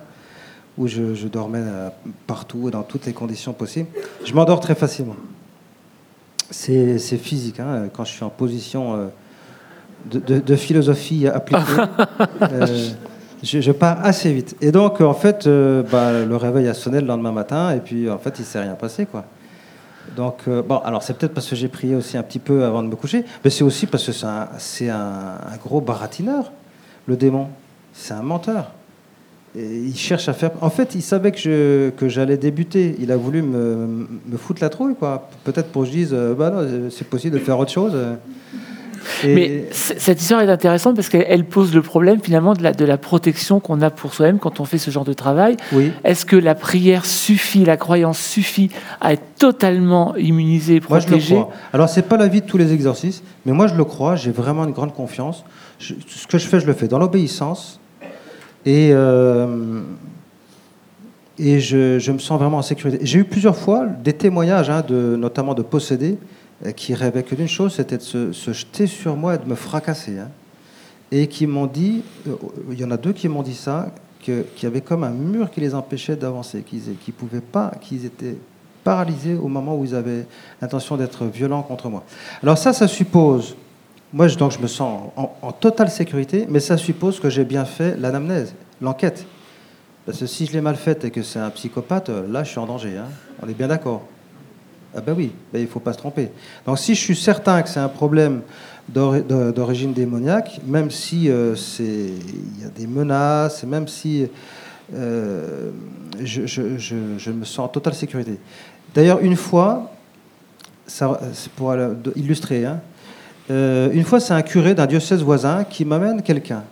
où 0.78 0.86
je, 0.88 1.14
je 1.14 1.28
dormais 1.28 1.60
euh, 1.62 1.88
partout, 2.26 2.70
dans 2.70 2.82
toutes 2.82 3.04
les 3.04 3.12
conditions 3.12 3.52
possibles. 3.52 3.88
Je 4.24 4.32
m'endors 4.32 4.60
très 4.60 4.74
facilement. 4.74 5.16
C'est 6.50 6.98
physique, 7.18 7.60
hein, 7.60 7.88
quand 7.92 8.04
je 8.04 8.12
suis 8.12 8.24
en 8.24 8.30
position 8.30 8.94
euh, 8.96 9.06
de, 10.10 10.18
de- 10.18 10.40
de 10.40 10.56
philosophie 10.56 11.26
appliquée. 11.26 11.62
euh, 12.42 12.88
je, 13.44 13.72
pars 13.72 14.04
assez 14.04 14.32
vite. 14.32 14.56
Et 14.60 14.72
donc, 14.72 15.00
en 15.00 15.14
fait, 15.14 15.46
euh, 15.46 15.82
bah, 15.82 16.24
le 16.24 16.36
réveil 16.36 16.68
a 16.68 16.74
sonné 16.74 17.00
le 17.00 17.06
lendemain 17.06 17.32
matin, 17.32 17.72
et 17.72 17.80
puis 17.80 18.10
en 18.10 18.18
fait, 18.18 18.38
il 18.38 18.44
s'est 18.44 18.60
rien 18.60 18.74
passé, 18.74 19.06
quoi. 19.06 19.24
Donc, 20.16 20.42
euh, 20.48 20.62
bon, 20.62 20.78
alors 20.78 21.02
c'est 21.02 21.16
peut-être 21.16 21.34
parce 21.34 21.48
que 21.48 21.56
j'ai 21.56 21.68
prié 21.68 21.96
aussi 21.96 22.16
un 22.16 22.22
petit 22.22 22.38
peu 22.38 22.64
avant 22.64 22.82
de 22.82 22.88
me 22.88 22.96
coucher, 22.96 23.24
mais 23.42 23.50
c'est 23.50 23.64
aussi 23.64 23.86
parce 23.86 24.04
que 24.06 24.12
c'est 24.58 24.88
un 24.88 25.56
gros 25.62 25.80
baratineur, 25.80 26.52
le 27.06 27.16
démon. 27.16 27.48
C'est 27.94 28.14
un 28.14 28.22
menteur. 28.22 28.72
Et 29.56 29.78
il 29.78 29.96
cherche 29.96 30.28
à 30.28 30.32
faire. 30.32 30.50
En 30.60 30.70
fait, 30.70 30.96
il 30.96 31.02
savait 31.02 31.30
que, 31.30 31.38
je, 31.38 31.90
que 31.90 32.08
j'allais 32.08 32.36
débuter. 32.36 32.96
Il 32.98 33.12
a 33.12 33.16
voulu 33.16 33.40
me, 33.40 34.08
me 34.26 34.36
foutre 34.36 34.60
la 34.62 34.68
trouille, 34.68 34.96
quoi. 34.96 35.28
Peut-être 35.44 35.68
pour 35.68 35.82
que 35.82 35.88
je 35.88 35.92
dise, 35.92 36.10
euh, 36.12 36.34
bah 36.34 36.50
non, 36.50 36.90
c'est 36.90 37.06
possible 37.06 37.38
de 37.38 37.44
faire 37.44 37.58
autre 37.58 37.70
chose. 37.70 37.96
Et- 39.24 39.34
Mais 39.34 39.64
cette 39.72 40.20
histoire 40.20 40.40
est 40.42 40.48
intéressante 40.50 40.96
parce 40.96 41.08
qu'elle 41.08 41.24
elle 41.28 41.44
pose 41.44 41.74
le 41.74 41.82
problème 41.82 42.20
finalement 42.20 42.54
de 42.54 42.62
la, 42.62 42.72
de 42.72 42.84
la 42.84 42.96
protection 42.98 43.60
qu'on 43.60 43.80
a 43.82 43.90
pour 43.90 44.14
soi-même 44.14 44.38
quand 44.38 44.60
on 44.60 44.64
fait 44.64 44.78
ce 44.78 44.90
genre 44.90 45.04
de 45.04 45.12
travail. 45.12 45.56
oui. 45.72 45.92
Est-ce 46.04 46.24
que 46.26 46.36
la 46.36 46.54
prière 46.54 47.04
suffit, 47.06 47.64
la 47.64 47.76
croyance 47.76 48.18
suffit 48.18 48.70
à 49.00 49.12
être 49.14 49.22
totalement 49.38 50.14
immunisé, 50.16 50.80
Moi, 50.88 50.98
je 51.00 51.04
le 51.06 51.10
protégé 51.12 51.34
crois. 51.34 51.50
Alors, 51.72 51.88
c'est 51.88 52.02
pas 52.08 52.16
l'avis 52.16 52.40
de 52.40 52.46
tous 52.46 52.58
les 52.58 52.72
exorcistes, 52.72 53.24
mais 53.46 53.52
moi, 53.52 53.66
je 53.66 53.74
le 53.74 53.84
crois. 53.84 54.16
J'ai 54.16 54.30
vraiment 54.30 54.64
une 54.64 54.72
grande 54.72 54.94
confiance. 54.94 55.44
Je- 55.78 55.94
ce 56.06 56.26
que 56.26 56.38
je 56.38 56.46
fais, 56.46 56.60
je 56.60 56.66
le 56.66 56.72
fais 56.72 56.88
dans 56.88 56.98
l'obéissance. 56.98 57.80
Et, 58.66 58.90
euh, 58.92 59.82
et 61.38 61.58
je, 61.60 61.98
je 61.98 62.12
me 62.12 62.18
sens 62.18 62.38
vraiment 62.38 62.58
en 62.58 62.62
sécurité. 62.62 63.04
J'ai 63.04 63.18
eu 63.18 63.24
plusieurs 63.24 63.56
fois 63.56 63.86
des 64.02 64.12
témoignages, 64.12 64.70
hein, 64.70 64.82
de, 64.86 65.16
notamment 65.16 65.54
de 65.54 65.62
possédés, 65.62 66.16
qui 66.72 66.94
rêvaient 66.94 67.22
que 67.22 67.34
d'une 67.34 67.48
chose, 67.48 67.74
c'était 67.74 67.98
de 67.98 68.02
se, 68.02 68.32
jeter 68.52 68.86
sur 68.86 69.16
moi 69.16 69.34
et 69.34 69.38
de 69.38 69.44
me 69.44 69.54
fracasser. 69.54 70.18
hein. 70.18 70.28
Et 71.12 71.26
qui 71.26 71.46
m'ont 71.46 71.66
dit, 71.66 72.02
euh, 72.26 72.34
il 72.72 72.80
y 72.80 72.84
en 72.84 72.90
a 72.90 72.96
deux 72.96 73.12
qui 73.12 73.28
m'ont 73.28 73.42
dit 73.42 73.54
ça, 73.54 73.92
qu'il 74.20 74.44
y 74.62 74.66
avait 74.66 74.80
comme 74.80 75.04
un 75.04 75.10
mur 75.10 75.50
qui 75.50 75.60
les 75.60 75.74
empêchait 75.74 76.16
d'avancer, 76.16 76.62
qu'ils 76.62 77.14
pouvaient 77.14 77.42
pas, 77.42 77.72
qu'ils 77.80 78.06
étaient 78.06 78.38
paralysés 78.82 79.34
au 79.34 79.48
moment 79.48 79.76
où 79.76 79.84
ils 79.84 79.94
avaient 79.94 80.26
l'intention 80.60 80.96
d'être 80.96 81.24
violents 81.26 81.62
contre 81.62 81.88
moi. 81.88 82.04
Alors 82.42 82.56
ça, 82.56 82.72
ça 82.72 82.88
suppose, 82.88 83.54
moi 84.12 84.28
donc 84.28 84.52
je 84.52 84.58
me 84.58 84.66
sens 84.66 85.10
en, 85.16 85.52
totale 85.52 85.90
sécurité, 85.90 86.46
mais 86.48 86.60
ça 86.60 86.76
suppose 86.76 87.20
que 87.20 87.28
j'ai 87.28 87.44
bien 87.44 87.64
fait 87.64 87.96
l'anamnèse, 87.98 88.54
l'enquête. 88.80 89.26
Parce 90.06 90.18
que 90.18 90.26
si 90.26 90.46
je 90.46 90.52
l'ai 90.52 90.60
mal 90.60 90.76
faite 90.76 91.04
et 91.04 91.10
que 91.10 91.22
c'est 91.22 91.38
un 91.38 91.50
psychopathe, 91.50 92.10
euh, 92.10 92.26
là 92.28 92.44
je 92.44 92.50
suis 92.50 92.58
en 92.58 92.66
danger. 92.66 92.96
hein. 92.98 93.08
On 93.42 93.48
est 93.48 93.54
bien 93.54 93.68
d'accord. 93.68 94.02
Ah 94.96 95.00
ben 95.00 95.14
oui, 95.16 95.32
ben, 95.52 95.58
il 95.58 95.62
ne 95.64 95.68
faut 95.68 95.80
pas 95.80 95.92
se 95.92 95.98
tromper. 95.98 96.30
Donc 96.66 96.78
si 96.78 96.94
je 96.94 97.00
suis 97.00 97.16
certain 97.16 97.62
que 97.62 97.68
c'est 97.68 97.80
un 97.80 97.88
problème 97.88 98.42
d'origine 98.88 99.92
démoniaque, 99.92 100.60
même 100.66 100.90
si 100.90 101.28
euh, 101.30 101.54
il 101.80 102.62
y 102.62 102.64
a 102.64 102.68
des 102.76 102.86
menaces, 102.86 103.64
même 103.64 103.88
si 103.88 104.26
euh, 104.94 105.70
je, 106.22 106.46
je- 106.46 106.76
je- 106.78 107.18
je 107.18 107.30
me 107.30 107.44
sens 107.44 107.60
en 107.64 107.68
totale 107.68 107.94
sécurité. 107.94 108.38
D'ailleurs, 108.94 109.20
une 109.20 109.36
fois, 109.36 109.90
c'est 110.86 111.06
pour 111.56 111.74
illustrer, 112.14 112.66
hein, 112.66 112.80
euh, 113.50 113.90
une 113.92 114.04
fois, 114.04 114.20
c'est 114.20 114.34
un 114.34 114.42
curé 114.42 114.74
d'un 114.74 114.86
diocèse 114.86 115.22
voisin 115.22 115.64
qui 115.64 115.84
m'amène 115.84 116.22
quelqu'un. 116.22 116.62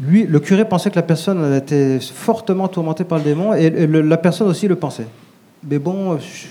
Lui, 0.00 0.24
le 0.26 0.40
curé 0.40 0.64
pensait 0.66 0.90
que 0.90 0.96
la 0.96 1.02
personne 1.02 1.54
était 1.54 2.00
fortement 2.00 2.66
tourmentée 2.66 3.04
par 3.04 3.18
le 3.18 3.24
démon 3.24 3.52
et, 3.52 3.68
la 3.86 4.16
personne 4.16 4.48
aussi 4.48 4.66
le 4.66 4.76
pensait. 4.76 5.06
Mais 5.68 5.78
bon, 5.78 6.18
je, 6.18 6.46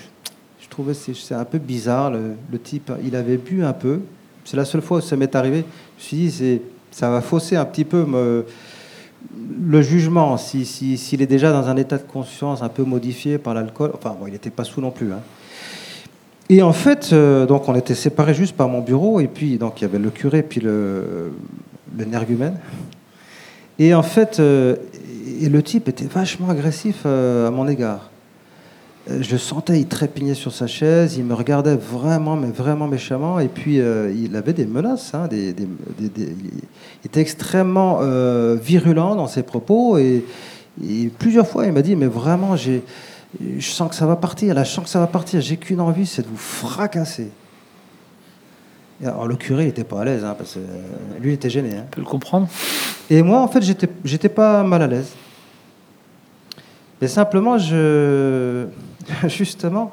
je 0.62 0.68
trouvais 0.68 0.94
c'est, 0.94 1.34
un 1.34 1.44
peu 1.44 1.58
bizarre. 1.58 2.10
Le, 2.10 2.34
le 2.50 2.58
type, 2.58 2.90
il 3.04 3.14
avait 3.16 3.36
bu 3.36 3.62
un 3.64 3.72
peu. 3.72 4.00
C'est 4.44 4.56
la 4.56 4.64
seule 4.64 4.82
fois 4.82 4.98
où 4.98 5.00
ça 5.00 5.16
m'est 5.16 5.34
arrivé. 5.36 5.64
Je 5.98 6.02
me 6.02 6.06
suis 6.06 6.16
dit, 6.16 6.30
c'est, 6.30 6.62
ça 6.90 7.10
va 7.10 7.20
fausser 7.20 7.56
un 7.56 7.64
petit 7.64 7.84
peu 7.84 8.04
me- 8.04 8.44
le 9.64 9.82
jugement. 9.82 10.36
Si, 10.36 10.64
si- 10.64 10.96
s'il 10.98 11.22
est 11.22 11.26
déjà 11.26 11.52
dans 11.52 11.68
un 11.68 11.76
état 11.76 11.98
de 11.98 12.02
conscience 12.02 12.62
un 12.62 12.68
peu 12.68 12.82
modifié 12.84 13.38
par 13.38 13.54
l'alcool. 13.54 13.92
Enfin, 13.94 14.16
bon, 14.18 14.26
il 14.26 14.32
n'était 14.32 14.50
pas 14.50 14.64
sous 14.64 14.80
non 14.80 14.90
plus. 14.90 15.12
hein. 15.12 15.20
Et 16.48 16.60
en 16.60 16.72
fait, 16.72 17.10
euh, 17.12 17.46
donc 17.46 17.68
on 17.68 17.74
était 17.74 17.94
séparés 17.94 18.34
juste 18.34 18.54
par 18.56 18.68
mon 18.68 18.80
bureau, 18.80 19.20
et 19.20 19.28
puis 19.28 19.56
donc 19.58 19.80
il 19.80 19.84
y 19.84 19.86
avait 19.86 19.98
le 19.98 20.10
curé, 20.10 20.42
puis 20.42 20.60
le 20.60 21.32
l'énergumène. 21.96 22.58
Et 23.78 23.94
en 23.94 24.02
fait, 24.02 24.38
euh, 24.40 24.76
et 25.40 25.48
le 25.48 25.62
type 25.62 25.88
était 25.88 26.04
vachement 26.04 26.50
agressif 26.50 27.02
euh, 27.06 27.48
à 27.48 27.50
mon 27.50 27.68
égard. 27.68 28.10
Euh, 29.10 29.22
Je 29.22 29.32
le 29.32 29.38
sentais, 29.38 29.80
il 29.80 29.86
trépignait 29.86 30.34
sur 30.34 30.52
sa 30.52 30.66
chaise, 30.66 31.16
il 31.16 31.24
me 31.24 31.34
regardait 31.34 31.74
vraiment, 31.76 32.36
mais 32.36 32.50
vraiment 32.50 32.86
méchamment, 32.86 33.40
et 33.40 33.48
puis 33.48 33.80
euh, 33.80 34.12
il 34.16 34.36
avait 34.36 34.52
des 34.52 34.66
menaces. 34.66 35.12
hein, 35.14 35.26
des, 35.28 35.52
des- 35.52 35.66
des- 35.98 36.08
des- 36.08 36.32
il 36.32 37.06
était 37.06 37.20
extrêmement 37.20 37.98
euh, 38.02 38.56
virulent 38.60 39.16
dans 39.16 39.26
ses 39.26 39.42
propos, 39.42 39.98
et, 39.98 40.24
et 40.88 41.08
plusieurs 41.18 41.48
fois 41.48 41.66
il 41.66 41.72
m'a 41.72 41.82
dit, 41.82 41.96
mais 41.96 42.06
vraiment, 42.06 42.54
j'ai, 42.56 42.82
je 43.40 43.66
sens 43.68 43.88
que 43.90 43.96
ça 43.96 44.06
va 44.06 44.14
partir, 44.16 44.54
là, 44.54 44.62
je 44.62 44.70
sens 44.70 44.84
que 44.84 44.90
ça 44.90 45.00
va 45.00 45.08
partir, 45.08 45.40
j'ai 45.40 45.56
qu'une 45.56 45.80
envie, 45.80 46.06
c'est 46.06 46.22
de 46.22 46.28
vous 46.28 46.36
fracasser. 46.36 47.30
Et 49.02 49.06
alors 49.06 49.26
le 49.26 49.34
curé, 49.34 49.64
il 49.64 49.66
n'était 49.66 49.82
pas 49.82 50.02
à 50.02 50.04
l'aise, 50.04 50.24
hein, 50.24 50.36
parce 50.38 50.54
que 50.54 50.60
euh, 50.60 51.18
lui, 51.20 51.30
il 51.30 51.34
était 51.34 51.50
gêné. 51.50 51.74
hein. 51.76 51.84
On 51.88 51.90
peut 51.90 52.00
le 52.02 52.06
comprendre? 52.06 52.46
Et 53.10 53.20
moi, 53.22 53.40
en 53.40 53.48
fait, 53.48 53.60
j'étais, 53.62 53.88
j'étais 54.04 54.28
pas 54.28 54.62
mal 54.62 54.80
à 54.82 54.86
l'aise. 54.86 55.08
Mais 57.02 57.08
simplement, 57.08 57.58
justement, 59.26 59.90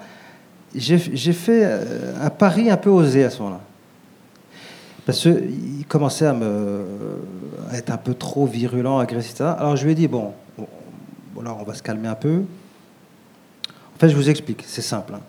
j'ai, 0.75 0.99
fait 0.99 1.65
euh, 1.65 2.13
un 2.21 2.29
pari 2.29 2.69
un 2.69 2.77
peu 2.77 2.91
osé 2.91 3.23
à 3.23 3.31
ce 3.31 3.39
moment-là. 3.39 3.61
Parce 5.07 5.21
qu'il 5.21 5.87
commençait 5.87 6.27
à, 6.27 6.33
me, 6.33 6.85
être 7.73 7.89
un 7.89 7.97
peu 7.97 8.13
trop 8.13 8.45
virulent, 8.45 8.99
agressif, 8.99 9.31
etc. 9.31 9.55
Alors 9.57 9.75
je 9.75 9.85
lui 9.85 9.93
ai 9.93 9.95
dit, 9.95 10.07
bon, 10.07 10.33
voilà, 11.33 11.55
on 11.59 11.63
va 11.63 11.73
se 11.73 11.81
calmer 11.81 12.07
un 12.07 12.13
peu. 12.13 12.43
En 13.95 13.99
fait, 13.99 14.09
je 14.09 14.15
vous 14.15 14.29
explique, 14.29 14.63
c'est 14.67 14.83
simple. 14.83 15.15
hein. 15.15 15.21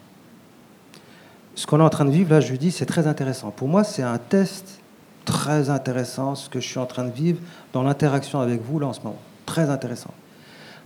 Ce 1.55 1.67
qu'on 1.67 1.81
est 1.81 1.83
en 1.83 1.89
train 1.89 2.05
de 2.05 2.11
vivre, 2.11 2.31
là, 2.31 2.41
je 2.41 2.51
lui 2.51 2.59
dis, 2.59 2.73
c'est 2.73 2.85
très 2.85 3.07
intéressant. 3.07 3.53
Pour 3.53 3.69
moi, 3.69 3.85
c'est 3.85 4.03
un 4.03 4.19
test 4.19 4.81
très 5.25 5.71
intéressant, 5.71 6.35
ce 6.35 6.51
que 6.51 6.61
je 6.61 6.69
suis 6.69 6.79
en 6.79 6.87
train 6.87 7.05
de 7.05 7.11
vivre 7.11 7.39
dans 7.73 7.83
l'interaction 7.83 8.39
avec 8.41 8.61
vous, 8.63 8.79
là, 8.79 8.89
en 8.89 8.93
ce 8.93 9.01
moment. 9.01 9.19
Très 9.47 9.71
intéressant. 9.71 10.13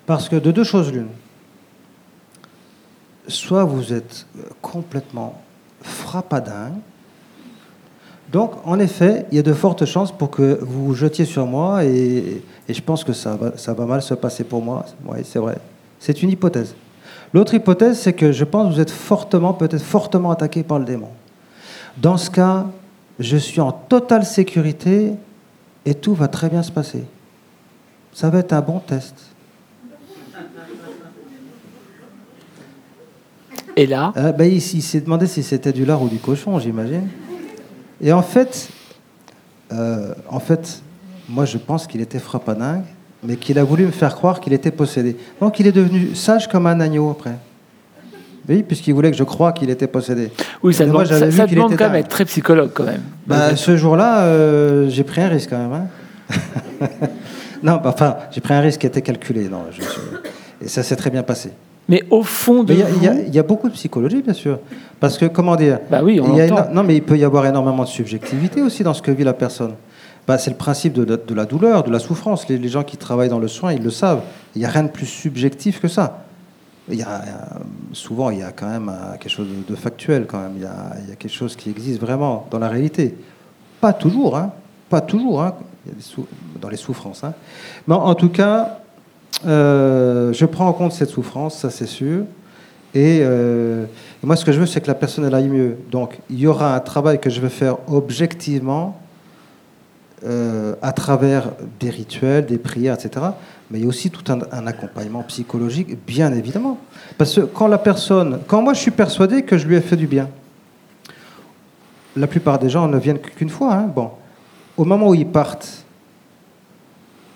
Parce 0.06 0.28
que 0.28 0.36
de 0.36 0.50
deux 0.50 0.64
choses 0.64 0.92
l'une. 0.92 1.08
Soit 3.26 3.64
vous 3.64 3.92
êtes 3.92 4.26
complètement 4.60 5.40
frappadingue, 5.82 6.74
donc, 8.34 8.52
en 8.64 8.80
effet, 8.80 9.26
il 9.30 9.36
y 9.36 9.38
a 9.38 9.42
de 9.42 9.52
fortes 9.52 9.84
chances 9.84 10.10
pour 10.10 10.30
que 10.30 10.58
vous 10.60 10.86
vous 10.86 10.94
jetiez 10.94 11.24
sur 11.24 11.46
moi 11.46 11.84
et, 11.84 12.42
je 12.68 12.80
pense 12.80 13.04
que 13.04 13.12
ça 13.12 13.36
va, 13.36 13.56
ça 13.56 13.74
va 13.74 13.86
mal 13.86 14.02
se 14.02 14.14
passer 14.14 14.42
pour 14.42 14.60
moi. 14.60 14.84
Oui, 15.06 15.18
c'est 15.24 15.38
vrai. 15.38 15.56
C'est 16.00 16.20
une 16.20 16.30
hypothèse. 16.30 16.74
L'autre 17.32 17.54
hypothèse, 17.54 17.98
c'est 17.98 18.12
que 18.12 18.32
je 18.32 18.44
pense 18.44 18.68
que 18.68 18.74
vous 18.74 18.80
êtes 18.80 18.90
fortement, 18.90 19.52
peut-être 19.52 19.82
fortement 19.82 20.30
attaqué 20.32 20.62
par 20.62 20.78
le 20.80 20.84
démon. 20.84 21.10
Dans 21.96 22.16
ce 22.16 22.28
cas, 22.30 22.66
je 23.20 23.36
suis 23.36 23.60
en 23.60 23.70
totale 23.70 24.24
sécurité 24.24 25.12
et 25.86 25.94
tout 25.94 26.14
va 26.14 26.26
très 26.26 26.48
bien 26.48 26.62
se 26.62 26.72
passer. 26.72 27.04
Ça 28.12 28.30
va 28.30 28.40
être 28.40 28.52
un 28.52 28.62
bon 28.62 28.80
test. 28.80 29.14
Et 33.76 33.86
là, 33.86 34.12
Euh, 34.16 34.32
ben, 34.32 34.44
il, 34.44 34.56
il 34.56 34.82
s'est 34.82 35.00
demandé 35.00 35.26
si 35.26 35.42
c'était 35.42 35.72
du 35.72 35.84
lard 35.84 36.02
ou 36.02 36.08
du 36.08 36.18
cochon, 36.18 36.58
j'imagine. 36.58 37.08
Et 38.00 38.12
en 38.12 38.22
fait, 38.22 38.68
euh, 39.72 40.14
en 40.28 40.40
fait, 40.40 40.80
moi 41.28 41.44
je 41.44 41.58
pense 41.58 41.86
qu'il 41.86 42.00
était 42.00 42.18
frappadingue, 42.18 42.84
mais 43.22 43.36
qu'il 43.36 43.58
a 43.58 43.64
voulu 43.64 43.86
me 43.86 43.90
faire 43.90 44.14
croire 44.14 44.40
qu'il 44.40 44.52
était 44.52 44.70
possédé. 44.70 45.16
Donc 45.40 45.58
il 45.60 45.66
est 45.66 45.72
devenu 45.72 46.14
sage 46.14 46.48
comme 46.48 46.66
un 46.66 46.78
agneau 46.80 47.10
après. 47.10 47.36
Oui, 48.48 48.62
puisqu'il 48.62 48.92
voulait 48.92 49.10
que 49.10 49.16
je 49.16 49.24
croie 49.24 49.52
qu'il 49.52 49.70
était 49.70 49.86
possédé. 49.86 50.30
oui, 50.62 50.74
ça 50.74 50.84
moi, 50.86 51.04
demande, 51.04 51.30
ça, 51.32 51.46
demande 51.46 51.76
quand 51.76 51.84
même 51.86 51.94
être 51.94 52.08
très 52.08 52.26
psychologue 52.26 52.70
quand 52.74 52.84
même. 52.84 53.00
Bah, 53.26 53.56
ce 53.56 53.74
jour-là, 53.76 54.24
euh, 54.24 54.88
j'ai 54.90 55.02
pris 55.02 55.22
un 55.22 55.28
risque 55.28 55.48
quand 55.50 55.58
même. 55.66 55.72
hein. 55.72 56.36
non, 57.62 57.76
bah, 57.82 57.90
enfin, 57.94 58.16
j'ai 58.30 58.42
pris 58.42 58.52
un 58.52 58.60
risque 58.60 58.80
qui 58.80 58.86
était 58.86 59.00
calculé. 59.00 59.48
Non, 59.48 59.64
je- 59.70 59.80
je- 59.80 60.64
et 60.66 60.68
ça 60.68 60.82
s'est 60.82 60.96
très 60.96 61.08
bien 61.10 61.22
passé. 61.22 61.52
Mais 61.88 62.02
au 62.10 62.22
fond 62.22 62.62
de 62.64 62.72
il 62.72 62.80
y 63.02 63.08
a- 63.08 63.14
y, 63.14 63.36
y 63.36 63.42
beaucoup 63.42 63.68
de 63.68 63.74
psychologie, 63.74 64.22
bien 64.22 64.32
sûr. 64.32 64.58
Parce 65.00 65.18
que, 65.18 65.26
comment 65.26 65.54
dire 65.56 65.80
Bah 65.90 66.00
oui, 66.02 66.18
on 66.20 66.34
y 66.34 66.40
a 66.40 66.46
éno- 66.46 66.72
Non, 66.72 66.82
mais 66.82 66.96
il 66.96 67.02
peut 67.02 67.18
y 67.18 67.24
avoir 67.24 67.44
énormément 67.46 67.82
de 67.84 67.88
subjectivité 67.88 68.62
aussi 68.62 68.82
dans 68.82 68.94
ce 68.94 69.02
que 69.02 69.10
vit 69.10 69.24
la 69.24 69.34
personne. 69.34 69.72
Bah, 70.26 70.38
c'est 70.38 70.50
le 70.50 70.56
principe 70.56 70.94
de, 70.94 71.04
la- 71.04 71.16
de 71.18 71.34
la 71.34 71.44
douleur, 71.44 71.82
de 71.84 71.90
la 71.90 71.98
souffrance. 71.98 72.48
Les, 72.48 72.56
les 72.56 72.68
gens 72.68 72.82
qui 72.84 72.96
travaillent 72.96 73.28
dans 73.28 73.38
le 73.38 73.48
soin, 73.48 73.72
ils 73.74 73.82
le 73.82 73.90
savent. 73.90 74.22
Il 74.56 74.60
n'y 74.60 74.64
a 74.64 74.70
rien 74.70 74.84
de 74.84 74.88
plus 74.88 75.04
subjectif 75.06 75.80
que 75.80 75.88
ça. 75.88 76.24
Il 76.88 76.94
y 76.98 77.02
a, 77.02 77.08
euh, 77.08 77.58
souvent, 77.92 78.30
il 78.30 78.38
y 78.38 78.42
a 78.42 78.50
quand 78.52 78.68
même 78.68 78.88
euh, 78.88 79.16
quelque 79.18 79.32
chose 79.32 79.48
de, 79.48 79.70
de 79.72 79.76
factuel. 79.76 80.24
Quand 80.26 80.38
même. 80.40 80.52
Il, 80.56 80.62
y 80.62 80.66
a, 80.66 80.96
il 81.04 81.10
y 81.10 81.12
a 81.12 81.16
quelque 81.16 81.32
chose 81.34 81.54
qui 81.56 81.68
existe 81.68 82.00
vraiment 82.00 82.46
dans 82.50 82.58
la 82.58 82.68
réalité. 82.70 83.14
Pas 83.82 83.92
toujours, 83.92 84.38
hein. 84.38 84.52
Pas 84.88 85.02
toujours, 85.02 85.42
hein. 85.42 85.54
Dans 86.62 86.70
les 86.70 86.78
souffrances. 86.78 87.24
Hein. 87.24 87.34
Mais 87.86 87.94
en, 87.94 88.04
en 88.04 88.14
tout 88.14 88.30
cas, 88.30 88.78
euh, 89.46 90.32
je 90.32 90.46
prends 90.46 90.66
en 90.68 90.72
compte 90.72 90.92
cette 90.92 91.10
souffrance, 91.10 91.58
ça 91.58 91.70
c'est 91.70 91.86
sûr. 91.86 92.24
Et, 92.94 93.20
euh, 93.22 93.84
et 94.22 94.26
moi, 94.26 94.36
ce 94.36 94.44
que 94.44 94.52
je 94.52 94.60
veux, 94.60 94.66
c'est 94.66 94.80
que 94.80 94.86
la 94.86 94.94
personne 94.94 95.24
elle 95.24 95.34
aille 95.34 95.48
mieux. 95.48 95.76
Donc, 95.90 96.18
il 96.30 96.38
y 96.38 96.46
aura 96.46 96.76
un 96.76 96.80
travail 96.80 97.18
que 97.18 97.28
je 97.28 97.40
vais 97.40 97.48
faire 97.48 97.76
objectivement 97.88 99.00
euh, 100.24 100.74
à 100.80 100.92
travers 100.92 101.50
des 101.80 101.90
rituels, 101.90 102.46
des 102.46 102.56
prières, 102.56 102.94
etc. 102.94 103.26
Mais 103.70 103.78
il 103.78 103.82
y 103.82 103.84
a 103.84 103.88
aussi 103.88 104.10
tout 104.10 104.32
un, 104.32 104.38
un 104.52 104.66
accompagnement 104.66 105.22
psychologique, 105.24 105.98
bien 106.06 106.32
évidemment. 106.32 106.78
Parce 107.18 107.34
que 107.34 107.40
quand 107.40 107.66
la 107.66 107.78
personne, 107.78 108.38
quand 108.46 108.62
moi 108.62 108.74
je 108.74 108.80
suis 108.80 108.90
persuadé 108.92 109.42
que 109.42 109.58
je 109.58 109.66
lui 109.66 109.74
ai 109.74 109.80
fait 109.80 109.96
du 109.96 110.06
bien, 110.06 110.28
la 112.16 112.28
plupart 112.28 112.60
des 112.60 112.70
gens 112.70 112.86
ne 112.86 112.96
viennent 112.98 113.18
qu'une 113.18 113.50
fois. 113.50 113.74
hein. 113.74 113.90
Bon, 113.94 114.10
au 114.76 114.84
moment 114.84 115.08
où 115.08 115.14
ils 115.14 115.26
partent, 115.26 115.84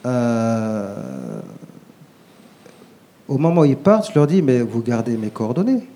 euh, 0.06 0.94
au 3.28 3.38
moment 3.38 3.60
où 3.60 3.64
ils 3.66 3.76
partent, 3.76 4.08
je 4.10 4.14
leur 4.14 4.26
dis, 4.26 4.42
mais 4.42 4.62
vous 4.62 4.82
gardez 4.82 5.16
mes 5.16 5.28
coordonnées. 5.28 5.86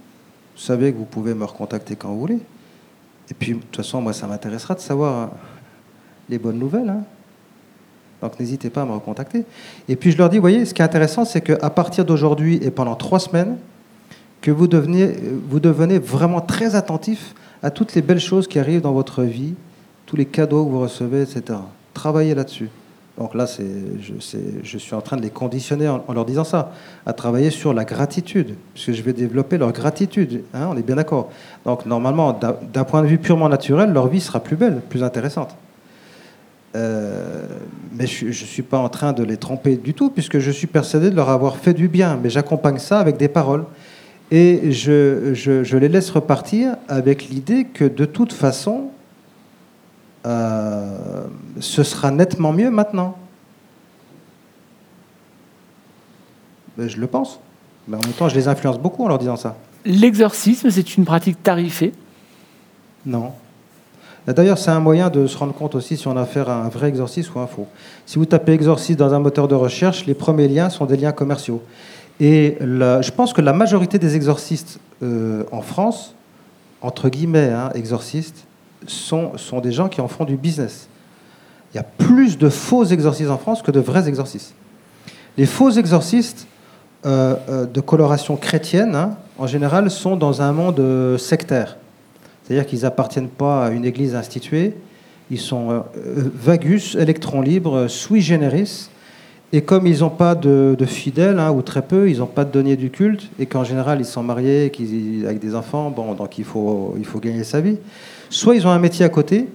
Vous 0.55 0.61
savez 0.61 0.93
que 0.93 0.99
vous 0.99 1.07
pouvez 1.07 1.35
me 1.35 1.45
recontacter 1.45 1.97
quand 1.97 2.09
vous 2.11 2.21
voulez. 2.21 2.39
Et 3.31 3.35
puis, 3.35 3.55
de 3.55 3.59
toute 3.61 3.77
façon, 3.77 4.03
moi, 4.03 4.13
ça 4.13 4.27
m'intéressera 4.27 4.75
de 4.75 4.81
savoir 4.81 5.23
euh, 5.23 5.27
les 6.29 6.39
bonnes 6.39 6.59
nouvelles. 6.59 6.91
hein. 6.91 7.03
Donc, 8.21 8.39
n'hésitez 8.39 8.69
pas 8.69 8.83
à 8.83 8.85
me 8.85 8.93
recontacter. 8.93 9.45
Et 9.89 9.97
puis, 9.97 10.13
je 10.13 10.19
leur 10.19 10.29
dis, 10.29 10.37
vous 10.37 10.43
voyez, 10.43 10.67
ce 10.67 10.75
qui 10.75 10.83
est 10.83 10.85
intéressant, 10.85 11.25
c'est 11.25 11.41
qu'à 11.41 11.71
partir 11.71 12.05
d'aujourd'hui 12.05 12.61
et 12.63 12.71
pendant 12.71 12.95
trois 12.95 13.19
semaines, 13.19 13.57
que 14.43 14.51
vous 14.51 14.67
devenez, 14.67 15.15
vous 15.49 15.61
devenez 15.61 15.99
vraiment 15.99 16.41
très 16.41 16.75
attentif 16.75 17.35
à 17.63 17.71
toutes 17.71 17.95
les 17.95 18.03
belles 18.03 18.21
choses 18.21 18.47
qui 18.47 18.59
arrivent 18.59 18.81
dans 18.83 18.93
votre 18.93 19.23
vie, 19.23 19.55
tous 20.05 20.17
les 20.17 20.27
cadeaux 20.27 20.65
que 20.67 20.71
vous 20.71 20.81
recevez, 20.81 21.23
etc. 21.23 21.59
Travaillez 21.95 22.35
là-dessus. 22.35 22.69
Donc 23.19 23.35
là, 23.35 23.45
je, 23.45 24.79
suis 24.79 24.95
en 24.95 25.03
train 25.03 25.19
de 25.19 25.23
les 25.23 25.31
conditionner 25.31 25.87
en, 25.89 26.13
leur 26.13 26.25
disant 26.25 26.45
ça, 26.45 26.73
à 27.05 27.13
travailler 27.13 27.51
sur 27.51 27.75
la 27.75 27.85
gratitude, 27.85 28.55
puisque 28.73 28.93
je 28.93 29.03
vais 29.03 29.13
développer 29.13 29.59
leur 29.59 29.73
gratitude. 29.73 30.43
hein, 30.55 30.69
on 30.71 30.77
est 30.77 30.83
bien 30.83 30.97
d'accord. 30.97 31.31
Donc 31.67 31.85
normalement, 31.85 32.33
d'un, 32.33 32.85
point 32.85 33.03
de 33.03 33.07
vue 33.07 33.19
purement 33.19 33.51
naturel, 33.51 33.93
leur 33.93 34.09
vie 34.09 34.21
sera 34.21 34.41
plus 34.41 34.57
belle, 34.57 34.81
plus 34.89 35.03
intéressante. 35.03 35.55
Euh, 36.75 37.45
mais 37.93 38.07
je 38.07 38.27
ne 38.27 38.33
suis 38.33 38.63
pas 38.63 38.79
en 38.79 38.89
train 38.89 39.13
de 39.13 39.23
les 39.23 39.37
tromper 39.37 39.77
du 39.77 39.93
tout, 39.93 40.09
puisque 40.09 40.39
je 40.39 40.51
suis 40.51 40.67
persuadé 40.67 41.11
de 41.11 41.17
leur 41.17 41.29
avoir 41.29 41.59
fait 41.59 41.75
du 41.75 41.89
bien. 41.89 42.19
Mais 42.23 42.31
j'accompagne 42.31 42.79
ça 42.79 42.99
avec 42.99 43.19
des 43.19 43.29
paroles. 43.29 43.65
Et 44.31 44.73
je 44.73 45.77
les 45.77 45.89
laisse 45.89 46.09
repartir 46.09 46.77
avec 46.89 47.29
l'idée 47.29 47.65
que 47.65 47.85
de 47.85 48.07
toute 48.07 48.33
façon, 48.33 48.89
euh, 50.25 51.25
ce 51.61 51.83
sera 51.83 52.11
nettement 52.11 52.53
mieux 52.53 52.71
maintenant. 52.71 53.17
Ben, 56.77 56.89
je 56.89 56.99
le 56.99 57.07
pense. 57.07 57.41
Mais 57.89 57.97
en 57.97 58.01
même 58.01 58.13
temps, 58.13 58.29
je 58.29 58.35
les 58.35 58.49
influence 58.49 58.79
beaucoup 58.79 59.05
en 59.05 59.09
leur 59.09 59.19
disant 59.19 59.37
ça. 59.37 59.57
l'exorcisme, 59.85 60.71
c'est 60.71 60.97
une 60.97 61.05
pratique 61.05 61.43
tarifée? 61.43 61.93
Non. 63.05 63.33
D'ailleurs, 64.27 64.59
c'est 64.59 64.71
un 64.71 64.79
moyen 64.79 65.11
de 65.11 65.27
se 65.27 65.37
rendre 65.37 65.53
compte 65.53 65.75
aussi 65.75 65.97
si 65.97 66.07
on 66.07 66.17
a 66.17 66.23
affaire 66.23 66.49
à 66.49 66.63
un 66.63 66.69
vrai 66.69 66.89
exorciste 66.89 67.35
ou 67.35 67.41
un 67.41 67.49
faux. 67.49 67.67
Si 68.07 68.19
vous 68.19 68.25
tapez 68.25 68.53
exorciste 68.53 68.99
dans 68.99 69.13
un 69.15 69.19
moteur 69.19 69.49
de 69.49 69.57
recherche, 69.57 70.07
les 70.07 70.15
premiers 70.15 70.47
liens 70.47 70.71
sont 70.71 70.87
des 70.87 70.97
liens 70.97 71.11
commerciaux. 71.11 71.61
Et 72.21 72.57
je 72.61 73.11
pense 73.11 73.33
que 73.33 73.41
la 73.41 73.53
majorité 73.53 73.99
des 73.99 74.15
exorcistes 74.15 74.79
euh, 75.03 75.43
en 75.51 75.61
France, 75.61 76.15
entre 76.81 77.09
guillemets, 77.09 77.51
hein, 77.51 77.71
exorcistes, 77.75 78.47
sont, 78.87 79.33
des 79.63 79.73
gens 79.73 79.89
qui 79.89 80.01
en 80.01 80.09
font 80.09 80.25
du 80.25 80.37
business. 80.37 80.89
Il 81.73 81.77
y 81.77 81.81
a 81.81 81.85
plus 81.85 82.39
de 82.39 82.49
faux 82.49 82.85
exorcistes 82.85 83.31
en 83.31 83.39
France 83.39 83.63
que 83.63 83.71
de 83.71 83.81
vrais 83.81 84.09
exorcistes. 84.09 84.55
Les 85.39 85.47
faux 85.47 85.71
exorcistes 85.71 86.47
euh, 87.07 87.35
euh, 87.49 87.67
de 87.67 87.81
coloration 87.81 88.37
chrétienne, 88.37 88.95
hein, 88.95 89.17
en 89.39 89.47
général, 89.47 89.91
sont 89.91 90.17
dans 90.17 90.43
un 90.43 90.53
monde 90.53 91.17
sectaire. 91.19 91.79
C'est-à-dire 92.43 92.67
qu'ils 92.67 92.83
n'appartiennent 92.83 93.29
pas 93.29 93.67
à 93.67 93.71
une 93.71 93.85
église 93.85 94.15
instituée. 94.15 94.75
Ils 95.31 95.41
sont 95.41 95.71
euh, 95.71 95.81
vagus, 96.35 96.95
électrons 96.95 97.41
libres, 97.41 97.89
sui 97.89 98.21
generis. 98.21 98.91
Et 99.55 99.61
comme 99.61 99.87
ils 99.87 100.01
n'ont 100.01 100.11
pas 100.11 100.35
de, 100.35 100.77
fidèles, 100.87 101.39
hein, 101.39 101.51
ou 101.53 101.61
très 101.61 101.83
peu, 101.83 102.11
ils 102.11 102.19
n'ont 102.19 102.27
pas 102.27 102.45
de 102.45 102.51
deniers 102.51 102.77
du 102.77 102.91
culte, 102.91 103.31
et 103.39 103.45
qu'en 103.45 103.65
général 103.65 104.01
ils 104.01 104.07
sont 104.07 104.23
mariés 104.23 104.73
avec 105.25 105.41
des 105.41 105.55
enfants, 105.55 105.91
bon, 105.91 106.15
donc 106.15 106.39
il 106.39 106.45
faut, 106.45 106.95
il 106.99 107.05
faut 107.05 107.21
gagner 107.21 107.45
sa 107.45 107.61
vie, 107.61 107.77
soit 108.33 108.57
ils 108.57 108.67
ont 108.67 108.71
un 108.71 108.79
métier 108.79 109.05
à 109.05 109.09
côté, 109.09 109.49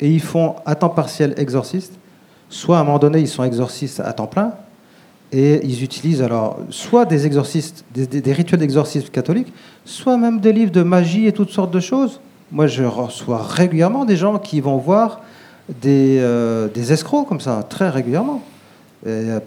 et 0.00 0.10
ils 0.10 0.20
font 0.20 0.56
à 0.66 0.74
temps 0.74 0.90
partiel 0.90 1.32
exorciste, 1.38 1.94
soit 2.50 2.78
à 2.78 2.80
un 2.80 2.84
moment 2.84 2.98
donné 2.98 3.20
ils 3.20 3.28
sont 3.28 3.44
exorcistes 3.44 4.00
à 4.00 4.12
temps 4.12 4.26
plein, 4.26 4.52
et 5.32 5.64
ils 5.64 5.82
utilisent 5.82 6.22
alors 6.22 6.58
soit 6.70 7.04
des 7.04 7.24
exorcistes, 7.24 7.84
des 7.94 8.32
rituels 8.32 8.60
d'exorcisme 8.60 9.08
catholiques, 9.08 9.52
soit 9.84 10.16
même 10.16 10.40
des 10.40 10.52
livres 10.52 10.72
de 10.72 10.82
magie 10.82 11.26
et 11.26 11.32
toutes 11.32 11.50
sortes 11.50 11.70
de 11.70 11.80
choses. 11.80 12.20
Moi, 12.52 12.66
je 12.66 12.84
reçois 12.84 13.42
régulièrement 13.42 14.04
des 14.04 14.16
gens 14.16 14.38
qui 14.38 14.60
vont 14.60 14.76
voir 14.76 15.20
des, 15.82 16.18
euh, 16.20 16.68
escrocs 16.74 17.28
comme 17.28 17.40
ça, 17.40 17.64
très 17.68 17.88
régulièrement. 17.88 18.42
Euh, 19.06 19.40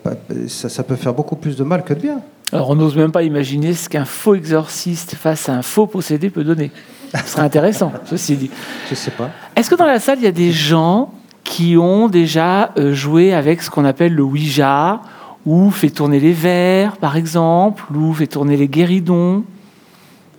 ça, 0.48 0.84
peut 0.84 0.96
faire 0.96 1.14
beaucoup 1.14 1.36
plus 1.36 1.56
de 1.56 1.64
mal 1.64 1.84
que 1.84 1.94
de 1.94 2.00
bien. 2.00 2.22
Alors, 2.52 2.70
on 2.70 2.76
n'ose 2.76 2.96
même 2.96 3.12
pas 3.12 3.24
imaginer 3.24 3.74
ce 3.74 3.88
qu'un 3.88 4.06
faux 4.06 4.36
exorciste 4.36 5.16
face 5.16 5.50
à 5.50 5.54
un 5.54 5.62
faux 5.62 5.88
possédé 5.88 6.30
peut 6.30 6.44
donner. 6.44 6.72
Ce 7.14 7.32
serait 7.32 7.44
intéressant, 7.44 7.92
ceci 8.06 8.36
dit. 8.36 8.52
Je 8.86 8.92
ne 8.92 8.96
sais 8.96 9.12
pas. 9.12 9.30
Est-ce 9.56 9.70
que 9.70 9.76
dans 9.76 9.86
la 9.86 10.00
salle, 10.00 10.20
il 10.20 10.26
y 10.26 10.28
a 10.28 10.32
des 10.32 10.52
gens 10.52 11.14
qui 11.44 11.78
ont 11.78 12.08
déjà 12.08 12.72
euh, 12.78 12.94
joué 12.94 13.34
avec 13.34 13.62
ce 13.62 13.70
qu'on 13.70 13.86
appelle 13.86 14.14
le 14.14 14.24
Ouija, 14.24 15.02
ou 15.46 15.72
fait 15.72 15.90
tourner 15.90 16.20
les 16.20 16.34
verres, 16.34 16.98
par 16.98 17.16
exemple, 17.16 17.84
ou 17.96 18.14
fait 18.14 18.28
tourner 18.28 18.58
les 18.58 18.68
guéridons? 18.68 19.44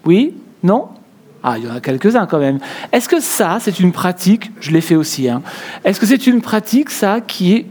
Oui? 0.04 0.34
Non? 0.62 0.88
Ah, 1.42 1.56
il 1.58 1.64
y 1.64 1.68
en 1.68 1.74
a 1.74 1.80
quelques-uns 1.80 2.26
quand 2.26 2.38
même. 2.38 2.58
Est-ce 2.92 3.08
que 3.08 3.18
ça, 3.18 3.58
c'est 3.60 3.80
une 3.80 3.92
pratique, 3.92 4.52
je 4.60 4.70
l'ai 4.70 4.82
fait 4.82 4.94
aussi, 4.94 5.28
hein, 5.28 5.42
est-ce 5.84 5.98
que 5.98 6.06
c'est 6.06 6.26
une 6.26 6.42
pratique, 6.42 6.90
ça, 6.90 7.20
qui 7.20 7.54
est 7.54 7.66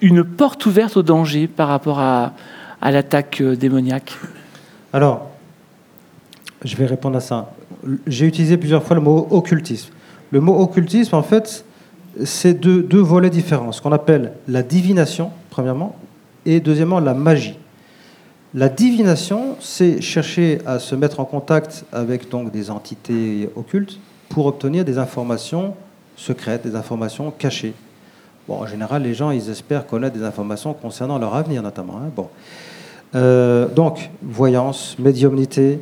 une 0.00 0.24
porte 0.24 0.64
ouverte 0.64 0.96
au 0.96 1.02
danger 1.02 1.48
par 1.48 1.68
rapport 1.68 1.98
à, 1.98 2.32
à 2.80 2.90
l'attaque 2.90 3.40
euh, 3.40 3.56
démoniaque? 3.56 4.16
Alors, 4.92 5.28
je 6.64 6.76
vais 6.76 6.86
répondre 6.86 7.16
à 7.16 7.20
ça. 7.20 7.52
J'ai 8.06 8.26
utilisé 8.26 8.56
plusieurs 8.56 8.82
fois 8.82 8.96
le 8.96 9.02
mot 9.02 9.26
occultisme. 9.30 9.90
Le 10.30 10.40
mot 10.40 10.58
occultisme, 10.60 11.14
en 11.16 11.22
fait, 11.22 11.64
c'est 12.24 12.54
deux, 12.54 13.00
volets 13.00 13.30
différents. 13.30 13.72
Ce 13.72 13.80
qu'on 13.80 13.92
appelle 13.92 14.32
la 14.48 14.62
divination, 14.62 15.30
premièrement, 15.50 15.96
et 16.46 16.60
deuxièmement, 16.60 17.00
la 17.00 17.14
magie. 17.14 17.58
La 18.54 18.68
divination, 18.68 19.56
c'est 19.60 20.00
chercher 20.00 20.58
à 20.66 20.78
se 20.78 20.94
mettre 20.94 21.20
en 21.20 21.24
contact 21.24 21.84
avec 21.92 22.28
donc 22.28 22.50
des 22.50 22.70
entités 22.70 23.48
occultes 23.54 23.98
pour 24.28 24.46
obtenir 24.46 24.84
des 24.84 24.98
informations 24.98 25.74
secrètes, 26.16 26.66
des 26.66 26.74
informations 26.74 27.30
cachées. 27.30 27.74
Bon, 28.48 28.60
en 28.60 28.66
général, 28.66 29.02
les 29.02 29.14
gens, 29.14 29.30
ils 29.30 29.48
espèrent 29.50 29.86
connaître 29.86 30.16
des 30.16 30.24
informations 30.24 30.72
concernant 30.72 31.18
leur 31.18 31.34
avenir, 31.34 31.62
notamment. 31.62 32.00
Hein. 32.02 32.10
Bon. 32.14 32.28
Euh, 33.14 33.68
donc, 33.68 34.10
voyance, 34.22 34.96
médiumnité, 34.98 35.78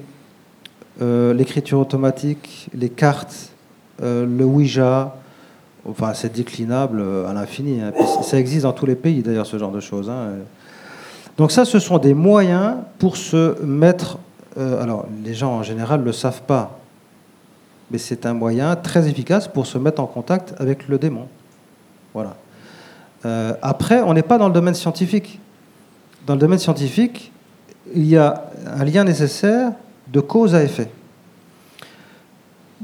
euh, 1.01 1.33
l'écriture 1.35 1.79
automatique, 1.79 2.69
les 2.75 2.89
cartes, 2.89 3.51
euh, 4.03 4.27
le 4.27 4.45
Ouija, 4.45 5.17
enfin, 5.89 6.15
c'est 6.15 6.33
déclinable 6.33 7.03
à 7.27 7.33
l'infini. 7.33 7.81
Hein. 7.81 7.93
Ça 8.23 8.39
existe 8.39 8.63
dans 8.63 8.73
tous 8.73 8.87
les 8.87 8.97
pays, 8.97 9.23
d'ailleurs, 9.23 9.47
ce 9.47 9.59
genre 9.59 9.73
de 9.73 9.81
choses. 9.81 10.11
Hein. 10.11 10.33
Donc 11.39 11.53
ça, 11.53 11.65
ce 11.65 11.79
sont 11.79 11.99
des 11.99 12.15
moyens 12.15 12.75
pour 12.99 13.17
se 13.17 13.63
mettre... 13.63 14.19
Euh, 14.59 14.83
alors, 14.83 15.07
les 15.25 15.35
gens 15.35 15.53
en 15.53 15.63
général 15.63 16.01
ne 16.01 16.05
le 16.05 16.13
savent 16.13 16.43
pas, 16.43 16.81
mais 17.93 17.99
c'est 17.99 18.27
un 18.27 18.35
moyen 18.35 18.75
très 18.75 19.09
efficace 19.09 19.47
pour 19.47 19.67
se 19.67 19.79
mettre 19.79 20.03
en 20.03 20.07
contact 20.07 20.55
avec 20.59 20.89
le 20.89 20.99
démon. 20.99 21.29
Voilà. 22.13 22.35
Euh, 23.25 23.55
après, 23.63 24.01
on 24.01 24.15
n'est 24.15 24.23
pas 24.23 24.37
dans 24.37 24.49
le 24.49 24.53
domaine 24.53 24.75
scientifique. 24.75 25.39
Dans 26.27 26.35
le 26.35 26.41
domaine 26.41 26.59
scientifique, 26.59 27.31
il 27.95 28.07
y 28.07 28.17
a 28.17 28.51
un 28.67 28.85
lien 28.85 29.05
nécessaire 29.05 29.73
de 30.13 30.21
cause 30.21 30.55
à 30.55 30.63
effet. 30.63 30.91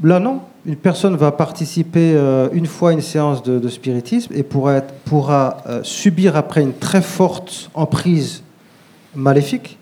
Là, 0.03 0.19
non. 0.19 0.41
Une 0.67 0.77
personne 0.77 1.15
va 1.17 1.31
participer 1.31 2.15
euh, 2.15 2.49
une 2.53 2.67
fois 2.67 2.91
à 2.91 2.93
une 2.93 3.03
séance 3.03 3.43
de, 3.43 3.69
spiritisme 3.69 4.33
et 4.35 4.43
pourra, 4.43 4.81
pourra 5.05 5.59
subir 5.83 6.37
après 6.37 6.63
une 6.63 6.73
très 6.73 7.03
forte 7.03 7.71
emprise 7.75 8.43
maléfique, 9.15 9.79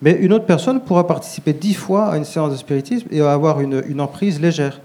mais 0.00 0.12
une 0.12 0.32
autre 0.32 0.46
personne 0.46 0.80
pourra 0.80 1.06
participer 1.06 1.52
dix 1.52 1.74
fois 1.74 2.06
à 2.06 2.16
une 2.16 2.24
séance 2.24 2.52
de 2.52 2.56
spiritisme 2.56 3.08
et 3.10 3.20
avoir 3.20 3.60
une, 3.60 4.00
emprise 4.00 4.40
légère. 4.40 4.80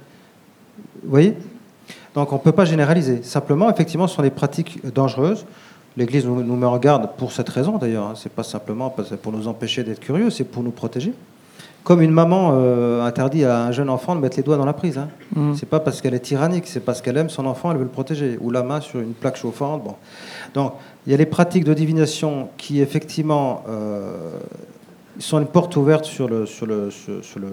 Vous 1.03 1.09
voyez? 1.09 1.37
Donc 2.15 2.31
on 2.31 2.35
ne 2.35 2.41
peut 2.41 2.51
pas 2.51 2.65
généraliser. 2.65 3.21
Simplement, 3.23 3.69
effectivement, 3.69 4.07
ce 4.07 4.15
sont 4.15 4.21
des 4.21 4.29
pratiques 4.29 4.85
dangereuses. 4.93 5.45
L'Église 5.95 6.25
nous, 6.25 6.55
met 6.55 6.65
en 6.65 6.77
garde 6.77 7.11
pour 7.17 7.31
cette 7.31 7.49
raison 7.49 7.77
d'ailleurs. 7.77 8.07
Hein. 8.07 8.13
Ce 8.15 8.27
n'est 8.27 8.33
pas 8.33 8.43
simplement 8.43 8.93
pour 9.21 9.31
nous 9.31 9.47
empêcher 9.47 9.83
d'être 9.83 9.99
curieux, 9.99 10.31
c'est 10.31 10.43
pour 10.43 10.63
nous 10.63 10.71
protéger. 10.71 11.13
Comme 11.83 12.01
une 12.01 12.11
maman 12.11 12.51
euh, 12.53 13.03
interdit 13.03 13.43
à 13.43 13.65
un 13.65 13.71
jeune 13.71 13.89
enfant 13.89 14.15
de 14.15 14.21
mettre 14.21 14.37
les 14.37 14.43
doigts 14.43 14.55
dans 14.55 14.65
la 14.65 14.73
prise. 14.73 14.97
Hein. 14.97 15.09
Mmh. 15.35 15.55
C'est 15.55 15.65
pas 15.65 15.81
parce 15.81 16.01
qu'elle 16.01 16.13
est 16.13 16.19
tyrannique, 16.19 16.65
c'est 16.67 16.79
parce 16.79 17.01
qu'elle 17.01 17.17
aime 17.17 17.29
son 17.29 17.45
enfant, 17.45 17.71
elle 17.71 17.77
veut 17.77 17.83
le 17.83 17.89
protéger. 17.89 18.37
Ou 18.39 18.51
la 18.51 18.63
main 18.63 18.79
sur 18.79 19.01
une 19.01 19.13
plaque 19.13 19.35
chauffante. 19.35 19.83
Bon. 19.83 19.95
Donc 20.53 20.73
il 21.05 21.11
y 21.11 21.13
a 21.13 21.17
les 21.17 21.25
pratiques 21.25 21.65
de 21.65 21.73
divination 21.73 22.49
qui, 22.57 22.79
effectivement, 22.79 23.63
euh, 23.67 24.37
sont 25.19 25.39
une 25.39 25.47
porte 25.47 25.75
ouverte 25.75 26.05
sur 26.05 26.29
le, 26.29 26.45
sur 26.45 26.65
le, 26.65 26.89
sur 26.89 27.39
le, 27.39 27.49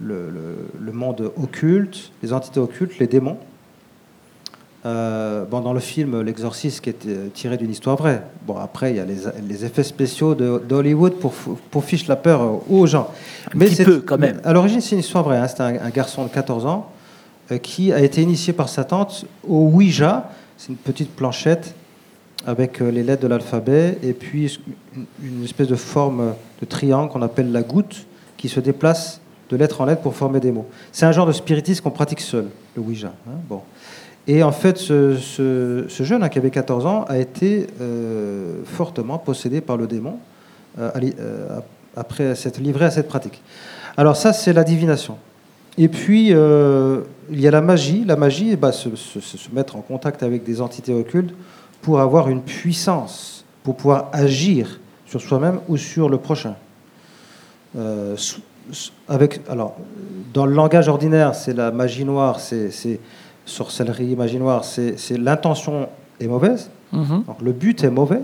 le, 0.00 0.66
le, 0.80 0.92
monde 0.92 1.32
occulte, 1.42 2.12
les 2.22 2.32
entités 2.32 2.60
occultes, 2.60 2.98
les 2.98 3.06
démons. 3.06 3.38
Euh, 4.84 5.44
bon, 5.44 5.60
dans 5.60 5.72
le 5.72 5.80
film 5.80 6.22
L'Exorciste, 6.22 6.80
qui 6.80 6.90
est 6.90 7.32
tiré 7.32 7.56
d'une 7.56 7.70
histoire 7.70 7.96
vraie. 7.96 8.22
Bon, 8.46 8.56
après, 8.56 8.90
il 8.90 8.96
y 8.96 9.00
a 9.00 9.04
les, 9.04 9.18
les 9.48 9.64
effets 9.64 9.84
spéciaux 9.84 10.34
d'Hollywood 10.34 11.14
pour, 11.14 11.32
pour 11.70 11.84
ficher 11.84 12.06
la 12.08 12.16
peur 12.16 12.60
aux 12.68 12.86
gens. 12.86 13.08
Un 13.54 13.58
mais 13.58 13.66
petit 13.66 13.84
peu, 13.84 14.00
quand 14.00 14.18
même. 14.18 14.40
À 14.44 14.52
l'origine, 14.52 14.80
c'est 14.80 14.96
une 14.96 15.00
histoire 15.00 15.22
vraie. 15.22 15.38
Hein. 15.38 15.46
C'est 15.46 15.60
un, 15.60 15.90
garçon 15.90 16.24
de 16.24 16.30
14 16.30 16.66
ans 16.66 16.90
euh, 17.52 17.58
qui 17.58 17.92
a 17.92 18.00
été 18.00 18.22
initié 18.22 18.52
par 18.52 18.68
sa 18.68 18.82
tante 18.82 19.24
au 19.46 19.70
Ouija. 19.72 20.30
C'est 20.58 20.70
une 20.70 20.76
petite 20.76 21.14
planchette 21.14 21.74
avec 22.44 22.82
euh, 22.82 22.90
les 22.90 23.04
lettres 23.04 23.22
de 23.22 23.28
l'alphabet 23.28 23.98
et 24.02 24.14
puis 24.14 24.58
une 25.22 25.44
espèce 25.44 25.68
de 25.68 25.76
forme 25.76 26.34
de 26.60 26.66
triangle 26.66 27.10
qu'on 27.10 27.22
appelle 27.22 27.52
la 27.52 27.62
goutte 27.62 28.06
qui 28.36 28.48
se 28.48 28.58
déplace 28.58 29.20
de 29.48 29.56
lettre 29.56 29.80
en 29.80 29.84
lettre 29.84 30.02
pour 30.02 30.16
former 30.16 30.40
des 30.40 30.50
mots. 30.50 30.66
C'est 30.90 31.06
un 31.06 31.12
genre 31.12 31.26
de 31.26 31.32
spiritisme 31.32 31.82
qu'on 31.82 31.90
pratique 31.90 32.20
seul, 32.20 32.46
le 32.74 32.82
Ouija. 32.82 33.12
Hein, 33.28 33.34
bon. 33.48 33.60
Et 34.28 34.42
en 34.42 34.52
fait, 34.52 34.78
ce, 34.78 35.84
jeune 35.88 36.22
hein, 36.22 36.28
qui 36.28 36.38
avait 36.38 36.50
14 36.50 36.86
ans 36.86 37.04
a 37.08 37.18
été 37.18 37.66
euh, 37.80 38.62
fortement 38.64 39.18
possédé 39.18 39.60
par 39.60 39.76
le 39.76 39.86
démon 39.86 40.16
euh, 40.78 41.58
après 41.96 42.34
s'être 42.34 42.60
livré 42.60 42.84
à 42.84 42.90
cette 42.90 43.08
pratique. 43.08 43.42
Alors 43.96 44.16
ça, 44.16 44.32
c'est 44.32 44.52
la 44.52 44.64
divination. 44.64 45.16
Et 45.76 45.88
puis, 45.88 46.28
il 46.28 47.40
y 47.40 47.48
a 47.48 47.50
la 47.50 47.60
magie. 47.60 48.04
La 48.06 48.16
magie, 48.16 48.56
bah, 48.56 48.72
se, 48.72 48.94
se, 48.94 49.50
mettre 49.52 49.76
en 49.76 49.80
contact 49.80 50.22
avec 50.22 50.44
des 50.44 50.60
entités 50.60 50.94
occultes 50.94 51.34
pour 51.80 52.00
avoir 52.00 52.28
une 52.28 52.42
puissance, 52.42 53.44
pour 53.64 53.76
pouvoir 53.76 54.08
agir 54.12 54.78
sur 55.06 55.20
soi-même 55.20 55.60
ou 55.68 55.76
sur 55.76 56.08
le 56.08 56.16
prochain. 56.16 56.56
Euh, 57.76 58.16
alors, 59.48 59.76
dans 60.32 60.46
le 60.46 60.54
langage 60.54 60.88
ordinaire, 60.88 61.34
c'est 61.34 61.52
la 61.52 61.70
magie 61.70 62.04
noire, 62.04 62.40
c'est 62.40 63.00
sorcellerie, 63.44 64.16
magie 64.16 64.38
noire, 64.38 64.64
c'est 64.64 64.96
l'intention 65.18 65.88
est 66.20 66.26
mauvaise, 66.26 66.70
mm-hmm. 66.94 67.24
donc 67.26 67.42
le 67.42 67.52
but 67.52 67.82
est 67.84 67.90
mauvais. 67.90 68.20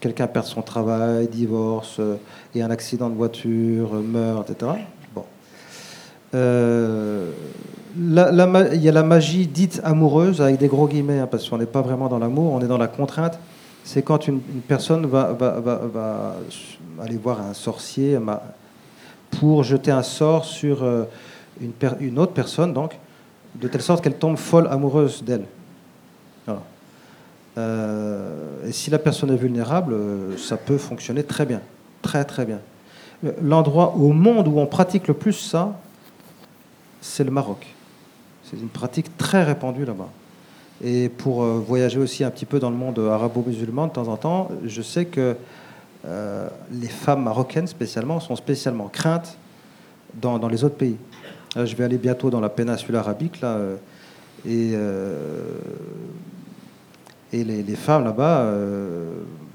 Quelqu'un 0.00 0.28
perd 0.28 0.46
son 0.46 0.62
travail, 0.62 1.26
divorce, 1.26 1.96
euh, 1.98 2.16
et 2.54 2.62
un 2.62 2.70
accident 2.70 3.10
de 3.10 3.16
voiture, 3.16 3.94
meurt, 3.94 4.48
etc. 4.48 4.72
Bon. 5.12 5.24
Euh, 6.34 7.32
il 7.96 8.82
y 8.82 8.88
a 8.88 8.92
la 8.92 9.02
magie 9.02 9.46
dite 9.46 9.80
amoureuse, 9.82 10.40
avec 10.40 10.58
des 10.58 10.68
gros 10.68 10.86
guillemets, 10.86 11.18
hein, 11.18 11.28
parce 11.28 11.48
qu'on 11.48 11.58
n'est 11.58 11.66
pas 11.66 11.82
vraiment 11.82 12.08
dans 12.08 12.18
l'amour, 12.18 12.52
on 12.52 12.60
est 12.60 12.68
dans 12.68 12.78
la 12.78 12.86
contrainte. 12.86 13.38
C'est 13.82 14.02
quand 14.02 14.28
une, 14.28 14.40
personne 14.66 15.06
va, 15.06 15.36
aller 17.00 17.16
voir 17.16 17.40
un 17.40 17.54
sorcier 17.54 18.18
pour 19.30 19.64
jeter 19.64 19.90
un 19.90 20.02
sort 20.02 20.44
sur 20.44 20.82
euh, 20.82 21.04
une, 22.00 22.18
autre 22.18 22.32
personne, 22.32 22.72
donc, 22.72 22.98
de 23.60 23.68
telle 23.68 23.82
sorte 23.82 24.02
qu'elle 24.02 24.16
tombe 24.16 24.36
folle 24.36 24.68
amoureuse 24.68 25.22
d'elle. 25.22 25.44
Euh, 27.58 28.68
et 28.68 28.72
si 28.72 28.90
la 28.90 28.98
personne 28.98 29.30
est 29.30 29.36
vulnérable, 29.36 29.92
euh, 29.92 30.36
ça 30.36 30.56
peut 30.56 30.78
fonctionner 30.78 31.24
très 31.24 31.44
bien, 31.44 31.60
très 32.02 32.24
très 32.24 32.44
bien. 32.44 32.60
L'endroit 33.42 33.96
au 33.96 34.12
monde 34.12 34.46
où 34.46 34.60
on 34.60 34.66
pratique 34.66 35.08
le 35.08 35.14
plus 35.14 35.32
ça, 35.32 35.76
c'est 37.00 37.24
le 37.24 37.32
Maroc. 37.32 37.66
C'est 38.44 38.56
une 38.56 38.68
pratique 38.68 39.16
très 39.16 39.42
répandue 39.42 39.84
là-bas. 39.84 40.08
Et 40.84 41.08
pour 41.08 41.42
euh, 41.42 41.58
voyager 41.58 41.98
aussi 41.98 42.22
un 42.22 42.30
petit 42.30 42.46
peu 42.46 42.60
dans 42.60 42.70
le 42.70 42.76
monde 42.76 42.98
arabo-musulman 42.98 43.88
de 43.88 43.92
temps 43.92 44.06
en 44.06 44.16
temps, 44.16 44.50
je 44.64 44.82
sais 44.82 45.04
que 45.04 45.36
les 46.72 46.88
femmes 46.88 47.24
marocaines 47.24 47.66
spécialement 47.66 48.18
sont 48.18 48.34
spécialement 48.34 48.88
craintes 48.88 49.36
dans 50.14 50.48
les 50.48 50.64
autres 50.64 50.76
pays. 50.76 50.96
Là, 51.58 51.66
je 51.66 51.74
vais 51.74 51.82
aller 51.82 51.98
bientôt 51.98 52.30
dans 52.30 52.38
la 52.38 52.50
péninsule 52.50 52.94
arabique 52.94 53.40
là, 53.40 53.56
euh, 53.56 53.76
et, 54.46 54.74
et 57.36 57.42
les, 57.42 57.74
femmes 57.74 58.04
là-bas, 58.04 58.46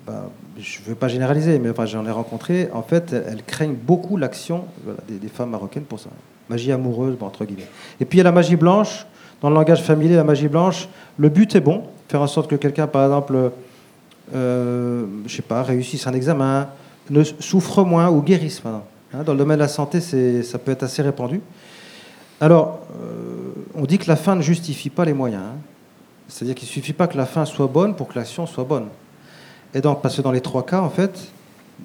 bah, 0.06 0.30
je 0.60 0.82
ne 0.82 0.86
veux 0.86 0.96
pas 0.96 1.08
généraliser, 1.08 1.60
mais 1.60 1.70
j'en 1.86 2.06
ai 2.06 2.12
rencontré, 2.12 2.68
en 2.74 2.82
fait, 2.82 3.14
elles, 3.14 3.42
craignent 3.48 3.78
beaucoup 3.82 4.18
l'action 4.18 4.66
des, 5.08 5.30
femmes 5.30 5.52
marocaines 5.52 5.84
pour 5.84 6.02
ça. 6.02 6.10
Magie 6.50 6.74
amoureuse, 6.74 7.16
entre 7.22 7.46
guillemets. 7.46 7.70
Et 8.02 8.06
puis 8.06 8.18
il 8.18 8.20
y 8.20 8.22
a 8.22 8.26
la 8.26 8.34
magie 8.34 8.58
blanche, 8.58 9.06
dans 9.42 9.48
le 9.50 9.56
langage 9.56 9.82
familier, 9.82 10.18
la 10.18 10.26
magie 10.26 10.50
blanche, 10.50 10.90
le 11.18 11.30
but 11.30 11.56
est 11.56 11.62
bon, 11.62 11.84
faire 12.10 12.22
en 12.22 12.28
sorte 12.28 12.50
que 12.50 12.58
quelqu'un, 12.58 12.86
par 12.86 13.06
exemple, 13.06 13.52
euh, 14.36 15.06
je 15.26 15.34
sais 15.34 15.42
pas, 15.42 15.64
réussisse 15.64 16.06
un 16.06 16.14
examen, 16.14 16.68
ne 17.10 17.24
souffre 17.24 17.86
moins 17.86 18.10
ou 18.10 18.22
guérisse. 18.22 18.62
Hein, 18.66 19.24
dans 19.24 19.32
le 19.32 19.38
domaine 19.38 19.58
de 19.58 19.62
la 19.62 19.70
santé, 19.70 20.02
ça 20.02 20.60
peut 20.60 20.72
être 20.72 20.84
assez 20.84 21.02
répandu. 21.02 21.40
Alors, 22.41 22.80
euh, 23.01 23.53
on 23.76 23.85
dit 23.85 23.97
que 23.97 24.07
la 24.07 24.15
fin 24.15 24.35
ne 24.35 24.41
justifie 24.41 24.89
pas 24.89 25.05
les 25.05 25.14
moyens. 25.14 25.43
Hein. 25.43 25.57
C'est-à-dire 26.27 26.55
qu'il 26.55 26.68
ne 26.68 26.72
suffit 26.72 26.93
pas 26.93 27.07
que 27.07 27.18
la 27.18 27.26
fin 27.26 27.45
soit 27.45 27.68
bonne 27.68 27.95
pour 27.95 28.07
que 28.07 28.18
l'action 28.18 28.45
soit 28.45 28.64
bonne. 28.64 28.88
Et 29.73 29.81
donc, 29.81 30.01
parce 30.01 30.15
que 30.15 30.22
dans 30.22 30.31
les 30.31 30.41
trois 30.41 30.65
cas, 30.65 30.81
en 30.81 30.89
fait, 30.89 31.31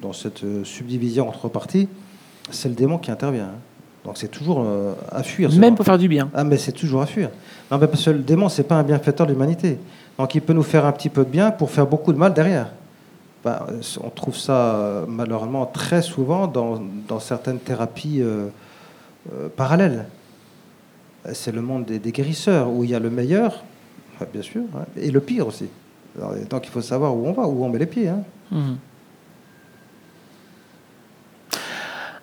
dans 0.00 0.12
cette 0.12 0.44
euh, 0.44 0.64
subdivision 0.64 1.28
entre 1.28 1.48
parties, 1.48 1.88
c'est 2.50 2.68
le 2.68 2.74
démon 2.74 2.98
qui 2.98 3.10
intervient. 3.10 3.44
Hein. 3.44 3.58
Donc 4.04 4.16
c'est 4.16 4.28
toujours 4.28 4.64
euh, 4.64 4.94
à 5.10 5.22
fuir. 5.22 5.52
Même 5.52 5.74
pour 5.74 5.84
faire 5.84 5.98
du 5.98 6.08
bien. 6.08 6.30
Ah, 6.34 6.44
mais 6.44 6.56
c'est 6.56 6.72
toujours 6.72 7.02
à 7.02 7.06
fuir. 7.06 7.30
Non, 7.70 7.78
mais 7.78 7.86
parce 7.86 8.04
que 8.04 8.10
le 8.10 8.20
démon, 8.20 8.48
c'est 8.48 8.62
pas 8.62 8.76
un 8.76 8.82
bienfaiteur 8.82 9.26
de 9.26 9.32
l'humanité. 9.32 9.78
Donc 10.18 10.34
il 10.34 10.40
peut 10.40 10.52
nous 10.52 10.62
faire 10.62 10.86
un 10.86 10.92
petit 10.92 11.08
peu 11.08 11.24
de 11.24 11.30
bien 11.30 11.50
pour 11.50 11.70
faire 11.70 11.86
beaucoup 11.86 12.12
de 12.12 12.18
mal 12.18 12.32
derrière. 12.32 12.70
Bah, 13.44 13.66
on 14.02 14.10
trouve 14.10 14.36
ça 14.36 15.04
malheureusement 15.06 15.66
très 15.66 16.02
souvent 16.02 16.48
dans, 16.48 16.80
dans 17.06 17.20
certaines 17.20 17.58
thérapies 17.58 18.20
euh, 18.20 18.48
euh, 19.32 19.48
parallèles. 19.54 20.06
C'est 21.32 21.52
le 21.52 21.60
monde 21.60 21.84
des, 21.84 22.12
guérisseurs 22.12 22.70
où 22.70 22.84
il 22.84 22.90
y 22.90 22.94
a 22.94 23.00
le 23.00 23.10
meilleur, 23.10 23.64
bien 24.32 24.42
sûr, 24.42 24.62
hein, 24.74 24.84
et 24.96 25.10
le 25.10 25.20
pire 25.20 25.46
aussi. 25.46 25.66
Donc 26.50 26.66
il 26.66 26.70
faut 26.70 26.80
savoir 26.80 27.14
où 27.14 27.26
on 27.26 27.32
va, 27.32 27.46
où 27.46 27.64
on 27.64 27.68
met 27.68 27.78
les 27.78 27.86
pieds. 27.86 28.08
Hein. 28.08 28.22
Mmh. 28.50 28.74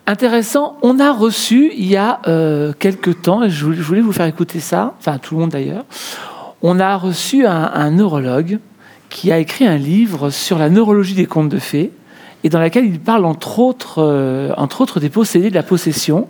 Intéressant, 0.08 0.78
on 0.82 1.00
a 1.00 1.12
reçu 1.12 1.72
il 1.76 1.86
y 1.86 1.96
a 1.96 2.20
euh, 2.28 2.72
quelques 2.78 3.22
temps, 3.22 3.42
et 3.42 3.50
je 3.50 3.64
voulais 3.64 4.00
vous 4.00 4.12
faire 4.12 4.26
écouter 4.26 4.60
ça, 4.60 4.94
enfin 5.00 5.18
tout 5.18 5.34
le 5.34 5.40
monde 5.40 5.50
d'ailleurs, 5.50 5.84
on 6.62 6.78
a 6.78 6.96
reçu 6.96 7.44
un, 7.44 7.90
neurologue 7.90 8.60
qui 9.08 9.32
a 9.32 9.38
écrit 9.38 9.66
un 9.66 9.76
livre 9.76 10.30
sur 10.30 10.58
la 10.58 10.70
neurologie 10.70 11.14
des 11.14 11.26
contes 11.26 11.48
de 11.48 11.58
fées, 11.58 11.90
et 12.44 12.48
dans 12.48 12.60
lequel 12.60 12.86
il 12.86 13.00
parle 13.00 13.24
entre 13.24 13.58
autres, 13.58 13.98
euh, 13.98 14.52
entre 14.56 14.80
autres 14.80 15.00
des 15.00 15.08
possédés, 15.08 15.50
de 15.50 15.56
la 15.56 15.64
possession, 15.64 16.28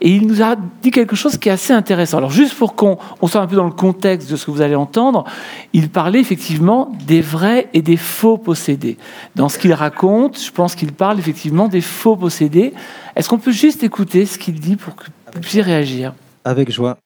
et 0.00 0.10
il 0.10 0.26
nous 0.26 0.42
a 0.42 0.56
dit 0.82 0.90
quelque 0.90 1.14
chose 1.14 1.36
qui 1.36 1.48
est 1.48 1.52
assez 1.52 1.72
intéressant. 1.72 2.18
Alors 2.18 2.30
juste 2.30 2.54
pour 2.54 2.74
qu'on 2.74 2.98
on 3.20 3.26
soit 3.26 3.40
un 3.40 3.46
peu 3.46 3.56
dans 3.56 3.64
le 3.64 3.70
contexte 3.70 4.30
de 4.30 4.36
ce 4.36 4.46
que 4.46 4.50
vous 4.50 4.62
allez 4.62 4.74
entendre, 4.74 5.24
il 5.72 5.90
parlait 5.90 6.20
effectivement 6.20 6.92
des 7.06 7.20
vrais 7.20 7.68
et 7.74 7.82
des 7.82 7.96
faux 7.96 8.38
possédés. 8.38 8.96
Dans 9.36 9.48
ce 9.48 9.58
qu'il 9.58 9.72
raconte, 9.72 10.40
je 10.40 10.50
pense 10.50 10.74
qu'il 10.74 10.92
parle 10.92 11.18
effectivement 11.18 11.68
des 11.68 11.82
faux 11.82 12.16
possédés. 12.16 12.72
Est-ce 13.14 13.28
qu'on 13.28 13.38
peut 13.38 13.52
juste 13.52 13.82
écouter 13.82 14.24
ce 14.24 14.38
qu'il 14.38 14.58
dit 14.58 14.76
pour 14.76 14.96
que 14.96 15.04
vous 15.34 15.40
puissiez 15.40 15.62
réagir? 15.62 16.14
Avec 16.44 16.72
joie. 16.72 16.96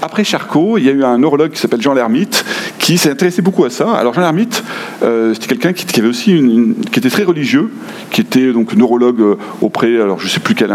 Après 0.00 0.22
Charcot, 0.22 0.78
il 0.78 0.84
y 0.84 0.88
a 0.88 0.92
eu 0.92 1.04
un 1.04 1.18
neurologue 1.18 1.50
qui 1.50 1.58
s'appelle 1.58 1.82
Jean 1.82 1.92
Lermite 1.92 2.44
qui 2.78 2.98
s'est 2.98 3.10
intéressé 3.10 3.42
beaucoup 3.42 3.64
à 3.64 3.70
ça. 3.70 3.92
Alors 3.92 4.14
Jean 4.14 4.20
Lermite, 4.20 4.62
euh, 5.02 5.34
c'était 5.34 5.48
quelqu'un 5.48 5.72
qui, 5.72 5.84
qui, 5.84 6.00
avait 6.00 6.08
aussi 6.08 6.32
une, 6.32 6.50
une, 6.50 6.74
qui 6.76 7.00
était 7.00 7.10
très 7.10 7.24
religieux, 7.24 7.70
qui 8.10 8.20
était 8.20 8.52
donc 8.52 8.74
neurologue 8.74 9.38
auprès, 9.60 10.00
alors 10.00 10.20
je 10.20 10.28
sais 10.28 10.40
plus 10.40 10.54
quelle, 10.54 10.72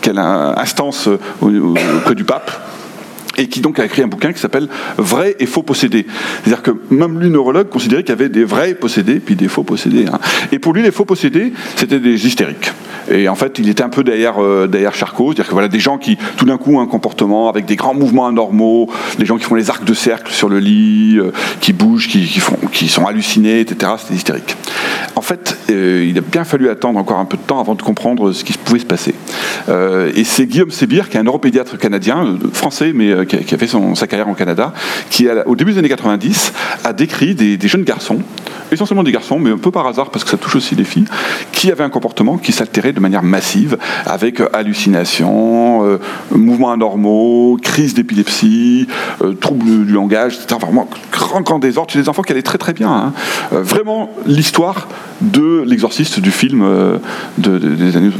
quelle 0.00 0.18
instance 0.18 1.08
auprès 1.40 2.14
du 2.14 2.24
pape 2.24 2.50
et 3.40 3.48
qui 3.48 3.60
donc 3.60 3.78
a 3.78 3.84
écrit 3.86 4.02
un 4.02 4.06
bouquin 4.06 4.32
qui 4.32 4.40
s'appelle 4.40 4.68
Vrai 4.98 5.34
et 5.38 5.46
faux 5.46 5.62
possédés. 5.62 6.06
C'est-à-dire 6.44 6.62
que 6.62 6.72
même 6.90 7.18
lui, 7.18 7.30
neurologue, 7.30 7.68
considérait 7.68 8.02
qu'il 8.02 8.10
y 8.10 8.18
avait 8.18 8.28
des 8.28 8.44
vrais 8.44 8.74
possédés 8.74 9.18
puis 9.18 9.34
des 9.34 9.48
faux 9.48 9.62
possédés. 9.62 10.06
Hein. 10.06 10.18
Et 10.52 10.58
pour 10.58 10.74
lui, 10.74 10.82
les 10.82 10.90
faux 10.90 11.04
possédés, 11.04 11.52
c'était 11.76 12.00
des 12.00 12.26
hystériques. 12.26 12.70
Et 13.10 13.28
en 13.28 13.34
fait, 13.34 13.58
il 13.58 13.68
était 13.68 13.82
un 13.82 13.88
peu 13.88 14.04
derrière, 14.04 14.42
euh, 14.42 14.66
derrière 14.66 14.94
Charcot, 14.94 15.28
c'est-à-dire 15.28 15.48
que 15.48 15.52
voilà, 15.52 15.68
des 15.68 15.80
gens 15.80 15.98
qui, 15.98 16.16
tout 16.36 16.44
d'un 16.44 16.58
coup, 16.58 16.76
ont 16.76 16.80
un 16.80 16.86
comportement 16.86 17.48
avec 17.48 17.64
des 17.64 17.76
grands 17.76 17.94
mouvements 17.94 18.26
anormaux, 18.26 18.88
des 19.18 19.26
gens 19.26 19.36
qui 19.36 19.44
font 19.44 19.54
les 19.54 19.70
arcs 19.70 19.84
de 19.84 19.94
cercle 19.94 20.32
sur 20.32 20.48
le 20.48 20.58
lit, 20.58 21.18
euh, 21.18 21.32
qui 21.60 21.72
bougent, 21.72 22.08
qui, 22.08 22.88
sont 22.88 23.06
hallucinés, 23.06 23.60
etc. 23.60 23.92
C'était 23.98 24.14
hystérique. 24.14 24.56
En 25.16 25.22
fait, 25.22 25.58
euh, 25.70 26.06
il 26.08 26.18
a 26.18 26.20
bien 26.20 26.44
fallu 26.44 26.68
attendre 26.68 26.98
encore 26.98 27.18
un 27.18 27.24
peu 27.24 27.36
de 27.36 27.42
temps 27.42 27.60
avant 27.60 27.74
de 27.74 27.82
comprendre 27.82 28.32
ce 28.32 28.44
qui 28.44 28.52
pouvait 28.52 28.80
se 28.80 28.86
passer. 28.86 29.14
Et 30.14 30.24
c'est 30.24 30.46
Guillaume 30.46 30.70
Sébir, 30.70 31.08
qui 31.08 31.16
est 31.16 31.20
un 31.20 31.24
neuropédiatre 31.24 31.78
canadien, 31.78 32.38
français, 32.52 32.92
mais 32.94 33.26
qui 33.36 33.54
a, 33.54 33.58
fait 33.58 33.66
son, 33.66 33.94
sa 33.94 34.06
carrière 34.06 34.28
en 34.28 34.34
Canada, 34.34 34.72
qui, 35.10 35.28
au 35.46 35.56
début 35.56 35.72
des 35.72 35.78
années 35.78 35.88
90, 35.88 36.52
a 36.84 36.92
décrit 36.92 37.34
des, 37.34 37.58
jeunes 37.68 37.84
garçons 37.84 38.18
essentiellement 38.72 39.02
des 39.02 39.12
garçons, 39.12 39.38
mais 39.38 39.50
un 39.50 39.58
peu 39.58 39.70
par 39.70 39.86
hasard, 39.86 40.10
parce 40.10 40.24
que 40.24 40.30
ça 40.30 40.36
touche 40.36 40.56
aussi 40.56 40.74
les 40.74 40.84
filles, 40.84 41.06
qui 41.52 41.70
avaient 41.70 41.84
un 41.84 41.90
comportement 41.90 42.38
qui 42.38 42.52
s'altérait 42.52 42.92
de 42.92 43.00
manière 43.00 43.22
massive, 43.22 43.78
avec 44.06 44.40
hallucinations, 44.52 45.84
euh, 45.84 45.98
mouvements 46.30 46.70
anormaux, 46.70 47.58
crise 47.60 47.94
d'épilepsie, 47.94 48.86
euh, 49.22 49.32
troubles 49.32 49.86
du 49.86 49.92
langage, 49.92 50.36
etc. 50.36 50.60
Vraiment 50.60 50.88
grand, 51.12 51.40
grand 51.40 51.58
désordre 51.58 51.90
chez 51.90 52.00
des 52.00 52.08
enfants 52.08 52.22
qui 52.22 52.32
allaient 52.32 52.42
très 52.42 52.58
très 52.58 52.72
bien. 52.72 52.90
Hein. 52.90 53.12
Euh, 53.52 53.62
vraiment 53.62 54.10
l'histoire 54.26 54.88
de 55.20 55.62
l'exorciste 55.66 56.20
du 56.20 56.30
film 56.30 56.64
de, 57.36 57.58
de, 57.58 57.74
des 57.74 57.96
années 57.96 58.10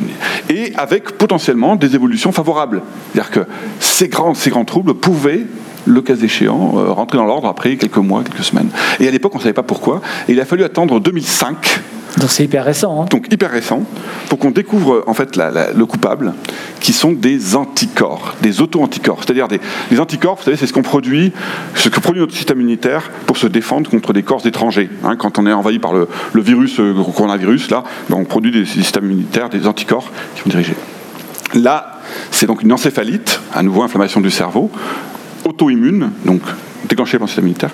Et 0.50 0.72
avec 0.76 1.12
potentiellement 1.12 1.76
des 1.76 1.94
évolutions 1.94 2.32
favorables. 2.32 2.82
C'est-à-dire 3.12 3.30
que 3.30 3.40
ces 3.78 4.08
grands, 4.08 4.34
ces 4.34 4.50
grands 4.50 4.66
troubles 4.66 4.94
pouvaient 5.00 5.46
le 5.86 6.02
cas 6.02 6.16
échéant, 6.16 6.74
euh, 6.76 6.92
rentrer 6.92 7.18
dans 7.18 7.26
l'ordre 7.26 7.48
après 7.48 7.76
quelques 7.76 7.96
mois, 7.96 8.22
quelques 8.22 8.44
semaines. 8.44 8.68
Et 9.00 9.08
à 9.08 9.10
l'époque, 9.10 9.34
on 9.34 9.38
ne 9.38 9.42
savait 9.42 9.54
pas 9.54 9.62
pourquoi. 9.62 10.00
Et 10.28 10.32
il 10.32 10.40
a 10.40 10.44
fallu 10.44 10.64
attendre 10.64 11.00
2005. 11.00 11.80
Donc 12.18 12.30
c'est 12.30 12.44
hyper 12.44 12.64
récent. 12.64 13.02
Hein. 13.02 13.06
Donc 13.08 13.32
hyper 13.32 13.50
récent, 13.50 13.84
pour 14.28 14.38
qu'on 14.38 14.50
découvre 14.50 15.04
en 15.06 15.14
fait 15.14 15.36
la, 15.36 15.50
la, 15.50 15.72
le 15.72 15.86
coupable, 15.86 16.34
qui 16.80 16.92
sont 16.92 17.12
des 17.12 17.54
anticorps, 17.54 18.34
des 18.42 18.60
auto-anticorps. 18.60 19.20
C'est-à-dire 19.24 19.46
des 19.46 19.60
les 19.90 20.00
anticorps, 20.00 20.36
vous 20.36 20.42
savez, 20.42 20.56
c'est 20.56 20.66
ce 20.66 20.72
qu'on 20.72 20.82
produit, 20.82 21.32
ce 21.76 21.88
que 21.88 22.00
produit 22.00 22.20
notre 22.20 22.34
système 22.34 22.60
immunitaire 22.60 23.10
pour 23.26 23.36
se 23.36 23.46
défendre 23.46 23.88
contre 23.88 24.12
des 24.12 24.24
corps 24.24 24.44
étrangers. 24.44 24.90
Hein, 25.04 25.16
quand 25.16 25.38
on 25.38 25.46
est 25.46 25.52
envahi 25.52 25.78
par 25.78 25.92
le, 25.92 26.08
le 26.32 26.42
virus, 26.42 26.78
le 26.78 26.94
coronavirus, 26.94 27.70
là, 27.70 27.84
ben 28.08 28.16
on 28.18 28.24
produit 28.24 28.50
des 28.50 28.64
systèmes 28.66 29.04
immunitaires, 29.04 29.48
des 29.48 29.66
anticorps 29.68 30.10
qui 30.34 30.42
vont 30.42 30.50
diriger. 30.50 30.74
Là, 31.54 31.99
c'est 32.30 32.46
donc 32.46 32.62
une 32.62 32.72
encéphalite, 32.72 33.40
à 33.54 33.62
nouveau 33.62 33.82
inflammation 33.82 34.20
du 34.20 34.30
cerveau, 34.30 34.70
auto-immune, 35.44 36.10
donc 36.24 36.42
déclenchée 36.88 37.18
par 37.18 37.26
le 37.26 37.28
système 37.28 37.44
immunitaire, 37.44 37.70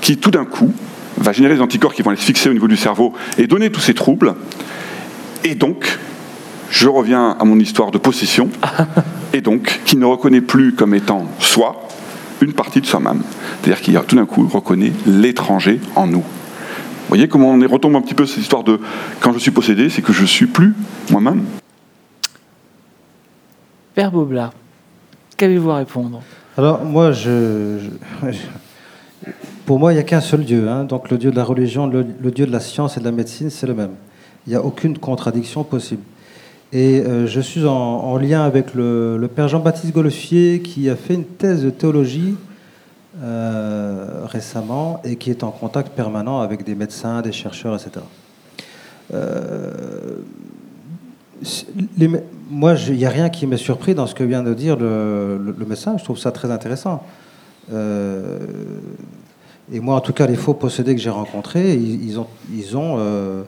qui 0.00 0.16
tout 0.16 0.30
d'un 0.30 0.44
coup 0.44 0.72
va 1.18 1.32
générer 1.32 1.54
des 1.54 1.60
anticorps 1.60 1.94
qui 1.94 2.02
vont 2.02 2.10
aller 2.10 2.20
se 2.20 2.24
fixer 2.24 2.48
au 2.48 2.52
niveau 2.52 2.68
du 2.68 2.76
cerveau 2.76 3.12
et 3.38 3.46
donner 3.46 3.70
tous 3.70 3.80
ces 3.80 3.94
troubles. 3.94 4.34
Et 5.44 5.54
donc, 5.54 5.98
je 6.70 6.88
reviens 6.88 7.36
à 7.38 7.44
mon 7.44 7.58
histoire 7.58 7.90
de 7.90 7.98
possession, 7.98 8.48
et 9.32 9.40
donc, 9.40 9.80
qui 9.84 9.96
ne 9.96 10.04
reconnaît 10.04 10.40
plus 10.40 10.72
comme 10.72 10.94
étant 10.94 11.26
soi 11.38 11.88
une 12.40 12.52
partie 12.52 12.80
de 12.80 12.86
soi-même. 12.86 13.22
C'est-à-dire 13.62 13.82
qu'il 13.82 14.00
tout 14.06 14.16
d'un 14.16 14.26
coup 14.26 14.48
reconnaît 14.48 14.92
l'étranger 15.06 15.80
en 15.94 16.06
nous. 16.06 16.20
Vous 16.20 17.16
voyez 17.16 17.28
comment 17.28 17.50
on 17.50 17.68
retombe 17.68 17.96
un 17.96 18.00
petit 18.00 18.14
peu 18.14 18.24
cette 18.24 18.38
histoire 18.38 18.62
de 18.62 18.78
quand 19.20 19.32
je 19.32 19.38
suis 19.38 19.50
possédé, 19.50 19.90
c'est 19.90 20.02
que 20.02 20.12
je 20.12 20.24
suis 20.24 20.46
plus 20.46 20.74
moi-même. 21.10 21.42
Père 24.00 24.12
Bobla, 24.12 24.50
qu'avez-vous 25.36 25.70
à 25.70 25.76
répondre? 25.76 26.22
Alors 26.56 26.82
moi, 26.82 27.12
je, 27.12 27.80
pour 29.66 29.78
moi, 29.78 29.92
il 29.92 29.96
n'y 29.96 30.00
a 30.00 30.04
qu'un 30.04 30.22
seul 30.22 30.42
Dieu. 30.42 30.70
Hein. 30.70 30.84
Donc 30.84 31.10
le 31.10 31.18
Dieu 31.18 31.30
de 31.30 31.36
la 31.36 31.44
religion, 31.44 31.86
le, 31.86 32.02
Dieu 32.30 32.46
de 32.46 32.50
la 32.50 32.60
science 32.60 32.96
et 32.96 33.00
de 33.00 33.04
la 33.04 33.12
médecine, 33.12 33.50
c'est 33.50 33.66
le 33.66 33.74
même. 33.74 33.90
Il 34.46 34.50
n'y 34.50 34.56
a 34.56 34.64
aucune 34.64 34.96
contradiction 34.96 35.64
possible. 35.64 36.00
Et 36.72 37.00
euh, 37.00 37.26
je 37.26 37.42
suis 37.42 37.66
en, 37.66 37.74
en, 37.74 38.16
lien 38.16 38.42
avec 38.42 38.72
le, 38.72 39.28
père 39.36 39.48
Jean-Baptiste 39.48 39.92
Golfier 39.92 40.62
qui 40.62 40.88
a 40.88 40.96
fait 40.96 41.12
une 41.12 41.26
thèse 41.26 41.62
de 41.62 41.68
théologie 41.68 42.36
euh, 43.22 44.22
récemment 44.24 45.02
et 45.04 45.16
qui 45.16 45.28
est 45.28 45.44
en 45.44 45.50
contact 45.50 45.90
permanent 45.90 46.40
avec 46.40 46.64
des 46.64 46.74
médecins, 46.74 47.20
des 47.20 47.32
chercheurs, 47.32 47.74
etc. 47.74 48.00
moi, 52.50 52.74
il 52.88 52.96
n'y 52.96 53.06
a 53.06 53.10
rien 53.10 53.28
qui 53.28 53.46
m'est 53.46 53.56
surpris 53.56 53.94
dans 53.94 54.06
ce 54.06 54.14
que 54.14 54.24
vient 54.24 54.42
de 54.42 54.54
dire 54.54 54.76
le, 54.76 55.54
médecin. 55.66 55.96
Je 55.98 56.04
trouve 56.04 56.18
ça 56.18 56.32
très 56.32 56.50
intéressant. 56.50 57.02
Euh, 57.72 58.38
et 59.72 59.80
moi, 59.80 59.96
en 59.96 60.00
tout 60.00 60.12
cas, 60.12 60.26
les 60.26 60.36
faux 60.36 60.54
possédés 60.54 60.94
que 60.94 61.00
j'ai 61.00 61.10
rencontrés, 61.10 61.74
ils, 61.74 62.18
ont, 62.18 62.26
ils 62.52 62.76
ont 62.76 62.96
euh, 62.98 63.42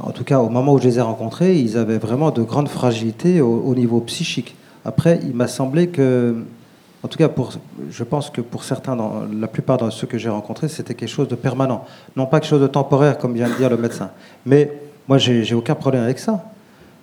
en 0.00 0.10
tout 0.10 0.24
cas, 0.24 0.38
au 0.40 0.48
moment 0.48 0.74
où 0.74 0.78
je 0.78 0.84
les 0.84 0.98
ai 0.98 1.00
rencontrés, 1.00 1.58
ils 1.58 1.78
avaient 1.78 1.98
vraiment 1.98 2.30
de 2.30 2.42
grandes 2.42 2.68
fragilités 2.68 3.40
au, 3.40 3.62
au 3.64 3.74
niveau 3.74 4.00
psychique. 4.00 4.54
Après, 4.84 5.20
il 5.22 5.34
m'a 5.34 5.48
semblé 5.48 5.88
que, 5.88 6.36
en 7.02 7.08
tout 7.08 7.18
cas, 7.18 7.28
pour, 7.28 7.52
je 7.90 8.04
pense 8.04 8.30
que 8.30 8.40
pour 8.40 8.64
certains, 8.64 8.96
la 9.32 9.46
plupart 9.46 9.78
de 9.78 9.88
ceux 9.90 10.06
que 10.06 10.18
j'ai 10.18 10.28
rencontrés, 10.28 10.68
c'était 10.68 10.94
quelque 10.94 11.08
chose 11.08 11.28
de 11.28 11.34
permanent. 11.34 11.84
Non 12.16 12.26
pas 12.26 12.40
quelque 12.40 12.50
chose 12.50 12.60
de 12.60 12.66
temporaire, 12.66 13.16
comme 13.16 13.32
vient 13.34 13.48
de 13.48 13.54
dire 13.54 13.70
le 13.70 13.78
médecin. 13.78 14.10
Mais 14.44 14.70
moi, 15.08 15.18
j'ai 15.18 15.54
aucun 15.54 15.74
problème 15.74 16.02
avec 16.02 16.18
ça. 16.18 16.51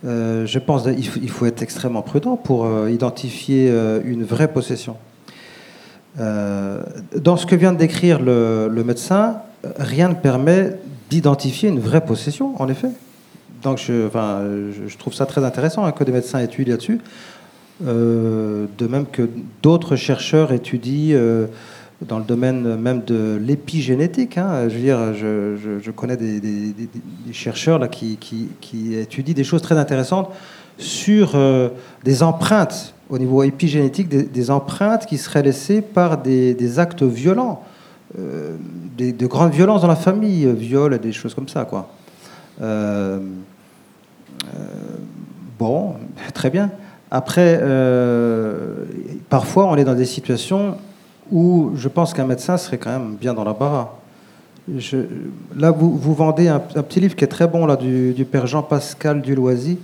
Euh, 0.06 0.46
je 0.46 0.60
pense 0.60 0.84
qu'il 0.84 1.30
faut, 1.30 1.46
être 1.46 1.62
extrêmement 1.62 2.02
prudent 2.02 2.38
pour 2.38 2.66
euh, 2.66 2.90
identifier 2.90 3.70
euh, 3.70 4.00
une 4.06 4.24
vraie 4.24 4.52
possession. 4.52 4.96
Dans 6.18 7.38
ce 7.38 7.46
que 7.46 7.56
vient 7.56 7.72
de 7.72 7.78
décrire 7.78 8.20
le, 8.20 8.84
médecin, 8.86 9.38
rien 9.78 10.10
ne 10.10 10.16
permet 10.16 10.76
d'identifier 11.10 11.70
une 11.70 11.80
vraie 11.80 12.04
possession, 12.04 12.62
en 12.62 12.68
effet. 12.68 12.90
Donc, 13.64 13.78
je, 13.78 14.98
trouve 14.98 15.14
ça 15.14 15.26
très 15.26 15.46
intéressant 15.46 15.86
hein, 15.86 15.94
que 15.94 16.04
des 16.04 16.12
médecins 16.12 16.40
étudient 16.40 16.74
là-dessus. 16.74 17.00
De 17.82 18.88
même 18.90 19.06
que 19.06 19.30
d'autres 19.64 19.96
chercheurs 19.96 20.52
étudient 20.52 21.16
dans 22.02 22.18
le 22.18 22.24
domaine 22.24 22.76
même 22.78 23.04
de 23.04 23.38
l'épigénétique. 23.42 24.38
hein. 24.38 24.70
Je 24.70 24.76
veux 24.76 24.82
dire, 24.82 25.14
je, 25.14 25.92
connais 25.92 26.18
des, 26.18 26.74
chercheurs 27.32 27.80
là, 27.80 27.88
qui, 27.88 28.18
étudient 28.94 29.34
des 29.34 29.44
choses 29.44 29.62
très 29.62 29.78
intéressantes 29.78 30.30
sur 30.78 31.34
euh, 31.36 31.70
des 32.06 32.24
empreintes 32.24 32.94
au 33.10 33.18
niveau 33.18 33.44
épigénétique, 33.44 34.08
des, 34.08 34.52
empreintes 34.52 35.06
qui 35.06 35.18
seraient 35.18 35.44
laissées 35.44 35.82
par 35.82 36.20
des, 36.20 36.80
actes 36.80 37.04
violents, 37.04 37.64
euh, 38.18 38.56
de 38.98 39.28
grandes 39.28 39.52
violences 39.52 39.82
dans 39.82 39.88
la 39.88 39.96
famille, 39.96 40.46
viol 40.54 40.94
et 40.94 41.00
des 41.00 41.12
choses 41.12 41.34
comme 41.34 41.50
ça. 41.50 41.68
Euh, 42.62 43.20
bon, 45.58 45.96
très 46.34 46.50
bien. 46.50 46.72
Après, 47.12 47.60
parfois, 49.30 49.66
on 49.66 49.76
est 49.76 49.84
dans 49.84 49.96
des 49.96 50.06
situations 50.06 50.78
où 51.32 51.72
je 51.76 51.88
pense 51.88 52.14
qu'un 52.14 52.26
médecin 52.26 52.58
serait 52.58 52.78
quand 52.78 52.92
même 52.92 53.16
bien 53.20 53.34
dans 53.34 53.44
la 53.44 53.54
barre. 53.54 53.96
Je, 54.78 54.98
là, 55.58 55.72
vous, 55.72 55.98
vous 55.98 56.14
vendez 56.14 56.48
un, 56.48 56.62
un 56.76 56.84
petit 56.84 57.00
livre 57.00 57.16
qui 57.16 57.24
est 57.24 57.28
très 57.28 57.48
bon 57.48 57.66
là, 57.66 57.76
du, 57.76 58.14
du 58.14 58.26
père 58.26 58.46
Jean-Pascal 58.46 59.22
Duloisy. 59.22 59.80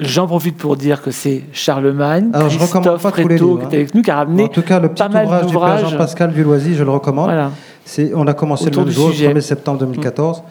J'en 0.00 0.26
profite 0.26 0.56
pour 0.56 0.76
dire 0.76 1.02
que 1.02 1.10
c'est 1.10 1.42
Charlemagne, 1.52 2.30
Alors, 2.32 2.48
je 2.48 2.58
Christophe 2.58 3.02
pas 3.02 3.10
tous 3.10 3.18
les 3.28 3.34
Réto, 3.34 3.46
livres, 3.46 3.58
qui 3.60 3.64
hein. 3.66 3.70
est 3.70 3.74
avec 3.76 3.94
nous, 3.94 4.02
qui 4.02 4.10
a 4.10 4.16
ramené 4.16 4.44
En 4.44 4.48
tout 4.48 4.62
cas, 4.62 4.78
le 4.78 4.88
petit 4.88 5.02
ouvrage 5.02 5.46
du 5.46 5.58
père. 5.58 5.88
Jean-Pascal 5.88 6.32
Duloisy, 6.32 6.74
je 6.74 6.84
le 6.84 6.90
recommande. 6.90 7.26
Voilà. 7.26 7.50
C'est, 7.84 8.12
on 8.14 8.26
a 8.26 8.34
commencé 8.34 8.66
Autour 8.66 8.82
le 8.82 8.88
même 8.88 8.94
jour, 8.94 9.10
sujet. 9.10 9.32
le 9.32 9.40
1er 9.40 9.42
septembre 9.42 9.80
2014. 9.80 10.42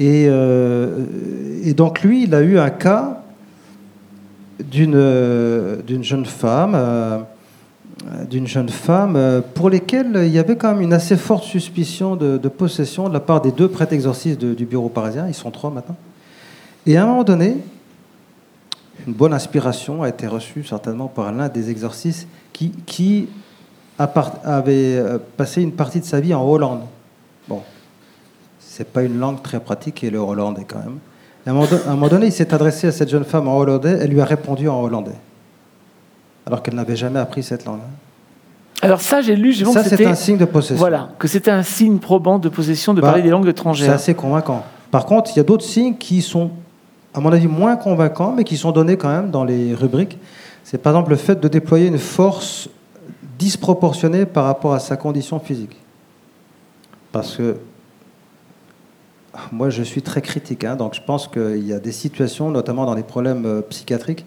Et, 0.00 0.26
euh, 0.28 1.04
et 1.64 1.74
donc 1.74 2.02
lui, 2.02 2.24
il 2.24 2.34
a 2.34 2.40
eu 2.40 2.58
un 2.58 2.70
cas 2.70 3.22
d'une, 4.64 4.94
euh, 4.96 5.76
d'une 5.86 6.02
jeune 6.02 6.24
femme, 6.24 6.72
euh, 6.74 7.18
d'une 8.30 8.46
jeune 8.46 8.68
femme 8.68 9.16
euh, 9.16 9.40
pour 9.54 9.70
lesquelles 9.70 10.12
il 10.24 10.32
y 10.32 10.38
avait 10.38 10.56
quand 10.56 10.72
même 10.72 10.82
une 10.82 10.92
assez 10.92 11.16
forte 11.16 11.44
suspicion 11.44 12.16
de, 12.16 12.36
possession 12.48 13.08
de 13.08 13.14
la 13.14 13.20
part 13.20 13.40
des 13.40 13.52
deux 13.52 13.68
prêtres 13.68 13.92
exorcistes 13.92 14.44
du 14.44 14.66
bureau 14.66 14.88
parisien. 14.88 15.26
Ils 15.26 15.34
sont 15.34 15.50
trois 15.50 15.70
maintenant. 15.70 15.96
Et 16.86 16.96
à 16.96 17.02
un 17.02 17.06
moment 17.06 17.24
donné, 17.24 17.58
une 19.06 19.12
bonne 19.12 19.32
inspiration 19.32 20.02
a 20.02 20.08
été 20.08 20.26
reçue 20.26 20.64
certainement 20.64 21.06
par 21.06 21.32
l'un 21.32 21.48
des 21.48 21.70
exorcistes 21.70 22.28
qui, 22.52 23.28
avait 23.98 24.96
euh, 24.96 25.18
passé 25.36 25.62
une 25.62 25.72
partie 25.72 26.00
de 26.00 26.04
sa 26.04 26.20
vie 26.20 26.34
en 26.34 26.44
Hollande. 26.48 26.82
Bon, 27.48 27.62
c'est 28.58 28.88
pas 28.88 29.02
une 29.02 29.18
langue 29.18 29.42
très 29.42 29.60
pratique 29.60 30.04
et 30.04 30.10
le 30.10 30.18
hollandais 30.18 30.64
quand 30.66 30.78
même. 30.78 30.98
À 31.46 31.50
un 31.50 31.94
moment 31.94 32.08
donné, 32.08 32.26
il 32.26 32.32
s'est 32.32 32.52
adressé 32.52 32.88
à 32.88 32.92
cette 32.92 33.08
jeune 33.08 33.24
femme 33.24 33.48
en 33.48 33.56
hollandais, 33.58 33.98
elle 34.00 34.10
lui 34.10 34.20
a 34.20 34.24
répondu 34.24 34.68
en 34.68 34.82
hollandais, 34.82 35.16
alors 36.48 36.62
qu'elle 36.62 36.74
n'avait 36.74 36.96
jamais 36.96 37.18
appris 37.20 37.42
cette 37.42 37.66
langue. 37.66 37.80
Alors 38.80 39.02
ça, 39.02 39.20
j'ai 39.20 39.36
lu, 39.36 39.52
j'ai 39.52 39.66
vu 39.66 39.70
Ça, 39.72 39.82
que 39.82 39.88
c'est 39.90 39.96
c'était 39.96 40.08
un 40.08 40.14
signe 40.14 40.38
de 40.38 40.46
possession. 40.46 40.76
voilà, 40.76 41.10
que 41.18 41.28
c'était 41.28 41.50
un 41.50 41.62
signe 41.62 41.98
probant 41.98 42.38
de 42.38 42.48
possession 42.48 42.94
de 42.94 43.02
Bah, 43.02 43.08
parler 43.08 43.22
des 43.22 43.28
langues 43.28 43.44
C'est 43.44 43.50
étrangères. 43.50 43.92
assez 43.92 44.14
convaincant. 44.14 44.64
Par 44.90 45.04
contre, 45.04 45.30
il 45.34 45.36
y 45.36 45.40
a 45.40 45.42
d'autres 45.42 45.64
signes 45.64 45.96
qui 45.96 46.22
sont, 46.22 46.50
à 47.12 47.20
mon 47.20 47.30
avis, 47.30 47.48
moins 47.48 47.76
convaincants, 47.76 48.32
mais 48.34 48.44
qui 48.44 48.56
sont 48.56 48.72
donnés 48.72 48.96
quand 48.96 49.10
même 49.10 49.30
dans 49.30 49.44
les 49.44 49.74
rubriques. 49.74 50.16
C'est 50.64 50.78
par 50.78 50.92
exemple 50.94 51.10
le 51.10 51.16
fait 51.16 51.38
de 51.38 51.48
déployer 51.48 51.86
une 51.88 51.98
force 51.98 52.70
disproportionnée 53.38 54.24
par 54.24 54.44
rapport 54.44 54.72
à 54.72 54.78
sa 54.78 54.96
condition 54.96 55.38
physique. 55.38 55.76
Parce 57.12 57.36
que 57.36 57.56
moi, 59.52 59.68
je 59.70 59.82
suis 59.82 60.02
très 60.02 60.22
critique, 60.22 60.64
hein, 60.64 60.76
donc 60.76 60.94
je 60.94 61.00
pense 61.02 61.28
qu'il 61.28 61.66
y 61.66 61.72
a 61.72 61.78
des 61.78 61.92
situations, 61.92 62.50
notamment 62.50 62.86
dans 62.86 62.94
les 62.94 63.02
problèmes 63.02 63.44
euh, 63.44 63.60
psychiatriques, 63.60 64.24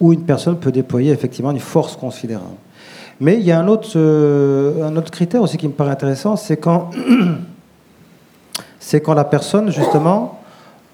où 0.00 0.12
une 0.12 0.22
personne 0.24 0.56
peut 0.56 0.72
déployer 0.72 1.12
effectivement 1.12 1.50
une 1.50 1.60
force 1.60 1.96
considérable. 1.96 2.56
Mais 3.20 3.34
il 3.34 3.42
y 3.42 3.52
a 3.52 3.60
un 3.60 3.68
autre, 3.68 3.90
euh, 3.96 4.82
un 4.88 4.96
autre 4.96 5.10
critère 5.10 5.42
aussi 5.42 5.58
qui 5.58 5.68
me 5.68 5.74
paraît 5.74 5.90
intéressant, 5.90 6.36
c'est 6.36 6.56
quand 6.56 6.90
quand 9.04 9.14
la 9.14 9.24
personne, 9.24 9.70
justement, 9.70 10.40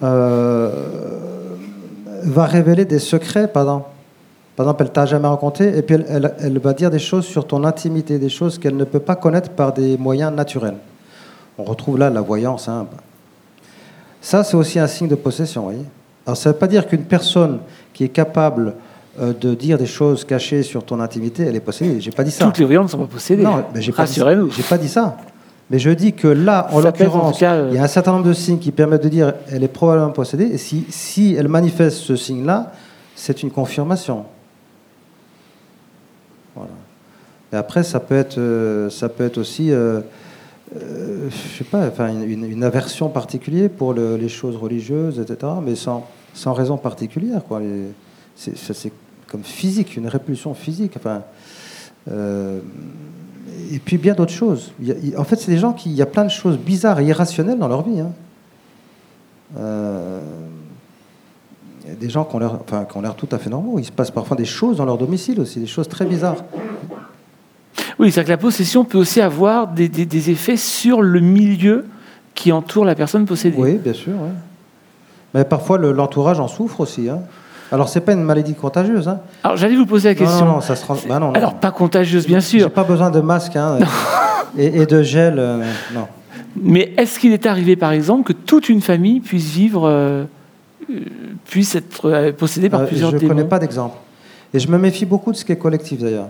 euh, 0.02 0.70
va 2.24 2.44
révéler 2.44 2.84
des 2.84 2.98
secrets, 2.98 3.48
par 3.48 3.62
exemple. 3.62 3.88
Par 4.56 4.66
exemple, 4.66 4.82
elle 4.84 4.90
t'a 4.92 5.06
jamais 5.06 5.28
rencontré, 5.28 5.76
et 5.76 5.82
puis 5.82 5.96
elle, 6.08 6.34
elle- 6.40 6.58
va 6.58 6.72
dire 6.72 6.90
des 6.90 6.98
choses 6.98 7.26
sur 7.26 7.46
ton 7.46 7.62
intimité, 7.64 8.18
des 8.18 8.30
choses 8.30 8.58
qu'elle 8.58 8.76
ne 8.76 8.84
peut 8.84 9.00
pas 9.00 9.14
connaître 9.14 9.50
par 9.50 9.72
des 9.72 9.98
moyens 9.98 10.32
naturels. 10.32 10.78
On 11.58 11.64
retrouve 11.64 11.98
là 11.98 12.08
la 12.10 12.22
voyance. 12.22 12.68
Ça, 14.20 14.44
c'est 14.44 14.56
aussi 14.56 14.78
un 14.78 14.86
signe 14.86 15.08
de 15.08 15.14
possession, 15.14 15.62
voyez. 15.64 15.84
Alors, 16.26 16.36
ça 16.38 16.48
ne 16.48 16.54
veut 16.54 16.58
pas 16.58 16.66
dire 16.66 16.86
qu'une 16.88 17.04
personne 17.04 17.58
qui 17.92 18.04
est 18.04 18.08
capable 18.08 18.74
de 19.18 19.54
dire 19.54 19.78
des 19.78 19.86
choses 19.86 20.24
cachées 20.24 20.62
sur 20.62 20.84
ton 20.84 21.00
intimité, 21.00 21.44
elle 21.44 21.56
est 21.56 21.60
possédée. 21.60 22.00
J'ai 22.00 22.10
pas 22.10 22.24
dit 22.24 22.30
ça. 22.30 22.44
Toutes 22.44 22.58
les 22.58 22.64
voyantes 22.64 22.84
ne 22.86 22.90
sont 22.90 22.98
pas 22.98 23.06
possédées. 23.06 23.42
Non, 23.42 23.64
mais 23.74 23.80
j'ai 23.82 23.92
pas 23.92 24.04
dit- 24.04 24.20
pas 24.68 24.78
dit 24.78 24.88
ça. 24.88 25.16
Mais 25.70 25.78
je 25.80 25.90
dis 25.90 26.12
que 26.12 26.28
là, 26.28 26.68
en 26.72 26.80
l'occurrence, 26.80 27.42
euh, 27.42 27.68
il 27.72 27.76
y 27.76 27.78
a 27.78 27.82
un 27.82 27.88
certain 27.88 28.12
nombre 28.12 28.26
de 28.26 28.32
signes 28.32 28.58
qui 28.58 28.70
permettent 28.70 29.02
de 29.02 29.08
dire 29.08 29.32
elle 29.50 29.64
est 29.64 29.68
probablement 29.68 30.12
possédée. 30.12 30.44
Et 30.44 30.58
si, 30.58 30.86
si 30.90 31.34
elle 31.36 31.48
manifeste 31.48 31.98
ce 31.98 32.14
signe-là, 32.14 32.72
c'est 33.16 33.42
une 33.42 33.50
confirmation. 33.50 34.26
Voilà. 36.54 36.70
Et 37.52 37.56
après, 37.56 37.82
ça 37.82 38.00
peut 38.00 38.16
être, 38.16 38.38
euh, 38.38 38.90
ça 38.90 39.08
peut 39.08 39.24
être 39.24 39.38
aussi, 39.38 39.70
euh, 39.72 40.00
euh, 40.76 41.28
je 41.30 41.58
sais 41.58 41.64
pas, 41.64 41.86
enfin, 41.86 42.08
une, 42.08 42.62
aversion 42.64 43.08
particulière 43.08 43.70
pour 43.70 43.92
le- 43.92 44.16
les 44.16 44.28
choses 44.28 44.56
religieuses, 44.56 45.18
etc. 45.18 45.52
Mais 45.64 45.74
sans, 45.74 46.06
sans 46.34 46.52
raison 46.52 46.76
particulière, 46.76 47.42
quoi. 47.46 47.60
Les- 47.60 47.92
c'est 48.36 48.92
comme 49.28 49.42
physique, 49.42 49.96
une 49.96 50.08
répulsion 50.08 50.54
physique. 50.54 50.92
Enfin, 50.96 51.22
euh, 52.10 52.60
et 53.72 53.78
puis 53.78 53.98
bien 53.98 54.14
d'autres 54.14 54.32
choses. 54.32 54.72
En 55.16 55.24
fait, 55.24 55.36
c'est 55.36 55.50
des 55.50 55.58
gens 55.58 55.72
qui, 55.72 55.90
il 55.90 55.96
y 55.96 56.02
a 56.02 56.06
plein 56.06 56.24
de 56.24 56.30
choses 56.30 56.58
bizarres 56.58 57.00
et 57.00 57.06
irrationnelles 57.06 57.58
dans 57.58 57.68
leur 57.68 57.82
vie. 57.82 58.00
hein. 58.00 58.12
Euh, 59.58 60.20
il 61.84 61.90
y 61.90 61.92
a 61.92 61.96
des 61.96 62.10
gens 62.10 62.24
qui 62.24 62.34
ont 62.34 62.38
l'air, 62.40 62.54
enfin, 62.60 62.84
qui 62.84 62.96
ont 62.96 63.00
l'air 63.00 63.14
tout 63.14 63.28
à 63.30 63.38
fait 63.38 63.48
normaux. 63.50 63.78
Il 63.78 63.84
se 63.84 63.92
passe 63.92 64.10
parfois 64.10 64.36
des 64.36 64.44
choses 64.44 64.76
dans 64.78 64.84
leur 64.84 64.98
domicile 64.98 65.40
aussi, 65.40 65.60
des 65.60 65.66
choses 65.68 65.88
très 65.88 66.04
bizarres. 66.04 66.36
Oui, 67.98 68.10
c'est-à-dire 68.10 68.24
que 68.26 68.30
la 68.32 68.38
possession 68.38 68.84
peut 68.84 68.98
aussi 68.98 69.20
avoir 69.20 69.68
des, 69.68 69.88
des- 69.88 70.04
des 70.04 70.30
effets 70.30 70.56
sur 70.56 71.00
le 71.00 71.20
milieu 71.20 71.86
qui 72.34 72.52
entoure 72.52 72.84
la 72.84 72.94
personne 72.94 73.24
possédée. 73.24 73.56
Oui, 73.56 73.76
bien 73.78 73.92
sûr. 73.94 74.12
ouais. 74.14 74.30
Mais 75.32 75.44
parfois, 75.44 75.78
le- 75.78 75.92
l'entourage 75.92 76.40
en 76.40 76.48
souffre 76.48 76.80
aussi. 76.80 77.08
hein. 77.08 77.20
Alors, 77.72 77.88
c'est 77.88 78.00
pas 78.00 78.12
une 78.12 78.22
maladie 78.22 78.54
contagieuse. 78.54 79.08
Hein. 79.08 79.18
Alors, 79.42 79.56
j'allais 79.56 79.76
vous 79.76 79.86
poser 79.86 80.08
la 80.08 80.14
Non, 80.14 80.20
question. 80.20 80.44
non, 80.46 80.52
non, 80.54 80.60
ça 80.60 80.76
se 80.76 80.86
rend- 80.86 80.96
bah 81.08 81.18
non, 81.18 81.28
non. 81.28 81.32
Alors, 81.34 81.54
pas 81.54 81.70
contagieuse, 81.72 82.26
bien 82.26 82.38
J'ai 82.40 82.58
sûr, 82.60 82.70
pas 82.70 82.84
besoin 82.84 83.10
de 83.10 83.20
masque 83.20 83.56
hein, 83.56 83.78
et, 84.56 84.82
et 84.82 84.86
de 84.86 85.02
gel. 85.02 85.34
euh, 85.38 85.62
non. 85.94 86.06
mais 86.62 86.92
est-ce 86.96 87.18
qu'il 87.18 87.32
est 87.32 87.44
arrivé, 87.46 87.74
par 87.76 87.90
exemple, 87.92 88.22
que 88.24 88.32
toute 88.32 88.68
une 88.68 88.80
famille 88.80 89.20
puisse 89.20 89.50
vivre, 89.50 89.88
euh, 89.88 90.24
euh, 90.90 90.94
puisse 91.46 91.74
être 91.74 92.08
euh, 92.08 92.32
possédée 92.32 92.70
par 92.70 92.82
Euh, 92.82 92.86
plusieurs 92.86 93.10
je 93.10 93.16
ne 93.16 93.20
démons 93.20 93.34
connais 93.34 93.48
pas 93.48 93.58
d'exemple. 93.58 93.96
Et 94.54 94.58
je 94.60 94.68
me 94.70 94.78
méfie 94.78 95.04
beaucoup 95.04 95.32
de 95.32 95.36
ce 95.36 95.44
qui 95.44 95.50
est 95.52 95.56
collectif 95.56 95.98
d'ailleurs. 96.00 96.28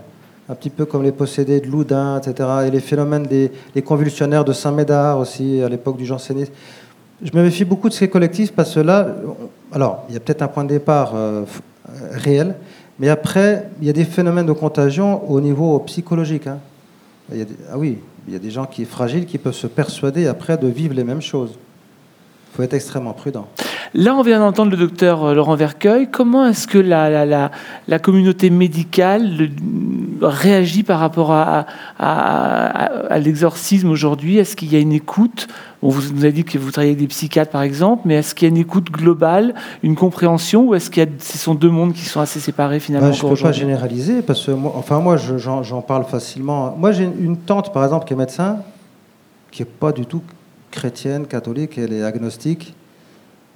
Un 0.49 0.55
petit 0.55 0.69
peu 0.71 0.85
comme 0.85 1.03
les 1.03 1.11
possédés 1.11 1.59
de 1.59 1.67
Loudun, 1.67 2.19
etc. 2.19 2.49
Et 2.67 2.71
les 2.71 2.79
phénomènes 2.79 3.23
des 3.23 3.51
les 3.75 3.81
convulsionnaires 3.81 4.43
de 4.45 4.53
Saint-Médard 4.53 5.19
aussi, 5.19 5.61
à 5.61 5.69
l'époque 5.69 5.97
du 5.97 6.05
jansénisme. 6.05 6.53
Je 7.21 7.31
me 7.37 7.43
méfie 7.43 7.65
beaucoup 7.65 7.89
de 7.89 7.93
ce 7.93 7.99
qui 7.99 8.03
est 8.05 8.09
collectif 8.09 8.53
parce 8.53 8.73
que 8.73 8.79
là, 8.79 9.07
alors, 9.71 10.05
il 10.09 10.13
y 10.13 10.17
a 10.17 10.19
peut-être 10.19 10.41
un 10.41 10.47
point 10.47 10.63
de 10.63 10.69
départ 10.69 11.13
euh, 11.15 11.43
réel, 12.11 12.55
mais 12.99 13.09
après, 13.09 13.69
il 13.81 13.87
y 13.87 13.89
a 13.89 13.93
des 13.93 14.05
phénomènes 14.05 14.45
de 14.45 14.53
contagion 14.53 15.29
au 15.29 15.39
niveau 15.41 15.79
psychologique. 15.79 16.47
hein. 16.47 16.59
Ah 17.71 17.77
oui, 17.77 17.99
il 18.27 18.33
y 18.33 18.35
a 18.35 18.39
des 18.39 18.49
gens 18.51 18.65
qui 18.65 18.85
sont 18.85 18.91
fragiles 18.91 19.25
qui 19.25 19.37
peuvent 19.37 19.53
se 19.53 19.67
persuader 19.67 20.27
après 20.27 20.57
de 20.57 20.67
vivre 20.67 20.93
les 20.93 21.03
mêmes 21.03 21.21
choses. 21.21 21.57
Il 22.51 22.55
faut 22.57 22.63
être 22.63 22.73
extrêmement 22.73 23.13
prudent. 23.13 23.47
Là, 23.93 24.15
on 24.15 24.21
vient 24.21 24.39
d'entendre 24.39 24.71
le 24.71 24.77
docteur 24.77 25.23
euh, 25.23 25.33
Laurent 25.33 25.55
Vercueil. 25.55 26.09
Comment 26.11 26.45
est-ce 26.47 26.67
que 26.67 26.77
la, 26.77 27.09
la, 27.09 27.25
la, 27.25 27.51
la, 27.87 27.99
communauté 27.99 28.49
médicale 28.49 29.37
le, 29.37 29.49
réagit 30.21 30.83
par 30.83 30.99
rapport 30.99 31.31
à, 31.31 31.65
à, 31.97 32.67
à 33.09 33.19
l'exorcisme 33.19 33.89
aujourd'hui? 33.89 34.37
Est-ce 34.37 34.55
qu'il 34.55 34.71
y 34.71 34.75
a 34.75 34.79
une 34.79 34.91
écoute? 34.91 35.47
Bon, 35.81 35.89
Vous 35.89 36.13
nous 36.13 36.23
avez 36.23 36.31
dit 36.31 36.43
que 36.43 36.57
vous 36.57 36.71
travaillez 36.71 36.91
avec 36.91 37.01
des 37.01 37.07
psychiatres, 37.07 37.51
par 37.51 37.61
exemple, 37.61 38.03
mais 38.05 38.15
est-ce 38.15 38.35
qu'il 38.35 38.47
y 38.47 38.49
a 38.49 38.53
une 38.53 38.61
écoute 38.61 38.91
globale, 38.91 39.53
une 39.83 39.95
compréhension, 39.95 40.67
ou 40.67 40.75
est-ce 40.75 40.89
qu'il 40.89 41.03
y 41.03 41.05
a, 41.05 41.09
ce 41.19 41.37
sont 41.37 41.55
deux 41.55 41.69
mondes 41.69 41.93
qui 41.93 42.05
sont 42.05 42.19
assez 42.19 42.39
séparés 42.39 42.79
finalement 42.79 43.09
bah, 43.09 43.13
Je 43.13 43.25
ne 43.25 43.29
peux 43.29 43.41
pas 43.41 43.51
généraliser, 43.51 44.21
parce 44.21 44.45
que 44.45 44.51
moi, 44.51 44.73
enfin, 44.75 44.99
moi, 44.99 45.17
j'en 45.17 45.81
parle 45.81 46.05
facilement. 46.05 46.75
Moi, 46.77 46.91
j'ai 46.91 47.03
une 47.03 47.37
tante, 47.37 47.71
par 47.73 47.83
exemple, 47.83 48.05
qui 48.05 48.13
est 48.13 48.17
médecin, 48.17 48.57
qui 49.51 49.61
n'est 49.61 49.67
pas 49.67 49.91
du 49.91 50.05
tout 50.05 50.21
chrétienne, 50.71 51.27
catholique, 51.27 51.77
elle 51.77 51.93
est 51.93 52.03
agnostique. 52.03 52.75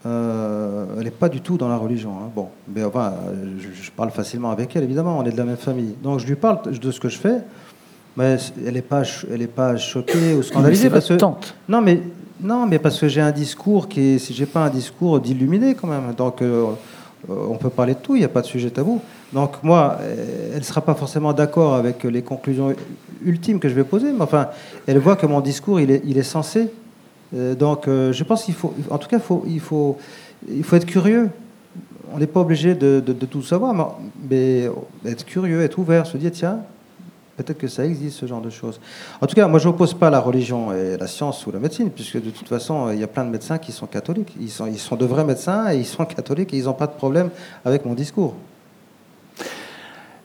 Euh, 0.06 0.86
elle 0.98 1.04
n'est 1.04 1.12
pas 1.12 1.30
du 1.30 1.42
tout 1.42 1.58
dans 1.58 1.70
la 1.70 1.78
religion. 1.78 2.12
Hein. 2.12 2.32
Bon, 2.36 2.48
mais 2.74 2.84
enfin, 2.84 3.14
je, 3.60 3.92
parle 3.92 4.10
facilement 4.10 4.50
avec 4.50 4.76
elle, 4.76 4.84
évidemment, 4.84 5.20
on 5.20 5.24
est 5.26 5.32
de 5.32 5.38
la 5.38 5.44
même 5.44 5.58
famille. 5.58 5.96
Donc 6.02 6.20
je 6.20 6.26
lui 6.26 6.36
parle 6.36 6.72
de 6.72 6.92
ce 6.92 7.00
que 7.00 7.08
je 7.08 7.18
fais, 7.18 7.38
mais 8.18 8.38
elle 8.66 8.74
n'est 8.74 8.82
pas, 8.82 9.04
elle 9.32 9.44
est 9.44 9.48
pas 9.48 9.78
choquée 9.78 10.34
ou 10.34 10.42
scandalisée. 10.42 10.90
parce 10.90 11.08
que, 11.08 11.14
tante. 11.14 11.54
Non, 11.70 11.82
mais, 11.82 12.02
non, 12.42 12.66
mais 12.66 12.80
parce 12.80 13.00
que 13.00 13.08
j'ai 13.08 13.22
un 13.22 13.32
discours 13.32 13.88
qui 13.88 14.16
est, 14.16 14.18
si 14.18 14.34
j'ai 14.34 14.48
pas 14.48 14.66
un 14.66 14.70
discours 14.70 15.20
d'illuminé 15.20 15.76
quand 15.76 15.88
même. 15.88 16.14
Donc 16.18 16.42
euh, 16.42 16.66
on 17.30 17.58
peut 17.58 17.70
parler 17.70 17.94
de 17.94 18.00
tout, 18.00 18.16
il 18.16 18.20
n'y 18.20 18.26
a 18.26 18.30
pas 18.30 18.42
de 18.42 18.48
sujet 18.48 18.72
tabou. 18.72 19.02
Donc 19.34 19.62
moi, 19.62 20.00
elle 20.52 20.58
ne 20.58 20.64
sera 20.64 20.82
pas 20.82 20.96
forcément 20.96 21.32
d'accord 21.32 21.76
avec 21.76 22.04
les 22.06 22.24
conclusions 22.24 22.74
ultimes 23.24 23.60
que 23.60 23.70
je 23.70 23.76
vais 23.76 23.84
poser, 23.84 24.12
mais 24.12 24.24
enfin, 24.24 24.48
elle 24.88 24.98
voit 24.98 25.16
que 25.16 25.28
mon 25.28 25.42
discours, 25.42 25.80
il 25.80 25.92
est, 25.92 26.02
il 26.06 26.18
est 26.18 26.24
censé 26.24 26.62
euh, 26.62 26.68
donc, 27.34 27.88
euh, 27.88 28.12
je 28.12 28.24
pense 28.24 28.44
qu'il 28.44 28.54
faut, 28.54 28.74
en 28.90 28.98
tout 28.98 29.08
cas, 29.08 29.20
faut, 29.20 29.44
il, 29.48 29.60
faut, 29.60 29.98
il 30.50 30.64
faut 30.64 30.76
être 30.76 30.86
curieux. 30.86 31.30
On 32.14 32.18
n'est 32.18 32.28
pas 32.28 32.42
obligé 32.42 32.76
de, 32.76 33.00
tout 33.30 33.42
savoir, 33.42 33.98
mais 34.30 34.70
être 35.06 35.26
curieux, 35.26 35.62
être 35.62 35.80
ouvert, 35.80 36.06
se 36.06 36.18
dire 36.18 36.32
tiens, 36.32 36.60
peut-être 37.38 37.58
que 37.58 37.70
ça 37.70 37.86
existe 37.86 38.20
ce 38.20 38.26
genre 38.26 38.42
de 38.42 38.50
choses. 38.50 38.82
En 39.22 39.28
tout 39.28 39.36
cas, 39.36 39.48
moi, 39.48 39.60
je 39.60 39.70
n'oppose 39.70 39.94
pas 39.94 40.10
la 40.10 40.20
religion 40.20 40.74
et 40.74 40.98
la 40.98 41.08
science 41.08 41.46
ou 41.48 41.52
la 41.52 41.60
médecine, 41.60 41.90
puisque 41.90 42.22
de 42.22 42.30
toute 42.30 42.50
façon, 42.50 42.92
il 42.92 43.00
y 43.00 43.04
a 43.04 43.08
plein 43.08 43.24
de 43.24 43.30
médecins 43.30 43.58
qui 43.58 43.72
sont 43.72 43.88
catholiques. 43.88 44.36
Ils 44.42 44.50
sont, 44.50 44.68
ils 44.68 44.78
sont 44.78 44.98
de 44.98 45.06
vrais 45.06 45.24
médecins 45.24 45.72
et 45.72 45.78
ils 45.78 45.86
sont 45.86 46.04
catholiques 46.18 46.54
et 46.54 46.58
ils 46.58 46.66
n'ont 46.66 46.74
pas 46.74 46.88
de 46.88 46.94
problème 46.96 47.30
avec 47.64 47.86
mon 47.86 47.94
discours. 47.94 48.36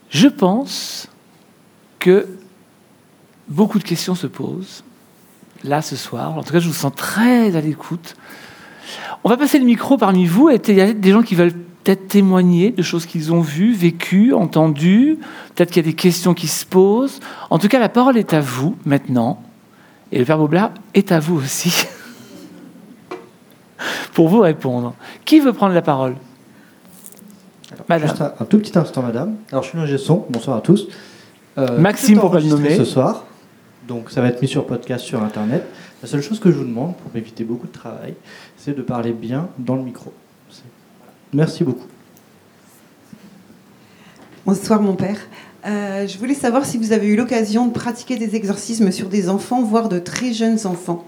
Je 0.09 0.27
pense 0.27 1.07
que 1.99 2.27
beaucoup 3.47 3.79
de 3.79 3.83
questions 3.83 4.15
se 4.15 4.27
posent 4.27 4.83
là 5.67 5.81
ce 5.81 5.95
soir. 5.95 6.37
En 6.37 6.43
tout 6.43 6.53
cas, 6.53 6.59
je 6.59 6.67
vous 6.67 6.73
sens 6.73 6.93
très 6.95 7.55
à 7.55 7.61
l'écoute. 7.61 8.15
On 9.23 9.29
va 9.29 9.37
passer 9.37 9.59
le 9.59 9.65
micro 9.65 9.97
parmi 9.97 10.25
vous. 10.25 10.49
Il 10.49 10.75
y 10.75 10.81
a 10.81 10.93
des 10.93 11.11
gens 11.11 11.21
qui 11.21 11.35
veulent 11.35 11.53
peut-être 11.83 12.07
témoigner 12.07 12.71
de 12.71 12.81
choses 12.81 13.05
qu'ils 13.05 13.31
ont 13.31 13.41
vues, 13.41 13.73
vécues, 13.73 14.33
entendues. 14.33 15.19
Peut-être 15.55 15.69
qu'il 15.69 15.85
y 15.85 15.87
a 15.87 15.89
des 15.89 15.95
questions 15.95 16.33
qui 16.33 16.47
se 16.47 16.65
posent. 16.65 17.19
En 17.49 17.59
tout 17.59 17.67
cas, 17.67 17.79
la 17.79 17.89
parole 17.89 18.17
est 18.17 18.33
à 18.33 18.39
vous 18.39 18.75
maintenant. 18.85 19.41
Et 20.11 20.19
le 20.19 20.25
Père 20.25 20.37
Bobla 20.37 20.73
est 20.93 21.11
à 21.11 21.19
vous 21.19 21.37
aussi. 21.37 21.85
pour 24.13 24.29
vous 24.29 24.39
répondre. 24.39 24.93
Qui 25.25 25.39
veut 25.39 25.53
prendre 25.53 25.73
la 25.73 25.81
parole? 25.81 26.15
Madame. 27.87 28.09
Juste 28.09 28.21
un, 28.21 28.45
tout 28.45 28.59
petit 28.59 28.77
instant, 28.77 29.01
madame. 29.01 29.35
Alors, 29.51 29.63
je 29.63 29.69
suis 29.69 29.77
l'ingé 29.77 29.97
son. 29.97 30.25
Bonsoir 30.29 30.57
à 30.57 30.61
tous. 30.61 30.87
Euh, 31.57 31.77
Maxime, 31.77 32.19
pour 32.19 32.31
pas 32.31 32.39
le 32.39 32.47
nommer? 32.47 32.75
Ce 32.75 32.85
soir. 32.85 33.26
Donc 33.87 34.11
ça 34.11 34.21
va 34.21 34.27
être 34.27 34.41
mis 34.41 34.47
sur 34.47 34.65
podcast 34.65 35.05
sur 35.05 35.23
Internet. 35.23 35.63
La 36.01 36.07
seule 36.07 36.21
chose 36.21 36.39
que 36.39 36.51
je 36.51 36.57
vous 36.57 36.65
demande, 36.65 36.95
pour 36.97 37.15
éviter 37.15 37.43
beaucoup 37.45 37.67
de 37.67 37.71
travail, 37.71 38.15
c'est 38.57 38.75
de 38.75 38.81
parler 38.81 39.13
bien 39.13 39.49
dans 39.57 39.75
le 39.75 39.83
micro. 39.83 40.11
Merci 41.33 41.63
beaucoup. 41.63 41.87
Bonsoir 44.45 44.81
mon 44.81 44.95
père. 44.95 45.17
Euh, 45.65 46.07
je 46.07 46.17
voulais 46.17 46.33
savoir 46.33 46.65
si 46.65 46.77
vous 46.77 46.91
avez 46.91 47.07
eu 47.07 47.15
l'occasion 47.15 47.67
de 47.67 47.73
pratiquer 47.73 48.17
des 48.17 48.35
exorcismes 48.35 48.91
sur 48.91 49.07
des 49.07 49.29
enfants, 49.29 49.63
voire 49.63 49.89
de 49.89 49.99
très 49.99 50.33
jeunes 50.33 50.65
enfants. 50.65 51.05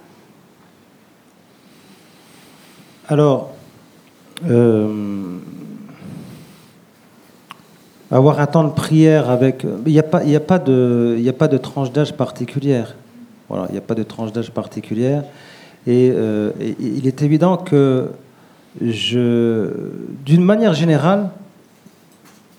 Alors, 3.08 3.54
euh, 4.46 5.19
avoir 8.12 8.40
un 8.40 8.48
temps 8.48 8.64
de 8.64 8.72
prière 8.72 9.30
avec. 9.30 9.66
Il 9.86 9.92
n'y 9.92 10.00
a, 10.00 10.04
pas, 10.04 10.20
a, 10.20 10.60
de, 10.60 11.22
a 11.28 11.34
pas 11.34 11.48
de 11.48 11.58
tranche 11.58 11.92
d'âge 11.92 12.14
particulière. 12.14 12.96
Voilà, 13.48 13.66
il 13.70 13.74
n'y 13.74 13.78
a 13.78 13.82
pas 13.82 13.96
de 13.96 14.04
tranche 14.04 14.32
d'âge 14.32 14.52
particulière. 14.52 15.24
Euh, 15.88 16.52
et, 16.60 16.76
il 16.80 17.08
est 17.08 17.22
évident 17.22 17.58
que 17.58 18.10
je. 18.82 19.70
D'une 20.26 20.44
manière 20.44 20.74
générale, 20.74 21.30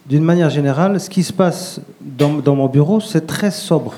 d'une 0.06 0.24
manière 0.24 0.51
générale, 0.51 1.01
ce 1.01 1.10
qui 1.10 1.22
se 1.22 1.32
passe 1.32 1.81
dans, 2.01 2.35
dans 2.35 2.56
mon 2.56 2.66
bureau, 2.66 3.01
c'est 3.01 3.27
très 3.27 3.51
sobre. 3.51 3.94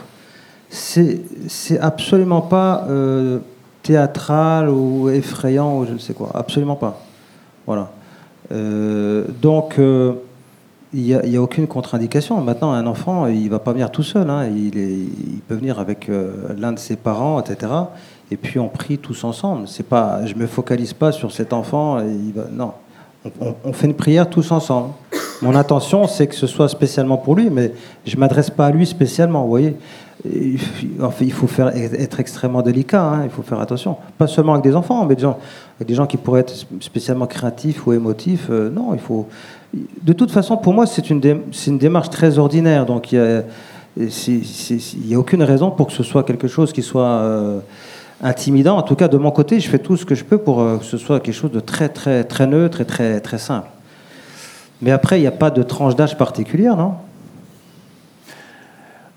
C'est 0.68 1.78
absolument 1.80 2.40
pas 2.40 2.86
euh, 2.88 3.38
théâtral 3.82 4.70
ou 4.70 5.10
effrayant 5.10 5.78
ou 5.78 5.86
je 5.86 5.92
ne 5.92 5.98
sais 5.98 6.14
quoi. 6.14 6.30
Absolument 6.34 6.76
pas. 6.76 6.98
Voilà. 7.66 7.90
Euh, 8.52 9.24
donc 9.40 9.78
il 10.94 11.02
n'y 11.02 11.36
a, 11.36 11.42
aucune 11.42 11.66
contre-indication. 11.66 12.40
Maintenant, 12.40 12.72
un 12.72 12.86
enfant, 12.86 13.26
il 13.26 13.44
ne 13.44 13.48
va 13.48 13.58
pas 13.58 13.72
venir 13.72 13.90
tout 13.90 14.02
seul. 14.02 14.28
Hein. 14.28 14.46
Il, 14.46 15.40
peut 15.48 15.54
venir 15.54 15.78
avec 15.78 16.08
euh, 16.08 16.32
l'un 16.58 16.72
de 16.72 16.78
ses 16.78 16.96
parents, 16.96 17.40
etc. 17.40 17.72
Et 18.30 18.36
puis 18.36 18.58
on 18.58 18.68
prie 18.68 18.98
tous 18.98 19.24
ensemble. 19.24 19.68
C'est 19.68 19.86
pas, 19.86 20.24
je 20.26 20.34
ne 20.34 20.40
me 20.40 20.46
focalise 20.46 20.92
pas 20.92 21.12
sur 21.12 21.32
cet 21.32 21.52
enfant. 21.52 21.98
non, 22.52 22.72
on, 23.64 23.72
fait 23.72 23.86
une 23.86 23.94
prière 23.94 24.28
tous 24.28 24.50
ensemble. 24.52 24.90
Mon 25.42 25.54
intention, 25.54 26.06
c'est 26.06 26.26
que 26.26 26.34
ce 26.34 26.46
soit 26.46 26.68
spécialement 26.68 27.16
pour 27.16 27.36
lui, 27.36 27.50
mais 27.50 27.72
je 28.06 28.14
ne 28.14 28.20
m'adresse 28.20 28.50
pas 28.50 28.66
à 28.66 28.70
lui 28.70 28.86
spécialement. 28.86 29.42
Vous 29.42 29.50
voyez 29.50 29.76
il, 30.24 30.58
il 31.20 31.32
faut 31.32 31.46
faire, 31.48 31.68
être 31.76 32.20
extrêmement 32.20 32.62
délicat, 32.62 33.02
hein. 33.02 33.20
il 33.24 33.30
faut 33.30 33.42
faire 33.42 33.60
attention. 33.60 33.96
Pas 34.18 34.28
seulement 34.28 34.52
avec 34.52 34.64
des 34.64 34.76
enfants, 34.76 35.04
mais 35.04 35.16
des 35.16 35.22
gens, 35.22 35.38
avec 35.76 35.88
des 35.88 35.94
gens 35.94 36.06
qui 36.06 36.16
pourraient 36.16 36.40
être 36.40 36.54
spécialement 36.80 37.26
créatifs 37.26 37.86
ou 37.86 37.92
émotifs. 37.92 38.46
Euh, 38.50 38.70
non, 38.70 38.94
il 38.94 39.00
faut 39.00 39.28
de 39.74 40.12
toute 40.12 40.30
façon, 40.30 40.56
pour 40.56 40.74
moi, 40.74 40.86
c'est 40.86 41.10
une, 41.10 41.20
une, 41.66 41.78
démarche 41.78 42.10
très 42.10 42.38
ordinaire. 42.38 42.84
Donc, 42.86 43.12
il 43.12 43.44
n'y 43.96 45.14
a, 45.14 45.18
aucune 45.18 45.42
raison 45.42 45.70
pour 45.70 45.86
que 45.86 45.92
ce 45.92 46.02
soit 46.02 46.24
quelque 46.24 46.48
chose 46.48 46.72
qui 46.72 46.82
soit 46.82 47.06
euh, 47.06 47.60
intimidant. 48.22 48.76
En 48.76 48.82
tout 48.82 48.96
cas, 48.96 49.08
de 49.08 49.16
mon 49.16 49.30
côté, 49.30 49.60
je 49.60 49.68
fais 49.68 49.78
tout 49.78 49.96
ce 49.96 50.04
que 50.04 50.14
je 50.14 50.24
peux 50.24 50.38
pour 50.38 50.60
euh, 50.60 50.78
que 50.78 50.84
ce 50.84 50.98
soit 50.98 51.20
quelque 51.20 51.34
chose 51.34 51.52
de 51.52 51.60
très, 51.60 51.88
très, 51.88 52.24
très 52.24 52.46
neutre 52.46 52.80
et 52.82 52.84
très, 52.84 53.20
très 53.20 53.38
simple. 53.38 53.68
Mais 54.82 54.90
après, 54.90 55.18
il 55.18 55.22
n'y 55.22 55.28
a 55.28 55.32
pas 55.32 55.50
de 55.50 55.62
tranche 55.62 55.96
d'âge 55.96 56.18
particulière, 56.18 56.76
non? 56.76 56.94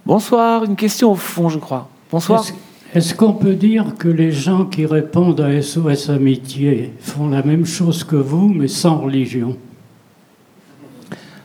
Bonsoir. 0.06 0.64
Une 0.64 0.76
question 0.76 1.12
au 1.12 1.16
fond, 1.16 1.50
je 1.50 1.58
crois. 1.58 1.90
Bonsoir. 2.12 2.46
Est-ce 2.94 3.14
qu'on 3.14 3.34
peut 3.34 3.56
dire 3.56 3.96
que 3.98 4.08
les 4.08 4.32
gens 4.32 4.66
qui 4.66 4.86
répondent 4.86 5.42
à 5.42 5.62
SOS 5.62 6.12
Amitié 6.12 6.94
font 7.00 7.28
la 7.28 7.44
même 7.44 7.66
chose 7.66 8.06
que 8.06 8.16
vous, 8.16 8.48
mais 8.48 8.70
sans 8.70 9.00
religion? 9.00 9.58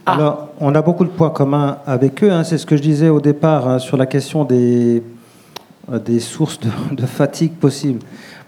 Ah. 0.07 0.15
Alors, 0.15 0.49
on 0.61 0.75
a 0.75 0.83
beaucoup 0.83 1.05
de 1.05 1.11
points 1.11 1.31
communs 1.31 1.79
avec 1.87 2.23
eux. 2.25 2.31
Hein. 2.31 2.45
C'est 2.45 2.59
ce 2.59 2.67
que 2.67 2.77
je 2.77 2.83
disais 2.83 3.09
au 3.09 3.21
départ 3.21 3.69
hein, 3.69 3.79
sur 3.79 3.97
la 3.97 4.07
question 4.07 4.45
des, 4.45 5.03
euh, 5.93 6.19
sources 6.21 6.59
de, 6.93 7.07
fatigue 7.07 7.53
possibles. 7.53 8.01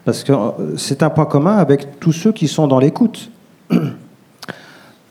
Parce 0.04 0.24
que 0.24 0.32
euh, 0.32 0.76
c'est 0.76 1.02
un 1.02 1.10
point 1.10 1.26
commun 1.26 1.56
avec 1.56 2.00
tous 2.00 2.12
ceux 2.12 2.32
qui 2.32 2.48
sont 2.48 2.66
dans 2.66 2.78
l'écoute. 2.78 3.30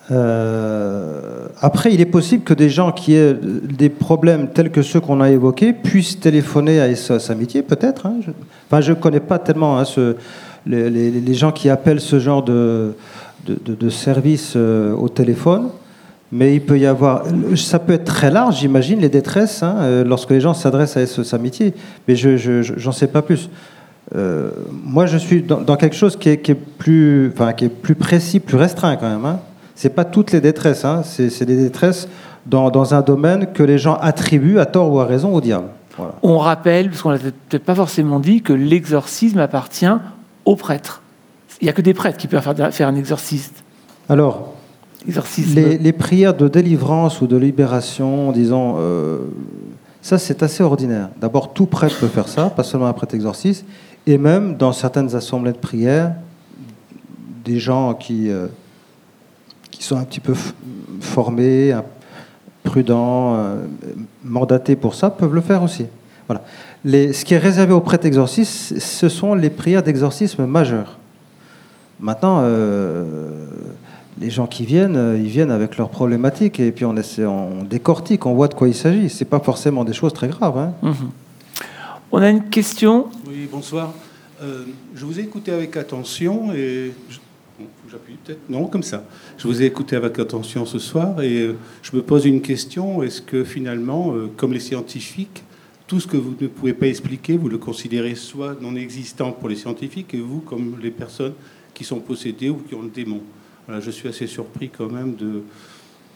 Euh, 0.09 1.47
après, 1.61 1.93
il 1.93 2.01
est 2.01 2.05
possible 2.05 2.43
que 2.43 2.53
des 2.53 2.69
gens 2.69 2.91
qui 2.91 3.13
aient 3.13 3.33
des 3.33 3.87
problèmes 3.87 4.49
tels 4.49 4.69
que 4.69 4.81
ceux 4.81 4.99
qu'on 4.99 5.21
a 5.21 5.29
évoqués 5.29 5.71
puissent 5.71 6.19
téléphoner 6.19 6.81
à 6.81 6.93
SOS 6.93 7.29
Amitié, 7.29 7.61
peut-être. 7.61 8.07
Hein. 8.07 8.15
Je, 8.19 8.31
enfin, 8.67 8.81
je 8.81 8.89
ne 8.91 8.97
connais 8.97 9.21
pas 9.21 9.39
tellement 9.39 9.81
les, 10.65 11.33
gens 11.33 11.53
qui 11.53 11.69
appellent 11.69 12.01
ce 12.01 12.19
genre 12.19 12.43
de, 12.43 12.93
de 13.47 13.89
service 13.89 14.57
au 14.57 15.07
téléphone. 15.07 15.69
Mais 16.31 16.55
il 16.55 16.61
peut 16.61 16.79
y 16.79 16.85
avoir, 16.85 17.23
ça 17.55 17.77
peut 17.79 17.93
être 17.93 18.05
très 18.05 18.31
large, 18.31 18.59
j'imagine, 18.59 19.01
les 19.01 19.09
détresses, 19.09 19.63
hein, 19.63 19.75
euh, 19.81 20.03
lorsque 20.05 20.29
les 20.29 20.39
gens 20.39 20.53
s'adressent 20.53 20.95
à 20.95 21.05
SOS 21.05 21.33
Amitié. 21.33 21.73
Mais 22.07 22.15
je 22.15 22.85
n'en 22.85 22.91
sais 22.93 23.07
pas 23.07 23.21
plus. 23.21 23.49
Euh, 24.15 24.51
moi, 24.71 25.05
je 25.05 25.17
suis 25.17 25.41
dans, 25.43 25.75
quelque 25.75 25.95
chose 25.95 26.17
qui 26.17 26.29
est, 26.29 26.37
qui 26.37 26.51
est, 26.51 26.55
plus, 26.55 27.31
enfin, 27.33 27.53
qui 27.53 27.65
est 27.65 27.69
plus 27.69 27.95
précis, 27.95 28.39
plus 28.39 28.57
restreint 28.57 28.95
quand 28.95 29.09
même. 29.09 29.25
Hein. 29.25 29.39
C'est 29.75 29.93
pas 29.93 30.05
toutes 30.05 30.31
les 30.31 30.41
détresses, 30.41 30.85
hein. 30.85 31.01
c'est 31.03 31.45
des 31.45 31.57
détresses 31.57 32.07
dans, 32.45 32.69
dans, 32.69 32.93
un 32.93 33.01
domaine 33.01 33.47
que 33.53 33.63
les 33.63 33.77
gens 33.77 33.95
attribuent 33.95 34.59
à 34.59 34.65
tort 34.65 34.91
ou 34.91 34.99
à 34.99 35.05
raison 35.05 35.33
au 35.33 35.41
diable. 35.41 35.67
On 36.23 36.37
rappelle, 36.37 36.89
parce 36.89 37.01
qu'on 37.01 37.11
l'a 37.11 37.19
peut-être 37.19 37.63
pas 37.63 37.75
forcément 37.75 38.19
dit, 38.19 38.41
que 38.41 38.53
l'exorcisme 38.53 39.39
appartient 39.39 39.85
aux 40.45 40.55
prêtres. 40.55 41.01
Il 41.61 41.65
n'y 41.65 41.69
a 41.69 41.73
que 41.73 41.81
des 41.81 41.93
prêtres 41.93 42.17
qui 42.17 42.27
peuvent 42.27 42.41
faire, 42.41 42.73
faire 42.73 42.87
un 42.87 42.95
exorciste. 42.95 43.63
Alors, 44.09 44.55
les, 45.05 45.93
prières 45.93 46.33
de 46.35 46.47
délivrance 46.47 47.21
ou 47.21 47.27
de 47.27 47.37
libération, 47.37 48.31
disons, 48.31 48.75
euh, 48.77 49.19
ça 50.01 50.17
c'est 50.17 50.43
assez 50.43 50.63
ordinaire. 50.63 51.09
D'abord, 51.19 51.53
tout 51.53 51.65
prêtre 51.65 51.97
peut 51.99 52.07
faire 52.07 52.27
ça, 52.27 52.49
pas 52.49 52.63
seulement 52.63 52.87
un 52.87 52.93
prêtre 52.93 53.15
exorciste, 53.15 53.65
et 54.05 54.17
même 54.17 54.57
dans 54.57 54.73
certaines 54.73 55.15
assemblées 55.15 55.53
de 55.53 55.57
prière, 55.57 56.13
des 57.45 57.59
gens 57.59 57.93
qui, 57.93 58.29
euh, 58.29 58.47
qui 59.71 59.83
sont 59.83 59.97
un 59.97 60.03
petit 60.03 60.19
peu 60.19 60.35
formés, 60.99 61.75
prudents, 62.63 63.35
euh, 63.35 63.55
mandatés 64.23 64.75
pour 64.75 64.93
ça, 64.93 65.09
peuvent 65.09 65.33
le 65.33 65.41
faire 65.41 65.63
aussi. 65.63 65.85
Voilà. 66.27 66.43
Ce 66.85 67.25
qui 67.25 67.33
est 67.33 67.39
réservé 67.39 67.73
aux 67.73 67.81
prêtres 67.81 68.05
exorcistes, 68.05 68.79
ce 68.79 69.09
sont 69.09 69.33
les 69.33 69.49
prières 69.49 69.83
d'exorcisme 69.83 70.45
majeures. 70.45 70.97
Maintenant, 71.99 72.43
les 74.21 74.29
gens 74.29 74.47
qui 74.47 74.65
viennent, 74.65 74.95
euh, 74.95 75.17
ils 75.17 75.27
viennent 75.27 75.51
avec 75.51 75.77
leurs 75.77 75.89
problématiques 75.89 76.59
et 76.59 76.71
puis 76.71 76.85
on, 76.85 76.95
essaie, 76.95 77.25
on 77.25 77.63
décortique, 77.63 78.25
on 78.25 78.33
voit 78.35 78.47
de 78.47 78.53
quoi 78.53 78.67
il 78.67 78.75
s'agit. 78.75 79.09
C'est 79.09 79.25
pas 79.25 79.39
forcément 79.39 79.83
des 79.83 79.93
choses 79.93 80.13
très 80.13 80.27
graves. 80.29 80.57
hein. 80.57 80.73
Mhm. 80.83 81.09
On 82.11 82.21
a 82.21 82.29
une 82.29 82.49
question. 82.49 83.07
Oui, 83.27 83.47
bonsoir. 83.51 83.93
Euh, 84.41 84.63
je 84.95 85.05
vous 85.05 85.19
ai 85.19 85.23
écouté 85.23 85.51
avec 85.51 85.75
attention 85.77 86.51
et. 86.53 86.93
je- 87.09 87.17
bon, 87.59 87.65
J'appuie 87.91 88.17
peut-être 88.23 88.39
Non, 88.49 88.65
comme 88.67 88.83
ça. 88.83 89.03
Je 89.37 89.47
vous 89.47 89.61
ai 89.61 89.65
écouté 89.65 89.95
avec 89.95 90.17
attention 90.19 90.65
ce 90.65 90.79
soir 90.79 91.21
et 91.21 91.39
euh, 91.41 91.55
je 91.81 91.95
me 91.95 92.01
pose 92.01 92.25
une 92.25 92.41
question. 92.41 93.01
Est-ce 93.03 93.21
que 93.21 93.43
finalement, 93.43 94.13
comme 94.37 94.53
les 94.53 94.59
scientifiques, 94.59 95.43
tout 95.87 95.99
ce 95.99 96.07
que 96.07 96.15
vous 96.17 96.33
ne 96.39 96.47
pouvez 96.47 96.73
pas 96.73 96.87
expliquer, 96.87 97.37
vous 97.37 97.49
le 97.49 97.57
considérez 97.57 98.15
soit 98.15 98.55
non 98.61 98.75
existant 98.75 99.31
pour 99.31 99.49
les 99.49 99.55
scientifiques 99.57 100.13
et 100.13 100.19
vous 100.21 100.39
comme 100.39 100.75
les 100.81 100.91
personnes 100.91 101.33
qui 101.73 101.83
sont 101.83 101.99
possédées 101.99 102.49
ou 102.49 102.57
qui 102.67 102.75
ont 102.75 102.81
le 102.83 102.89
démon? 102.89 103.19
Voilà, 103.71 103.85
Je 103.85 103.91
suis 103.91 104.09
assez 104.09 104.27
surpris 104.27 104.67
quand 104.67 104.91
même 104.91 105.15
de. 105.15 105.43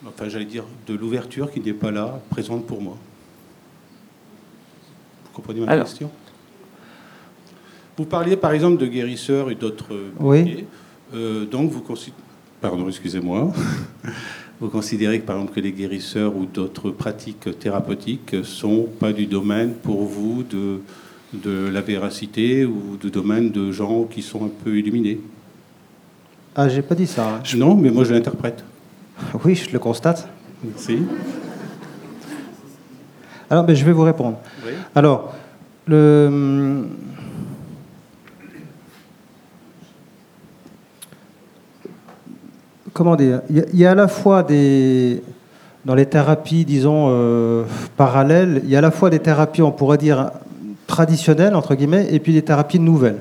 Enfin, 0.06 0.28
j'allais 0.28 0.44
dire 0.44 0.66
de 0.88 0.94
l'ouverture 0.94 1.50
qui 1.50 1.62
n'est 1.62 1.72
pas 1.72 1.90
là, 1.90 2.20
présente 2.30 2.68
pour 2.68 2.82
moi. 2.82 2.98
Vous 5.24 5.30
comprenez 5.32 5.62
ma 5.62 5.72
Alors. 5.72 5.86
question? 5.86 6.12
Vous 7.96 8.04
parliez 8.04 8.36
par 8.36 8.52
exemple 8.52 8.76
de 8.76 8.88
guérisseurs 8.88 9.50
et 9.52 9.56
d'autres 9.56 9.94
euh, 9.94 10.10
Oui. 10.20 10.66
Euh, 11.14 11.46
donc 11.46 11.72
vous 11.72 11.80
considérez, 11.80 12.20
pardon, 12.60 12.90
excusez-moi, 12.90 13.54
vous 14.60 14.68
considérez 14.68 15.22
que 15.22 15.26
par 15.26 15.38
exemple 15.38 15.54
que 15.54 15.62
les 15.62 15.72
guérisseurs 15.72 16.36
ou 16.36 16.46
d'autres 16.46 16.92
pratiques 16.92 17.58
thérapeutiques 17.58 18.36
sont 18.44 18.90
pas 19.00 19.14
du 19.14 19.28
domaine 19.28 19.76
pour 19.76 20.04
vous 20.04 20.44
de, 20.44 20.82
de 21.34 21.70
la 21.70 21.80
véracité 21.80 22.66
ou 22.66 22.98
du 23.02 23.12
domaine 23.12 23.50
de 23.50 23.72
gens 23.72 24.04
qui 24.04 24.22
sont 24.22 24.44
un 24.44 24.52
peu 24.66 24.78
illuminés? 24.78 25.22
Ah, 26.56 26.70
j'ai 26.70 26.82
pas 26.82 26.96
dit 26.96 27.08
ça. 27.08 27.28
hein. 27.28 27.42
Non, 27.58 27.76
mais 27.76 27.90
moi 27.90 28.04
je 28.06 28.14
l'interprète. 28.14 28.64
Oui, 29.44 29.56
je 29.56 29.72
le 29.72 29.80
constate. 29.80 30.28
Merci. 30.64 31.00
Alors, 33.50 33.64
ben, 33.64 33.76
je 33.76 33.86
vais 33.86 33.92
vous 33.92 34.04
répondre. 34.04 34.38
Oui. 34.66 34.72
Alors, 34.96 35.34
le... 35.86 36.86
Comment 42.94 43.16
dire 43.16 43.42
il 43.50 43.58
y, 43.58 43.60
a, 43.60 43.64
il 43.74 43.80
y 43.80 43.86
a 43.86 43.92
à 43.92 43.96
la 43.96 44.08
fois 44.08 44.44
des... 44.44 45.22
Dans 45.84 45.94
les 45.94 46.08
thérapies, 46.08 46.66
disons, 46.66 47.10
euh, 47.10 47.64
parallèles, 47.96 48.62
il 48.64 48.72
y 48.72 48.76
a 48.76 48.80
à 48.80 48.82
la 48.82 48.90
fois 48.90 49.12
des 49.12 49.20
thérapies, 49.20 49.62
on 49.62 49.72
pourrait 49.72 50.00
dire, 50.00 50.32
traditionnelles, 50.88 51.54
entre 51.54 51.76
guillemets, 51.76 52.08
et 52.10 52.20
puis 52.20 52.34
des 52.34 52.42
thérapies 52.42 52.80
nouvelles. 52.80 53.20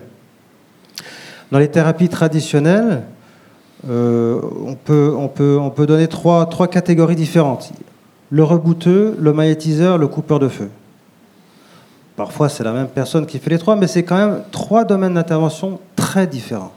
Dans 1.53 1.59
les 1.59 1.69
thérapies 1.69 2.09
traditionnelles, 2.09 3.03
euh, 3.89 4.41
on, 4.67 4.75
peut, 4.75 5.15
on, 5.17 5.29
peut, 5.29 5.59
on 5.61 5.71
peut 5.71 5.87
donner 5.87 6.09
trois, 6.09 6.47
catégories 6.69 7.17
différentes. 7.17 7.73
Le 8.31 8.43
rebouteux, 8.43 9.17
le 9.19 9.33
magnétiseur, 9.33 9.99
le 9.99 10.09
coupeur 10.09 10.39
de 10.39 10.49
feu. 10.49 10.71
Parfois, 12.17 12.49
c'est 12.49 12.65
la 12.65 12.73
même 12.73 12.87
personne 12.89 13.27
qui 13.27 13.39
fait 13.39 13.51
les 13.51 13.59
trois, 13.59 13.77
mais 13.77 13.87
c'est 13.87 14.03
quand 14.03 14.17
même 14.17 14.43
trois 14.51 14.85
domaines 14.85 15.15
d'intervention 15.15 15.81
très 15.97 16.27
différents. 16.27 16.73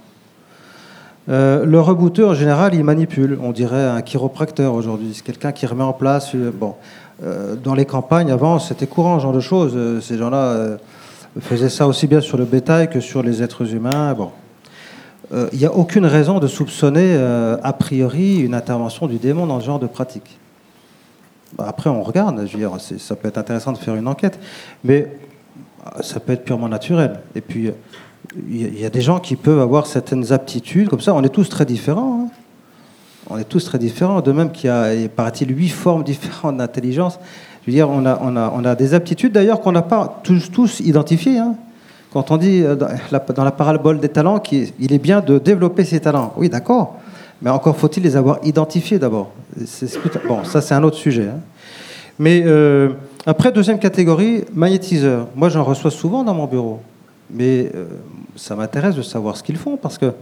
Euh, 1.30 1.66
le 1.66 1.80
rebouteux, 1.80 2.26
en 2.26 2.34
général, 2.34 2.74
il 2.74 2.84
manipule. 2.84 3.38
On 3.42 3.52
dirait 3.52 3.86
un 3.86 4.02
chiropracteur 4.02 4.74
aujourd'hui. 4.74 5.12
C'est 5.14 5.24
quelqu'un 5.24 5.52
qui 5.52 5.66
remet 5.66 5.84
en 5.84 5.94
place. 5.94 6.36
Bon, 6.36 6.76
Euh, 7.24 7.56
dans 7.56 7.74
les 7.74 7.86
campagnes, 7.86 8.32
avant, 8.32 8.60
c'était 8.60 8.86
courant, 8.86 9.18
ce 9.18 9.24
genre 9.24 9.34
de 9.34 9.40
choses. 9.40 10.04
Ces 10.04 10.20
gens-là 10.20 10.78
faisaient 11.40 11.70
ça 11.70 11.88
aussi 11.88 12.06
bien 12.06 12.22
sur 12.22 12.38
le 12.38 12.46
bétail 12.46 12.92
que 12.92 13.00
sur 13.00 13.24
les 13.24 13.42
êtres 13.42 13.74
humains. 13.74 14.14
Bon. 14.14 14.30
Euh, 15.34 15.50
Il 15.54 15.60
n'y 15.60 15.66
a 15.66 15.74
aucune 15.74 16.06
raison 16.06 16.40
de 16.40 16.48
soupçonner, 16.48 17.16
euh, 17.16 17.58
a 17.64 17.74
priori, 17.74 18.40
une 18.40 18.54
intervention 18.54 19.08
du 19.08 19.18
démon 19.18 19.46
dans 19.46 19.60
ce 19.60 19.66
genre 19.66 19.80
de 19.80 19.88
pratique. 19.88 20.38
Bah, 21.58 21.66
Après, 21.68 21.90
on 21.90 22.04
regarde. 22.04 22.46
Ça 22.98 23.16
peut 23.16 23.28
être 23.28 23.38
intéressant 23.38 23.72
de 23.74 23.78
faire 23.78 23.96
une 23.96 24.08
enquête, 24.08 24.40
mais 24.84 25.08
euh, 25.86 26.02
ça 26.02 26.20
peut 26.20 26.34
être 26.34 26.44
purement 26.46 26.70
naturel. 26.70 27.20
Et 27.36 27.42
puis, 27.42 27.72
il 28.50 28.80
y, 28.80 28.86
a- 28.86 28.90
des 28.90 29.02
gens 29.02 29.20
qui 29.20 29.36
peuvent 29.36 29.60
avoir 29.60 29.86
certaines 29.88 30.32
aptitudes, 30.32 30.90
comme 30.90 31.02
ça. 31.02 31.14
On 31.14 31.24
est 31.24 31.30
tous 31.30 31.50
très 31.50 31.66
différents. 31.66 32.26
hein. 32.26 32.30
On 33.30 33.38
est 33.38 33.44
tous 33.44 33.66
très 33.66 33.78
différents. 33.80 34.22
De 34.22 34.32
même 34.32 34.52
qu'il 34.52 34.68
y 34.68 34.72
a, 34.72 34.94
il 34.94 35.10
paraît-il, 35.10 35.56
huit 35.58 35.70
formes 35.70 36.04
différentes 36.04 36.58
d'intelligence. 36.58 37.20
Je 37.66 37.72
veux 37.72 37.76
dire, 37.76 37.90
on 37.90 38.06
a, 38.06 38.18
on 38.22 38.36
a, 38.38 38.52
on 38.56 38.64
a 38.64 38.76
des 38.76 38.94
aptitudes 38.94 39.34
d'ailleurs 39.34 39.60
qu'on 39.60 39.74
n'a 39.74 39.82
pas 39.82 40.22
tous, 40.24 40.50
tous 40.52 40.80
identifiées. 40.80 41.38
hein. 41.40 41.56
Quand 42.14 42.32
on 42.32 42.38
dit 42.38 42.64
euh, 42.64 42.76
dans 42.76 43.44
la, 43.44 43.52
parabole 43.52 44.00
des 44.00 44.10
talents 44.10 44.40
qu'il 44.40 44.70
il 44.80 44.94
est 44.94 45.00
bien 45.00 45.22
de 45.22 45.38
développer 45.38 45.84
ses 45.84 46.00
talents, 46.00 46.34
oui, 46.38 46.50
d'accord. 46.50 47.00
Mais 47.42 47.50
encore 47.50 47.78
faut-il 47.78 48.04
les 48.04 48.16
avoir 48.16 48.40
identifiés 48.44 48.98
d'abord. 48.98 49.32
Bon, 50.28 50.44
ça 50.44 50.62
c'est 50.62 50.74
un 50.74 50.84
autre 50.84 50.98
sujet. 50.98 51.28
hein. 51.28 51.40
Mais 52.18 52.44
euh, 52.46 52.90
après, 53.28 53.52
deuxième 53.52 53.78
catégorie, 53.78 54.44
magnétiseur. 54.54 55.28
Moi, 55.36 55.50
j'en 55.50 55.64
reçois 55.64 55.92
souvent 55.92 56.24
dans 56.24 56.34
mon 56.34 56.46
bureau. 56.46 56.80
Mais 57.30 57.70
euh, 57.76 57.86
ça 58.36 58.56
m'intéresse 58.56 58.96
de 58.96 59.02
savoir 59.02 59.38
ce 59.38 59.44
qu'ils 59.44 59.58
font 59.58 59.78
parce 59.78 59.98
que 59.98 60.14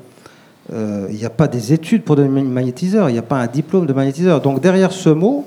il 0.72 1.16
n'y 1.16 1.26
a 1.26 1.30
pas 1.30 1.48
des 1.48 1.74
études 1.74 2.02
pour 2.02 2.16
devenir 2.16 2.44
magnétiseur, 2.44 3.08
il 3.12 3.14
n'y 3.14 3.20
a 3.20 3.22
pas 3.22 3.38
un 3.38 3.46
diplôme 3.46 3.86
de 3.86 3.94
magnétiseur. 3.94 4.42
Donc 4.42 4.62
derrière 4.62 4.92
ce 4.92 5.10
mot, 5.10 5.46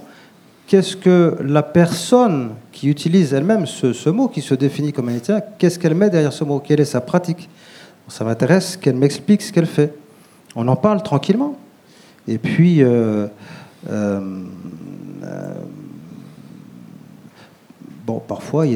qu'est-ce 0.69 0.97
que 0.97 1.37
la 1.41 1.63
personne 1.63 2.51
qui 2.71 2.89
utilise 2.89 3.33
elle-même 3.33 3.67
ce, 3.67 4.11
mot, 4.11 4.29
qui 4.29 4.43
se 4.43 4.55
définit 4.55 4.93
comme 4.93 5.07
magnétiseur, 5.07 5.41
qu'est-ce 5.59 5.79
qu'elle 5.79 5.95
met 5.95 6.11
derrière 6.11 6.33
ce 6.33 6.45
mot? 6.45 6.61
Quelle 6.61 6.81
est 6.81 6.85
sa 6.85 7.01
pratique? 7.01 7.49
Ça 8.07 8.25
m'intéresse 8.25 8.77
qu'elle 8.77 8.95
m'explique 8.95 9.43
ce 9.43 9.53
qu'elle 9.53 9.67
fait. 9.67 9.93
On 10.55 10.69
en 10.69 10.77
parle 10.77 11.03
tranquillement. 11.03 11.57
Et 12.29 12.39
puis, 12.39 12.83
euh, 12.83 13.27
euh, 13.91 14.21
euh, 15.25 15.55
bon, 18.07 18.21
parfois, 18.21 18.67
il 18.67 18.73
y, 18.73 18.75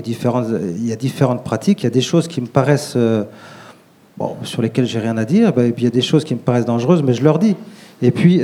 a 0.93 0.97
différentes, 0.97 1.45
pratiques. 1.45 1.83
Il 1.83 1.85
y 1.85 1.87
a 1.87 1.91
des 1.91 2.01
choses 2.01 2.27
qui 2.27 2.41
me 2.41 2.47
paraissent, 2.47 2.97
bon, 4.17 4.37
sur 4.45 4.63
lesquelles 4.63 4.87
j'ai 4.87 4.99
rien 4.99 5.19
à 5.19 5.27
dire, 5.27 5.53
ben, 5.53 5.67
et 5.67 5.73
puis 5.73 5.83
il 5.83 5.87
y 5.87 5.89
a 5.89 5.95
des 5.95 6.03
choses 6.03 6.25
qui 6.25 6.35
me 6.35 6.41
paraissent 6.41 6.65
dangereuses, 6.65 7.03
mais 7.03 7.13
je 7.13 7.23
leur 7.23 7.39
dis. 7.39 7.55
Et 8.01 8.11
puis, 8.11 8.41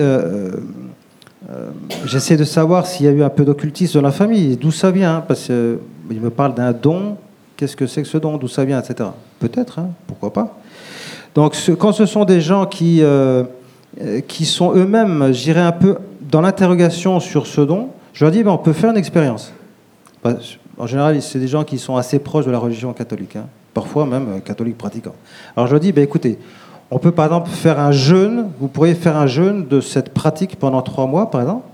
euh, 1.51 1.53
euh, 1.53 1.71
j'essaie 2.07 2.37
de 2.37 2.45
savoir 2.45 2.87
s'il 2.87 3.07
y 3.07 3.09
a 3.09 3.13
eu 3.13 3.23
un 3.23 3.29
peu 3.31 3.45
d'occultisme 3.45 3.95
dans 4.01 4.07
la 4.07 4.13
famille, 4.13 4.57
d'où 4.57 4.71
ça 4.71 4.91
vient, 4.91 5.17
hein, 5.17 5.25
parce 5.27 5.47
qu'il 5.47 6.21
me 6.21 6.31
parle 6.31 6.55
d'un 6.55 6.73
don. 6.73 7.17
Qu'est-ce 7.57 7.77
que 7.77 7.87
c'est 7.87 8.03
que 8.03 8.09
ce 8.09 8.19
don? 8.19 8.37
D'où 8.37 8.49
ça 8.49 8.65
vient, 8.65 8.81
etc. 8.81 9.09
Peut-être, 9.41 9.79
hein, 9.79 9.89
pourquoi 10.07 10.33
pas. 10.33 10.59
Donc, 11.35 11.57
quand 11.79 11.93
ce 11.93 12.07
sont 12.07 12.25
des 12.25 12.41
gens 12.41 12.67
qui, 12.67 13.03
euh, 13.03 13.45
euh, 14.03 14.21
qui 14.21 14.45
sont 14.45 14.73
eux-mêmes, 14.75 15.33
je 15.33 15.43
dirais, 15.43 15.61
un 15.61 15.73
peu 15.73 15.97
dans 16.31 16.41
l'interrogation 16.41 17.21
sur 17.21 17.47
ce 17.47 17.61
don, 17.61 17.89
je 18.13 18.25
leur 18.25 18.33
dis, 18.33 18.43
ben, 18.43 18.51
on 18.51 18.59
peut 18.59 18.73
faire 18.73 18.91
une 18.91 18.97
expérience. 18.97 19.53
Parce- 20.23 20.59
En 20.81 20.87
général, 20.87 21.21
c'est 21.23 21.41
des 21.41 21.49
gens 21.49 21.65
qui 21.65 21.77
sont 21.79 21.97
assez 21.97 22.21
proches 22.21 22.47
de 22.47 22.53
la 22.53 22.59
religion 22.59 22.93
catholique, 22.93 23.35
hein, 23.35 23.47
parfois 23.75 24.07
même 24.07 24.27
euh, 24.29 24.39
catholiques 24.39 24.79
pratiquants. 24.79 25.15
Alors 25.57 25.67
je 25.67 25.73
leur 25.73 25.81
dis, 25.81 25.91
ben, 25.91 26.05
écoutez, 26.05 26.39
on 26.91 26.99
peut 26.99 27.13
par 27.13 27.27
exemple 27.27 27.51
faire 27.51 27.79
un 27.79 27.93
jeûne, 27.93 28.51
vous 28.59 28.69
pourriez 28.69 28.95
faire 28.95 29.17
un 29.17 29.27
jeûne 29.27 29.67
de 29.67 29.81
cette 29.81 30.15
pratique 30.15 30.57
pendant 30.57 30.83
trois 30.83 31.07
mois, 31.07 31.31
par 31.31 31.43
exemple, 31.43 31.65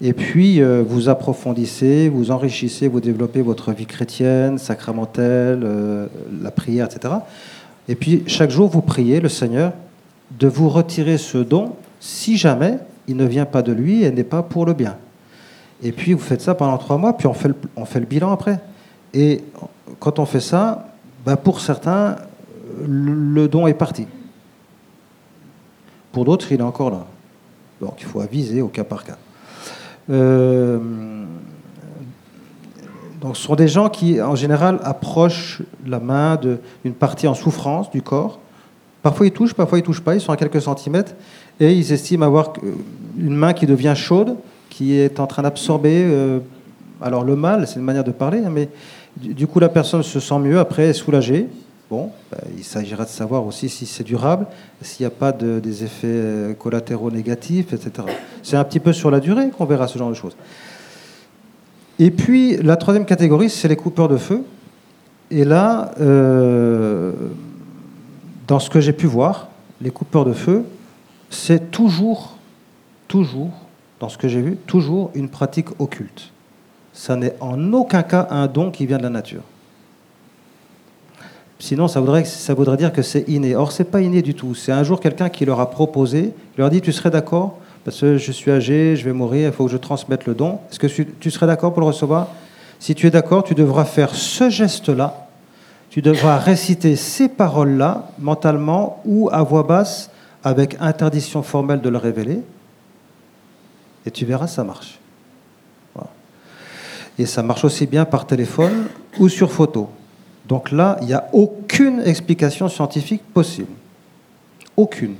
et 0.00 0.12
puis 0.12 0.60
euh, 0.60 0.82
vous 0.86 1.08
approfondissez, 1.08 2.08
vous 2.08 2.30
enrichissez, 2.30 2.88
vous 2.88 3.00
développez 3.00 3.42
votre 3.42 3.72
vie 3.72 3.86
chrétienne, 3.86 4.58
sacramentelle, 4.58 5.60
euh, 5.62 6.06
la 6.42 6.50
prière, 6.50 6.86
etc. 6.86 7.14
Et 7.88 7.94
puis 7.94 8.22
chaque 8.26 8.50
jour, 8.50 8.68
vous 8.68 8.82
priez 8.82 9.20
le 9.20 9.28
Seigneur 9.28 9.72
de 10.38 10.48
vous 10.48 10.68
retirer 10.68 11.18
ce 11.18 11.38
don 11.38 11.72
si 12.00 12.36
jamais 12.36 12.78
il 13.08 13.16
ne 13.16 13.24
vient 13.24 13.46
pas 13.46 13.62
de 13.62 13.72
lui 13.72 14.04
et 14.04 14.10
n'est 14.10 14.24
pas 14.24 14.42
pour 14.42 14.66
le 14.66 14.74
bien. 14.74 14.96
Et 15.82 15.92
puis 15.92 16.12
vous 16.12 16.20
faites 16.20 16.40
ça 16.40 16.54
pendant 16.54 16.78
trois 16.78 16.98
mois, 16.98 17.16
puis 17.16 17.26
on 17.26 17.34
fait 17.34 17.48
le, 18.00 18.06
bilan 18.06 18.32
après. 18.32 18.58
Et 19.14 19.42
quand 19.98 20.18
on 20.18 20.26
fait 20.26 20.40
ça, 20.40 20.88
bah, 21.24 21.36
pour 21.36 21.60
certains, 21.60 22.16
le 22.86 23.46
don 23.48 23.66
est 23.66 23.74
parti. 23.74 24.06
Pour 26.16 26.24
d'autres, 26.24 26.50
il 26.50 26.60
est 26.60 26.62
encore 26.62 26.88
là. 26.88 27.04
Donc 27.78 27.96
il 27.98 28.06
faut 28.06 28.20
aviser 28.20 28.62
au 28.62 28.68
cas 28.68 28.84
par 28.84 29.04
cas. 29.04 29.18
Euh, 30.08 30.78
donc 33.20 33.36
ce 33.36 33.42
sont 33.42 33.54
des 33.54 33.68
gens 33.68 33.90
qui, 33.90 34.18
en 34.22 34.34
général, 34.34 34.80
approchent 34.82 35.60
la 35.86 36.00
main 36.00 36.36
d'une 36.36 36.94
partie 36.94 37.28
en 37.28 37.34
souffrance 37.34 37.90
du 37.90 38.00
corps. 38.00 38.38
Parfois 39.02 39.26
ils 39.26 39.30
touchent, 39.30 39.52
parfois 39.52 39.78
ils 39.78 39.82
touchent 39.82 40.00
pas, 40.00 40.14
ils 40.14 40.22
sont 40.22 40.32
à 40.32 40.38
quelques 40.38 40.62
centimètres, 40.62 41.12
et 41.60 41.74
ils 41.74 41.92
estiment 41.92 42.24
avoir 42.24 42.54
une 43.18 43.36
main 43.36 43.52
qui 43.52 43.66
devient 43.66 43.92
chaude, 43.94 44.36
qui 44.70 44.96
est 44.96 45.20
en 45.20 45.26
train 45.26 45.42
d'absorber. 45.42 46.02
euh, 46.02 46.38
alors 47.02 47.24
le 47.24 47.36
mal, 47.36 47.66
c'est 47.68 47.76
une 47.76 47.84
manière 47.84 48.04
de 48.04 48.12
parler, 48.12 48.38
hein, 48.38 48.50
mais 48.50 48.70
du 49.18 49.46
coup 49.46 49.60
la 49.60 49.68
personne 49.68 50.02
se 50.02 50.18
sent 50.18 50.38
mieux 50.38 50.58
après, 50.58 50.84
est 50.84 50.92
soulagée, 50.94 51.46
Bon, 51.88 52.10
ben, 52.32 52.38
il 52.56 52.64
s'agira 52.64 53.04
de 53.04 53.08
savoir 53.08 53.46
aussi 53.46 53.68
si 53.68 53.86
c'est 53.86 54.02
durable, 54.02 54.46
s'il 54.82 55.04
n'y 55.06 55.06
a 55.06 55.14
pas 55.16 55.30
de- 55.30 55.60
des 55.60 55.84
effets 55.84 56.06
euh, 56.08 56.52
collatéraux 56.54 57.12
négatifs, 57.12 57.72
etc. 57.72 58.08
C'est 58.42 58.56
un 58.56 58.64
petit 58.64 58.80
peu 58.80 58.92
sur 58.92 59.10
la 59.10 59.20
durée 59.20 59.50
qu'on 59.50 59.66
verra 59.66 59.86
ce 59.86 59.96
genre 59.96 60.08
de 60.10 60.14
choses. 60.14 60.36
Et 62.00 62.10
puis, 62.10 62.56
la 62.56 62.76
troisième 62.76 63.06
catégorie, 63.06 63.48
c'est 63.48 63.68
les 63.68 63.76
coupeurs 63.76 64.08
de 64.08 64.16
feu. 64.16 64.42
Et 65.30 65.44
là, 65.44 65.92
euh, 66.00 67.12
dans 68.48 68.58
ce 68.58 68.68
que 68.68 68.80
j'ai 68.80 68.92
pu 68.92 69.06
voir, 69.06 69.48
les 69.80 69.90
coupeurs 69.90 70.24
de 70.24 70.32
feu, 70.32 70.64
c'est 71.30 71.70
toujours, 71.70 72.36
toujours, 73.08 73.50
dans 74.00 74.08
ce 74.08 74.18
que 74.18 74.26
j'ai 74.28 74.40
vu, 74.42 74.56
toujours 74.66 75.10
une 75.14 75.28
pratique 75.28 75.68
occulte. 75.80 76.32
Ça 76.92 77.14
n'est 77.16 77.34
en 77.40 77.72
aucun 77.72 78.02
cas 78.02 78.26
un 78.30 78.46
don 78.48 78.70
qui 78.70 78.86
vient 78.86 78.98
de 78.98 79.02
la 79.04 79.10
nature. 79.10 79.42
Sinon, 81.58 81.88
ça 81.88 82.00
voudrait, 82.00 82.24
ça 82.24 82.52
voudrait 82.54 82.76
dire 82.76 82.92
que 82.92 83.02
c'est 83.02 83.28
inné. 83.28 83.56
Or, 83.56 83.72
c'est 83.72 83.84
pas 83.84 84.00
inné 84.02 84.20
du 84.22 84.34
tout. 84.34 84.54
C'est 84.54 84.72
un 84.72 84.82
jour 84.82 85.00
quelqu'un 85.00 85.28
qui 85.30 85.44
leur 85.44 85.58
a 85.60 85.70
proposé, 85.70 86.32
leur 86.58 86.66
a 86.66 86.70
dit 86.70 86.80
Tu 86.80 86.92
serais 86.92 87.10
d'accord? 87.10 87.58
Parce 87.84 88.00
que 88.00 88.18
je 88.18 88.32
suis 88.32 88.50
âgé, 88.50 88.96
je 88.96 89.04
vais 89.04 89.12
mourir, 89.12 89.48
il 89.48 89.52
faut 89.54 89.64
que 89.66 89.70
je 89.70 89.76
transmette 89.76 90.26
le 90.26 90.34
don. 90.34 90.58
Est-ce 90.70 90.78
que 90.78 90.86
tu- 90.88 91.30
serais 91.30 91.46
d'accord 91.46 91.72
pour 91.72 91.80
le 91.80 91.86
recevoir? 91.86 92.28
Si 92.78 92.94
tu 92.94 93.06
es 93.06 93.10
d'accord, 93.10 93.44
tu 93.44 93.54
devras 93.54 93.84
faire 93.84 94.14
ce 94.14 94.50
geste-là. 94.50 95.28
Tu 95.88 96.02
devras 96.02 96.36
réciter 96.36 96.96
ces 96.96 97.28
paroles-là, 97.28 98.10
mentalement 98.18 99.00
ou 99.06 99.30
à 99.32 99.42
voix 99.44 99.62
basse, 99.62 100.10
avec 100.44 100.76
interdiction 100.80 101.42
formelle 101.42 101.80
de 101.80 101.88
le 101.88 101.96
révéler. 101.96 102.40
Et 104.04 104.10
tu 104.10 104.24
verras, 104.26 104.46
ça 104.48 104.62
marche. 104.64 104.98
Et 107.18 107.24
ça 107.24 107.42
marche 107.42 107.64
aussi 107.64 107.86
bien 107.86 108.04
par 108.04 108.26
téléphone 108.26 108.88
ou 109.18 109.28
sur 109.30 109.50
photo. 109.50 109.88
Donc 110.48 110.70
là, 110.70 110.96
il 111.00 111.08
n'y 111.08 111.14
a 111.14 111.28
aucune 111.32 112.00
explication 112.00 112.68
scientifique 112.68 113.22
possible. 113.34 113.72
Aucune. 114.76 115.14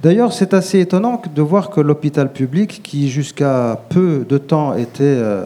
D'ailleurs, 0.00 0.32
c'est 0.32 0.52
assez 0.52 0.80
étonnant 0.80 1.22
de 1.32 1.42
voir 1.42 1.70
que 1.70 1.80
l'hôpital 1.80 2.32
public, 2.32 2.80
qui 2.82 3.08
jusqu'à 3.08 3.80
peu 3.88 4.26
de 4.28 4.36
temps 4.36 4.74
était 4.74 5.02
euh, 5.02 5.44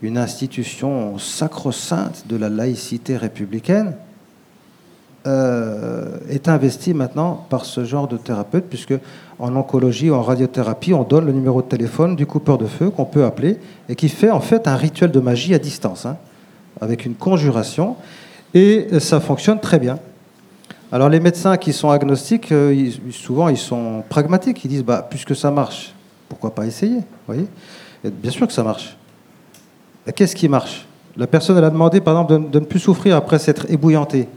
une 0.00 0.16
institution 0.16 1.18
sacro-sainte 1.18 2.24
de 2.26 2.36
la 2.36 2.48
laïcité 2.48 3.16
républicaine, 3.16 3.94
euh, 5.26 6.16
est 6.28 6.48
investi 6.48 6.94
maintenant 6.94 7.46
par 7.48 7.64
ce 7.64 7.84
genre 7.84 8.08
de 8.08 8.16
thérapeute, 8.16 8.64
puisque 8.68 8.94
en 9.38 9.54
oncologie 9.54 10.10
ou 10.10 10.14
en 10.14 10.22
radiothérapie, 10.22 10.94
on 10.94 11.04
donne 11.04 11.26
le 11.26 11.32
numéro 11.32 11.62
de 11.62 11.68
téléphone 11.68 12.16
du 12.16 12.26
coupeur 12.26 12.58
de 12.58 12.66
feu 12.66 12.90
qu'on 12.90 13.04
peut 13.04 13.24
appeler 13.24 13.58
et 13.88 13.94
qui 13.94 14.08
fait 14.08 14.30
en 14.30 14.40
fait 14.40 14.66
un 14.66 14.74
rituel 14.74 15.12
de 15.12 15.20
magie 15.20 15.54
à 15.54 15.58
distance, 15.58 16.06
hein, 16.06 16.16
avec 16.82 17.06
une 17.06 17.14
conjuration, 17.14 17.94
et 18.54 18.88
ça 18.98 19.20
fonctionne 19.20 19.60
très 19.60 19.78
bien. 19.78 20.00
Alors 20.90 21.08
les 21.08 21.20
médecins 21.20 21.56
qui 21.56 21.72
sont 21.72 21.90
agnostiques, 21.90 22.50
euh, 22.50 22.90
souvent 23.12 23.48
ils 23.48 23.56
sont 23.56 24.02
pragmatiques, 24.08 24.64
ils 24.64 24.68
disent 24.68 24.84
bah, 24.84 25.06
puisque 25.08 25.34
ça 25.34 25.50
marche, 25.52 25.94
pourquoi 26.28 26.54
pas 26.54 26.66
essayer 26.66 26.98
voyez? 27.26 27.46
Bien 28.04 28.32
sûr 28.32 28.48
que 28.48 28.52
ça 28.52 28.64
marche. 28.64 28.96
Qu'est-ce 30.16 30.34
qui 30.34 30.48
marche? 30.48 30.84
La 31.16 31.28
personne 31.28 31.56
elle 31.56 31.64
a 31.64 31.70
demandé 31.70 32.00
par 32.00 32.14
exemple 32.14 32.50
de, 32.50 32.58
ne 32.58 32.64
plus 32.64 32.80
souffrir 32.80 33.14
après 33.16 33.38
s'être 33.38 33.70
ébouillantée. 33.70 34.28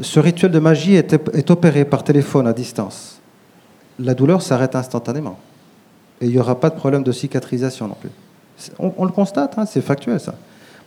Ce 0.00 0.20
rituel 0.20 0.52
de 0.52 0.60
magie 0.60 0.94
est, 0.94 1.50
opéré 1.50 1.84
par 1.84 2.04
téléphone 2.04 2.46
à 2.46 2.52
distance. 2.52 3.20
La 3.98 4.14
douleur 4.14 4.42
s'arrête 4.42 4.76
instantanément. 4.76 5.38
Et 6.20 6.26
il 6.26 6.30
n'y 6.30 6.38
aura 6.38 6.58
pas 6.58 6.70
de 6.70 6.76
problème 6.76 7.02
de 7.02 7.12
cicatrisation 7.12 7.88
non 7.88 7.96
plus. 8.00 8.10
On 8.78 9.04
le 9.04 9.10
constate, 9.10 9.58
hein, 9.58 9.66
c'est 9.66 9.80
factuel 9.80 10.20
ça. 10.20 10.34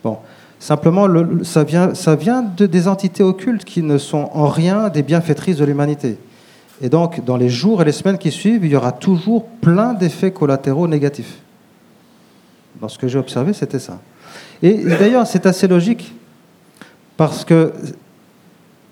Bon, 0.02 0.18
simplement, 0.58 1.06
le- 1.06 1.22
le- 1.22 1.44
ça 1.44 1.64
vient, 1.64 1.94
ça 1.94 2.16
vient 2.16 2.42
de, 2.42 2.66
des 2.66 2.88
entités 2.88 3.22
occultes 3.22 3.64
qui 3.64 3.82
ne 3.82 3.98
sont 3.98 4.30
en 4.32 4.48
rien 4.48 4.88
des 4.88 5.02
bienfaitrices 5.02 5.56
de 5.56 5.64
l'humanité. 5.64 6.18
Et 6.80 6.88
donc, 6.88 7.24
dans 7.24 7.36
les 7.36 7.48
jours 7.48 7.82
et 7.82 7.84
les 7.84 7.92
semaines 7.92 8.18
qui 8.18 8.30
suivent, 8.30 8.64
il 8.64 8.70
y 8.70 8.76
aura 8.76 8.92
toujours 8.92 9.46
plein 9.60 9.94
d'effets 9.94 10.30
collatéraux 10.30 10.86
négatifs. 10.86 11.38
Dans 12.80 12.88
ce 12.88 12.98
que 12.98 13.08
j'ai 13.08 13.18
observé, 13.18 13.52
c'était 13.52 13.80
ça. 13.80 13.98
Et 14.62 14.84
d'ailleurs, 14.84 15.26
c'est 15.26 15.46
assez 15.46 15.66
logique, 15.66 16.14
parce 17.16 17.44
que, 17.44 17.72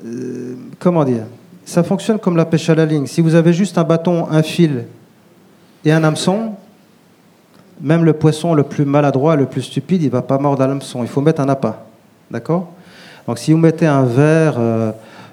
euh, 0.04 0.54
comment 0.78 1.04
dire, 1.04 1.24
ça 1.64 1.82
fonctionne 1.82 2.18
comme 2.18 2.36
la 2.36 2.44
pêche 2.44 2.68
à 2.70 2.74
la 2.74 2.86
ligne. 2.86 3.06
Si 3.06 3.20
vous 3.20 3.34
avez 3.34 3.52
juste 3.52 3.78
un 3.78 3.84
bâton, 3.84 4.26
un 4.30 4.42
fil 4.42 4.84
et 5.84 5.92
un 5.92 6.02
hameçon, 6.02 6.52
même 7.80 8.04
le 8.04 8.12
poisson 8.12 8.54
le 8.54 8.62
plus 8.62 8.84
maladroit, 8.84 9.36
le 9.36 9.46
plus 9.46 9.62
stupide, 9.62 10.02
il 10.02 10.10
va 10.10 10.22
pas 10.22 10.38
mordre 10.38 10.62
à 10.62 10.66
l'hameçon. 10.66 11.02
Il 11.02 11.08
faut 11.08 11.20
mettre 11.20 11.40
un 11.40 11.48
appât. 11.48 11.84
D'accord? 12.30 12.68
Donc 13.26 13.38
si 13.38 13.52
vous 13.52 13.58
mettez 13.58 13.86
un 13.86 14.04
verre 14.04 14.54
euh, 14.58 14.92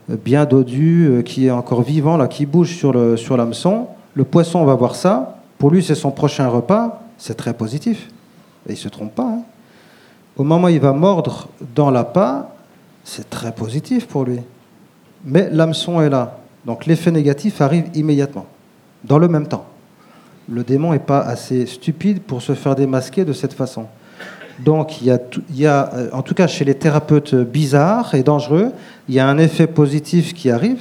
bien 0.09 0.45
dodu, 0.45 1.07
euh, 1.07 1.21
qui 1.21 1.47
est 1.47 1.51
encore 1.51 1.81
vivant, 1.81 2.17
là, 2.17 2.27
qui 2.27 2.45
bouge 2.45 2.75
sur 2.75 3.37
l'hameçon, 3.37 3.87
le 4.13 4.23
poisson 4.23 4.63
va 4.65 4.75
voir 4.75 4.95
ça. 4.95 5.37
Pour 5.57 5.71
lui, 5.71 5.83
c'est 5.83 5.95
son 5.95 6.11
prochain 6.11 6.47
repas. 6.47 7.01
C'est 7.17 7.35
très 7.35 7.53
positif. 7.53 8.09
Et 8.67 8.73
il 8.73 8.77
se 8.77 8.89
trompe 8.89 9.15
pas. 9.15 9.23
hein. 9.23 9.41
Au 10.35 10.43
moment 10.43 10.67
où 10.67 10.69
il 10.69 10.79
va 10.79 10.93
mordre 10.93 11.47
dans 11.75 11.91
l'appât, 11.91 12.49
c'est 13.03 13.29
très 13.29 13.51
positif 13.51 14.07
pour 14.07 14.25
lui. 14.25 14.39
Mais 15.23 15.49
l'hameçon 15.51 16.01
est 16.01 16.09
là. 16.09 16.39
Donc 16.65 16.85
l'effet 16.85 17.11
négatif 17.11 17.61
arrive 17.61 17.85
immédiatement, 17.93 18.45
dans 19.03 19.19
le 19.19 19.27
même 19.27 19.47
temps. 19.47 19.65
Le 20.49 20.63
démon 20.63 20.91
n'est 20.91 20.99
pas 20.99 21.19
assez 21.19 21.65
stupide 21.65 22.21
pour 22.21 22.41
se 22.41 22.53
faire 22.53 22.75
démasquer 22.75 23.23
de 23.25 23.33
cette 23.33 23.53
façon. 23.53 23.85
Donc, 24.59 25.01
il 25.01 25.07
y 25.07 25.11
a, 25.11 25.19
il 25.49 25.59
y 25.59 25.65
a, 25.65 25.89
euh, 25.93 26.09
en 26.11 26.21
tout 26.21 26.33
cas 26.35 26.47
chez 26.47 26.63
les 26.65 26.75
thérapeutes 26.75 27.33
bizarres 27.33 28.13
et 28.13 28.23
dangereux, 28.23 28.71
il 29.09 29.15
y 29.15 29.19
a 29.19 29.27
un 29.27 29.37
effet 29.37 29.67
positif 29.67 30.33
qui 30.33 30.51
arrive. 30.51 30.79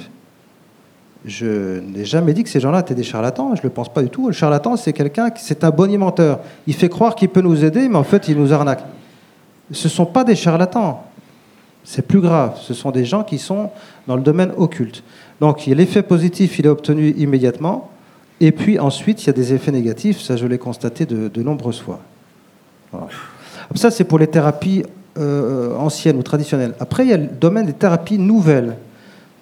Je 1.25 1.79
n'ai 1.79 2.03
jamais 2.05 2.33
dit 2.33 2.43
que 2.43 2.49
ces 2.49 2.59
gens-là 2.59 2.81
étaient 2.81 2.93
des 2.93 3.03
charlatans, 3.03 3.55
je 3.55 3.61
ne 3.61 3.63
le 3.63 3.69
pense 3.69 3.91
pas 3.91 4.03
du 4.03 4.09
tout. 4.09 4.27
Le 4.27 4.33
charlatan, 4.33 4.75
c'est 4.75 4.91
quelqu'un, 4.93 5.29
qui- 5.29 5.43
c'est 5.43 5.63
un 5.63 5.69
bonimenteur. 5.71 6.41
Il 6.67 6.73
fait 6.73 6.89
croire 6.89 7.15
qu'il 7.15 7.29
peut 7.29 7.41
nous 7.41 7.63
aider, 7.63 7.87
mais 7.87 7.95
en 7.95 8.03
fait, 8.03 8.27
il 8.27 8.37
nous 8.37 8.51
arnaque. 8.51 8.83
Ce 9.71 9.87
ne 9.87 9.91
sont 9.91 10.05
pas 10.05 10.25
des 10.25 10.35
charlatans. 10.35 11.01
C'est 11.85 12.05
plus 12.05 12.19
grave. 12.19 12.57
Ce 12.61 12.73
sont 12.73 12.91
des 12.91 13.05
gens 13.05 13.23
qui 13.23 13.39
sont 13.39 13.69
dans 14.07 14.17
le 14.17 14.21
domaine 14.21 14.51
occulte. 14.57 15.01
Donc, 15.39 15.65
l'effet 15.65 16.03
positif, 16.03 16.59
il 16.59 16.65
est 16.65 16.69
obtenu 16.69 17.11
immédiatement. 17.17 17.89
Et 18.39 18.51
puis 18.51 18.79
ensuite, 18.79 19.23
il 19.23 19.27
y 19.27 19.29
a 19.29 19.33
des 19.33 19.53
effets 19.53 19.71
négatifs, 19.71 20.21
ça 20.21 20.35
je 20.35 20.45
l'ai 20.47 20.57
constaté 20.57 21.05
de, 21.05 21.43
nombreuses 21.43 21.79
fois. 21.79 21.99
Ça, 23.75 23.89
c'est 23.89 24.03
pour 24.03 24.19
les 24.19 24.27
thérapies 24.27 24.83
euh, 25.17 25.75
anciennes 25.77 26.17
ou 26.17 26.23
traditionnelles. 26.23 26.73
Après, 26.79 27.03
il 27.03 27.09
y 27.09 27.13
a 27.13 27.17
le 27.17 27.27
domaine 27.27 27.65
des 27.65 27.73
thérapies 27.73 28.19
nouvelles, 28.19 28.75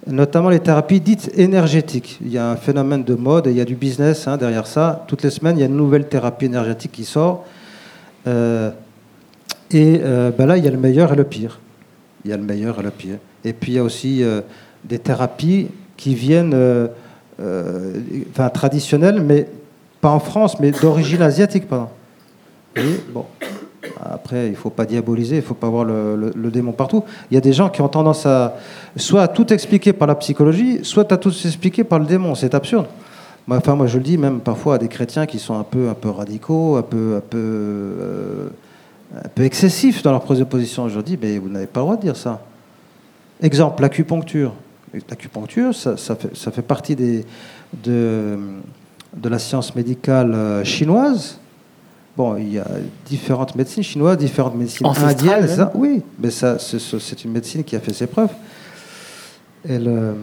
notamment 0.08 0.50
les 0.50 0.60
thérapies 0.60 1.02
dites 1.02 1.32
énergétiques. 1.36 2.20
Il 2.22 2.32
y 2.32 2.38
a 2.38 2.50
un 2.50 2.56
phénomène 2.56 3.04
de 3.04 3.16
mode 3.16 3.48
et 3.48 3.52
il 3.52 3.58
y 3.58 3.62
a 3.62 3.66
du 3.66 3.76
business 3.76 4.28
hein, 4.28 4.38
derrière 4.38 4.68
ça. 4.68 5.04
Toutes 5.08 5.24
les 5.24 5.30
semaines, 5.30 5.58
il 5.58 5.62
y 5.62 5.64
a 5.64 5.68
une 5.68 5.76
nouvelle 5.76 6.08
thérapie 6.08 6.46
énergétique 6.46 6.92
qui 6.92 7.04
sort. 7.04 7.46
Euh, 8.28 8.72
et 9.72 10.00
euh, 10.04 10.32
ben 10.32 10.46
là, 10.46 10.58
il 10.58 10.64
y 10.64 10.68
a 10.68 10.72
le 10.72 10.78
meilleur 10.78 11.12
et 11.12 11.16
le 11.16 11.24
pire. 11.24 11.60
Il 12.24 12.32
y 12.32 12.34
a 12.34 12.38
le 12.38 12.44
meilleur 12.44 12.80
et 12.80 12.84
le 12.84 12.92
pire. 12.92 13.18
Et 13.44 13.54
puis, 13.54 13.74
il 13.74 13.76
y 13.76 13.80
a 13.80 13.84
aussi 13.84 14.24
des 14.86 15.00
thérapies 15.00 15.68
qui 15.98 16.16
viennent... 16.16 16.56
euh, 17.42 17.94
enfin 18.32 18.50
traditionnel, 18.50 19.22
mais 19.22 19.48
pas 20.00 20.10
en 20.10 20.20
France, 20.20 20.60
mais 20.60 20.72
d'origine 20.72 21.22
asiatique, 21.22 21.68
pardon. 21.68 21.88
Bon, 23.14 23.26
après, 24.02 24.48
il 24.48 24.52
ne 24.52 24.56
faut 24.56 24.70
pas 24.70 24.86
diaboliser, 24.86 25.36
il 25.36 25.40
ne 25.40 25.46
faut 25.46 25.54
pas 25.54 25.70
voir 25.70 25.86
le, 25.86 26.52
démon 26.52 26.72
partout. 26.72 27.04
Il 27.30 27.36
y 27.36 27.38
a 27.38 27.42
des 27.42 27.54
gens 27.54 27.70
qui 27.70 27.82
ont 27.82 27.88
tendance 27.88 28.26
à 28.26 28.58
soit 28.96 29.24
à 29.24 29.28
tout 29.28 29.52
expliquer 29.54 29.94
par 29.94 30.08
la 30.08 30.16
psychologie, 30.16 30.80
soit 30.84 31.12
à 31.12 31.18
tout 31.18 31.30
expliquer 31.30 31.84
par 31.84 32.00
le 32.00 32.06
démon. 32.06 32.36
C'est 32.36 32.54
absurde. 32.54 32.88
Enfin, 33.50 33.76
moi, 33.76 33.88
je 33.88 33.98
le 33.98 34.04
dis 34.04 34.18
même 34.18 34.40
parfois 34.40 34.76
à 34.76 34.78
des 34.78 34.88
chrétiens 34.88 35.26
qui 35.26 35.38
sont 35.38 35.60
un 35.60 35.64
peu, 35.64 35.90
un 35.90 35.94
peu 35.94 36.10
radicaux, 36.10 36.78
un 36.78 36.84
peu, 36.84 37.16
un 37.18 37.22
peu, 37.22 37.38
euh, 37.38 38.48
un 39.18 39.28
peu 39.28 39.44
excessifs 39.44 40.04
dans 40.04 40.12
leur 40.12 40.22
prise 40.22 40.40
de 40.40 40.46
position. 40.46 40.88
Je 40.88 40.96
leur 40.96 41.04
dis, 41.04 41.18
mais 41.22 41.38
vous 41.38 41.50
n'avez 41.50 41.68
pas 41.68 41.82
le 41.82 41.86
droit 41.86 41.96
de 41.98 42.02
dire 42.02 42.16
ça. 42.16 42.42
Exemple, 43.42 43.82
l'acupuncture. 43.82 44.54
L'acupuncture, 45.10 45.74
ça, 45.74 45.96
ça 45.98 46.16
fait, 46.16 46.36
ça 46.36 46.52
fait 46.52 46.62
partie 46.62 46.96
des, 46.96 47.26
de, 47.84 48.38
de 49.16 49.30
la 49.30 49.40
science 49.40 49.76
médicale 49.76 50.34
euh, 50.34 50.64
chinoise. 50.64 51.38
Bon, 52.18 52.36
il 52.36 52.52
y 52.54 52.60
a 52.60 52.68
différentes 53.06 53.56
médecines 53.56 53.84
chinoises, 53.84 54.18
différentes 54.18 54.56
médecines 54.56 54.86
indiennes. 54.86 55.48
ça, 55.48 55.72
oui, 55.76 56.02
mais 56.20 56.30
ça, 56.30 56.58
c'est 56.60 57.24
une 57.24 57.32
médecine 57.32 57.64
qui 57.64 57.76
a 57.78 57.80
fait 57.80 57.94
ses 57.94 58.06
preuves. 58.08 58.32
Et 59.70 59.78
le, 59.78 60.16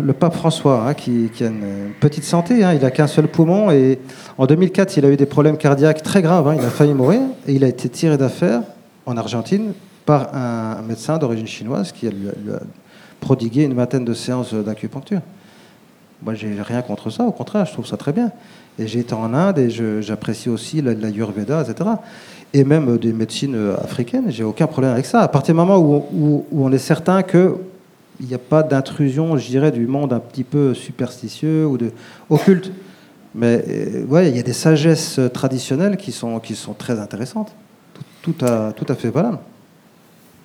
le 0.00 0.12
pape 0.12 0.34
François, 0.34 0.86
hein, 0.88 0.94
qui, 0.94 1.28
qui 1.34 1.42
a 1.44 1.48
une 1.48 1.90
petite 2.00 2.24
santé, 2.24 2.62
hein, 2.64 2.72
il 2.72 2.80
n'a 2.80 2.90
qu'un 2.90 3.08
seul 3.08 3.26
poumon, 3.28 3.70
et 3.70 3.98
en 4.38 4.46
2004, 4.46 4.96
il 4.96 5.04
a 5.04 5.10
eu 5.10 5.16
des 5.16 5.26
problèmes 5.26 5.58
cardiaques 5.58 6.02
très 6.02 6.22
graves, 6.22 6.46
hein, 6.48 6.54
il 6.58 6.64
a 6.64 6.70
failli 6.70 6.94
mourir, 6.94 7.20
et 7.48 7.52
il 7.52 7.64
a 7.64 7.68
été 7.68 7.88
tiré 7.88 8.16
d'affaire 8.16 8.62
en 9.04 9.16
Argentine 9.16 9.72
par 10.06 10.34
un, 10.34 10.82
médecin 10.82 11.18
d'origine 11.18 11.48
chinoise 11.48 11.90
qui 11.92 12.06
a- 12.06 12.10
lui 12.10 12.28
a, 12.28 12.32
lui 12.44 12.52
a 12.54 12.60
prodigué 13.20 13.64
une 13.64 13.74
vingtaine 13.74 14.04
de 14.04 14.14
séances 14.14 14.54
d'acupuncture. 14.54 15.20
Moi, 16.22 16.34
j'ai 16.34 16.60
rien 16.60 16.82
contre 16.82 17.10
ça. 17.10 17.24
Au 17.24 17.32
contraire, 17.32 17.66
je 17.66 17.72
trouve 17.72 17.86
ça 17.86 17.96
très 17.96 18.12
bien. 18.12 18.30
Et 18.78 18.86
j'ai 18.86 19.00
été 19.00 19.14
en 19.14 19.32
Inde 19.34 19.58
et 19.58 19.70
j'apprécie 20.02 20.48
aussi 20.48 20.82
la, 20.82 20.94
la 20.94 21.08
Yurveda, 21.08 21.62
etc. 21.62 21.90
Et 22.52 22.64
même 22.64 22.88
euh, 22.88 22.98
des 22.98 23.12
médecines 23.12 23.54
euh, 23.54 23.76
africaines. 23.76 24.30
J'ai 24.30 24.44
aucun 24.44 24.66
problème 24.66 24.92
avec 24.92 25.06
ça. 25.06 25.20
À 25.20 25.28
partir 25.28 25.54
du 25.54 25.60
moment 25.60 25.78
où, 25.78 26.44
on 26.52 26.72
est 26.72 26.78
certain 26.78 27.22
que 27.22 27.56
il 28.18 28.26
n'y 28.26 28.34
a 28.34 28.38
pas 28.38 28.62
d'intrusion, 28.62 29.36
je 29.36 29.46
dirais, 29.46 29.70
du 29.70 29.86
monde 29.86 30.14
un 30.14 30.20
petit 30.20 30.44
peu 30.44 30.72
superstitieux 30.72 31.66
ou 31.66 31.76
de 31.76 31.90
occulte. 32.30 32.72
Mais 33.34 33.62
euh, 33.68 34.04
ouais, 34.06 34.30
il 34.30 34.36
y 34.36 34.40
a 34.40 34.42
des 34.42 34.54
sagesses 34.54 35.20
traditionnelles 35.34 35.98
qui 35.98 36.12
sont, 36.12 36.38
qui 36.40 36.54
sont 36.54 36.72
très 36.72 36.98
intéressantes. 36.98 37.52
Tout, 38.22 38.32
tout 38.32 38.44
à, 38.44 38.72
tout 38.72 38.86
à 38.88 38.94
fait 38.94 39.10
valable. 39.10 39.38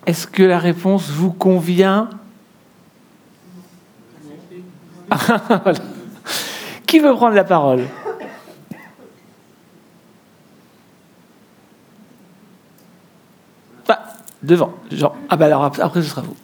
Est-ce 0.06 0.28
que 0.28 0.44
la 0.44 0.60
réponse 0.60 1.10
vous 1.10 1.32
convient? 1.32 2.10
Qui 6.88 7.00
veut 7.00 7.14
prendre 7.14 7.36
la 7.36 7.44
parole? 7.44 7.82
Ah, 13.88 14.14
devant. 14.44 14.74
Jean. 14.92 15.14
Ah 15.30 15.38
bah 15.38 15.46
alors 15.46 15.64
après, 15.64 16.02
ce 16.02 16.10
sera 16.10 16.22
vous. 16.22 16.36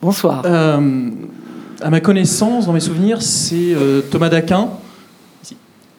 Bonsoir. 0.00 0.42
Euh, 0.44 1.10
à 1.80 1.90
ma 1.90 2.00
connaissance, 2.00 2.66
dans 2.66 2.72
mes 2.72 2.80
souvenirs, 2.80 3.22
c'est 3.22 3.74
euh, 3.74 4.02
Thomas 4.02 4.28
d'Aquin. 4.28 4.68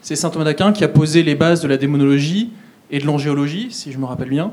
C'est 0.02 0.16
saint 0.16 0.30
Thomas 0.30 0.45
d'Aquin 0.45 0.72
qui 0.72 0.84
a 0.84 0.88
posé 0.88 1.24
les 1.24 1.34
bases 1.34 1.62
de 1.62 1.68
la 1.68 1.78
démonologie 1.78 2.52
et 2.91 2.99
de 2.99 3.06
l'angéologie, 3.07 3.70
si 3.72 3.91
je 3.91 3.98
me 3.98 4.06
rappelle 4.06 4.30
bien. 4.30 4.52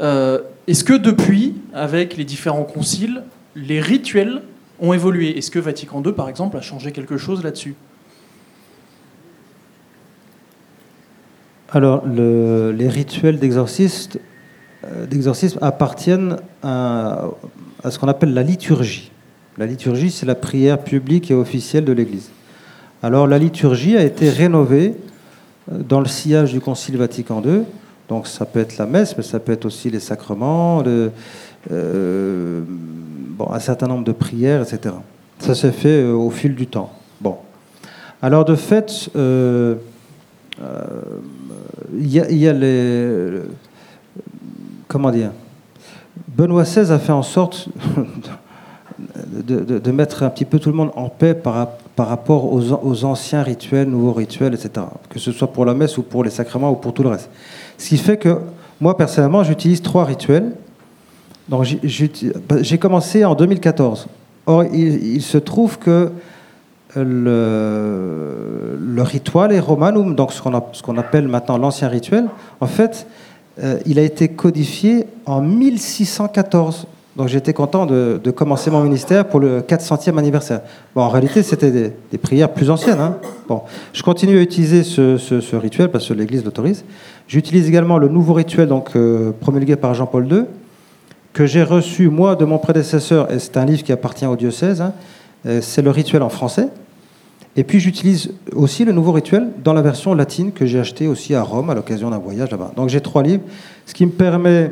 Euh, 0.00 0.40
Est-ce 0.66 0.82
que 0.82 0.94
depuis, 0.94 1.56
avec 1.74 2.16
les 2.16 2.24
différents 2.24 2.64
conciles, 2.64 3.22
les 3.54 3.80
rituels 3.80 4.40
ont 4.80 4.92
évolué 4.92 5.36
Est-ce 5.38 5.50
que 5.50 5.58
Vatican 5.58 6.02
II, 6.04 6.12
par 6.12 6.28
exemple, 6.28 6.56
a 6.56 6.60
changé 6.60 6.92
quelque 6.92 7.16
chose 7.16 7.42
là-dessus 7.42 7.74
Alors, 11.72 12.04
le- 12.06 12.72
les 12.72 12.88
rituels 12.88 13.38
d'exorcisme 13.38 14.18
euh, 14.84 15.04
d'exorcisme 15.04 15.58
appartiennent 15.60 16.36
à, 16.62 17.26
ce 17.88 17.98
qu'on 17.98 18.08
appelle 18.08 18.32
la 18.32 18.42
liturgie. 18.42 19.12
La 19.58 19.66
liturgie, 19.66 20.10
c'est 20.10 20.24
la 20.24 20.34
prière 20.34 20.78
publique 20.78 21.30
et 21.30 21.34
officielle 21.34 21.84
de 21.84 21.92
l'Église. 21.92 22.30
Alors, 23.02 23.26
la 23.26 23.36
liturgie 23.38 23.98
a 23.98 24.02
été 24.02 24.30
rénovée 24.30 24.94
euh, 25.70 25.82
dans 25.86 26.00
le 26.00 26.06
sillage 26.06 26.52
du 26.52 26.60
Concile 26.60 26.96
Vatican 26.96 27.42
II. 27.44 27.60
Donc, 28.08 28.26
ça 28.26 28.46
peut 28.46 28.58
être 28.60 28.78
la 28.78 28.86
messe, 28.86 29.14
mais 29.18 29.22
ça 29.22 29.38
peut 29.38 29.52
être 29.52 29.66
aussi 29.66 29.90
les 29.90 30.00
sacrements, 30.00 30.82
euh, 31.70 32.62
bon, 32.66 33.48
un 33.52 33.58
certain 33.58 33.86
nombre 33.86 34.04
de 34.04 34.12
prières, 34.12 34.62
etc. 34.62 34.94
Ça 35.38 35.54
s'est 35.54 35.72
fait 35.72 36.02
euh, 36.02 36.12
au 36.12 36.30
fil 36.30 36.54
du 36.54 36.66
temps. 36.66 36.92
Bon. 37.20 37.36
Alors, 38.22 38.44
de 38.44 38.54
fait, 38.54 39.08
euh, 39.16 39.74
il 41.98 42.06
y, 42.12 42.48
a- 42.48 42.52
les. 42.52 43.40
Comment 44.88 45.10
dire 45.10 45.30
Benoît 46.28 46.64
XVI 46.64 46.92
a 46.92 46.98
fait 46.98 47.12
en 47.12 47.22
sorte 47.22 47.68
de, 49.26 49.78
de- 49.78 49.90
mettre 49.90 50.22
un 50.22 50.30
petit 50.30 50.44
peu 50.44 50.58
tout 50.58 50.68
le 50.70 50.76
monde 50.76 50.90
en 50.96 51.08
paix 51.08 51.34
par, 51.34 51.68
par 51.96 52.08
rapport 52.08 52.52
aux, 52.52 52.72
aux 52.72 53.04
anciens 53.04 53.42
rituels, 53.42 53.88
nouveaux 53.88 54.12
rituels, 54.12 54.54
etc. 54.54 54.86
Que 55.08 55.18
ce 55.18 55.32
soit 55.32 55.52
pour 55.52 55.64
la 55.64 55.74
messe 55.74 55.96
ou 55.98 56.02
pour 56.02 56.24
les 56.24 56.30
sacrements 56.30 56.70
ou 56.70 56.74
pour 56.76 56.92
tout 56.92 57.02
le 57.02 57.08
reste. 57.10 57.30
Ce 57.78 57.88
qui 57.88 57.96
fait 57.96 58.16
que 58.18 58.38
moi, 58.80 58.96
personnellement, 58.96 59.42
j'utilise 59.44 59.80
trois 59.82 60.04
rituels. 60.04 60.52
Donc, 61.50 61.64
j'ai- 61.64 62.10
j'ai 62.60 62.78
commencé 62.78 63.24
en 63.24 63.34
2014. 63.34 64.06
Or, 64.46 64.64
il, 64.64 65.20
se 65.20 65.36
trouve 65.36 65.78
que 65.78 66.10
le, 66.96 68.78
le 68.80 69.02
ritual 69.02 69.52
est 69.52 69.60
romanum, 69.60 70.14
donc 70.14 70.32
ce 70.32 70.40
qu'on 70.82 70.96
appelle 70.96 71.28
maintenant 71.28 71.58
l'ancien 71.58 71.88
rituel, 71.88 72.26
en 72.60 72.66
fait, 72.66 73.06
euh, 73.62 73.78
il 73.84 73.98
a 73.98 74.02
été 74.02 74.28
codifié 74.28 75.06
en 75.26 75.40
1614. 75.40 76.86
Donc 77.16 77.28
j'étais 77.28 77.52
content 77.52 77.84
de, 77.86 78.18
commencer 78.34 78.70
mon 78.70 78.82
ministère 78.82 79.26
pour 79.26 79.40
le 79.40 79.60
400e 79.60 80.16
anniversaire. 80.16 80.60
Bon, 80.94 81.02
en 81.02 81.08
réalité, 81.08 81.42
c'était 81.42 81.70
des, 82.12 82.18
prières 82.18 82.52
plus 82.52 82.70
anciennes. 82.70 83.00
hein. 83.00 83.16
Bon, 83.48 83.62
je 83.92 84.02
continue 84.02 84.38
à 84.38 84.40
utiliser 84.40 84.84
ce 84.84 85.56
rituel 85.56 85.90
parce 85.90 86.08
que 86.08 86.14
l'Église 86.14 86.44
l'autorise. 86.44 86.84
J'utilise 87.26 87.68
également 87.68 87.98
le 87.98 88.08
nouveau 88.08 88.32
rituel 88.32 88.68
donc, 88.68 88.90
euh, 88.96 89.32
promulgué 89.40 89.76
par 89.76 89.94
Jean-Paul 89.94 90.26
II, 90.32 90.42
que 91.32 91.46
j'ai 91.46 91.62
reçu, 91.62 92.08
moi, 92.08 92.36
de 92.36 92.44
mon 92.44 92.58
prédécesseur, 92.58 93.30
et 93.32 93.38
c'est 93.38 93.56
un 93.56 93.64
livre 93.64 93.82
qui 93.82 93.92
appartient 93.92 94.26
au 94.26 94.36
diocèse. 94.36 94.80
hein. 94.80 94.92
Euh, 95.46 95.60
c'est 95.62 95.82
le 95.82 95.90
rituel 95.90 96.22
en 96.22 96.28
français. 96.28 96.68
Et 97.56 97.64
puis 97.64 97.80
j'utilise 97.80 98.32
aussi 98.54 98.84
le 98.84 98.92
nouveau 98.92 99.12
rituel 99.12 99.48
dans 99.64 99.72
la 99.72 99.82
version 99.82 100.14
latine 100.14 100.52
que 100.52 100.66
j'ai 100.66 100.78
acheté 100.78 101.08
aussi 101.08 101.34
à 101.34 101.42
Rome 101.42 101.68
à 101.70 101.74
l'occasion 101.74 102.10
d'un 102.10 102.18
voyage 102.18 102.50
là-bas. 102.50 102.72
Donc 102.76 102.88
j'ai 102.88 103.00
trois 103.00 103.22
livres, 103.22 103.42
ce 103.86 103.94
qui 103.94 104.06
me 104.06 104.12
permet 104.12 104.70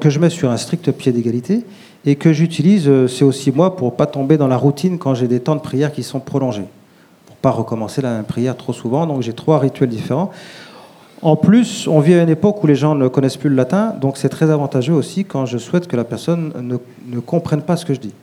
que 0.00 0.10
je 0.10 0.20
mets 0.20 0.30
sur 0.30 0.50
un 0.50 0.56
strict 0.56 0.92
pied 0.92 1.10
d'égalité 1.10 1.64
et 2.04 2.16
que 2.16 2.32
j'utilise, 2.32 2.86
euh, 2.86 3.08
c'est 3.08 3.24
aussi 3.24 3.50
moi 3.50 3.74
pour 3.76 3.96
pas 3.96 4.06
tomber 4.06 4.36
dans 4.36 4.48
la 4.48 4.56
routine 4.56 4.98
quand 4.98 5.14
j'ai 5.14 5.26
des 5.26 5.40
temps 5.40 5.56
de 5.56 5.60
prière 5.60 5.92
qui 5.92 6.02
sont 6.02 6.20
prolongés, 6.20 6.66
pour 7.26 7.36
pas 7.36 7.50
recommencer 7.50 8.00
la 8.00 8.22
prière 8.22 8.56
trop 8.56 8.72
souvent. 8.72 9.06
Donc 9.06 9.22
j'ai 9.22 9.32
trois 9.32 9.58
rituels 9.58 9.88
différents. 9.88 10.30
En 11.22 11.36
plus, 11.36 11.86
on 11.86 12.00
vit 12.00 12.14
à 12.14 12.22
une 12.22 12.28
époque 12.28 12.62
où 12.64 12.66
les 12.66 12.74
gens 12.74 12.96
ne 12.96 13.06
connaissent 13.06 13.36
plus 13.36 13.48
le 13.48 13.54
latin, 13.54 13.94
donc 14.00 14.16
c'est 14.16 14.28
très 14.28 14.50
avantageux 14.50 14.92
aussi 14.92 15.24
quand 15.24 15.46
je 15.46 15.56
souhaite 15.56 15.86
que 15.86 15.96
la 15.96 16.02
personne 16.02 16.52
ne, 16.60 16.76
ne 17.06 17.20
comprenne 17.20 17.62
pas 17.62 17.76
ce 17.76 17.86
que 17.86 17.94
je 17.94 18.00
dis. 18.00 18.14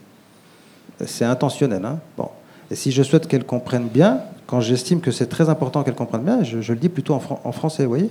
C'est 1.06 1.24
intentionnel. 1.24 1.82
Hein 1.82 1.98
bon. 2.18 2.28
Et 2.70 2.74
si 2.74 2.92
je 2.92 3.02
souhaite 3.02 3.26
qu'elle 3.26 3.44
comprenne 3.44 3.88
bien, 3.88 4.20
quand 4.46 4.60
j'estime 4.60 5.00
que 5.00 5.10
c'est 5.12 5.28
très 5.28 5.48
important 5.48 5.82
qu'elle 5.82 5.94
comprenne 5.94 6.22
bien, 6.22 6.42
je, 6.42 6.60
je 6.60 6.72
le 6.74 6.78
dis 6.78 6.90
plutôt 6.90 7.14
en, 7.14 7.22
en 7.42 7.52
français, 7.52 7.84
vous 7.84 7.88
voyez 7.88 8.10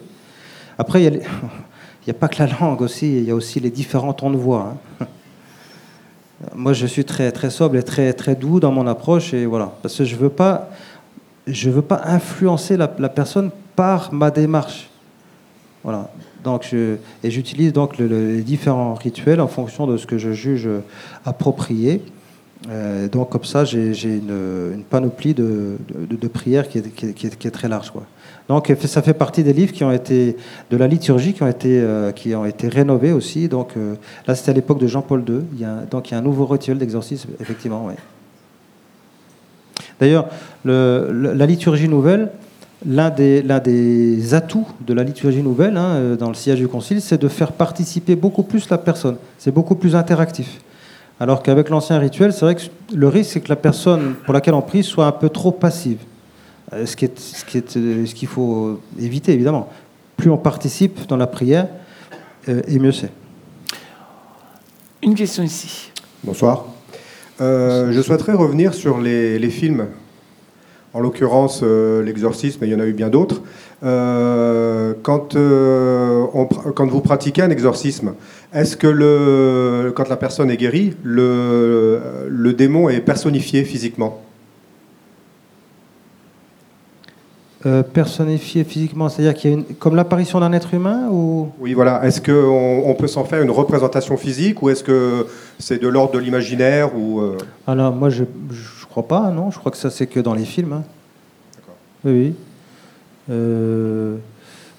Après, 0.79 1.03
il 1.03 1.11
n'y 1.11 1.19
a 2.09 2.13
pas 2.15 2.27
que 2.27 2.41
la 2.41 2.49
langue 2.59 2.81
aussi, 2.81 3.19
il 3.19 3.25
y 3.25 3.31
a 3.31 3.35
aussi 3.35 3.59
les 3.59 3.69
différents 3.69 4.13
tons 4.13 4.31
de 4.31 4.37
voix. 4.37 4.73
hein. 5.01 5.05
Moi, 6.55 6.73
je 6.73 6.87
suis 6.87 7.05
très, 7.05 7.31
très 7.31 7.51
sobre 7.51 7.75
et 7.75 7.83
très, 7.83 8.11
très 8.13 8.33
doux 8.33 8.59
dans 8.59 8.71
mon 8.71 8.87
approche, 8.87 9.35
et 9.35 9.45
voilà. 9.45 9.71
Parce 9.83 9.95
que 9.95 10.03
je 10.05 10.15
ne 10.15 10.21
veux 10.21 10.29
pas, 10.29 10.69
veux 11.45 11.81
pas 11.81 12.01
influencer 12.05 12.75
la 12.75 12.87
personne 12.87 13.51
par 13.80 14.14
ma 14.14 14.30
démarche. 14.30 14.89
Voilà. 15.85 16.10
Donc, 16.43 16.73
et 16.73 17.31
j'utilise 17.31 17.72
donc 17.72 17.97
le- 17.97 18.07
le- 18.10 18.31
les 18.35 18.41
différents 18.41 18.93
rituels 18.93 19.39
en 19.39 19.47
fonction 19.47 19.88
de 19.88 19.95
ce 19.95 20.06
que 20.06 20.18
je 20.18 20.34
juge 20.34 20.68
approprié. 21.23 22.01
Euh, 22.69 23.07
donc 23.07 23.30
comme 23.30 23.45
ça, 23.45 23.64
j'ai 23.64 23.93
une, 24.03 24.84
panoplie 24.89 25.34
de, 25.34 25.77
prières 26.34 26.68
qui 26.68 26.80
est, 26.80 27.51
très 27.51 27.69
large. 27.69 27.91
Quoi. 27.91 28.03
Donc 28.49 28.69
ça 28.85 29.01
fait 29.01 29.14
partie 29.14 29.43
des 29.43 29.53
livres 29.53 29.72
qui 29.72 29.85
ont 29.85 29.93
été 29.93 30.35
de 30.72 30.76
la 30.76 30.88
liturgie 30.88 31.34
qui 31.34 31.43
ont 31.43 31.47
été 31.47 31.80
euh, 31.80 32.11
qui 32.11 32.35
ont 32.35 32.43
été 32.45 32.68
rénovés 32.68 33.14
aussi. 33.14 33.47
Donc 33.47 33.69
euh, 33.77 33.95
là, 34.27 34.35
c'était 34.35 34.51
à 34.51 34.56
l'époque 34.56 34.80
de 34.80 34.88
Jean-Paul 34.88 35.23
II. 35.26 35.39
Il 35.53 35.61
y 35.61 35.64
a, 35.64 35.85
donc 35.89 36.10
il 36.10 36.15
y 36.15 36.15
a 36.15 36.19
un 36.19 36.22
nouveau 36.30 36.45
rituel 36.45 36.77
d'exorcisme, 36.80 37.30
effectivement. 37.39 37.85
ouais. 37.85 37.95
D'ailleurs, 40.01 40.27
le- 40.65 41.07
le- 41.14 41.34
la 41.34 41.45
liturgie 41.45 41.88
nouvelle, 41.88 42.30
l'un 42.85 43.10
des, 43.10 43.41
l'un 43.41 43.60
des 43.60 44.34
atouts 44.34 44.68
de 44.85 44.93
la 44.93 45.03
liturgie 45.03 45.41
nouvelle 45.43 45.77
hein, 45.77 45.95
euh, 45.95 46.15
dans 46.15 46.30
le 46.30 46.34
sillage 46.34 46.60
du 46.60 46.68
concile, 46.68 47.01
c'est 47.01 47.18
de 47.22 47.27
faire 47.27 47.51
participer 47.51 48.15
beaucoup 48.15 48.43
plus 48.43 48.69
la 48.69 48.77
personne. 48.77 49.18
C'est 49.38 49.51
beaucoup 49.51 49.76
plus 49.76 49.95
interactif. 49.95 50.60
Alors 51.19 51.43
qu'avec 51.43 51.69
l'ancien 51.69 51.99
rituel, 51.99 52.31
c'est 52.31 52.41
vrai 52.45 52.56
que 52.56 52.61
le 52.95 53.07
risque, 53.10 53.31
c'est 53.34 53.41
que 53.41 53.49
la 53.49 53.57
personne 53.57 54.15
pour 54.23 54.34
laquelle 54.34 54.53
on 54.53 54.61
prie 54.61 54.84
soit 54.84 55.06
un 55.06 55.11
peu 55.11 55.30
trop 55.30 55.51
passive. 55.51 55.97
Euh, 56.73 56.85
Ce 56.85 56.95
qui 56.95 57.06
est- 57.06 57.19
ce 57.19 57.43
qui 57.45 57.57
est- 57.57 57.76
euh, 57.77 58.06
ce 58.06 58.15
qu'il 58.15 58.27
faut 58.30 58.80
éviter, 58.99 59.34
évidemment. 59.34 59.68
Plus 60.15 60.30
on 60.30 60.38
participe 60.38 61.07
dans 61.07 61.18
la 61.18 61.27
prière, 61.27 61.68
euh, 62.47 62.61
et 62.68 62.80
mieux 62.80 62.91
c'est. 62.93 63.11
Une 65.03 65.15
question 65.15 65.43
ici. 65.43 65.91
Bonsoir. 66.23 66.65
Euh, 67.41 67.91
je 67.93 68.01
souhaiterais 68.01 68.34
revenir 68.34 68.73
sur 68.73 68.99
les, 68.99 69.39
les 69.39 69.49
films. 69.49 69.88
En 70.93 71.01
l'occurrence, 71.01 71.61
euh, 71.63 72.01
L'Exorcisme, 72.03 72.63
il 72.63 72.71
y 72.71 72.75
en 72.75 72.79
a 72.79 72.85
eu 72.85 72.93
bien 72.93 73.09
d'autres. 73.09 73.41
Euh, 73.83 74.93
quand, 75.03 75.35
euh, 75.35 76.25
on 76.33 76.45
quand 76.45 76.87
vous 76.87 77.01
pratiquez 77.01 77.43
un 77.43 77.51
exorcisme, 77.51 78.13
est-ce 78.53 78.75
que 78.75 78.87
le, 78.87 79.93
quand 79.95 80.09
la 80.09 80.17
personne 80.17 80.49
est 80.49 80.57
guérie, 80.57 80.95
le, 81.03 82.27
le 82.27 82.53
démon 82.53 82.89
est 82.89 83.01
personnifié 83.01 83.63
physiquement? 83.63 84.21
Euh, 87.65 87.83
personnifié 87.83 88.63
physiquement, 88.63 89.09
c'est-à-dire 89.09 89.33
qu'il 89.33 89.51
y 89.51 89.53
a 89.53 89.57
une, 89.57 89.65
comme 89.65 89.93
l'apparition 89.93 90.39
d'un 90.39 90.53
être 90.53 90.73
humain 90.73 91.09
ou? 91.11 91.49
Oui, 91.59 91.73
voilà. 91.73 92.05
Est-ce 92.05 92.21
qu'on 92.21 92.83
on 92.85 92.93
peut 92.95 93.07
s'en 93.07 93.25
faire 93.25 93.41
une 93.41 93.51
représentation 93.51 94.15
physique 94.15 94.63
ou 94.63 94.69
est-ce 94.69 94.81
que 94.81 95.27
c'est 95.59 95.81
de 95.81 95.87
l'ordre 95.89 96.13
de 96.13 96.19
l'imaginaire 96.19 96.95
ou 96.97 97.19
euh, 97.19 97.37
Alors 97.67 97.93
moi 97.93 98.09
je 98.09 98.23
crois 98.89 99.07
pas, 99.07 99.29
non. 99.31 99.51
Je 99.51 99.59
crois 99.59 99.71
que 99.71 99.77
ça 99.77 99.89
c'est 99.89 100.07
que 100.07 100.19
dans 100.19 100.33
les 100.33 100.45
films. 100.45 100.73
hein. 100.73 100.83
Oui, 102.05 102.11
oui. 102.11 102.35
Euh, 103.29 104.15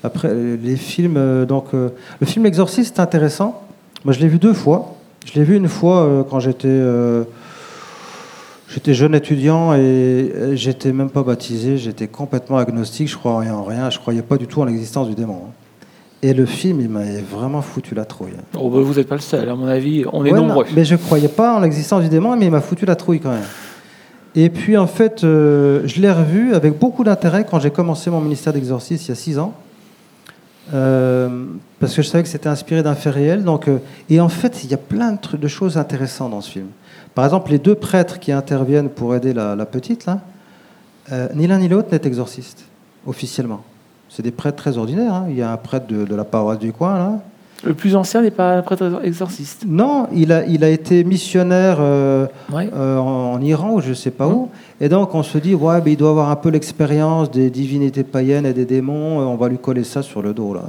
après 0.02 0.32
les 0.34 0.76
films, 0.76 1.16
euh, 1.16 1.44
donc 1.46 1.66
euh, 1.74 1.90
le 2.20 2.26
film 2.26 2.46
Exorciste 2.46 2.98
est 2.98 3.00
intéressant. 3.02 3.62
Moi 4.04 4.12
je 4.14 4.20
l'ai 4.20 4.28
vu 4.28 4.38
deux 4.38 4.54
fois. 4.54 4.94
Je 5.26 5.34
l'ai 5.38 5.44
vu 5.44 5.56
une 5.56 5.68
fois 5.68 6.00
euh, 6.04 6.22
quand 6.28 6.40
j'étais, 6.40 6.66
euh, 6.68 7.24
J'étais 8.72 8.94
jeune 8.94 9.16
étudiant 9.16 9.74
et 9.74 10.52
j'étais 10.54 10.92
même 10.92 11.10
pas 11.10 11.24
baptisé, 11.24 11.76
j'étais 11.76 12.06
complètement 12.06 12.56
agnostique, 12.56 13.08
je 13.08 13.16
croyais 13.18 13.50
en 13.50 13.64
rien, 13.64 13.90
je 13.90 13.98
croyais 13.98 14.22
pas 14.22 14.36
du 14.36 14.46
tout 14.46 14.60
en 14.62 14.64
l'existence 14.64 15.08
du 15.08 15.16
démon. 15.16 15.40
hein. 15.48 15.52
Et 16.22 16.32
le 16.34 16.46
film, 16.46 16.80
il 16.80 16.88
m'avait 16.88 17.20
vraiment 17.20 17.62
foutu 17.62 17.96
la 17.96 18.04
trouille. 18.04 18.34
Oh, 18.56 18.70
bah, 18.70 18.78
vous 18.80 18.94
n'êtes 18.94 19.08
pas 19.08 19.16
le 19.16 19.20
seul, 19.22 19.48
à 19.48 19.54
mon 19.56 19.66
avis, 19.66 20.04
on 20.12 20.24
est 20.24 20.30
Ouais, 20.30 20.38
nombreux. 20.38 20.64
non, 20.66 20.70
mais 20.76 20.84
je 20.84 20.94
croyais 20.94 21.26
pas 21.28 21.56
en 21.56 21.60
l'existence 21.60 22.02
du 22.02 22.08
démon, 22.08 22.36
mais 22.36 22.44
il 22.46 22.52
m'a 22.52 22.60
foutu 22.60 22.86
la 22.86 22.94
trouille 22.94 23.18
quand 23.18 23.30
même. 23.32 23.40
Et 24.36 24.48
puis 24.48 24.77
en 24.77 24.86
fait, 24.86 25.24
euh, 25.24 25.82
je 25.86 26.01
l'ai 26.01 26.11
revu 26.11 26.55
avec 26.55 26.78
beaucoup 26.78 27.02
d'intérêt 27.02 27.44
quand 27.48 27.59
j'ai 27.59 27.70
commencé 27.70 28.11
mon 28.11 28.20
ministère 28.20 28.52
d'exorcisme 28.52 29.05
il 29.07 29.09
y 29.09 29.12
a 29.12 29.16
six 29.16 29.39
ans. 29.39 29.55
Euh, 30.73 31.47
parce 31.81 31.97
que 31.97 32.02
je 32.02 32.07
savais 32.07 32.23
que 32.23 32.28
c'était 32.28 32.48
inspiré 32.48 32.82
d'un 32.85 32.94
fait 32.94 33.11
réel. 33.11 33.43
Donc, 33.43 33.66
euh, 33.66 33.78
et 34.09 34.20
en 34.20 34.28
fait, 34.28 34.62
il 34.62 34.70
y 34.70 34.74
a 34.74 34.78
plein 34.78 35.19
de, 35.32 35.48
choses 35.48 35.77
intéressantes 35.77 36.31
dans 36.31 36.40
ce 36.40 36.51
film. 36.51 36.69
Par 37.15 37.24
exemple, 37.24 37.51
les 37.51 37.59
deux 37.59 37.74
prêtres 37.74 38.20
qui 38.20 38.31
interviennent 38.31 38.89
pour 38.89 39.16
aider 39.16 39.32
la, 39.32 39.66
petite, 39.66 40.07
là, 40.07 40.20
ni 41.35 41.48
l'un 41.48 41.59
ni 41.59 41.66
l'autre 41.66 41.89
n'est 41.90 42.07
exorciste, 42.07 42.66
officiellement. 43.05 43.65
C'est 44.09 44.23
des 44.23 44.31
prêtres 44.31 44.59
très 44.62 44.78
ordinaires. 44.78 45.15
hein. 45.15 45.27
Il 45.28 45.36
y 45.36 45.43
a 45.43 45.51
un 45.51 45.57
prêtre 45.57 45.89
de, 45.89 46.05
de 46.05 46.15
la 46.15 46.24
paroisse 46.24 46.61
du 46.61 46.73
coin, 46.73 46.98
là. 46.98 47.20
Le 47.62 47.74
plus 47.74 47.94
ancien 47.94 48.22
n'est 48.22 48.30
pas 48.30 48.56
un 48.56 48.62
prêtre 48.62 49.00
exorciste. 49.04 49.64
Non, 49.66 50.06
il 50.14 50.32
a, 50.32 50.44
il 50.46 50.64
a 50.64 50.68
été 50.70 51.04
missionnaire 51.04 51.76
euh, 51.80 52.26
Ouais. 52.50 52.70
euh, 52.74 52.96
en, 52.98 53.32
en 53.34 53.40
Iran 53.42 53.74
ou 53.74 53.80
je 53.80 53.90
ne 53.90 53.94
sais 53.94 54.10
pas 54.10 54.28
où. 54.28 54.48
Et 54.80 54.88
donc 54.88 55.14
on 55.14 55.22
se 55.22 55.36
dit, 55.38 55.54
ouais, 55.54 55.80
mais 55.84 55.92
il 55.92 55.96
doit 55.96 56.10
avoir 56.10 56.30
un 56.30 56.36
peu 56.36 56.48
l'expérience 56.48 57.30
des 57.30 57.50
divinités 57.50 58.02
païennes 58.02 58.46
et 58.46 58.54
des 58.54 58.64
démons, 58.64 59.20
euh, 59.20 59.24
on 59.24 59.36
va 59.36 59.48
lui 59.48 59.58
coller 59.58 59.84
ça 59.84 60.02
sur 60.02 60.22
le 60.22 60.32
dos. 60.32 60.54
Là. 60.54 60.62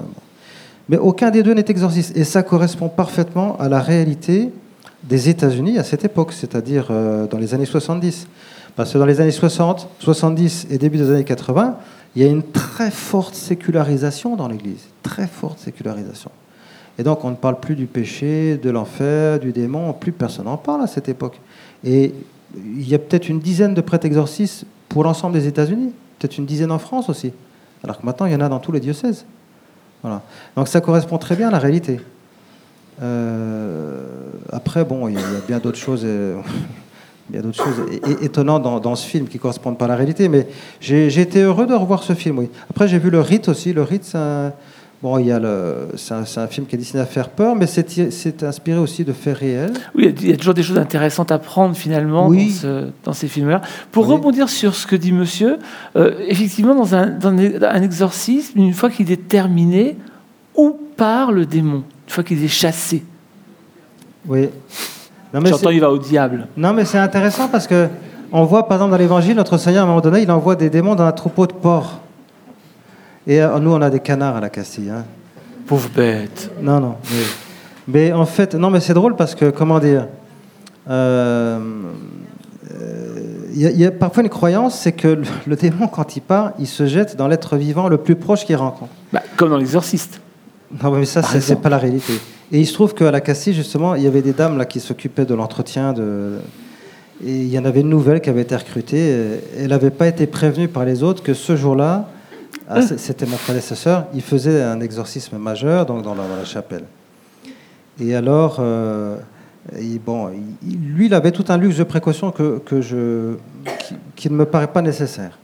Mais 0.89 0.97
aucun 0.97 1.31
des 1.31 1.43
deux 1.43 1.53
n'est 1.53 1.65
exorciste. 1.69 2.17
Et 2.17 2.25
ça 2.25 2.43
correspond 2.43 2.89
parfaitement 2.89 3.55
à 3.59 3.69
la 3.69 3.79
réalité 3.79 4.49
des 5.03 5.29
États-Unis 5.29 5.77
à 5.79 5.83
cette 5.83 6.03
époque, 6.03 6.33
c'est-à-dire 6.33 6.87
euh, 6.91 7.25
dans 7.27 7.37
les 7.37 7.53
années 7.53 7.65
70. 7.65 8.27
Parce 8.75 8.91
que 8.91 8.97
dans 8.97 9.05
les 9.05 9.21
années 9.21 9.31
60, 9.31 9.87
70 9.99 10.67
et 10.69 10.77
début 10.77 10.97
des 10.97 11.09
années 11.09 11.23
80, 11.23 11.77
il 12.15 12.21
y 12.21 12.25
a 12.25 12.29
une 12.29 12.43
très 12.43 12.91
forte 12.91 13.35
sécularisation 13.35 14.35
dans 14.35 14.47
l'Église. 14.49 14.83
Très 15.03 15.27
forte 15.27 15.59
sécularisation. 15.59 16.31
Et 17.01 17.03
donc, 17.03 17.25
on 17.25 17.31
ne 17.31 17.35
parle 17.35 17.59
plus 17.59 17.75
du 17.75 17.87
péché, 17.87 18.59
de 18.61 18.69
l'enfer, 18.69 19.39
du 19.39 19.51
démon, 19.51 19.91
plus 19.91 20.11
personne 20.11 20.45
n'en 20.45 20.55
parle 20.55 20.83
à 20.83 20.87
cette 20.87 21.09
époque. 21.09 21.41
Et 21.83 22.13
il 22.55 22.87
y 22.87 22.93
a 22.93 22.99
peut-être 22.99 23.27
une 23.27 23.39
dizaine 23.39 23.73
de 23.73 23.81
prêtres 23.81 24.05
exorcistes 24.05 24.65
pour 24.87 25.03
l'ensemble 25.03 25.33
des 25.33 25.47
États-Unis, 25.47 25.93
peut-être 26.19 26.37
une 26.37 26.45
dizaine 26.45 26.71
en 26.71 26.77
France 26.77 27.09
aussi. 27.09 27.33
Alors 27.83 27.99
que 27.99 28.05
maintenant, 28.05 28.27
il 28.27 28.33
y 28.33 28.35
en 28.35 28.41
a 28.41 28.49
dans 28.49 28.59
tous 28.59 28.71
les 28.71 28.79
diocèses. 28.79 29.25
Voilà. 30.03 30.21
Donc, 30.55 30.67
ça 30.67 30.79
correspond 30.79 31.17
très 31.17 31.35
bien 31.35 31.47
à 31.47 31.51
la 31.51 31.57
réalité. 31.57 31.99
Euh, 33.01 34.03
après, 34.51 34.85
bon, 34.85 35.07
il 35.07 35.15
y 35.15 35.17
a, 35.17 35.21
bien 35.47 35.57
d'autres 35.57 35.79
choses. 35.79 36.03
euh, 36.05 36.39
d'autres 37.31 37.63
choses 37.63 37.81
étonnantes 38.21 38.61
dans, 38.61 38.95
ce 38.95 39.07
film 39.07 39.27
qui 39.27 39.37
ne 39.37 39.41
correspondent 39.41 39.79
pas 39.79 39.85
à 39.85 39.87
la 39.87 39.95
réalité, 39.95 40.29
mais 40.29 40.47
j'ai 40.79 41.09
j'ai 41.09 41.21
été 41.21 41.41
heureux 41.41 41.65
de 41.65 41.73
revoir 41.73 42.03
ce 42.03 42.13
film, 42.13 42.37
oui. 42.37 42.49
Après, 42.69 42.87
j'ai 42.87 42.99
vu 42.99 43.09
Le 43.09 43.21
Rite 43.21 43.49
aussi. 43.49 43.73
Le 43.73 43.81
Rite, 43.81 44.03
c'est 44.03 44.19
un, 44.19 44.53
bon, 45.01 45.17
il 45.17 45.27
y 45.27 45.31
a 45.31 45.39
le- 45.39 45.89
c'est 45.95 46.13
un, 46.13 46.47
film 46.47 46.65
qui 46.67 46.75
est 46.75 46.77
destiné 46.77 47.01
à 47.01 47.05
faire 47.05 47.29
peur, 47.29 47.55
mais 47.55 47.67
c'est 47.67 48.43
inspiré 48.43 48.77
aussi 48.79 49.03
de 49.03 49.13
faits 49.13 49.37
réels. 49.37 49.73
Oui, 49.95 50.13
il 50.21 50.29
y 50.29 50.33
a- 50.33 50.37
toujours 50.37 50.53
des 50.53 50.63
choses 50.63 50.77
intéressantes 50.77 51.31
à 51.31 51.39
prendre 51.39 51.75
finalement 51.75 52.27
Oui. 52.27 52.47
dans, 52.47 52.53
ce- 52.61 52.87
dans 53.05 53.13
ces 53.13 53.27
films-là. 53.27 53.61
Pour 53.91 54.07
Oui. 54.07 54.13
rebondir 54.13 54.49
sur 54.49 54.75
ce 54.75 54.85
que 54.87 54.95
dit 54.95 55.11
monsieur, 55.11 55.57
euh, 55.95 56.13
effectivement, 56.27 56.75
dans 56.75 56.95
un, 56.95 57.07
dans 57.07 57.29
un 57.29 57.81
exorcisme, 57.81 58.59
une 58.59 58.73
fois 58.73 58.89
qu'il 58.89 59.11
est 59.11 59.27
terminé, 59.27 59.97
où 60.55 60.77
part 60.97 61.31
le 61.31 61.45
démon 61.45 61.83
Une 62.07 62.13
fois 62.13 62.23
qu'il 62.25 62.43
est 62.43 62.47
chassé? 62.49 63.03
Oui. 64.27 64.49
Non, 65.33 65.39
mais 65.41 65.49
J'entends, 65.49 65.69
c'est- 65.69 65.75
il 65.75 65.79
va 65.79 65.89
au 65.89 65.97
diable. 65.97 66.47
Non, 66.57 66.73
mais 66.73 66.83
c'est 66.85 66.97
intéressant 66.97 67.47
parce 67.47 67.65
que 67.67 67.87
on 68.33 68.43
voit, 68.43 68.67
par 68.67 68.77
exemple, 68.77 68.91
dans 68.91 68.97
l'Évangile, 68.97 69.35
notre 69.35 69.57
Seigneur, 69.57 69.81
à 69.81 69.85
un 69.85 69.87
moment 69.87 70.01
donné, 70.01 70.21
il 70.21 70.29
envoie 70.31 70.55
des 70.55 70.69
démons 70.69 70.93
dans 70.95 71.05
un 71.05 71.11
troupeau 71.11 71.47
de 71.47 71.53
porcs. 71.53 71.99
Et 73.27 73.41
euh, 73.41 73.59
nous, 73.59 73.71
on 73.71 73.81
a 73.81 73.89
des 73.89 73.99
canards 73.99 74.35
à 74.37 74.41
la 74.41 74.49
Castille. 74.49 74.89
hein. 74.89 75.05
Pauvre 75.67 75.89
bête. 75.95 76.51
Non, 76.61 76.79
non. 76.79 76.95
Mais, 77.11 77.17
mais 77.87 78.13
en 78.13 78.25
fait, 78.25 78.55
non, 78.55 78.69
mais 78.69 78.79
c'est 78.79 78.93
drôle 78.93 79.15
parce 79.15 79.35
que, 79.35 79.49
comment 79.49 79.79
dire, 79.79 80.07
euh, 80.89 81.59
euh, 82.73 83.19
il 83.53 83.61
y, 83.61 83.65
a- 83.67 83.71
il 83.71 83.79
y 83.79 83.85
a 83.85 83.91
parfois 83.91 84.23
une 84.23 84.29
croyance, 84.29 84.79
c'est 84.79 84.91
que 84.91 85.07
le, 85.09 85.23
le 85.45 85.55
démon, 85.55 85.87
quand 85.87 86.15
il 86.15 86.21
part, 86.21 86.53
il 86.59 86.67
se 86.67 86.85
jette 86.87 87.15
dans 87.15 87.27
l'être 87.27 87.57
vivant 87.57 87.87
le 87.89 87.97
plus 87.97 88.15
proche 88.15 88.45
qu'il 88.45 88.55
rencontre. 88.55 88.91
Bah, 89.13 89.21
comme 89.37 89.49
dans 89.49 89.57
l'exorciste. 89.57 90.19
Non, 90.83 90.91
mais 90.91 91.05
ça, 91.05 91.21
c'est 91.21 91.59
pas 91.61 91.69
la 91.69 91.77
réalité. 91.77 92.13
Et 92.51 92.59
il 92.59 92.65
se 92.65 92.73
trouve 92.73 92.93
qu'à 92.93 93.11
la 93.11 93.21
Castille, 93.21 93.53
justement, 93.53 93.95
il 93.95 94.03
y 94.03 94.07
avait 94.07 94.21
des 94.21 94.33
dames 94.33 94.57
là 94.57 94.65
qui 94.65 94.79
s'occupaient 94.79 95.25
de 95.25 95.33
l'entretien 95.33 95.93
de. 95.93 96.37
Et 97.25 97.31
il 97.41 97.49
y 97.49 97.59
en 97.59 97.65
avait 97.65 97.81
une 97.81 97.89
nouvelle 97.89 98.19
qui 98.19 98.29
avait 98.29 98.41
été 98.41 98.55
recrutée. 98.55 99.15
Elle 99.59 99.67
n'avait 99.69 99.89
pas 99.91 100.07
été 100.07 100.25
prévenue 100.27 100.67
par 100.67 100.85
les 100.85 101.03
autres 101.03 101.21
que 101.23 101.33
ce 101.33 101.55
jour-là, 101.55 102.09
ah, 102.73 102.81
c'était 102.81 103.25
mon 103.25 103.35
prédécesseur, 103.35 104.05
il 104.13 104.21
faisait 104.21 104.63
un 104.63 104.79
exorcisme 104.79 105.37
majeur 105.37 105.85
dans 105.85 106.15
la, 106.15 106.45
chapelle. 106.45 106.85
Et 107.99 108.15
alors, 108.15 108.57
euh, 108.59 109.17
lui, 109.73 111.07
il 111.07 111.13
avait 111.13 111.31
tout 111.31 111.43
un 111.49 111.57
luxe 111.57 111.77
de 111.77 111.83
précaution 111.83 112.31
qui, 112.31 114.29
ne 114.29 114.35
me 114.35 114.45
paraît 114.45 114.71
pas 114.71 114.81
nécessaire. 114.81 115.37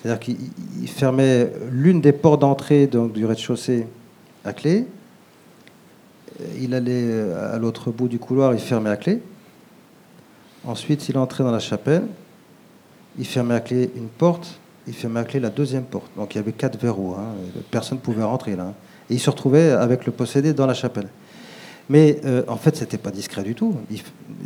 C'est-à-dire 0.00 0.18
qu'il 0.18 0.36
il 0.80 0.88
fermait 0.88 1.52
l'une 1.70 2.00
des 2.00 2.12
portes 2.12 2.40
d'entrée 2.40 2.86
du 2.86 3.26
rez-de-chaussée 3.26 3.86
à 4.44 4.52
clé. 4.54 4.86
Il 6.58 6.74
allait 6.74 7.30
à 7.52 7.58
l'autre 7.58 7.90
bout 7.90 8.08
du 8.08 8.18
couloir, 8.18 8.54
il 8.54 8.60
fermait 8.60 8.90
à 8.90 8.96
clé. 8.96 9.20
Ensuite, 10.64 11.08
il 11.08 11.18
entrait 11.18 11.44
dans 11.44 11.52
la 11.52 11.60
chapelle. 11.60 12.06
Il 13.18 13.26
fermait 13.26 13.54
à 13.54 13.60
clé 13.60 13.90
une 13.94 14.08
porte. 14.08 14.58
Il 14.88 14.94
fermait 14.94 15.20
à 15.20 15.24
clé 15.24 15.40
la 15.40 15.50
deuxième 15.50 15.84
porte. 15.84 16.10
Donc 16.16 16.34
il 16.34 16.38
y 16.38 16.40
avait 16.40 16.52
quatre 16.52 16.78
verrous. 16.80 17.14
hein. 17.18 17.24
Personne 17.70 17.98
ne 17.98 18.02
pouvait 18.02 18.22
rentrer 18.24 18.54
là. 18.56 18.64
hein. 18.64 18.74
Et 19.10 19.14
il 19.14 19.20
se 19.20 19.30
retrouvait 19.30 19.70
avec 19.70 20.06
le 20.06 20.12
possédé 20.12 20.52
dans 20.52 20.66
la 20.66 20.74
chapelle. 20.74 21.08
Mais 21.88 22.18
euh, 22.24 22.42
en 22.48 22.56
fait, 22.56 22.76
c'était 22.76 22.98
pas 22.98 23.12
discret 23.12 23.44
du 23.44 23.54
tout. 23.54 23.74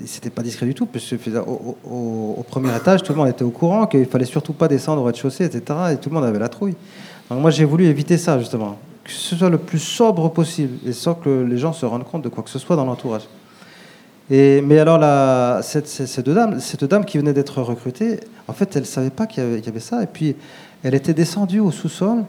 C'était 0.05 0.29
pas 0.29 0.43
discret 0.43 0.67
du 0.67 0.75
tout, 0.75 0.85
parce 0.85 1.07
que 1.09 1.39
au, 1.39 1.77
au- 1.91 2.35
au 2.39 2.43
premier 2.43 2.75
étage, 2.77 3.03
tout 3.03 3.13
le 3.13 3.19
monde 3.19 3.29
était 3.29 3.45
au 3.45 3.51
courant 3.51 3.87
qu'il 3.87 4.05
fallait 4.05 4.27
surtout 4.27 4.53
pas 4.53 4.69
descendre 4.69 5.01
au 5.01 5.05
rez-de-chaussée, 5.07 5.45
etc. 5.47 5.63
Et 5.93 5.97
tout 5.97 6.11
le 6.11 6.15
monde 6.17 6.25
avait 6.25 6.39
la 6.39 6.51
trouille. 6.51 6.75
Donc 7.31 7.41
moi, 7.41 7.51
j'ai 7.51 7.65
voulu 7.65 7.87
éviter 7.87 8.19
ça 8.19 8.39
justement, 8.39 8.77
que 9.05 9.11
ce 9.11 9.35
soit 9.37 9.49
le 9.49 9.57
plus 9.57 9.79
sobre 9.79 10.29
possible, 10.31 10.77
et 10.87 10.93
sans 10.93 11.15
que 11.15 11.31
les 11.31 11.57
gens 11.57 11.73
se 11.73 11.87
rendent 11.87 12.05
compte 12.05 12.23
de 12.23 12.29
quoi 12.29 12.43
que 12.43 12.51
ce 12.51 12.59
soit 12.59 12.77
dans 12.77 12.85
l'entourage. 12.85 13.23
Mais 14.31 14.79
alors, 14.79 15.63
cette, 15.65 16.21
dame, 16.29 16.61
cette 16.61 16.85
dame 16.85 17.05
qui 17.05 17.19
venait 17.19 17.33
d'être 17.33 17.61
recrutée, 17.63 18.21
en 18.49 18.53
fait, 18.53 18.77
elle 18.77 18.83
ne 18.83 18.87
savait 18.87 19.11
pas 19.11 19.27
qu'il 19.27 19.43
y, 19.43 19.47
avait- 19.47 19.61
qu'il 19.61 19.81
ça. 19.81 20.03
Et 20.03 20.07
puis, 20.07 20.37
elle 20.85 20.95
était 20.95 21.15
descendue 21.15 21.61
au 21.61 21.71
sous-sol. 21.71 22.25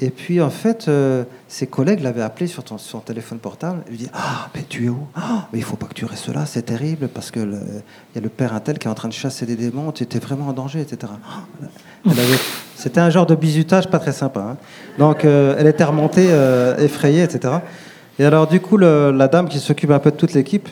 Et 0.00 0.10
puis, 0.10 0.40
en 0.40 0.48
fait, 0.50 0.86
euh, 0.86 1.24
ses 1.48 1.66
collègues 1.66 2.00
l'avaient 2.00 2.22
appelée 2.22 2.46
sur 2.46 2.62
son 2.78 3.00
téléphone 3.00 3.38
portable. 3.38 3.80
Elle 3.86 3.90
lui 3.90 3.98
dit 3.98 4.08
Ah, 4.14 4.48
mais 4.54 4.62
tu 4.68 4.86
es 4.86 4.88
où? 4.88 5.00
Ah, 5.16 5.48
mais 5.52 5.58
il 5.58 5.64
faut 5.64 5.74
pas 5.76 5.86
que 5.86 5.94
tu 5.94 6.04
restes 6.04 6.28
là, 6.28 6.46
c'est 6.46 6.62
terrible, 6.62 7.08
parce 7.08 7.32
que 7.32 7.40
le- 7.40 7.58
il 7.58 8.14
y 8.14 8.18
a 8.18 8.20
le 8.20 8.28
père 8.28 8.54
Intel 8.54 8.78
qui 8.78 8.86
est 8.86 8.90
en 8.90 8.94
train 8.94 9.08
de 9.08 9.12
chasser 9.12 9.44
des 9.44 9.56
démons, 9.56 9.90
tu 9.90 10.04
étais 10.04 10.20
vraiment 10.20 10.46
en 10.48 10.52
danger, 10.52 10.80
etc. 10.82 11.12
Ah, 12.06 12.10
C'était 12.76 13.00
un 13.00 13.10
genre 13.10 13.26
de 13.26 13.34
bizutage 13.34 13.88
pas 13.90 13.98
très 13.98 14.12
sympa. 14.12 14.40
hein. 14.40 14.56
Donc, 15.00 15.24
euh, 15.24 15.56
elle 15.58 15.66
était 15.66 15.82
remontée, 15.82 16.28
euh, 16.30 16.76
effrayée, 16.78 17.24
etc. 17.24 17.54
Et 18.20 18.24
alors, 18.24 18.46
du 18.46 18.60
coup, 18.60 18.76
la 18.76 19.26
dame 19.26 19.48
qui 19.48 19.58
s'occupe 19.58 19.90
un 19.90 19.98
peu 19.98 20.12
de 20.12 20.16
toute 20.16 20.32
l'équipe, 20.32 20.68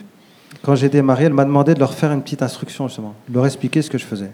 quand 0.67 0.75
j'ai 0.75 0.89
démarré, 0.89 1.27
elle 1.27 1.33
m'a 1.33 1.45
demandé 1.45 1.75
de 1.75 1.79
leur 1.79 1.95
faire 1.95 2.11
une 2.11 2.23
petite 2.23 2.43
instruction, 2.43 2.89
justement, 2.89 3.15
de 3.29 3.35
leur 3.35 3.47
expliquer 3.47 3.83
ce 3.83 3.89
que 3.89 3.99
je 3.99 4.05
faisais, 4.05 4.33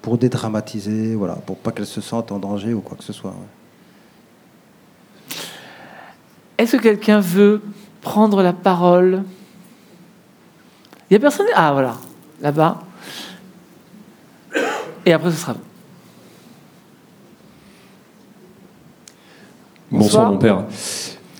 pour 0.00 0.16
dédramatiser, 0.16 1.14
voilà, 1.14 1.34
pour 1.34 1.58
pas 1.58 1.72
qu'elles 1.72 1.84
se 1.84 2.00
sentent 2.00 2.32
en 2.32 2.38
danger 2.38 2.72
ou 2.72 2.80
quoi 2.80 2.96
que 2.96 3.04
ce 3.04 3.12
soit. 3.12 3.32
ouais. 3.32 3.36
Est-ce 6.56 6.78
que 6.78 6.82
quelqu'un 6.82 7.20
veut 7.20 7.60
prendre 8.00 8.42
la 8.42 8.54
parole? 8.54 9.24
Il 11.10 11.12
n'y 11.12 11.16
a 11.18 11.20
personne? 11.20 11.48
Ah, 11.54 11.74
voilà, 11.74 11.96
là-bas. 12.40 12.82
Et 15.04 15.12
après, 15.12 15.32
ce 15.32 15.36
sera 15.36 15.52
vous. 15.52 15.60
Bonsoir, 19.90 20.30
Bonsoir. 20.30 20.32
mon 20.32 20.38
père. 20.38 20.64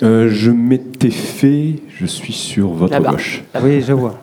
Euh, 0.03 0.29
je 0.29 0.51
m'étais 0.51 1.09
fait, 1.09 1.83
je 1.89 2.05
suis 2.05 2.35
sur 2.35 2.69
votre 2.69 2.99
gauche. 2.99 3.43
Oui, 3.63 3.81
je 3.81 3.95
vois. 3.95 4.19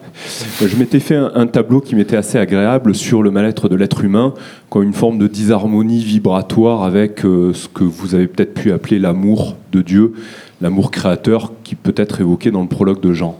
Je 0.62 0.76
m'étais 0.76 1.00
fait 1.00 1.16
un, 1.16 1.48
tableau 1.48 1.82
qui 1.82 1.96
m'était 1.96 2.16
assez 2.16 2.38
agréable 2.38 2.96
sur 2.96 3.24
le 3.24 3.32
mal-être 3.32 3.70
de 3.70 3.76
l'être 3.76 4.04
humain, 4.04 4.34
comme 4.70 4.84
une 4.84 4.94
forme 4.94 5.18
de 5.18 5.28
disharmonie 5.28 6.04
vibratoire 6.04 6.84
avec 6.84 7.26
euh, 7.26 7.54
ce 7.54 7.68
que 7.68 7.84
vous 7.84 8.16
avez 8.16 8.28
peut-être 8.28 8.54
pu 8.54 8.72
appeler 8.72 9.00
l'amour 9.00 9.56
de 9.72 9.82
Dieu, 9.82 10.14
l'amour 10.62 10.92
créateur 10.92 11.52
qui 11.64 11.76
peut 11.76 11.96
être 11.98 12.22
évoqué 12.22 12.52
dans 12.52 12.62
le 12.62 12.68
prologue 12.68 13.02
de 13.02 13.14
Jean. 13.14 13.40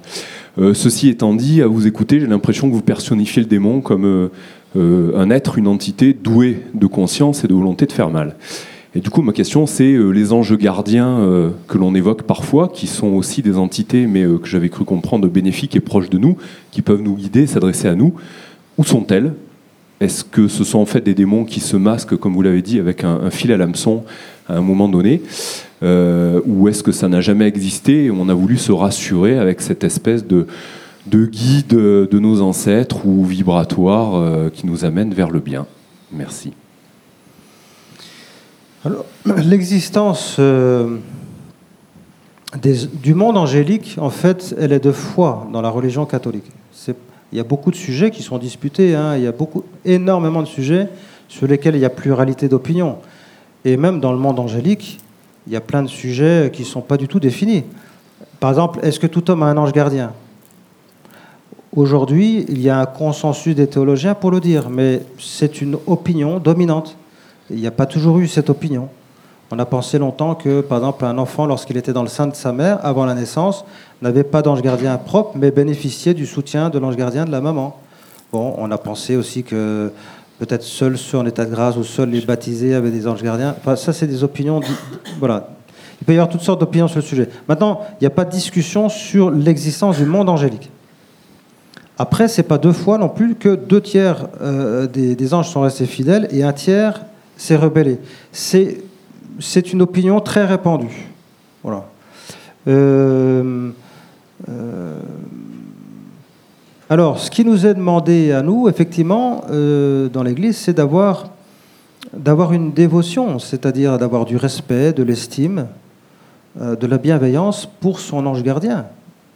Euh, 0.60 0.74
ceci 0.74 1.10
étant 1.10 1.34
dit, 1.34 1.62
à 1.62 1.68
vous 1.68 1.88
écouter, 1.88 2.20
j'ai 2.20 2.28
l'impression 2.28 2.70
que 2.70 2.74
vous 2.74 2.82
personnifiez 2.82 3.42
le 3.42 3.48
démon 3.48 3.82
comme 3.82 4.30
euh, 4.76 5.12
un 5.16 5.30
être, 5.30 5.58
une 5.58 5.68
entité 5.68 6.14
douée 6.14 6.64
de 6.74 6.88
conscience 6.88 7.44
et 7.44 7.48
de 7.48 7.54
volonté 7.54 7.86
de 7.86 7.92
faire 7.92 8.10
mal. 8.10 8.36
Et 8.94 9.00
du 9.00 9.10
coup, 9.10 9.22
ma 9.22 9.32
question, 9.32 9.66
c'est 9.68 9.94
euh, 9.94 10.10
les 10.10 10.34
anges 10.34 10.58
gardiens 10.58 11.20
euh, 11.20 11.52
que 11.70 11.78
l'on 11.78 11.96
évoque 11.96 12.24
parfois, 12.24 12.68
qui 12.68 12.88
sont 12.88 13.08
aussi 13.08 13.42
des 13.42 13.58
entités, 13.58 14.06
mais 14.06 14.24
euh, 14.24 14.38
que 14.38 14.48
j'avais 14.48 14.68
cru 14.68 14.84
comprendre 14.84 15.30
bénéfiques 15.30 15.78
et 15.78 15.80
proches 15.80 16.10
de 16.10 16.18
nous, 16.18 16.36
qui 16.72 16.82
peuvent 16.82 17.02
nous 17.02 17.16
guider, 17.16 17.48
s'adresser 17.48 17.88
à 17.88 17.96
nous. 17.96 18.14
Où 18.78 18.84
sont-elles? 18.84 19.34
Est-ce 20.02 20.26
que 20.26 20.50
ce 20.50 20.66
sont 20.66 20.80
en 20.80 20.86
fait 20.86 21.02
des 21.02 21.14
démons 21.14 21.46
qui 21.46 21.62
se 21.62 21.78
masquent, 21.78 22.18
comme 22.18 22.34
vous 22.34 22.42
l'avez 22.42 22.62
dit, 22.62 22.80
avec 22.80 23.06
un, 23.06 23.30
fil 23.30 23.54
à 23.54 23.58
l'hameçon 23.58 24.04
à 24.50 24.58
un 24.58 24.62
moment 24.62 24.90
donné 24.90 25.22
Ou 25.84 26.68
est-ce 26.68 26.82
que 26.82 26.92
ça 26.92 27.08
n'a 27.08 27.22
jamais 27.22 27.46
existé 27.46 28.06
et 28.06 28.12
on 28.12 28.28
a 28.28 28.34
voulu 28.34 28.58
se 28.58 28.72
rassurer 28.72 29.38
avec 29.38 29.62
cette 29.62 29.84
espèce 29.84 30.26
de, 30.26 30.48
de 31.06 31.28
guide 31.28 31.76
de 31.76 32.20
nos 32.20 32.42
ancêtres 32.42 33.06
ou 33.06 33.24
vibratoire 33.24 34.50
qui 34.54 34.66
nous 34.66 34.86
amène 34.86 35.14
vers 35.14 35.30
le 35.30 35.40
bien? 35.40 35.68
Merci. 36.12 36.54
L'existence 39.26 40.38
euh, 40.40 40.98
du 42.94 43.14
monde 43.14 43.38
angélique, 43.38 43.98
en 44.00 44.10
fait, 44.10 44.56
elle 44.60 44.72
est 44.72 44.84
de 44.84 44.92
foi 44.92 45.48
dans 45.54 45.62
la 45.62 45.70
religion 45.70 46.06
catholique. 46.06 46.52
Il 47.32 47.38
y 47.38 47.40
a 47.40 47.44
beaucoup 47.44 47.72
de 47.72 47.76
sujets 47.76 48.12
qui 48.12 48.24
sont 48.24 48.38
disputés, 48.38 48.96
hein, 48.96 49.16
il 49.16 49.24
y 49.24 49.28
a 49.28 49.32
beaucoup, 49.32 49.64
énormément 49.86 50.42
de 50.42 50.48
sujets 50.48 50.90
sur 51.30 51.48
lesquels 51.48 51.76
il 51.76 51.82
y 51.82 51.86
a 51.86 51.90
pluralité 51.90 52.50
d'opinions. 52.50 52.98
Et 53.64 53.78
même 53.78 54.00
dans 54.00 54.12
le 54.12 54.18
monde 54.18 54.40
angélique, 54.40 55.00
il 55.48 55.54
y 55.54 55.56
a 55.56 55.62
plein 55.62 55.84
de 55.84 55.88
sujets 55.88 56.50
qui 56.52 56.64
ne 56.64 56.68
sont 56.68 56.82
pas 56.82 56.98
du 56.98 57.08
tout 57.08 57.20
définis. 57.20 57.64
Par 58.40 58.50
exemple, 58.50 58.80
est-ce 58.82 59.00
que 59.00 59.08
tout 59.08 59.30
homme 59.30 59.44
a 59.44 59.46
un 59.46 59.58
ange 59.58 59.72
gardien? 59.72 60.12
Aujourd'hui, 61.74 62.46
il 62.50 62.62
y 62.62 62.70
a 62.70 62.80
un 62.80 62.86
consensus 62.86 63.56
des 63.56 63.68
théologiens 63.68 64.16
pour 64.16 64.32
le 64.32 64.40
dire, 64.40 64.70
mais 64.70 65.04
c'est 65.20 65.62
une 65.62 65.78
opinion 65.88 66.40
dominante. 66.40 66.98
Il 67.50 67.58
n'y 67.58 67.68
a 67.68 67.72
pas 67.72 67.86
toujours 67.86 68.20
eu 68.20 68.28
cette 68.28 68.50
opinion. 68.50 68.90
On 69.54 69.60
a 69.60 69.66
pensé 69.66 70.00
longtemps 70.00 70.34
que, 70.34 70.62
par 70.62 70.78
exemple, 70.78 71.04
un 71.04 71.18
enfant, 71.18 71.46
lorsqu'il 71.46 71.76
était 71.76 71.92
dans 71.92 72.04
le 72.04 72.08
sein 72.08 72.28
de 72.28 72.36
sa 72.36 72.54
mère, 72.54 72.80
avant 72.84 73.06
la 73.06 73.14
naissance, 73.14 73.66
n'avait 74.02 74.24
pas 74.24 74.42
d'ange 74.42 74.62
gardien 74.62 74.98
propre, 74.98 75.32
mais 75.36 75.52
bénéficiait 75.52 76.14
du 76.14 76.26
soutien 76.26 76.70
de 76.70 76.80
l'ange 76.80 76.96
gardien 76.96 77.26
de 77.26 77.32
la 77.32 77.42
maman. 77.42 77.78
Bon, 78.32 78.56
on 78.58 78.72
a 78.72 78.78
pensé 78.78 79.18
aussi 79.18 79.44
que 79.44 79.92
peut-être 80.40 80.64
seuls 80.64 80.98
ceux 80.98 81.18
en 81.18 81.26
état 81.26 81.44
de 81.44 81.52
grâce 81.52 81.76
ou 81.76 81.84
seuls 81.84 82.10
les 82.10 82.22
baptisés 82.22 82.74
avaient 82.74 82.92
des 82.92 83.08
anges 83.08 83.22
gardiens. 83.22 83.54
Enfin, 83.60 83.76
ça, 83.76 83.92
c'est 83.92 84.08
des 84.08 84.24
opinions. 84.24 84.62
Voilà. 85.20 85.50
Il 86.02 86.06
peut 86.06 86.14
y 86.14 86.16
avoir 86.16 86.30
toutes 86.30 86.42
sortes 86.42 86.62
d'opinions 86.62 86.88
sur 86.88 87.00
le 87.00 87.06
sujet. 87.06 87.28
Maintenant, 87.50 87.82
il 88.00 88.04
n'y 88.04 88.08
a 88.08 88.12
pas 88.12 88.24
de 88.24 88.32
discussion 88.32 88.88
sur 88.88 89.32
l'existence 89.32 89.98
du 89.98 90.06
monde 90.06 90.30
angélique. 90.30 90.70
Après, 92.00 92.30
c'est 92.30 92.44
pas 92.44 92.58
deux 92.58 92.72
fois 92.72 92.98
non 92.98 93.10
plus 93.10 93.36
que 93.36 93.54
deux 93.54 93.82
tiers 93.82 94.28
euh, 94.42 94.88
des 94.88 95.34
anges 95.34 95.50
sont 95.50 95.62
restés 95.62 95.86
fidèles 95.86 96.30
et 96.32 96.44
un 96.44 96.54
tiers 96.54 97.02
s'est 97.42 97.56
rebellé. 97.56 98.00
C'est 98.32 98.84
c'est 99.40 99.74
une 99.74 99.82
opinion 99.82 100.20
très 100.20 100.46
répandue. 100.46 101.10
Voilà. 101.64 101.86
Euh, 102.68 103.72
euh, 104.48 105.00
alors, 106.90 107.18
ce 107.18 107.32
qui 107.32 107.44
nous 107.44 107.66
est 107.66 107.74
demandé 107.74 108.32
à 108.32 108.44
nous, 108.44 108.70
effectivement, 108.70 109.46
euh, 109.50 110.10
dans 110.10 110.22
l'Église, 110.22 110.58
c'est 110.58 110.74
d'avoir 110.74 111.30
d'avoir 112.14 112.52
une 112.52 112.74
dévotion, 112.74 113.40
c'est-à-dire 113.40 113.98
d'avoir 113.98 114.26
du 114.26 114.36
respect, 114.36 114.92
de 114.92 115.02
l'estime, 115.02 115.68
de 116.60 116.88
la 116.88 116.98
bienveillance 116.98 117.68
pour 117.80 118.00
son 118.00 118.26
ange 118.26 118.44
gardien. 118.44 118.88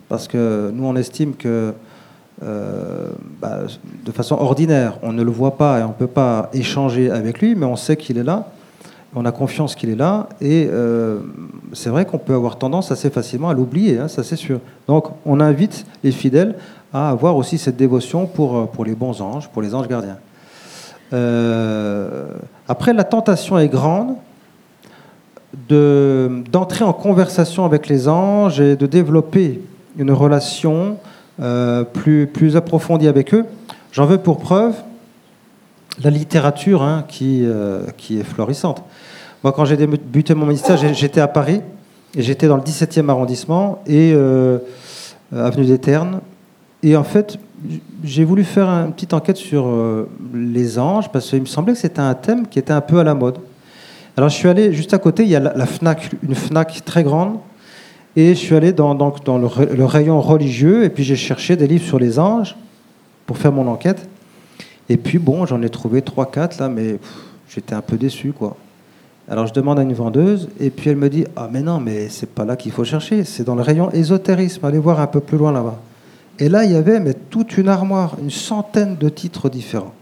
Parce 0.10 0.28
que 0.28 0.72
nous, 0.74 0.84
on 0.84 0.96
estime 0.96 1.36
que 1.36 1.74
euh, 2.44 3.10
bah, 3.42 3.60
de 4.06 4.12
façon 4.12 4.36
ordinaire, 4.36 4.98
on 5.02 5.14
ne 5.14 5.24
le 5.24 5.32
voit 5.32 5.58
pas 5.58 5.80
et 5.80 5.84
on 5.84 5.90
ne 5.90 5.94
peut 5.94 6.08
pas 6.08 6.50
échanger 6.54 7.10
avec 7.10 7.40
lui, 7.40 7.56
mais 7.56 7.66
on 7.66 7.76
sait 7.76 7.96
qu'il 7.96 8.18
est 8.18 8.24
là, 8.24 8.50
on 9.16 9.24
a 9.26 9.32
confiance 9.32 9.76
qu'il 9.76 9.90
est 9.90 9.96
là, 9.96 10.28
et 10.42 10.68
euh, 10.70 11.20
c'est 11.72 11.90
vrai 11.90 12.06
qu'on 12.06 12.18
peut 12.18 12.34
avoir 12.34 12.58
tendance 12.58 12.92
assez 12.92 13.10
facilement 13.10 13.50
à 13.50 13.54
l'oublier, 13.54 13.98
hein, 14.00 14.10
ça 14.10 14.24
c'est 14.24 14.36
sûr. 14.36 14.60
Donc 14.88 15.06
on 15.26 15.40
invite 15.40 15.86
les 16.04 16.12
fidèles 16.12 16.56
à 16.94 17.10
avoir 17.10 17.38
aussi 17.38 17.58
cette 17.58 17.78
dévotion 17.78 18.26
pour, 18.26 18.58
euh, 18.58 18.66
pour 18.66 18.84
les 18.84 18.96
bons 18.96 19.22
anges, 19.22 19.48
pour 19.50 19.62
les 19.62 19.74
anges 19.74 19.88
gardiens. 19.88 20.18
Après, 22.68 22.92
la 22.94 23.06
tentation 23.06 23.58
est 23.58 23.70
grande 23.70 24.16
de- 25.70 26.44
d'entrer 26.52 26.84
en 26.84 26.92
conversation 26.92 27.64
avec 27.64 27.88
les 27.88 28.10
anges 28.10 28.60
et 28.60 28.76
de 28.76 28.86
développer 28.86 29.62
une 29.98 30.12
relation 30.12 30.98
euh, 31.42 31.84
plus, 31.84 32.28
plus 32.28 32.56
approfondie 32.56 33.08
avec 33.08 33.34
eux. 33.34 33.46
J'en 33.92 34.06
veux 34.06 34.18
pour 34.18 34.38
preuve 34.38 34.74
la 36.02 36.10
littérature 36.10 36.82
hein, 36.82 37.04
qui, 37.08 37.42
euh, 37.44 37.82
qui 37.98 38.20
est 38.20 38.24
florissante. 38.24 38.84
Moi, 39.44 39.52
quand 39.52 39.66
j'ai 39.66 39.78
débuté 39.78 40.34
mon 40.34 40.46
ministère, 40.46 40.78
j'étais 40.78 41.22
à 41.22 41.28
Paris 41.28 41.62
et 42.16 42.22
j'étais 42.22 42.48
dans 42.48 42.56
le 42.56 42.64
17e 42.64 43.10
arrondissement 43.10 43.82
et 43.86 44.14
euh, 44.14 44.60
avenue 45.36 45.66
des 45.66 45.78
Ternes. 45.78 46.22
Et 46.84 46.96
en 46.96 47.04
fait, 47.04 47.38
j'ai 48.04 48.24
voulu 48.24 48.44
faire 48.44 48.70
une 48.70 48.94
petite 48.94 49.14
enquête 49.14 49.38
sur 49.38 49.74
les 50.34 50.80
anges 50.80 51.12
parce 51.12 51.30
qu'il 51.30 51.42
me 51.42 51.46
semblait 51.46 51.74
que 51.74 51.80
c'était 51.80 52.00
un 52.00 52.14
thème 52.14 52.48
qui 52.48 52.60
était 52.60 52.74
un 52.74 52.82
peu 52.82 53.00
à 53.00 53.04
la 53.04 53.14
mode. 53.14 53.40
Alors 54.18 54.30
je 54.30 54.36
suis 54.36 54.48
allé 54.48 54.72
juste 54.72 54.94
à 54.94 54.98
côté, 54.98 55.24
il 55.24 55.30
y 55.30 55.36
a 55.36 55.40
la 55.40 55.66
Fnac, 55.66 56.12
une 56.24 56.36
Fnac 56.36 56.86
très 56.86 57.04
grande, 57.04 57.38
et 58.16 58.30
je 58.30 58.40
suis 58.40 58.56
allé 58.56 58.72
dans, 58.72 58.96
dans, 58.96 59.14
dans 59.24 59.38
le, 59.38 59.48
le 59.74 59.86
rayon 59.86 60.22
religieux, 60.22 60.84
et 60.84 60.90
puis 60.90 61.04
j'ai 61.04 61.16
cherché 61.16 61.56
des 61.56 61.68
livres 61.68 61.86
sur 61.86 62.00
les 62.00 62.20
anges 62.20 62.56
pour 63.26 63.38
faire 63.38 63.52
mon 63.52 63.68
enquête. 63.68 64.08
Et 64.90 64.98
puis 64.98 65.18
bon, 65.18 65.46
j'en 65.46 65.62
ai 65.62 65.70
trouvé 65.70 66.02
3-4 66.02 66.60
là, 66.60 66.70
mais 66.70 67.00
j'étais 67.50 67.74
un 67.74 67.82
peu 67.82 67.98
déçu 67.98 68.32
quoi. 68.32 68.56
Alors 69.28 69.48
je 69.48 69.54
demande 69.54 69.80
à 69.80 69.82
une 69.82 69.94
vendeuse, 69.94 70.50
et 70.60 70.70
puis 70.70 70.92
elle 70.92 70.98
me 70.98 71.10
dit 71.10 71.26
Ah, 71.36 71.50
mais 71.52 71.62
non, 71.62 71.80
mais 71.80 72.10
c'est 72.10 72.30
pas 72.30 72.46
là 72.46 72.56
qu'il 72.56 72.72
faut 72.72 72.84
chercher, 72.84 73.24
c'est 73.24 73.44
dans 73.44 73.56
le 73.56 73.64
rayon 73.64 73.92
ésotérisme, 73.92 74.64
allez 74.66 74.78
voir 74.78 75.00
un 75.00 75.08
peu 75.08 75.20
plus 75.20 75.38
loin 75.38 75.52
là-bas. 75.52 75.80
Et 76.38 76.50
là, 76.50 76.66
il 76.66 76.72
y 76.72 76.76
avait 76.76 77.00
mais, 77.00 77.14
toute 77.14 77.58
une 77.58 77.70
armoire, 77.70 78.18
une 78.22 78.30
centaine 78.30 78.98
de 78.98 79.10
titres 79.10 79.50
différents. 79.50 79.94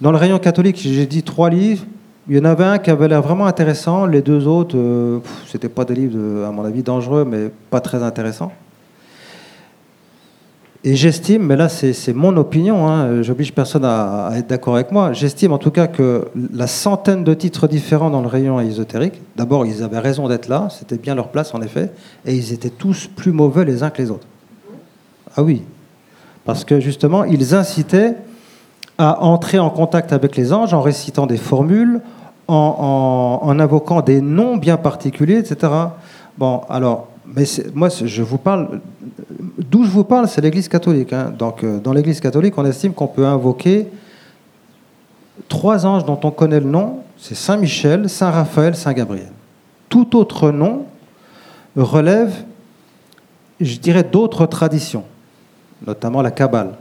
Dans 0.00 0.12
le 0.12 0.16
rayon 0.16 0.38
catholique, 0.38 0.78
j'ai 0.78 1.06
dit 1.06 1.22
trois 1.22 1.50
livres. 1.50 1.84
Il 2.28 2.36
y 2.36 2.40
en 2.40 2.44
avait 2.44 2.64
un 2.64 2.78
qui 2.78 2.90
avait 2.90 3.08
l'air 3.08 3.22
vraiment 3.22 3.46
intéressant. 3.46 4.06
Les 4.06 4.22
deux 4.22 4.46
autres, 4.46 4.76
euh, 4.76 5.18
c'était 5.48 5.68
pas 5.68 5.84
des 5.84 5.94
livres, 5.94 6.44
à 6.46 6.50
mon 6.50 6.64
avis, 6.64 6.82
dangereux, 6.82 7.24
mais 7.24 7.50
pas 7.70 7.80
très 7.80 8.02
intéressants. 8.02 8.52
Et 10.82 10.96
j'estime, 10.96 11.42
mais 11.42 11.56
là 11.56 11.68
c'est 11.68 12.14
mon 12.14 12.34
opinion, 12.38 12.88
hein, 12.88 13.20
j'oblige 13.20 13.52
personne 13.52 13.84
à 13.84 14.30
être 14.36 14.46
d'accord 14.46 14.76
avec 14.76 14.90
moi, 14.90 15.12
j'estime 15.12 15.52
en 15.52 15.58
tout 15.58 15.70
cas 15.70 15.86
que 15.86 16.28
la 16.54 16.66
centaine 16.66 17.22
de 17.22 17.34
titres 17.34 17.68
différents 17.68 18.08
dans 18.08 18.22
le 18.22 18.28
rayon 18.28 18.58
ésotérique, 18.60 19.20
d'abord 19.36 19.66
ils 19.66 19.82
avaient 19.82 19.98
raison 19.98 20.26
d'être 20.26 20.48
là, 20.48 20.68
c'était 20.70 20.96
bien 20.96 21.14
leur 21.14 21.28
place 21.28 21.54
en 21.54 21.60
effet, 21.60 21.90
et 22.24 22.34
ils 22.34 22.54
étaient 22.54 22.70
tous 22.70 23.10
plus 23.14 23.30
mauvais 23.30 23.66
les 23.66 23.82
uns 23.82 23.90
que 23.90 24.00
les 24.00 24.10
autres. 24.10 24.26
Ah 25.36 25.42
oui, 25.42 25.64
parce 26.46 26.64
que 26.64 26.80
justement 26.80 27.24
ils 27.24 27.54
incitaient 27.54 28.14
à 29.00 29.22
entrer 29.22 29.58
en 29.58 29.70
contact 29.70 30.12
avec 30.12 30.36
les 30.36 30.52
anges 30.52 30.74
en 30.74 30.82
récitant 30.82 31.26
des 31.26 31.38
formules, 31.38 32.02
en, 32.48 33.56
invoquant 33.58 34.02
des 34.02 34.20
noms 34.20 34.58
bien 34.58 34.76
particuliers, 34.76 35.38
etc. 35.38 35.72
Bon, 36.36 36.60
alors, 36.68 37.08
mais 37.34 37.44
moi, 37.72 37.88
je 37.88 38.22
vous 38.22 38.36
parle, 38.36 38.80
d'où 39.58 39.84
je 39.84 39.90
vous 39.90 40.04
parle, 40.04 40.28
c'est 40.28 40.42
l'Église 40.42 40.68
catholique. 40.68 41.14
hein. 41.14 41.32
Donc, 41.38 41.64
euh, 41.64 41.78
dans 41.78 41.94
l'Église 41.94 42.20
catholique, 42.20 42.58
on 42.58 42.66
estime 42.66 42.92
qu'on 42.92 43.06
peut 43.06 43.24
invoquer 43.24 43.88
trois 45.48 45.86
anges 45.86 46.04
dont 46.04 46.20
on 46.22 46.30
connaît 46.30 46.60
le 46.60 46.68
nom, 46.68 46.98
c'est 47.16 47.34
Saint 47.34 47.56
Michel, 47.56 48.10
Saint 48.10 48.30
Raphaël, 48.30 48.74
Saint 48.74 48.92
Gabriel. 48.92 49.32
Tout 49.88 50.14
autre 50.14 50.50
nom 50.50 50.84
relève, 51.74 52.34
je 53.60 53.78
dirais, 53.78 54.04
d'autres 54.04 54.44
traditions, 54.44 55.04
notamment 55.86 56.20
la 56.20 56.32
Kabbale. 56.32 56.74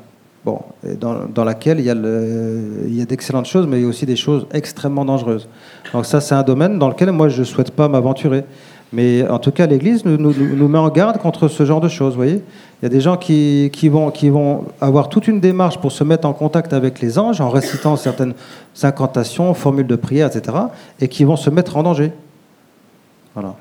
Dans, 0.99 1.43
laquelle 1.43 1.79
il 1.79 1.85
y 1.85 3.01
a, 3.01 3.05
d'excellentes 3.05 3.45
choses, 3.45 3.67
mais 3.67 3.79
il 3.79 3.83
y 3.83 3.85
a 3.85 3.87
aussi 3.87 4.05
des 4.05 4.15
choses 4.15 4.47
extrêmement 4.51 5.05
dangereuses. 5.05 5.47
Donc 5.93 6.05
ça, 6.05 6.21
c'est 6.21 6.35
un 6.35 6.43
domaine 6.43 6.79
dans 6.79 6.89
lequel 6.89 7.11
moi, 7.11 7.29
je 7.29 7.39
ne 7.39 7.45
souhaite 7.45 7.71
pas 7.71 7.87
m'aventurer. 7.87 8.43
Mais 8.91 9.27
en 9.27 9.37
tout 9.37 9.51
cas, 9.51 9.67
l'Église 9.67 10.03
nous, 10.03 10.67
met 10.67 10.77
en 10.77 10.89
garde 10.89 11.17
contre 11.19 11.47
ce 11.47 11.63
genre 11.63 11.81
de 11.81 11.89
choses. 11.89 12.15
Voyez 12.15 12.41
Il 12.81 12.83
y 12.83 12.85
a 12.87 12.89
des 12.89 13.01
gens 13.01 13.17
qui, 13.17 13.69
qui 13.71 13.87
vont, 13.87 14.09
qui 14.09 14.29
vont 14.29 14.65
avoir 14.81 15.09
toute 15.09 15.27
une 15.27 15.39
démarche 15.39 15.77
pour 15.77 15.91
se 15.91 16.03
mettre 16.03 16.27
en 16.27 16.33
contact 16.33 16.73
avec 16.73 16.99
les 16.99 17.19
anges 17.19 17.39
en 17.39 17.49
récitant 17.49 17.95
certaines 17.95 18.33
incantations, 18.81 19.53
formules 19.53 19.87
de 19.87 19.95
prière, 19.95 20.27
etc. 20.27 20.57
Et 20.99 21.07
qui 21.07 21.23
vont 21.23 21.35
se 21.35 21.51
mettre 21.51 21.77
en 21.77 21.83
danger. 21.83 22.11
Voilà. 23.35 23.55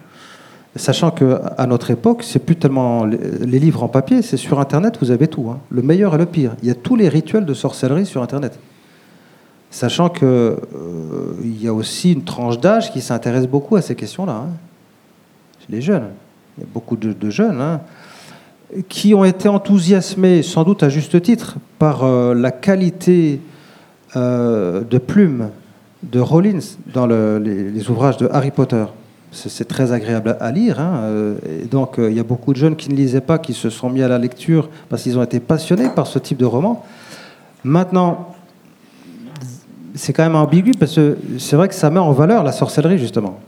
Sachant 0.79 1.11
qu'à 1.11 1.67
notre 1.67 1.91
époque, 1.91 2.23
c'est 2.23 2.39
plus 2.39 2.57
tellement 2.57 3.05
les 3.05 3.59
livres 3.59 3.83
en 3.83 3.89
papier, 3.89 4.23
c'est 4.23 4.37
sur 4.37 4.61
Internet, 4.61 4.97
vous 5.01 5.11
avez 5.11 5.27
tout. 5.29 5.51
hein. 5.51 5.59
Le 5.71 5.83
meilleur 5.83 6.15
et 6.15 6.19
le 6.19 6.27
pire. 6.27 6.53
Il 6.63 6.69
y 6.69 6.71
a 6.71 6.75
tous 6.75 6.95
les 6.97 7.09
rituels 7.09 7.45
de 7.45 7.53
sorcellerie 7.53 8.07
sur 8.07 8.23
Internet. 8.23 8.59
Sachant 9.71 10.09
qu'il 10.09 10.55
il 11.45 11.63
y 11.63 11.67
a 11.69 11.75
aussi 11.75 12.13
une 12.13 12.23
tranche 12.25 12.59
d'âge 12.61 12.93
qui 12.93 13.01
s'intéresse 13.01 13.47
beaucoup 13.47 13.77
à 13.77 13.83
ces 13.83 13.95
questions-là. 13.95 14.33
hein. 14.33 14.49
Les 15.69 15.83
jeunes. 15.83 16.07
Il 16.57 16.63
y 16.63 16.65
a 16.65 16.69
beaucoup 16.73 16.97
de, 16.97 17.29
jeunes 17.31 17.61
hein, 17.61 17.81
qui 18.89 19.15
ont 19.15 19.25
été 19.25 19.49
enthousiasmés, 19.49 20.43
sans 20.43 20.65
doute 20.65 20.83
à 20.83 20.89
juste 20.89 21.21
titre, 21.21 21.57
par 21.79 22.05
euh, 22.05 22.35
la 22.35 22.51
qualité 22.51 23.41
euh, 24.17 24.83
de 24.89 24.99
plume 24.99 25.51
de 26.05 26.21
Rollins 26.21 26.59
dans 26.95 27.07
le- 27.07 27.39
les, 27.39 27.71
les 27.71 27.91
ouvrages 27.91 28.17
de 28.17 28.29
Harry 28.33 28.51
Potter. 28.53 28.85
C'est 29.31 29.69
très 29.69 29.93
agréable 29.93 30.37
à, 30.41 30.45
à 30.45 30.51
lire. 30.51 30.81
hein, 30.81 31.01
euh, 31.03 31.35
et 31.63 31.67
donc, 31.67 31.99
euh, 31.99 32.11
il 32.11 32.17
y 32.17 32.21
a 32.21 32.25
beaucoup 32.25 32.53
de 32.53 32.59
jeunes 32.59 32.77
qui 32.77 32.89
ne 32.89 32.95
lisaient 32.95 33.21
pas, 33.21 33.39
qui 33.39 33.53
se 33.53 33.69
sont 33.69 33.91
mis 33.91 34.03
à 34.03 34.09
la 34.09 34.19
lecture 34.19 34.71
parce 34.89 35.03
qu'ils 35.03 35.19
ont 35.19 35.23
été 35.23 35.39
passionnés 35.39 35.91
par 35.91 36.07
ce 36.07 36.19
type 36.19 36.39
de 36.39 36.47
roman. 36.47 36.85
Maintenant, 37.63 38.35
c'est 39.95 40.13
quand 40.13 40.23
même 40.23 40.37
ambigu 40.37 40.73
parce 40.79 40.95
que 40.95 41.19
c'est 41.39 41.57
vrai 41.57 41.69
que 41.69 41.75
ça 41.75 41.91
met 41.91 42.01
en 42.01 42.13
valeur 42.13 42.43
la 42.43 42.53
sorcellerie, 42.53 42.99
justement. 42.99 43.39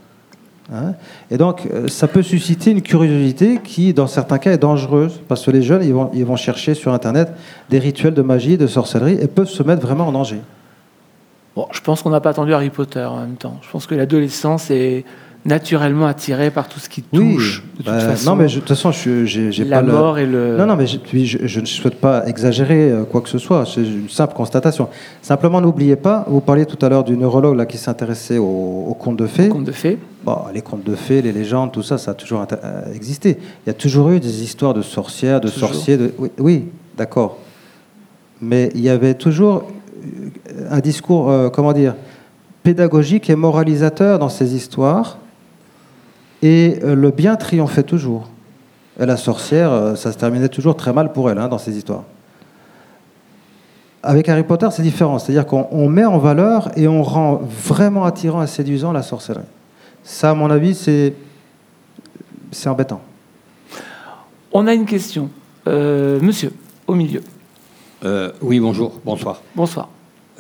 Hein 0.73 0.95
et 1.31 1.39
donc, 1.39 1.67
euh, 1.73 1.89
ça 1.89 2.07
peut 2.09 2.23
susciter 2.23 2.71
une 2.73 2.83
curiosité 2.83 3.59
qui, 3.65 3.95
dans 3.95 4.07
certains 4.07 4.39
cas, 4.39 4.53
est 4.53 4.59
dangereuse 4.59 5.21
parce 5.29 5.45
que 5.45 5.51
les 5.51 5.63
jeunes, 5.63 5.83
ils 5.83 5.95
vont, 5.95 6.11
ils 6.13 6.27
vont 6.27 6.37
chercher 6.37 6.75
sur 6.75 6.93
Internet 6.93 7.33
des 7.71 7.79
rituels 7.79 8.15
de 8.15 8.23
magie, 8.23 8.59
de 8.59 8.67
sorcellerie 8.67 9.19
et 9.21 9.27
peuvent 9.27 9.49
se 9.49 9.63
mettre 9.63 9.83
vraiment 9.83 10.09
en 10.09 10.13
danger. 10.13 10.41
Bon, 11.57 11.67
je 11.73 11.81
pense 11.81 12.03
qu'on 12.03 12.11
n'a 12.11 12.21
pas 12.21 12.31
attendu 12.31 12.55
Harry 12.55 12.71
Potter 12.71 13.03
en 13.03 13.21
même 13.21 13.35
temps. 13.35 13.57
Je 13.63 13.71
pense 13.71 13.87
que 13.87 13.95
l'adolescence 13.97 14.71
est 14.71 15.05
naturellement 15.47 16.07
attirée 16.07 16.51
par 16.51 16.69
tout 16.69 16.79
ce 16.81 16.89
qui 16.89 17.01
touche. 17.03 17.63
de 17.73 17.77
toute 17.79 17.87
bah, 17.87 17.99
façon. 18.01 18.31
non, 18.31 18.37
mais 18.37 18.45
de 18.47 18.51
toute 18.53 18.69
façon, 18.69 18.93
je 18.93 19.25
j'ai 19.25 19.51
j'ai 19.51 19.65
La 19.65 19.77
pas 19.81 19.83
le- 19.87 19.93
mort 19.93 20.19
et 20.19 20.27
le- 20.27 20.57
Non, 20.59 20.67
non, 20.67 20.77
mais 20.77 20.87
je, 20.87 20.99
puis 20.99 21.25
je, 21.27 21.39
je 21.47 21.61
ne 21.61 21.65
souhaite 21.67 21.95
pas 21.99 22.27
exagérer 22.27 22.91
euh, 22.91 23.05
quoi 23.05 23.23
que 23.23 23.29
ce 23.31 23.39
soit. 23.39 23.65
C'est 23.67 23.81
une 23.81 24.09
simple 24.11 24.35
constatation. 24.35 24.89
Simplement, 25.23 25.61
n'oubliez 25.63 25.97
pas, 25.97 26.27
vous 26.29 26.43
parliez 26.43 26.67
tout 26.67 26.79
à 26.85 26.89
l'heure 26.91 27.05
du 27.05 27.17
neurologue 27.17 27.57
là, 27.57 27.65
qui 27.65 27.79
s'intéressait 27.79 28.37
aux, 28.37 28.45
aux 28.89 28.95
contes 28.95 29.17
de 29.17 29.27
fées. 29.27 29.49
Contes 29.49 29.65
de 29.65 29.73
fées. 29.73 29.99
Bon, 30.25 30.37
les 30.53 30.61
contes 30.61 30.85
de 30.85 30.95
fées, 30.95 31.23
les 31.23 31.33
légendes, 31.33 31.73
tout 31.73 31.83
ça, 31.83 31.97
ça 31.97 32.11
a 32.11 32.15
toujours 32.15 32.45
euh, 32.53 32.95
existé. 32.95 33.39
Il 33.65 33.69
y 33.69 33.71
a 33.71 33.75
toujours 33.75 34.11
eu 34.11 34.21
des 34.21 34.43
histoires 34.43 34.75
de 34.75 34.83
sorcières, 34.83 35.41
de 35.41 35.49
Toujours. 35.49 35.71
sorciers. 35.71 35.97
De... 35.97 36.13
Oui, 36.19 36.31
oui, 36.39 36.65
d'accord. 36.99 37.39
Mais 38.43 38.71
il 38.75 38.83
y 38.83 38.91
avait 38.91 39.15
toujours 39.15 39.65
euh, 40.05 40.67
un 40.71 40.81
discours, 40.81 41.31
euh, 41.31 41.49
comment 41.49 41.73
dire, 41.73 41.95
pédagogique 42.63 43.31
et 43.31 43.37
moralisateur 43.37 44.19
dans 44.19 44.29
ces 44.29 44.55
histoires. 44.55 45.17
Et 46.43 46.79
euh, 46.83 46.95
le 46.95 47.11
bien 47.11 47.37
triomphait 47.37 47.83
toujours. 47.83 48.29
Et 48.99 49.07
la 49.07 49.17
sorcière, 49.17 49.73
euh, 49.73 49.95
ça 49.95 50.13
se 50.13 50.19
terminait 50.19 50.49
toujours 50.49 50.77
très 50.77 50.93
mal 50.93 51.13
pour 51.13 51.31
elle 51.31 51.39
hein, 51.39 51.49
dans 51.49 51.59
ces 51.59 51.77
histoires. 51.77 52.05
Avec 54.03 54.29
Harry 54.31 54.45
Potter, 54.45 54.69
c'est 54.71 54.83
différent. 54.83 55.19
C'est-à-dire 55.19 55.47
qu'on 55.47 55.69
on 55.71 55.89
met 55.89 56.05
en 56.07 56.19
valeur 56.19 56.71
et 56.79 56.89
on 56.89 57.03
rend 57.03 57.35
vraiment 57.43 58.05
attirant 58.05 58.43
et 58.43 58.47
séduisant 58.47 58.93
la 58.93 59.03
sorcellerie. 59.03 59.45
Ça, 60.03 60.31
à 60.31 60.35
mon 60.35 60.51
avis, 60.51 60.75
c'est 60.75 61.15
c'est 62.53 62.69
embêtant. 62.69 63.01
On 64.53 64.67
a 64.67 64.75
une 64.75 64.87
question. 64.87 65.29
Euh, 65.69 66.19
monsieur, 66.21 66.53
au 66.87 66.95
milieu. 66.95 67.23
Euh, 68.03 68.33
oui, 68.41 68.59
bonjour, 68.59 68.99
bonsoir. 69.05 69.43
Bonsoir. 69.55 69.89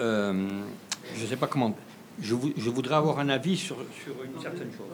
Euh, 0.00 0.32
je 1.16 1.22
ne 1.22 1.28
sais 1.28 1.36
pas 1.36 1.46
comment. 1.46 1.74
Je, 2.20 2.34
vou- 2.34 2.50
je 2.56 2.70
voudrais 2.70 2.94
avoir 2.96 3.18
un 3.20 3.28
avis 3.28 3.56
sur, 3.56 3.76
sur 4.02 4.14
une 4.24 4.40
certaine 4.42 4.68
chose. 4.76 4.86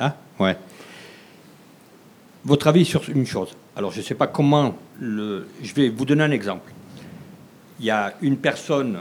Hein. 0.00 0.12
Votre 2.44 2.68
avis 2.68 2.84
sur 2.84 3.08
une 3.08 3.26
chose. 3.26 3.54
Alors, 3.76 3.92
je 3.92 3.98
ne 3.98 4.04
sais 4.04 4.14
pas 4.14 4.26
comment. 4.26 4.76
Le... 5.00 5.48
Je 5.62 5.74
vais 5.74 5.88
vous 5.88 6.04
donner 6.04 6.24
un 6.24 6.30
exemple. 6.30 6.72
Il 7.80 7.86
y 7.86 7.90
a 7.90 8.14
une 8.22 8.36
personne 8.36 8.98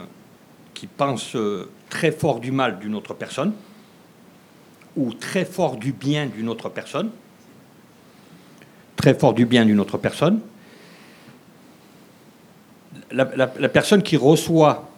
qui 0.73 0.85
pense 0.87 1.35
euh, 1.35 1.69
très 1.89 2.11
fort 2.11 2.39
du 2.39 2.51
mal 2.51 2.77
d'une 2.79 2.93
autre 2.93 3.13
personne, 3.13 3.53
ou 4.95 5.13
très 5.13 5.45
fort 5.45 5.77
du 5.77 5.93
bien 5.93 6.27
d'une 6.27 6.49
autre 6.49 6.69
personne, 6.69 7.09
très 8.95 9.13
fort 9.13 9.33
du 9.33 9.45
bien 9.45 9.65
d'une 9.65 9.79
autre 9.79 9.97
personne. 9.97 10.41
La, 13.11 13.25
personne 13.47 14.03
qui 14.03 14.17
reçoit, 14.17 14.89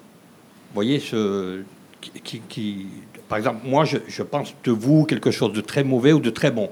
vous 0.69 0.73
voyez, 0.73 0.99
ce, 0.99 1.61
qui- 2.01 2.87
par 3.29 3.37
exemple, 3.37 3.59
moi, 3.63 3.85
je, 3.85 3.97
je 4.07 4.23
pense 4.23 4.53
de 4.63 4.71
vous 4.71 5.05
quelque 5.05 5.31
chose 5.31 5.53
de 5.53 5.61
très 5.61 5.83
mauvais 5.83 6.11
ou 6.11 6.19
de 6.19 6.29
très 6.31 6.51
bon, 6.51 6.69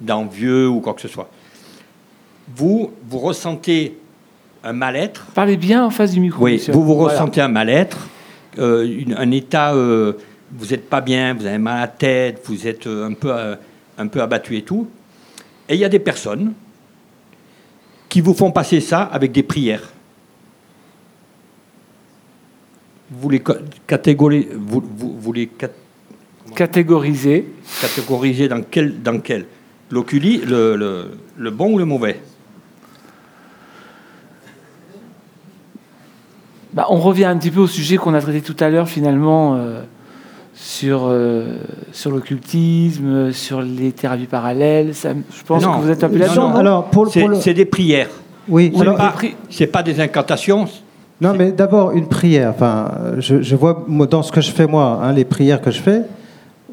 d'envieux 0.00 0.66
ou 0.68 0.80
quoi 0.80 0.94
que 0.94 1.00
ce 1.02 1.08
soit. 1.08 1.28
Vous, 2.56 2.92
vous 3.08 3.18
ressentez 3.18 3.98
un 4.64 4.72
mal-être. 4.72 5.26
Parlez 5.34 5.56
bien 5.56 5.84
en 5.84 5.90
face 5.90 6.12
du 6.12 6.20
micro. 6.20 6.44
Oui, 6.44 6.54
monsieur. 6.54 6.72
vous 6.72 6.82
vous 6.82 6.94
Voilà. 6.96 7.12
ressentez 7.14 7.40
un 7.40 7.48
mal-être, 7.48 7.98
euh, 8.58 9.04
un 9.16 9.30
état, 9.30 9.74
euh, 9.74 10.14
vous 10.52 10.66
n'êtes 10.66 10.88
pas 10.88 11.00
bien, 11.00 11.34
vous 11.34 11.46
avez 11.46 11.58
mal 11.58 11.76
à 11.76 11.80
la 11.82 11.88
tête, 11.88 12.40
vous 12.46 12.66
êtes 12.66 12.86
euh, 12.86 13.06
un 13.06 13.12
peu, 13.14 13.32
euh, 13.32 13.54
un 13.98 14.06
peu 14.08 14.20
abattu 14.22 14.56
et 14.56 14.62
tout. 14.62 14.88
Et 15.68 15.74
il 15.74 15.80
y 15.80 15.84
a 15.84 15.88
des 15.88 15.98
personnes 15.98 16.52
qui 18.08 18.20
vous 18.20 18.34
font 18.34 18.50
passer 18.50 18.80
ça 18.80 19.02
avec 19.02 19.32
des 19.32 19.42
prières. 19.42 19.90
Vous 23.10 23.28
les 23.30 23.42
ca- 23.46 23.58
catégorisez, 23.86 24.48
vous, 24.54 24.82
vous, 24.96 25.16
vous 25.18 25.32
les 25.32 25.46
cat- 25.46 25.68
Catégoriser. 26.54 27.46
catégorisez 27.80 28.48
dans 28.48 28.62
quel, 28.68 29.02
dans 29.02 29.18
quel? 29.20 29.46
L'oculi, 29.90 30.38
le, 30.38 30.76
le, 30.76 31.10
le 31.36 31.50
bon 31.50 31.72
ou 31.74 31.78
le 31.78 31.84
mauvais? 31.84 32.20
Bah, 36.72 36.86
on 36.88 36.96
revient 36.98 37.24
un 37.26 37.36
petit 37.36 37.50
peu 37.50 37.60
au 37.60 37.66
sujet 37.66 37.96
qu'on 37.96 38.14
a 38.14 38.20
traité 38.20 38.40
tout 38.40 38.56
à 38.64 38.70
l'heure, 38.70 38.88
finalement, 38.88 39.56
euh, 39.56 39.82
sur, 40.54 41.02
euh, 41.06 41.58
sur 41.92 42.10
l'occultisme, 42.10 43.30
sur 43.32 43.60
les 43.60 43.92
thérapies 43.92 44.26
parallèles. 44.26 44.94
Ça- 44.94 45.10
je 45.12 45.42
pense 45.42 45.62
Non. 45.62 45.78
que 45.78 45.82
vous 45.84 45.90
êtes 45.90 46.02
un 46.02 46.08
peu 46.08 46.14
Non, 46.16 46.20
là-dedans. 46.24 46.42
non. 46.48 46.54
non? 46.54 46.56
Alors, 46.60 46.84
pour, 46.86 47.04
le- 47.04 47.10
C'est 47.10 47.20
pour 47.20 47.28
le- 47.28 47.36
c'est 47.40 47.52
des 47.54 47.66
prières. 47.66 48.08
Oui, 48.48 48.72
C'est 48.74 48.80
alors- 48.80 48.96
pas, 48.96 49.14
c'est 49.50 49.66
pas 49.66 49.82
des 49.82 50.00
incantations. 50.00 50.66
Non, 51.20 51.34
mais 51.36 51.52
d'abord, 51.52 51.92
une 51.92 52.08
prière. 52.08 52.50
Enfin, 52.54 52.90
je, 53.18 53.42
je 53.42 53.54
vois 53.54 53.84
dans 54.10 54.22
ce 54.22 54.32
que 54.32 54.40
je 54.40 54.50
fais, 54.50 54.66
moi, 54.66 54.98
hein, 55.02 55.12
les 55.12 55.24
prières 55.26 55.60
que 55.60 55.70
je 55.70 55.78
fais, 55.80 56.02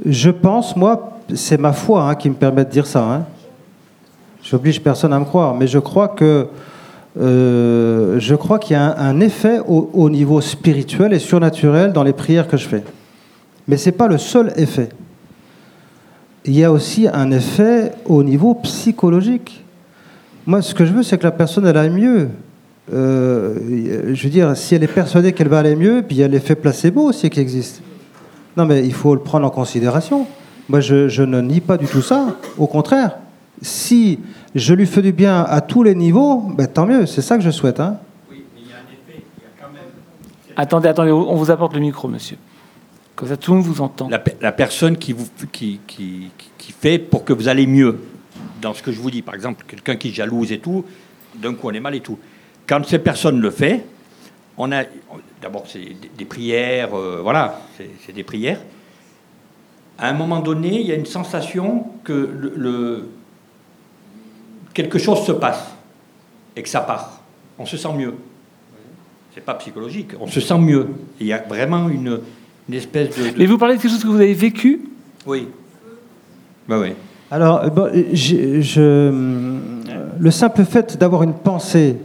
je 0.06 0.30
pense, 0.30 0.76
moi, 0.76 1.20
c'est 1.34 1.60
ma 1.60 1.74
foi 1.74 2.04
hein, 2.04 2.16
qui 2.16 2.30
me 2.30 2.36
permet 2.36 2.66
de 2.66 2.70
dire 2.70 2.88
ça. 2.88 3.04
Hein. 3.04 3.26
J'oblige 4.44 4.82
personne 4.82 5.14
à 5.14 5.20
me 5.20 5.26
croire, 5.26 5.54
mais 5.54 5.68
je 5.68 5.80
crois 5.80 6.16
euh, 6.22 8.20
qu'il 8.62 8.72
y 8.72 8.76
a 8.76 8.98
un, 8.98 9.20
effet 9.20 9.60
au, 9.60 9.90
au 9.94 10.10
niveau 10.10 10.42
spirituel 10.42 11.14
et 11.14 11.20
surnaturel 11.20 11.94
dans 11.94 12.04
les 12.04 12.14
prières 12.14 12.48
que 12.48 12.58
je 12.58 12.68
fais. 12.68 12.84
Mais 13.68 13.78
c'est 13.78 13.92
pas 13.92 14.08
le 14.08 14.18
seul 14.18 14.54
effet. 14.56 14.90
Il 16.46 16.58
y 16.58 16.64
a 16.64 16.72
aussi 16.72 17.08
un 17.12 17.32
effet 17.32 17.92
au 18.06 18.24
niveau 18.24 18.56
psychologique. 18.56 19.64
Moi, 20.48 20.62
ce 20.62 20.74
que 20.74 20.86
je 20.86 20.94
veux, 20.94 21.04
c'est 21.04 21.18
que 21.18 21.24
la 21.24 21.32
personne 21.32 21.68
elle 21.68 21.78
aille 21.78 21.90
mieux. 21.90 22.30
Euh, 22.92 24.14
je 24.14 24.24
veux 24.24 24.30
dire, 24.30 24.58
si 24.58 24.74
elle 24.74 24.84
est 24.84 24.88
persuadée 24.88 25.34
qu'elle 25.34 25.50
va 25.50 25.60
aller 25.60 25.76
mieux, 25.76 26.02
puis 26.02 26.16
il 26.16 26.20
y 26.20 26.24
a 26.24 26.28
l'effet 26.28 26.56
placebo 26.56 27.04
aussi 27.04 27.30
qui 27.30 27.40
existe. 27.40 27.82
Non, 28.60 28.66
mais 28.66 28.86
il 28.86 28.94
faut 28.94 29.16
le 29.16 29.22
prendre 29.22 29.48
en 29.48 29.50
considération. 29.50 30.28
Moi, 30.68 30.82
je, 30.82 31.08
je 31.08 31.24
ne 31.24 31.40
nie 31.40 31.62
pas 31.62 31.78
du 31.78 31.86
tout 31.86 32.02
ça. 32.02 32.36
Au 32.58 32.68
contraire, 32.68 33.16
si 33.62 34.20
je 34.54 34.74
lui 34.74 34.86
fais 34.86 35.02
du 35.02 35.14
bien 35.14 35.44
à 35.48 35.62
tous 35.62 35.82
les 35.82 35.96
niveaux, 35.96 36.42
ben, 36.58 36.68
tant 36.68 36.86
mieux. 36.86 37.06
C'est 37.06 37.22
ça 37.22 37.38
que 37.38 37.42
je 37.44 37.52
souhaite. 37.52 37.80
Hein. 37.80 37.96
Attendez, 40.58 40.90
attendez, 40.90 41.12
on 41.14 41.36
vous 41.36 41.50
apporte 41.52 41.74
le 41.74 41.80
micro, 41.80 42.10
monsieur. 42.10 42.36
Comme 43.16 43.30
ça, 43.30 43.38
tout 43.38 43.52
le 43.54 43.60
monde 43.60 43.66
vous 43.68 43.80
entend. 43.82 44.10
La, 44.10 44.20
pe- 44.20 44.36
la 44.42 44.52
personne 44.52 44.98
qui, 44.98 45.14
vous, 45.14 45.26
qui, 45.54 45.80
qui, 45.88 46.30
qui- 46.38 46.50
qui 46.58 46.72
fait 46.74 47.00
pour 47.00 47.24
que 47.24 47.32
vous 47.32 47.48
allez 47.48 47.66
mieux 47.66 47.98
dans 48.62 48.74
ce 48.74 48.84
que 48.84 48.92
je 48.92 49.00
vous 49.00 49.10
dis. 49.10 49.22
Par 49.22 49.36
exemple, 49.36 49.64
quelqu'un 49.68 49.96
qui 49.96 50.14
jalouse 50.14 50.52
et 50.52 50.60
tout, 50.60 50.84
d'un 51.36 51.54
coup 51.54 51.70
on 51.70 51.72
est 51.72 51.80
mal 51.80 51.96
et 51.96 52.02
tout. 52.02 52.18
Quand 52.68 52.86
ces 52.86 53.00
personnes 53.00 53.40
le 53.40 53.52
fait, 53.52 53.86
on 54.60 54.72
a 54.72 54.84
d'abord 55.42 55.64
c'est 55.68 55.80
des, 56.18 56.26
prières, 56.26 56.94
euh, 56.94 57.20
voilà, 57.24 57.62
c'est 58.06 58.12
des 58.14 58.24
prières. 58.24 58.60
À 59.98 60.10
un 60.10 60.14
moment 60.14 60.40
donné, 60.42 60.80
il 60.82 60.86
y 60.88 60.92
a 60.92 60.96
une 60.96 61.06
sensation 61.06 61.86
que 62.04 62.14
le, 62.14 62.54
le- 62.56 63.10
quelque 64.74 65.00
chose 65.00 65.26
se 65.26 65.32
passe 65.32 65.64
et 66.56 66.62
que 66.62 66.70
ça 66.70 66.82
part. 66.82 67.22
On 67.58 67.66
se 67.66 67.78
sent 67.78 67.94
mieux. 67.98 68.14
C'est 69.34 69.44
pas 69.44 69.56
psychologique. 69.56 70.12
On 70.20 70.28
se 70.28 70.40
sent 70.40 70.58
mieux. 70.58 70.88
Il 71.20 71.28
y 71.28 71.34
a 71.34 71.40
vraiment 71.42 71.90
une, 71.90 72.20
une 72.68 72.76
espèce 72.76 73.18
de, 73.18 73.30
de- 73.32 73.38
Mais 73.38 73.46
vous 73.46 73.58
parlez 73.58 73.76
de 73.78 73.82
quelque 73.82 73.92
chose 73.92 74.04
que 74.04 74.08
vous 74.08 74.16
avez 74.16 74.34
vécu? 74.34 74.82
Oui. 75.26 75.48
Bah 76.68 76.80
oui. 76.80 76.94
Alors, 77.32 77.64
euh, 77.64 77.70
bon, 77.70 77.90
j'ai- 78.14 78.62
je, 78.62 78.82
euh, 78.82 79.58
le 80.20 80.32
simple 80.32 80.64
fait 80.66 80.98
d'avoir 80.98 81.24
une 81.24 81.34
pensée, 81.34 81.98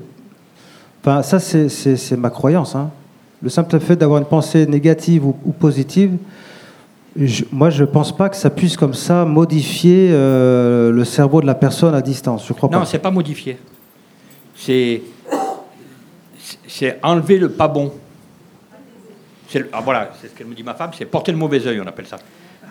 enfin, 1.05 1.23
ça 1.23 1.39
c'est- 1.39 2.17
ma 2.17 2.31
croyance, 2.31 2.75
hein. 2.75 2.91
le 3.43 3.51
simple 3.51 3.79
fait 3.79 3.97
d'avoir 3.97 4.19
une 4.21 4.27
pensée 4.27 4.67
négative 4.67 5.27
ou, 5.27 5.37
ou 5.45 5.53
positive, 5.53 6.13
je- 7.17 7.45
moi 7.53 7.69
je 7.71 7.83
ne 7.83 7.87
pense 7.89 8.17
pas 8.17 8.29
que 8.31 8.37
ça 8.37 8.49
puisse 8.51 8.77
comme 8.77 8.95
ça 8.95 9.25
modifier 9.25 10.09
euh, 10.13 10.91
le 10.91 11.05
cerveau 11.05 11.41
de 11.43 11.47
la 11.47 11.55
personne 11.55 11.95
à 11.95 12.01
distance. 12.01 12.47
Je 12.49 12.53
crois 12.55 12.69
Non, 12.73 12.81
pas. 12.81 12.85
c'est 12.87 12.99
pas 12.99 13.11
modifié. 13.11 13.59
C'est 14.57 15.03
c'est 16.69 16.99
enlever 17.03 17.39
le 17.39 17.51
pas 17.51 17.69
bon. 17.69 17.93
Le- 19.55 19.69
ah, 19.73 19.81
voilà, 19.85 20.11
c'est 20.21 20.29
ce 20.29 20.35
qu'elle 20.35 20.49
me 20.49 20.55
dit 20.55 20.65
ma 20.65 20.75
femme, 20.75 20.91
c'est 20.99 21.05
porter 21.05 21.31
le 21.31 21.39
mauvais 21.39 21.65
œil, 21.67 21.81
on 21.81 21.87
appelle 21.87 22.07
ça. 22.07 22.17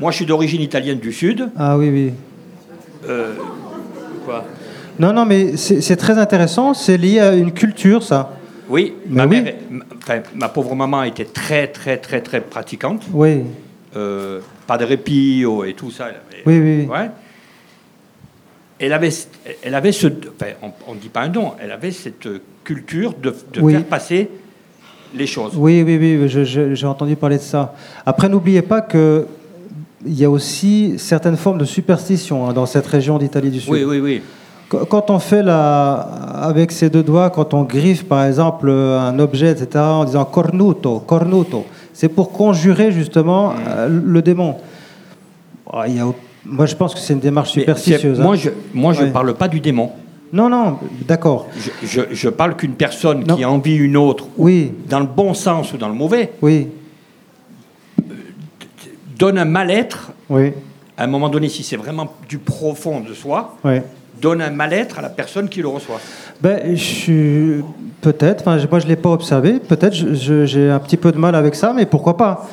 Moi, 0.01 0.11
je 0.11 0.17
suis 0.17 0.25
d'origine 0.25 0.61
italienne 0.61 0.99
du 0.99 1.13
Sud. 1.13 1.49
Ah 1.55 1.77
oui, 1.77 1.89
oui. 1.89 2.13
Euh, 3.07 3.35
quoi? 4.25 4.43
Non, 4.99 5.13
non, 5.13 5.25
mais 5.25 5.57
c'est 5.57 5.95
très 5.95 6.17
intéressant. 6.17 6.73
C'est 6.73 6.97
lié 6.97 7.19
à 7.19 7.33
une 7.35 7.51
culture, 7.51 8.03
ça. 8.03 8.31
Oui, 8.69 8.93
Mais 9.09 9.15
ma, 9.17 9.27
oui. 9.27 9.41
mère 9.41 9.53
ma- 9.69 9.83
enfin, 9.97 10.19
ma 10.35 10.49
pauvre 10.49 10.75
maman 10.75 11.03
était 11.03 11.25
très, 11.25 11.67
très, 11.67 11.97
très, 11.97 12.21
très 12.21 12.41
pratiquante. 12.41 13.03
Oui. 13.13 13.41
Euh, 13.95 14.39
pas 14.65 14.77
de 14.77 14.85
répit 14.85 15.43
oh, 15.45 15.63
et 15.63 15.73
tout 15.73 15.91
ça. 15.91 16.05
elle 16.09 16.15
avait- 16.15 16.43
Oui, 16.45 16.59
oui. 16.81 16.87
Ouais. 16.87 17.09
Elle 18.79 18.93
avait, 18.93 19.09
elle 19.61 19.75
avait 19.75 19.91
ce, 19.91 20.07
enfin, 20.07 20.51
on 20.87 20.93
ne 20.95 20.99
dit 20.99 21.09
pas 21.09 21.21
un 21.21 21.29
don, 21.29 21.51
elle 21.61 21.71
avait 21.71 21.91
cette 21.91 22.27
culture 22.63 23.13
de, 23.21 23.33
de 23.53 23.61
Oui. 23.61 23.73
faire 23.73 23.83
passer 23.85 24.29
les 25.15 25.27
choses. 25.27 25.53
Oui, 25.55 25.83
oui, 25.83 25.97
oui, 25.97 26.27
j'ai 26.73 26.87
entendu 26.87 27.15
parler 27.15 27.37
de 27.37 27.41
ça. 27.43 27.75
Après, 28.05 28.27
n'oubliez 28.29 28.61
pas 28.61 28.81
que 28.81 29.25
il 30.05 30.19
y 30.19 30.25
a 30.25 30.29
aussi 30.29 30.95
certaines 30.97 31.37
formes 31.37 31.59
de 31.59 31.65
superstition 31.65 32.49
hein, 32.49 32.53
dans 32.53 32.65
cette 32.65 32.87
région 32.87 33.17
d'Italie 33.17 33.51
du 33.51 33.61
Sud. 33.61 33.71
Oui, 33.71 33.83
oui, 33.85 33.99
oui. 33.99 34.21
Qu- 34.79 34.85
Quand 34.89 35.09
on 35.09 35.19
fait 35.19 35.43
la, 35.43 35.93
avec 35.93 36.71
ses 36.71 36.89
deux 36.89 37.03
doigts, 37.03 37.29
quand 37.29 37.53
on 37.53 37.63
griffe 37.63 38.05
par 38.05 38.25
exemple 38.25 38.69
un 38.71 39.17
objet, 39.19 39.51
etc., 39.51 39.67
en 39.83 40.05
disant 40.05 40.25
cornuto, 40.25 40.99
cornuto, 40.99 41.65
c'est 41.93 42.09
pour 42.09 42.31
conjurer 42.31 42.91
justement 42.91 43.53
euh, 43.67 43.87
le 43.89 44.21
démon. 44.21 44.55
Ah, 45.71 45.87
il 45.87 45.95
y 45.97 45.99
a- 45.99 46.05
moi, 46.45 46.65
je 46.65 46.75
pense 46.75 46.93
que 46.93 46.99
c'est 46.99 47.13
une 47.13 47.19
démarche 47.19 47.51
superstitieuse. 47.51 48.19
hein. 48.19 48.23
Moi, 48.23 48.35
je 48.35 48.49
moi, 48.73 48.93
je 48.93 49.03
Ouais. 49.03 49.11
parle 49.11 49.33
pas 49.35 49.47
du 49.47 49.59
démon. 49.59 49.91
Non, 50.33 50.49
non, 50.49 50.79
d'accord. 51.07 51.47
Je, 51.55 51.69
je, 51.87 52.01
je 52.11 52.27
parle 52.29 52.55
qu'une 52.55 52.73
personne 52.73 53.23
qui 53.23 53.45
envie 53.45 53.75
une 53.75 53.95
autre, 53.95 54.25
ou 54.37 54.45
Oui. 54.45 54.71
dans 54.89 54.99
le 54.99 55.05
bon 55.05 55.33
sens 55.35 55.71
ou 55.73 55.77
dans 55.77 55.87
le 55.87 55.93
mauvais, 55.93 56.31
Oui, 56.41 56.67
donne 59.17 59.37
un 59.37 59.45
mal-être. 59.45 60.11
oui, 60.29 60.53
À 60.97 61.03
un 61.03 61.07
moment 61.07 61.29
donné, 61.29 61.49
si 61.49 61.63
c'est 61.63 61.75
vraiment 61.77 62.07
du 62.27 62.39
profond 62.39 62.99
de 62.99 63.13
soi, 63.13 63.55
oui. 63.63 63.77
Donne 64.23 64.41
un 64.41 64.49
mal-être 64.49 64.99
à 64.99 65.01
la 65.01 65.09
personne 65.09 65.49
qui 65.49 65.61
le 65.61 65.67
reçoit. 65.67 65.99
Ben, 66.41 66.75
je 66.75 67.61
peut-être. 68.01 68.41
Enfin, 68.41 68.57
moi, 68.69 68.79
je 68.79 68.87
l'ai 68.87 68.95
pas 68.95 69.09
observé. 69.09 69.59
Peut-être, 69.59 69.93
j'ai 69.93 70.69
un 70.69 70.79
petit 70.79 70.97
peu 70.97 71.11
de 71.11 71.17
mal 71.17 71.35
avec 71.35 71.55
ça, 71.55 71.73
mais 71.73 71.85
pourquoi 71.85 72.17
pas? 72.17 72.47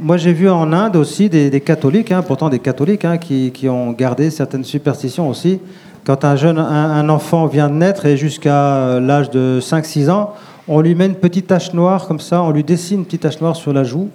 Moi, 0.00 0.16
j'ai 0.16 0.32
vu 0.32 0.48
en 0.48 0.72
Inde 0.72 0.96
aussi 0.96 1.28
des, 1.28 1.60
catholiques, 1.60 2.12
hein, 2.12 2.22
pourtant 2.22 2.48
des 2.48 2.58
catholiques, 2.58 3.04
hein, 3.04 3.18
qui, 3.18 3.50
qui 3.52 3.68
ont 3.68 3.92
gardé 3.92 4.30
certaines 4.30 4.64
superstitions 4.64 5.28
aussi. 5.28 5.60
Quand 6.04 6.24
un 6.24 6.36
jeune, 6.36 6.58
un, 6.58 6.90
un 6.90 7.08
enfant 7.08 7.46
vient 7.46 7.68
de 7.68 7.74
naître 7.74 8.06
et 8.06 8.16
jusqu'à 8.16 8.74
euh, 8.74 9.00
l'âge 9.00 9.30
de 9.30 9.60
5-6 9.62 10.10
ans, 10.10 10.34
on 10.66 10.80
lui 10.80 10.94
met 10.94 11.06
une 11.06 11.14
petite 11.14 11.46
tache 11.46 11.72
noire 11.74 12.06
comme 12.08 12.20
ça, 12.20 12.42
on 12.42 12.50
lui 12.50 12.64
dessine 12.64 13.00
une 13.00 13.04
petite 13.04 13.22
tache 13.22 13.40
noire 13.40 13.54
sur 13.54 13.72
la 13.72 13.84
joue 13.84 14.08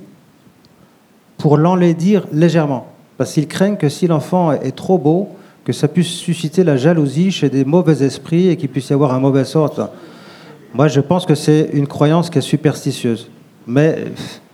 pour 1.38 1.58
l'enlaidir 1.58 2.26
légèrement. 2.34 2.88
Parce 3.18 3.34
qu'ils 3.34 3.48
craignent 3.48 3.78
que 3.78 3.90
si 3.90 4.08
l'enfant 4.08 4.52
est 4.52 4.76
trop 4.76 4.98
beau, 4.98 5.30
que 5.68 5.74
ça 5.74 5.90
puisse 5.90 6.08
susciter 6.08 6.64
la 6.64 6.78
jalousie 6.78 7.30
chez 7.30 7.50
des 7.50 7.66
mauvais 7.66 8.02
esprits 8.02 8.48
et 8.48 8.56
qu'il 8.56 8.70
puisse 8.70 8.88
y 8.90 8.94
avoir 8.94 9.14
un 9.14 9.20
mauvais 9.20 9.44
sort. 9.44 9.90
Moi, 10.74 10.88
je 10.88 11.02
pense 11.02 11.26
que 11.26 11.36
c'est 11.36 11.72
une 11.74 11.88
croyance 11.88 12.30
qui 12.30 12.38
est 12.38 12.42
superstitieuse. 12.42 13.28
Mais 13.68 14.06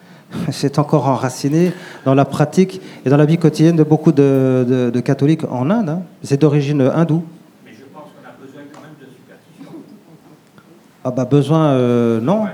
c'est 0.52 0.80
encore 0.80 1.08
enraciné 1.08 1.72
dans 2.04 2.16
la 2.16 2.26
pratique 2.26 2.82
et 3.06 3.12
dans 3.12 3.18
la 3.18 3.26
vie 3.26 3.38
quotidienne 3.38 3.76
de 3.76 3.84
beaucoup 3.84 4.12
de, 4.12 4.66
de- 4.68 4.90
de 4.90 5.00
catholiques 5.02 5.44
en 5.52 5.70
Inde. 5.70 5.90
hein. 5.90 6.02
C'est 6.24 6.42
d'origine 6.42 6.82
hindoue. 6.82 7.24
Mais 7.64 7.74
je 7.78 7.84
pense 7.94 8.06
qu'on 8.10 8.28
a 8.28 8.34
besoin 8.44 8.64
quand 8.74 8.82
même 8.82 8.98
de 9.00 9.06
superstition. 9.14 9.72
Ah 11.04 11.12
bah 11.12 11.26
besoin, 11.26 11.66
euh, 11.74 12.20
non. 12.22 12.46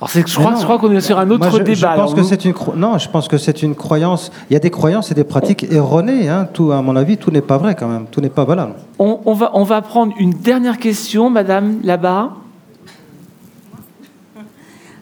Alors, 0.00 0.10
je 0.12 0.36
crois, 0.36 0.54
je 0.58 0.64
crois 0.64 0.78
qu'on 0.78 0.90
est 0.92 1.00
sur 1.00 1.18
un 1.18 1.30
autre 1.30 1.38
Moi, 1.38 1.50
je, 1.50 1.56
je 1.58 1.62
débat. 1.62 1.88
pense 1.94 1.98
Alors, 1.98 2.14
que 2.14 2.20
nous- 2.20 2.26
c'est 2.26 2.44
une 2.44 2.52
cro- 2.52 2.74
non, 2.76 2.98
je 2.98 3.08
pense 3.08 3.28
que 3.28 3.38
c'est 3.38 3.62
une 3.62 3.74
croyance. 3.74 4.30
Il 4.50 4.54
y 4.54 4.56
a 4.56 4.58
des 4.58 4.70
croyances 4.70 5.10
et 5.10 5.14
des 5.14 5.24
pratiques 5.24 5.66
erronées. 5.72 6.28
hein. 6.28 6.48
Tout, 6.52 6.72
à 6.72 6.82
mon 6.82 6.96
avis, 6.96 7.16
tout 7.16 7.30
n'est 7.30 7.40
pas 7.40 7.58
vrai 7.58 7.74
quand 7.74 7.86
même. 7.88 8.06
Tout 8.10 8.20
n'est 8.20 8.28
pas 8.28 8.44
valable. 8.44 8.74
on, 8.98 9.20
on 9.24 9.32
va, 9.34 9.50
on 9.54 9.62
va 9.62 9.80
prendre 9.82 10.12
une 10.18 10.30
dernière 10.32 10.78
question, 10.78 11.30
madame, 11.30 11.78
là-bas. 11.84 12.32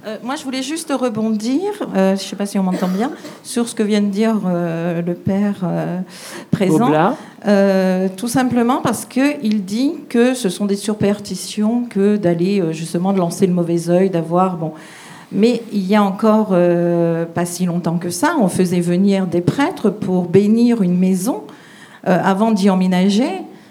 Euh, 0.05 0.16
moi, 0.24 0.35
je 0.35 0.43
voulais 0.43 0.62
juste 0.62 0.93
rebondir, 0.93 1.61
euh, 1.95 2.09
je 2.09 2.12
ne 2.12 2.16
sais 2.16 2.35
pas 2.35 2.47
si 2.47 2.59
on 2.59 2.65
m'entend 2.65 2.89
bien, 2.89 3.12
sur 3.45 3.69
ce 3.69 3.74
que 3.77 3.85
vient 3.85 4.01
de 4.01 4.09
dire 4.09 4.35
euh, 4.47 5.01
le 5.01 5.15
père 5.15 5.65
présent. 6.51 6.91
Tout 8.16 8.29
simplement 8.29 8.81
parce 8.83 9.05
qu'il 9.05 9.65
dit 9.65 9.95
que 10.09 10.35
ce 10.35 10.49
sont 10.49 10.66
des 10.66 10.77
superstitions 10.77 11.85
que 11.89 12.16
d'aller 12.16 12.62
justement 12.73 13.12
de 13.12 13.19
lancer 13.19 13.47
le 13.47 13.53
mauvais 13.53 13.89
œil, 13.91 14.11
d'avoir 14.11 14.57
bon. 14.57 14.73
Mais 15.31 15.62
il 15.73 15.87
y 15.87 15.95
a 15.95 16.03
encore 16.03 16.55
pas 17.35 17.47
si 17.47 17.65
longtemps 17.65 17.99
que 17.99 18.11
ça, 18.11 18.35
on 18.41 18.49
faisait 18.49 18.81
venir 18.81 19.27
des 19.27 19.41
prêtres 19.41 19.91
pour 19.91 20.24
bénir 20.24 20.83
une 20.83 20.99
maison 20.99 21.43
avant 22.05 22.51
d'y 22.51 22.70
emménager. 22.70 23.31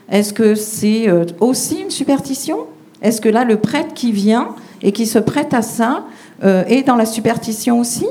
Est-ce 0.10 0.34
que 0.34 0.56
c'est 0.56 1.08
aussi 1.40 1.82
une 1.82 1.92
superstition? 1.92 2.60
Est-ce 3.02 3.22
que 3.22 3.30
là, 3.30 3.44
le 3.44 3.58
prêtre 3.58 3.94
qui 3.94 4.12
vient 4.12 4.50
et 4.84 4.92
qui 4.92 5.06
se 5.06 5.20
prête 5.20 5.54
à 5.54 5.62
ça 5.62 6.04
euh, 6.44 6.64
est 6.68 6.84
dans 6.84 6.96
la 6.96 7.06
superstition 7.06 7.80
aussi 7.80 8.06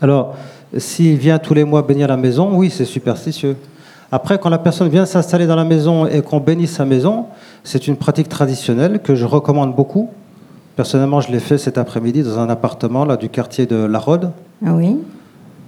Alors, 0.00 0.36
s'il 0.76 1.16
vient 1.16 1.38
tous 1.38 1.54
les 1.54 1.64
mois 1.64 1.82
bénir 1.82 2.08
la 2.08 2.16
maison, 2.16 2.50
oui, 2.54 2.70
c'est 2.70 2.84
superstitieux. 2.84 3.56
Après, 4.12 4.38
quand 4.38 4.48
la 4.48 4.58
personne 4.58 4.88
vient 4.88 5.06
s'installer 5.06 5.46
dans 5.46 5.56
la 5.56 5.64
maison 5.64 6.06
et 6.06 6.22
qu'on 6.22 6.38
bénit 6.38 6.68
sa 6.68 6.84
maison, 6.84 7.26
c'est 7.64 7.88
une 7.88 7.96
pratique 7.96 8.28
traditionnelle 8.28 9.00
que 9.00 9.14
je 9.14 9.24
recommande 9.24 9.74
beaucoup. 9.74 10.10
Personnellement, 10.76 11.20
je 11.20 11.32
l'ai 11.32 11.40
fait 11.40 11.58
cet 11.58 11.78
après-midi 11.78 12.22
dans 12.22 12.38
un 12.38 12.48
appartement 12.48 13.04
là, 13.04 13.16
du 13.16 13.28
quartier 13.28 13.66
de 13.66 13.76
La 13.76 13.98
Rode. 13.98 14.30
Ah 14.64 14.74
oui. 14.74 14.98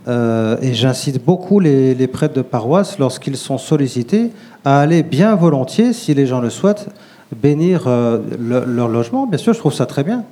Euh, 0.08 0.56
et 0.62 0.74
j'incite 0.74 1.24
beaucoup 1.24 1.58
les, 1.58 1.94
les 1.94 2.06
prêtres 2.06 2.34
de 2.34 2.42
paroisse, 2.42 2.98
lorsqu'ils 2.98 3.36
sont 3.36 3.58
sollicités, 3.58 4.30
à 4.64 4.80
aller 4.80 5.02
bien 5.02 5.34
volontiers, 5.34 5.92
si 5.92 6.14
les 6.14 6.26
gens 6.26 6.40
le 6.40 6.50
souhaitent, 6.50 6.88
bénir 7.34 7.84
euh, 7.86 8.18
le- 8.38 8.64
leur 8.64 8.88
logement. 8.88 9.26
Bien 9.26 9.38
sûr, 9.38 9.52
je 9.52 9.58
trouve 9.58 9.72
ça 9.72 9.86
très 9.86 10.04
bien. 10.04 10.24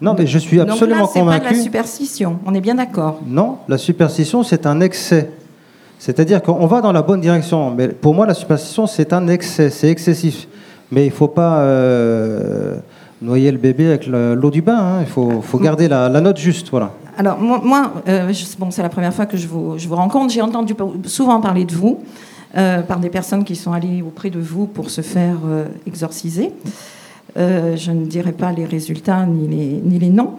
Non, 0.00 0.14
mais 0.18 0.26
je 0.26 0.38
suis 0.38 0.60
absolument 0.60 1.00
Donc 1.06 1.06
là, 1.06 1.12
c'est 1.14 1.20
pas 1.20 1.24
de 1.26 1.30
la 1.30 1.38
convaincu. 1.40 1.62
superstition, 1.62 2.38
on 2.46 2.52
est 2.54 2.60
bien 2.60 2.74
d'accord. 2.74 3.20
Non, 3.26 3.56
la 3.66 3.78
superstition, 3.78 4.42
c'est 4.42 4.66
un 4.66 4.80
excès. 4.80 5.30
C'est-à-dire 5.98 6.42
qu'on 6.42 6.66
va 6.66 6.82
dans 6.82 6.92
la 6.92 7.00
bonne 7.00 7.22
direction. 7.22 7.70
Mais 7.70 7.88
pour 7.88 8.14
moi, 8.14 8.26
la 8.26 8.34
superstition, 8.34 8.86
c'est 8.86 9.14
un 9.14 9.26
excès, 9.28 9.70
c'est 9.70 9.88
excessif. 9.88 10.46
Mais 10.92 11.04
il 11.04 11.08
ne 11.08 11.14
faut 11.14 11.28
pas 11.28 11.60
euh, 11.60 12.76
noyer 13.22 13.50
le 13.50 13.56
bébé 13.58 13.86
avec 13.88 14.06
le- 14.06 14.34
l'eau 14.34 14.50
du 14.50 14.60
bain. 14.60 14.76
hein. 14.78 14.96
Il 15.00 15.06
faut, 15.06 15.40
faut 15.40 15.58
garder 15.58 15.88
la, 15.88 16.08
la 16.10 16.20
note 16.20 16.36
juste. 16.36 16.68
Voilà. 16.70 16.90
Alors, 17.16 17.38
moi, 17.38 17.60
moi, 17.64 17.92
euh, 18.08 18.30
bon, 18.58 18.70
c'est 18.70 18.82
la 18.82 18.90
première 18.90 19.14
fois 19.14 19.24
que 19.24 19.38
je 19.38 19.48
vous, 19.48 19.78
je 19.78 19.88
vous 19.88 19.96
rencontre. 19.96 20.30
J'ai 20.34 20.42
entendu 20.42 20.74
souvent 21.06 21.40
parler 21.40 21.64
de 21.64 21.72
vous 21.74 22.00
euh, 22.56 22.80
par 22.82 23.00
des 23.00 23.10
personnes 23.10 23.44
qui 23.44 23.56
sont 23.56 23.72
allées 23.72 24.02
auprès 24.02 24.30
de 24.30 24.38
vous 24.38 24.66
pour 24.66 24.90
se 24.90 25.00
faire 25.00 25.38
euh, 25.46 25.66
exorciser. 25.86 26.52
Euh, 27.36 27.76
je 27.76 27.90
ne 27.90 28.06
dirai 28.06 28.32
pas 28.32 28.52
les 28.52 28.64
résultats 28.64 29.26
ni 29.26 29.48
les, 29.48 29.80
ni 29.82 29.98
les 29.98 30.10
noms. 30.10 30.34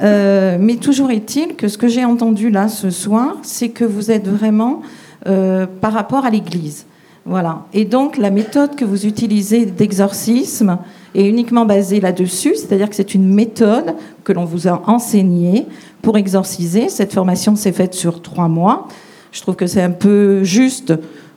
Mais 0.00 0.76
toujours 0.76 1.10
est-il 1.10 1.54
que 1.54 1.68
ce 1.68 1.78
que 1.78 1.86
j'ai 1.86 2.04
entendu 2.04 2.50
là 2.50 2.68
ce 2.68 2.90
soir, 2.90 3.36
c'est 3.42 3.68
que 3.68 3.84
vous 3.84 4.10
êtes 4.10 4.26
vraiment 4.26 4.82
par 5.24 5.92
rapport 5.92 6.26
à 6.26 6.30
l'Église. 6.30 6.86
Voilà. 7.24 7.62
Et 7.72 7.84
donc 7.84 8.18
la 8.18 8.30
méthode 8.30 8.74
que 8.74 8.84
vous 8.84 9.06
utilisez 9.06 9.64
d'exorcisme 9.64 10.78
est 11.14 11.26
uniquement 11.26 11.64
basée 11.64 12.00
là-dessus, 12.00 12.54
c'est-à-dire 12.56 12.90
que 12.90 12.96
c'est 12.96 13.14
une 13.14 13.32
méthode 13.32 13.94
que 14.24 14.32
l'on 14.32 14.44
vous 14.44 14.68
a 14.68 14.82
enseignée 14.86 15.66
pour 16.02 16.18
exorciser. 16.18 16.88
Cette 16.88 17.14
formation 17.14 17.56
s'est 17.56 17.72
faite 17.72 17.94
sur 17.94 18.20
trois 18.20 18.48
mois. 18.48 18.88
Je 19.32 19.40
trouve 19.40 19.56
que 19.56 19.66
c'est 19.66 19.82
un 19.82 19.90
peu 19.90 20.44
juste 20.44 20.92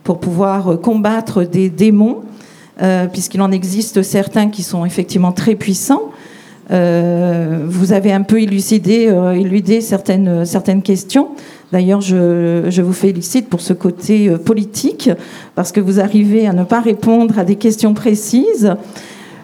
pour 0.08 0.22
pouvoir 0.22 0.72
euh, 0.72 0.78
combattre 0.78 1.44
des 1.44 1.70
démons, 1.70 2.22
euh, 2.82 3.08
puisqu'il 3.08 3.42
en 3.42 3.52
existe 3.52 4.04
certains 4.04 4.48
qui 4.48 4.64
sont 4.64 4.86
effectivement 4.86 5.34
très 5.34 5.56
puissants. 5.56 6.12
Euh, 6.72 7.66
vous 7.68 7.92
avez 7.92 8.14
un 8.14 8.22
peu 8.22 8.42
élucidé, 8.42 9.14
éludé 9.36 9.82
certaines, 9.82 10.82
questions. 10.82 11.28
D'ailleurs, 11.74 12.00
je, 12.00 12.82
vous 12.82 12.94
félicite 12.94 13.50
pour 13.50 13.60
ce 13.60 13.74
côté 13.74 14.30
politique, 14.30 15.10
parce 15.56 15.74
que 15.74 15.82
vous 15.82 16.00
arrivez 16.00 16.48
à 16.48 16.54
ne 16.54 16.64
pas 16.64 16.80
répondre 16.80 17.38
à 17.38 17.44
des 17.44 17.56
questions 17.56 17.94
précises. 17.94 18.76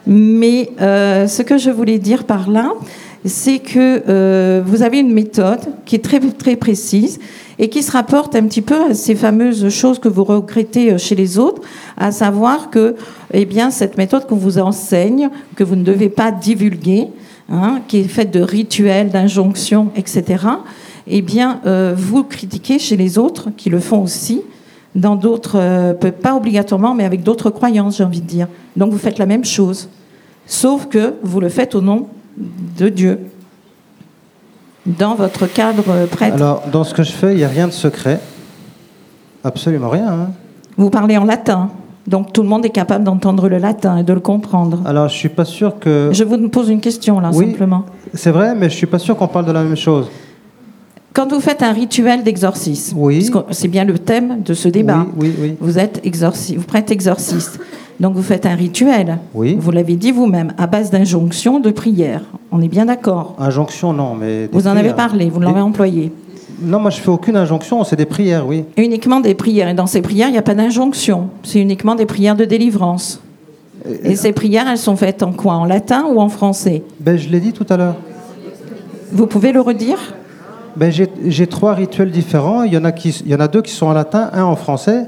Mais 0.08 0.70
ce 0.80 1.42
que 1.42 1.58
je 1.58 1.72
voulais 1.72 2.00
dire 2.00 2.24
par 2.24 2.50
là, 2.50 2.72
c'est 3.26 3.60
que 3.60 4.04
euh, 4.10 4.62
vous 4.66 4.84
avez 4.84 5.00
une 5.00 5.14
méthode 5.14 5.62
qui 5.86 5.96
est 5.96 6.00
très, 6.00 6.56
précise 6.56 7.20
et 7.58 7.70
qui 7.70 7.82
se 7.84 7.92
rapporte 7.92 8.36
un 8.36 8.44
petit 8.44 8.62
peu 8.62 8.90
à 8.90 8.94
ces 8.94 9.16
fameuses 9.16 9.70
choses 9.70 10.00
que 10.00 10.10
vous 10.10 10.24
regrettez 10.24 10.92
euh, 10.92 10.98
chez 10.98 11.16
les 11.16 11.38
autres, 11.38 11.62
à 11.98 12.12
savoir 12.12 12.70
que 12.70 12.96
eh 13.34 13.48
cette 13.72 13.98
méthode 13.98 14.28
qu'on 14.28 14.36
vous 14.36 14.60
enseigne, 14.60 15.30
que 15.56 15.64
vous 15.64 15.76
ne 15.76 15.84
devez 15.84 16.10
pas 16.10 16.32
divulguer, 16.32 17.08
hein, 17.50 17.82
qui 17.88 18.00
est 18.00 18.04
faite 18.04 18.32
de 18.32 18.42
rituels, 18.42 19.10
d'injonctions, 19.10 19.90
etc., 19.96 20.46
eh 21.06 21.22
bien, 21.22 21.60
euh, 21.66 21.94
vous 21.96 22.24
critiquez 22.24 22.80
chez 22.80 22.96
les 22.96 23.18
autres 23.18 23.50
qui 23.56 23.70
le 23.70 23.80
font 23.80 24.02
aussi, 24.02 24.42
dans 24.96 25.16
d'autres, 25.16 25.96
pas 26.22 26.36
obligatoirement, 26.36 26.94
mais 26.94 27.04
avec 27.04 27.24
d'autres 27.24 27.50
croyances, 27.50 27.98
j'ai 27.98 28.04
envie 28.04 28.22
de 28.22 28.28
dire. 28.28 28.48
Donc 28.78 28.92
vous 28.92 29.00
faites 29.00 29.18
la 29.18 29.26
même 29.26 29.44
chose, 29.44 29.90
sauf 30.46 30.88
que 30.88 31.16
vous 31.24 31.40
le 31.40 31.50
faites 31.50 31.74
au 31.74 31.82
nom 31.82 32.08
de 32.38 32.90
Dieu, 32.90 33.20
dans 34.86 35.16
votre 35.16 35.48
cadre 35.48 36.06
prêtre. 36.08 36.36
Alors, 36.36 36.64
dans 36.72 36.84
ce 36.84 36.94
que 36.94 37.04
je 37.04 37.12
fais, 37.12 37.32
il 37.34 37.38
n'y 37.38 37.44
a 37.44 37.48
rien 37.50 37.68
de 37.68 37.74
secret. 37.74 38.20
Absolument 39.44 39.90
rien. 39.90 40.08
hein. 40.08 40.30
Vous 40.78 40.90
parlez 40.90 41.18
en 41.18 41.26
latin, 41.26 41.70
donc 42.08 42.34
tout 42.34 42.42
le 42.42 42.50
monde 42.50 42.66
est 42.66 42.70
capable 42.72 43.04
d'entendre 43.04 43.48
le 43.50 43.58
latin 43.58 43.98
et 43.98 44.04
de 44.04 44.14
le 44.14 44.20
comprendre. 44.20 44.82
Alors, 44.86 45.08
je 45.10 45.16
suis 45.16 45.30
pas 45.30 45.46
sûr 45.46 45.80
que. 45.80 46.10
Je 46.12 46.24
vous 46.24 46.50
pose 46.50 46.70
une 46.70 46.82
question 46.82 47.20
là, 47.20 47.30
Oui. 47.34 47.52
simplement. 47.52 47.86
C'est 48.14 48.32
vrai, 48.32 48.56
mais 48.56 48.70
je 48.70 48.76
suis 48.76 48.88
pas 48.88 49.00
sûr 49.00 49.16
qu'on 49.16 49.28
parle 49.28 49.46
de 49.46 49.52
la 49.52 49.64
même 49.64 49.78
chose. 49.78 50.10
Quand 51.14 51.32
vous 51.32 51.40
faites 51.40 51.62
un 51.62 51.72
rituel 51.74 52.24
d'exorcisme, 52.24 52.98
Oui. 52.98 53.18
puisque 53.18 53.38
c'est 53.52 53.68
bien 53.68 53.84
le 53.86 54.00
thème 54.00 54.42
de 54.42 54.56
ce 54.56 54.68
débat, 54.68 55.06
Oui, 55.16 55.32
oui, 55.32 55.36
oui. 55.40 55.58
vous 55.62 55.78
êtes 55.78 56.04
exorci- 56.04 56.56
vous 56.58 56.64
prêtes 56.66 56.90
exorciste. 56.90 57.60
Donc 58.00 58.16
vous 58.16 58.24
faites 58.24 58.46
un 58.46 58.56
rituel. 58.56 59.18
Oui. 59.34 59.56
Vous 59.60 59.72
l'avez 59.72 59.96
dit 59.96 60.12
vous-même, 60.12 60.54
à 60.58 60.68
base 60.68 60.90
d'injonctions, 60.90 61.60
de 61.60 61.70
prières. 61.70 62.24
On 62.52 62.62
est 62.62 62.68
bien 62.68 62.86
d'accord. 62.86 63.36
Injonction, 63.40 63.94
non, 63.94 64.16
mais. 64.16 64.50
Vous 64.52 64.68
en 64.68 64.76
avez 64.76 64.94
parlé, 64.94 65.30
vous 65.30 65.40
l'avez 65.40 65.56
Des- 65.56 65.60
employé. 65.62 66.12
Non, 66.62 66.80
moi 66.80 66.92
je 66.92 67.00
fais 67.00 67.10
aucune 67.10 67.36
injonction, 67.36 67.84
c'est 67.84 67.96
des 67.96 68.06
prières, 68.06 68.48
oui. 68.48 68.64
Uniquement 68.78 69.20
des 69.20 69.34
prières. 69.36 69.70
Et 69.70 69.74
dans 69.74 69.88
ces 69.88 70.02
prières, 70.02 70.30
il 70.30 70.34
n'y 70.34 70.38
a 70.38 70.44
pas 70.44 70.56
d'injonction. 70.56 71.30
C'est 71.44 71.60
uniquement 71.60 71.96
des 71.96 72.06
prières 72.06 72.36
de 72.36 72.46
délivrance. 72.46 73.22
Et 74.04 74.16
ces 74.16 74.32
prières, 74.32 74.68
elles 74.70 74.78
sont 74.78 74.96
faites 74.96 75.24
en 75.24 75.34
quoi? 75.34 75.56
En 75.56 75.66
latin 75.66 76.06
ou 76.10 76.22
en 76.22 76.30
français? 76.30 76.84
Ben, 77.02 77.18
je 77.18 77.28
l'ai 77.30 77.42
dit 77.42 77.52
tout 77.52 77.66
à 77.70 77.76
l'heure. 77.76 77.96
Vous 79.12 79.28
pouvez 79.28 79.52
le 79.52 79.60
redire? 79.62 79.98
Ben, 80.78 80.90
j'ai 80.92 81.08
j'ai 81.28 81.48
trois 81.48 81.74
rituels 81.74 82.10
différents. 82.12 82.64
Il 82.64 82.74
y, 82.74 82.78
en 82.78 82.86
a 82.86 82.92
qui, 82.92 83.10
il 83.26 83.32
y 83.32 83.36
en 83.36 83.40
a 83.40 83.48
deux 83.48 83.62
qui 83.62 83.72
sont 83.72 83.88
en 83.88 83.94
latin, 83.94 84.30
un 84.34 84.44
en 84.44 84.56
français. 84.56 85.06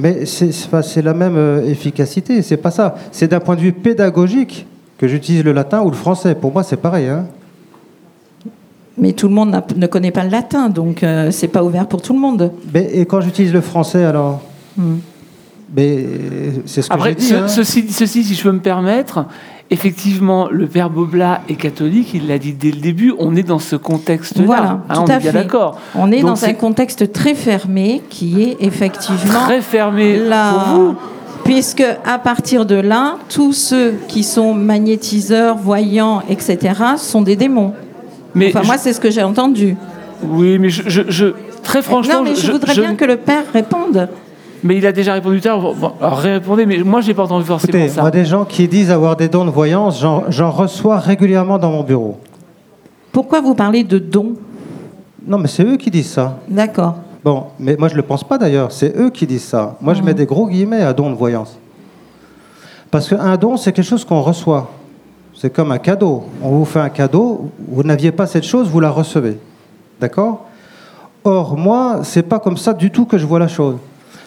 Mais 0.00 0.24
c'est 0.26 1.02
la 1.02 1.12
même 1.12 1.36
euh, 1.36 1.64
efficacité, 1.68 2.40
c'est 2.42 2.56
pas 2.56 2.70
ça. 2.70 2.94
C'est 3.10 3.26
d'un 3.28 3.40
point 3.40 3.56
de 3.56 3.60
vue 3.60 3.72
pédagogique 3.72 4.64
que 4.96 5.08
j'utilise 5.08 5.42
le 5.42 5.52
latin 5.52 5.82
ou 5.82 5.90
le 5.90 5.96
français. 5.96 6.36
Pour 6.36 6.52
moi, 6.52 6.62
c'est 6.62 6.76
pareil. 6.76 7.08
Hein. 7.08 7.26
Mais 8.96 9.12
tout 9.12 9.28
le 9.28 9.34
monde 9.34 9.60
ne 9.76 9.86
connaît 9.88 10.10
pas 10.12 10.24
le 10.24 10.30
latin, 10.30 10.68
donc 10.68 11.02
euh, 11.02 11.30
c'est 11.32 11.48
pas 11.48 11.62
ouvert 11.64 11.86
pour 11.86 12.00
tout 12.00 12.12
le 12.12 12.18
monde. 12.20 12.52
Ben, 12.66 12.86
et 12.92 13.06
quand 13.06 13.20
j'utilise 13.20 13.52
le 13.52 13.60
français, 13.60 14.04
alors? 14.04 14.40
Hmm. 14.76 14.96
ben, 15.68 16.06
C'est 16.66 16.82
ce 16.82 16.88
que 16.88 16.94
Après, 16.94 17.14
dit. 17.14 17.24
ce- 17.26 17.34
hein. 17.34 17.48
ceci, 17.48 17.88
ceci, 17.90 18.22
si 18.24 18.34
je 18.34 18.42
peux 18.42 18.52
me 18.52 18.60
permettre, 18.60 19.26
effectivement, 19.70 20.48
le 20.50 20.66
père 20.66 20.90
Bobla 20.90 21.42
est 21.48 21.54
catholique, 21.56 22.10
il 22.14 22.26
l'a 22.28 22.38
dit 22.38 22.52
dès 22.52 22.70
le 22.70 22.80
début, 22.80 23.12
on 23.18 23.36
est 23.36 23.42
dans 23.42 23.58
ce 23.58 23.76
contexte-là. 23.76 24.44
Voilà, 24.44 24.80
Hein, 24.88 24.94
tout 24.94 25.00
on 25.02 25.06
à 25.06 25.16
est 25.16 25.20
fait. 25.20 25.32
d'accord. 25.32 25.78
On 25.94 26.10
est 26.10 26.20
Donc, 26.20 26.30
dans 26.30 26.44
un 26.44 26.52
contexte 26.54 27.12
très 27.12 27.34
fermé 27.34 28.02
qui 28.08 28.42
est 28.42 28.56
effectivement 28.60 29.40
Très 29.44 29.60
fermé 29.60 30.18
là, 30.18 30.52
pour 30.52 30.74
vous 30.74 30.94
puisque 31.44 31.82
à 32.04 32.18
partir 32.18 32.66
de 32.66 32.74
là, 32.74 33.16
tous 33.30 33.54
ceux 33.54 33.94
qui 34.06 34.22
sont 34.22 34.52
magnétiseurs, 34.52 35.56
voyants, 35.56 36.22
etc., 36.28 36.58
sont 36.98 37.22
des 37.22 37.36
démons. 37.36 37.72
Mais 38.34 38.48
enfin, 38.48 38.60
je- 38.62 38.66
moi, 38.66 38.76
c'est 38.76 38.92
ce 38.92 39.00
que 39.00 39.10
j'ai 39.10 39.22
entendu. 39.22 39.74
Oui, 40.22 40.58
mais 40.58 40.68
je, 40.68 40.82
je- 40.88 41.02
je- 41.08 41.32
très 41.62 41.80
franchement, 41.80 42.16
non, 42.16 42.22
mais 42.24 42.34
je, 42.34 42.52
voudrais 42.52 42.74
bien 42.74 42.94
que 42.96 43.04
le 43.06 43.16
père 43.16 43.44
réponde. 43.54 44.08
Mais 44.64 44.76
il 44.76 44.86
a 44.86 44.92
déjà 44.92 45.12
répondu 45.14 45.40
tout 45.40 45.48
à 45.48 45.52
l'heure. 45.52 45.74
Bon, 45.74 45.92
alors 46.00 46.18
répondez, 46.18 46.66
mais 46.66 46.78
moi, 46.78 47.00
j'ai 47.00 47.14
pas 47.14 47.24
entendu 47.24 47.44
forcément 47.44 47.78
Écoutez, 47.78 47.88
ça. 47.88 48.00
moi, 48.00 48.10
des 48.10 48.24
gens 48.24 48.44
qui 48.44 48.66
disent 48.68 48.90
avoir 48.90 49.16
des 49.16 49.28
dons 49.28 49.44
de 49.44 49.50
voyance, 49.50 50.04
j'en 50.28 50.50
reçois 50.50 50.98
régulièrement 50.98 51.58
dans 51.58 51.70
mon 51.70 51.82
bureau. 51.82 52.18
Pourquoi 53.12 53.40
vous 53.40 53.54
parlez 53.54 53.84
de 53.84 53.98
dons? 53.98 54.34
Non, 55.26 55.38
mais 55.38 55.48
c'est 55.48 55.64
eux 55.64 55.76
qui 55.76 55.90
disent 55.90 56.10
ça. 56.10 56.38
D'accord. 56.48 56.96
Bon, 57.24 57.46
mais 57.58 57.76
moi 57.76 57.88
je 57.88 57.96
le 57.96 58.02
pense 58.02 58.22
pas 58.22 58.38
d'ailleurs, 58.38 58.70
c'est 58.70 58.96
eux 58.96 59.10
qui 59.10 59.26
disent 59.26 59.44
ça. 59.44 59.76
Moi 59.80 59.92
je 59.94 60.02
mets 60.02 60.14
des 60.14 60.24
gros 60.24 60.46
guillemets 60.46 60.82
à 60.82 60.92
don 60.92 61.10
de 61.10 61.16
voyance. 61.16 61.58
Parce 62.90 63.08
qu'un 63.08 63.36
don, 63.36 63.56
c'est 63.56 63.72
quelque 63.72 63.84
chose 63.84 64.04
qu'on 64.04 64.22
reçoit. 64.22 64.70
C'est 65.34 65.50
comme 65.50 65.72
un 65.72 65.78
cadeau. 65.78 66.24
On 66.42 66.50
vous 66.50 66.64
fait 66.64 66.80
un 66.80 66.88
cadeau, 66.88 67.50
vous 67.68 67.82
n'aviez 67.82 68.12
pas 68.12 68.26
cette 68.26 68.44
chose, 68.44 68.68
vous 68.68 68.80
la 68.80 68.90
recevez. 68.90 69.38
D'accord? 70.00 70.46
Or, 71.24 71.56
moi, 71.56 72.00
c'est 72.04 72.22
pas 72.22 72.38
comme 72.38 72.56
ça 72.56 72.72
du 72.72 72.90
tout 72.90 73.04
que 73.04 73.18
je 73.18 73.26
vois 73.26 73.38
la 73.38 73.48
chose. 73.48 73.76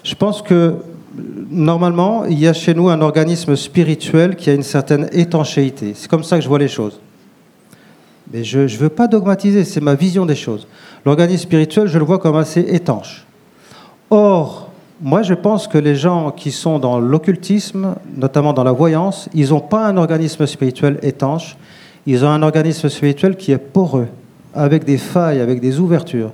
Je 0.03 0.15
pense 0.15 0.41
que 0.41 0.75
normalement, 1.49 2.25
il 2.25 2.39
y 2.39 2.47
a 2.47 2.53
chez 2.53 2.73
nous 2.73 2.89
un 2.89 3.01
organisme 3.01 3.55
spirituel 3.55 4.35
qui 4.35 4.49
a 4.49 4.53
une 4.53 4.63
certaine 4.63 5.09
étanchéité. 5.11 5.93
C'est 5.95 6.09
comme 6.09 6.23
ça 6.23 6.37
que 6.37 6.43
je 6.43 6.47
vois 6.47 6.59
les 6.59 6.67
choses. 6.67 6.99
Mais 8.33 8.43
je 8.43 8.59
ne 8.59 8.67
veux 8.67 8.89
pas 8.89 9.07
dogmatiser, 9.07 9.65
c'est 9.65 9.81
ma 9.81 9.95
vision 9.95 10.25
des 10.25 10.35
choses. 10.35 10.67
L'organisme 11.05 11.43
spirituel, 11.43 11.87
je 11.87 11.99
le 11.99 12.05
vois 12.05 12.19
comme 12.19 12.37
assez 12.37 12.61
étanche. 12.61 13.25
Or, 14.09 14.69
moi, 15.01 15.21
je 15.21 15.33
pense 15.33 15.67
que 15.67 15.77
les 15.77 15.95
gens 15.95 16.31
qui 16.31 16.51
sont 16.51 16.79
dans 16.79 16.99
l'occultisme, 16.99 17.95
notamment 18.15 18.53
dans 18.53 18.63
la 18.63 18.71
voyance, 18.71 19.29
ils 19.33 19.49
n'ont 19.49 19.59
pas 19.59 19.85
un 19.87 19.97
organisme 19.97 20.45
spirituel 20.45 20.99
étanche, 21.01 21.57
ils 22.05 22.23
ont 22.23 22.29
un 22.29 22.41
organisme 22.41 22.87
spirituel 22.87 23.35
qui 23.35 23.51
est 23.51 23.57
poreux, 23.57 24.07
avec 24.53 24.85
des 24.85 24.97
failles, 24.97 25.39
avec 25.39 25.59
des 25.59 25.79
ouvertures. 25.79 26.31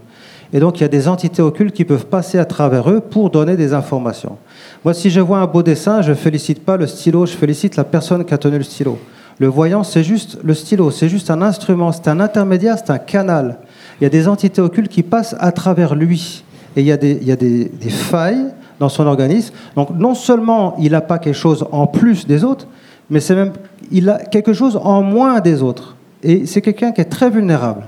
Et 0.53 0.59
donc, 0.59 0.79
il 0.79 0.81
y 0.81 0.85
a 0.85 0.89
des 0.89 1.07
entités 1.07 1.41
occultes 1.41 1.75
qui 1.75 1.83
peuvent 1.83 2.05
passer 2.05 2.39
à 2.39 2.45
travers 2.45 2.89
eux 2.89 3.01
pour 3.01 3.29
donner 3.29 3.57
des 3.57 3.73
informations. 3.73 4.37
Moi, 4.85 4.93
si 4.93 5.09
je 5.09 5.19
vois 5.19 5.39
un 5.39 5.47
beau 5.47 5.63
dessin, 5.63 6.01
je 6.01 6.11
ne 6.11 6.15
félicite 6.15 6.63
pas 6.63 6.77
le 6.77 6.87
stylo, 6.87 7.25
je 7.25 7.33
félicite 7.33 7.75
la 7.75 7.83
personne 7.83 8.23
qui 8.23 8.33
a 8.33 8.37
tenu 8.37 8.57
le 8.57 8.63
stylo. 8.63 8.97
Le 9.39 9.47
voyant, 9.47 9.83
c'est 9.83 10.03
juste 10.03 10.39
le 10.43 10.53
stylo, 10.53 10.89
c'est 10.89 11.09
juste 11.09 11.29
un 11.29 11.41
instrument, 11.41 11.91
c'est 11.91 12.07
un 12.07 12.19
intermédiaire, 12.19 12.77
c'est 12.77 12.91
un 12.91 12.97
canal. 12.97 13.59
Il 13.99 14.03
y 14.03 14.07
a 14.07 14.09
des 14.09 14.27
entités 14.27 14.61
occultes 14.61 14.91
qui 14.91 15.03
passent 15.03 15.35
à 15.39 15.51
travers 15.51 15.95
lui. 15.95 16.43
Et 16.75 16.81
il 16.81 16.87
y 16.87 16.91
a 16.91 16.97
des, 16.97 17.17
il 17.21 17.27
y 17.27 17.31
a 17.31 17.35
des, 17.35 17.69
failles 17.89 18.53
dans 18.79 18.89
son 18.89 19.05
organisme. 19.05 19.53
Donc, 19.75 19.89
non 19.91 20.15
seulement 20.15 20.75
il 20.79 20.91
n'a 20.91 21.01
pas 21.01 21.19
quelque 21.19 21.35
chose 21.35 21.65
en 21.71 21.87
plus 21.87 22.25
des 22.25 22.43
autres, 22.43 22.67
mais 23.09 23.19
c'est 23.19 23.35
même, 23.35 23.53
il 23.91 24.09
a 24.09 24.19
quelque 24.19 24.53
chose 24.53 24.79
en 24.81 25.01
moins 25.01 25.39
des 25.39 25.61
autres. 25.61 25.95
Et 26.23 26.45
c'est 26.45 26.61
quelqu'un 26.61 26.91
qui 26.91 27.01
est 27.01 27.05
très 27.05 27.29
vulnérable. 27.29 27.83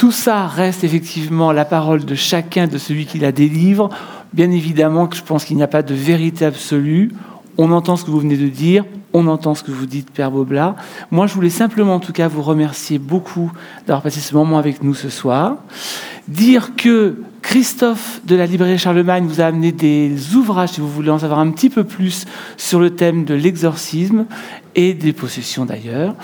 Tout 0.00 0.12
ça 0.12 0.46
reste 0.46 0.82
effectivement 0.82 1.52
la 1.52 1.66
parole 1.66 2.06
de 2.06 2.14
chacun 2.14 2.66
de 2.66 2.78
celui 2.78 3.04
qui 3.04 3.18
la 3.18 3.32
délivre. 3.32 3.90
Bien 4.32 4.50
évidemment 4.50 5.10
je 5.12 5.20
pense 5.20 5.44
qu'il 5.44 5.58
n'y 5.58 5.62
a 5.62 5.66
pas 5.66 5.82
de 5.82 5.92
vérité 5.92 6.46
absolue. 6.46 7.12
On 7.58 7.70
entend 7.70 7.96
ce 7.96 8.06
que 8.06 8.10
vous 8.10 8.20
venez 8.20 8.38
de 8.38 8.48
dire, 8.48 8.86
on 9.12 9.26
entend 9.26 9.54
ce 9.54 9.62
que 9.62 9.70
vous 9.70 9.84
dites, 9.84 10.10
Père 10.10 10.30
Bobla. 10.30 10.74
Moi, 11.10 11.26
je 11.26 11.34
voulais 11.34 11.50
simplement, 11.50 11.96
en 11.96 12.00
tout 12.00 12.14
cas, 12.14 12.28
vous 12.28 12.40
remercier 12.40 12.98
beaucoup 12.98 13.52
d'avoir 13.86 14.00
passé 14.00 14.20
ce 14.20 14.34
moment 14.34 14.56
avec 14.56 14.82
nous 14.82 14.94
ce 14.94 15.10
soir. 15.10 15.56
Dire 16.28 16.74
que 16.76 17.16
Christophe 17.42 18.22
de 18.24 18.36
la 18.36 18.46
librairie 18.46 18.78
Charlemagne 18.78 19.26
vous 19.26 19.42
a 19.42 19.44
amené 19.44 19.70
des 19.70 20.34
ouvrages, 20.34 20.70
si 20.70 20.80
vous 20.80 20.88
voulez 20.88 21.10
en 21.10 21.18
savoir 21.18 21.40
un 21.40 21.50
petit 21.50 21.68
peu 21.68 21.84
plus 21.84 22.24
sur 22.56 22.80
le 22.80 22.88
thème 22.88 23.26
de 23.26 23.34
l'exorcisme 23.34 24.24
et 24.74 24.94
des 24.94 25.12
possessions 25.12 25.66
d'ailleurs. 25.66 26.14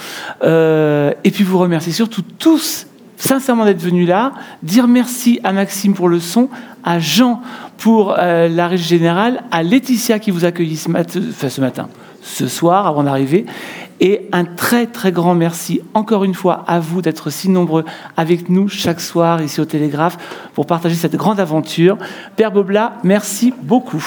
Euh, 0.44 1.12
et 1.24 1.30
puis 1.30 1.44
vous 1.44 1.58
remercier 1.58 1.92
surtout 1.92 2.22
tous 2.22 2.86
sincèrement 3.16 3.64
d'être 3.64 3.80
venus 3.80 4.08
là, 4.08 4.32
dire 4.62 4.88
merci 4.88 5.40
à 5.44 5.52
Maxime 5.52 5.94
pour 5.94 6.08
le 6.08 6.20
son, 6.20 6.48
à 6.84 6.98
Jean 6.98 7.40
pour 7.78 8.14
euh, 8.18 8.48
la 8.48 8.68
régie 8.68 8.88
générale, 8.88 9.42
à 9.50 9.62
Laetitia 9.62 10.18
qui 10.18 10.30
vous 10.30 10.44
accueillit 10.44 10.76
ce, 10.76 10.90
matin, 10.90 11.88
ce 12.22 12.48
soir 12.48 12.86
avant 12.86 13.02
d'arriver, 13.02 13.46
et 14.00 14.28
un 14.32 14.44
très 14.44 14.86
très 14.86 15.12
grand 15.12 15.34
merci 15.34 15.80
encore 15.94 16.24
une 16.24 16.34
fois 16.34 16.64
à 16.66 16.80
vous 16.80 17.00
d'être 17.00 17.30
si 17.30 17.48
nombreux 17.48 17.84
avec 18.16 18.50
nous 18.50 18.68
chaque 18.68 19.00
soir 19.00 19.42
ici 19.42 19.60
au 19.60 19.64
Télégraphe 19.64 20.18
pour 20.54 20.66
partager 20.66 20.94
cette 20.94 21.16
grande 21.16 21.40
aventure. 21.40 21.96
Père 22.36 22.52
Bobla, 22.52 22.98
merci 23.02 23.54
beaucoup. 23.62 24.04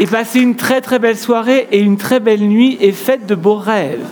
Et 0.00 0.06
passez 0.06 0.40
une 0.40 0.56
très 0.56 0.80
très 0.80 0.98
belle 0.98 1.18
soirée 1.18 1.68
et 1.70 1.78
une 1.78 1.98
très 1.98 2.20
belle 2.20 2.40
nuit 2.40 2.78
et 2.80 2.90
faites 2.90 3.26
de 3.26 3.34
beaux 3.34 3.56
rêves. 3.56 4.06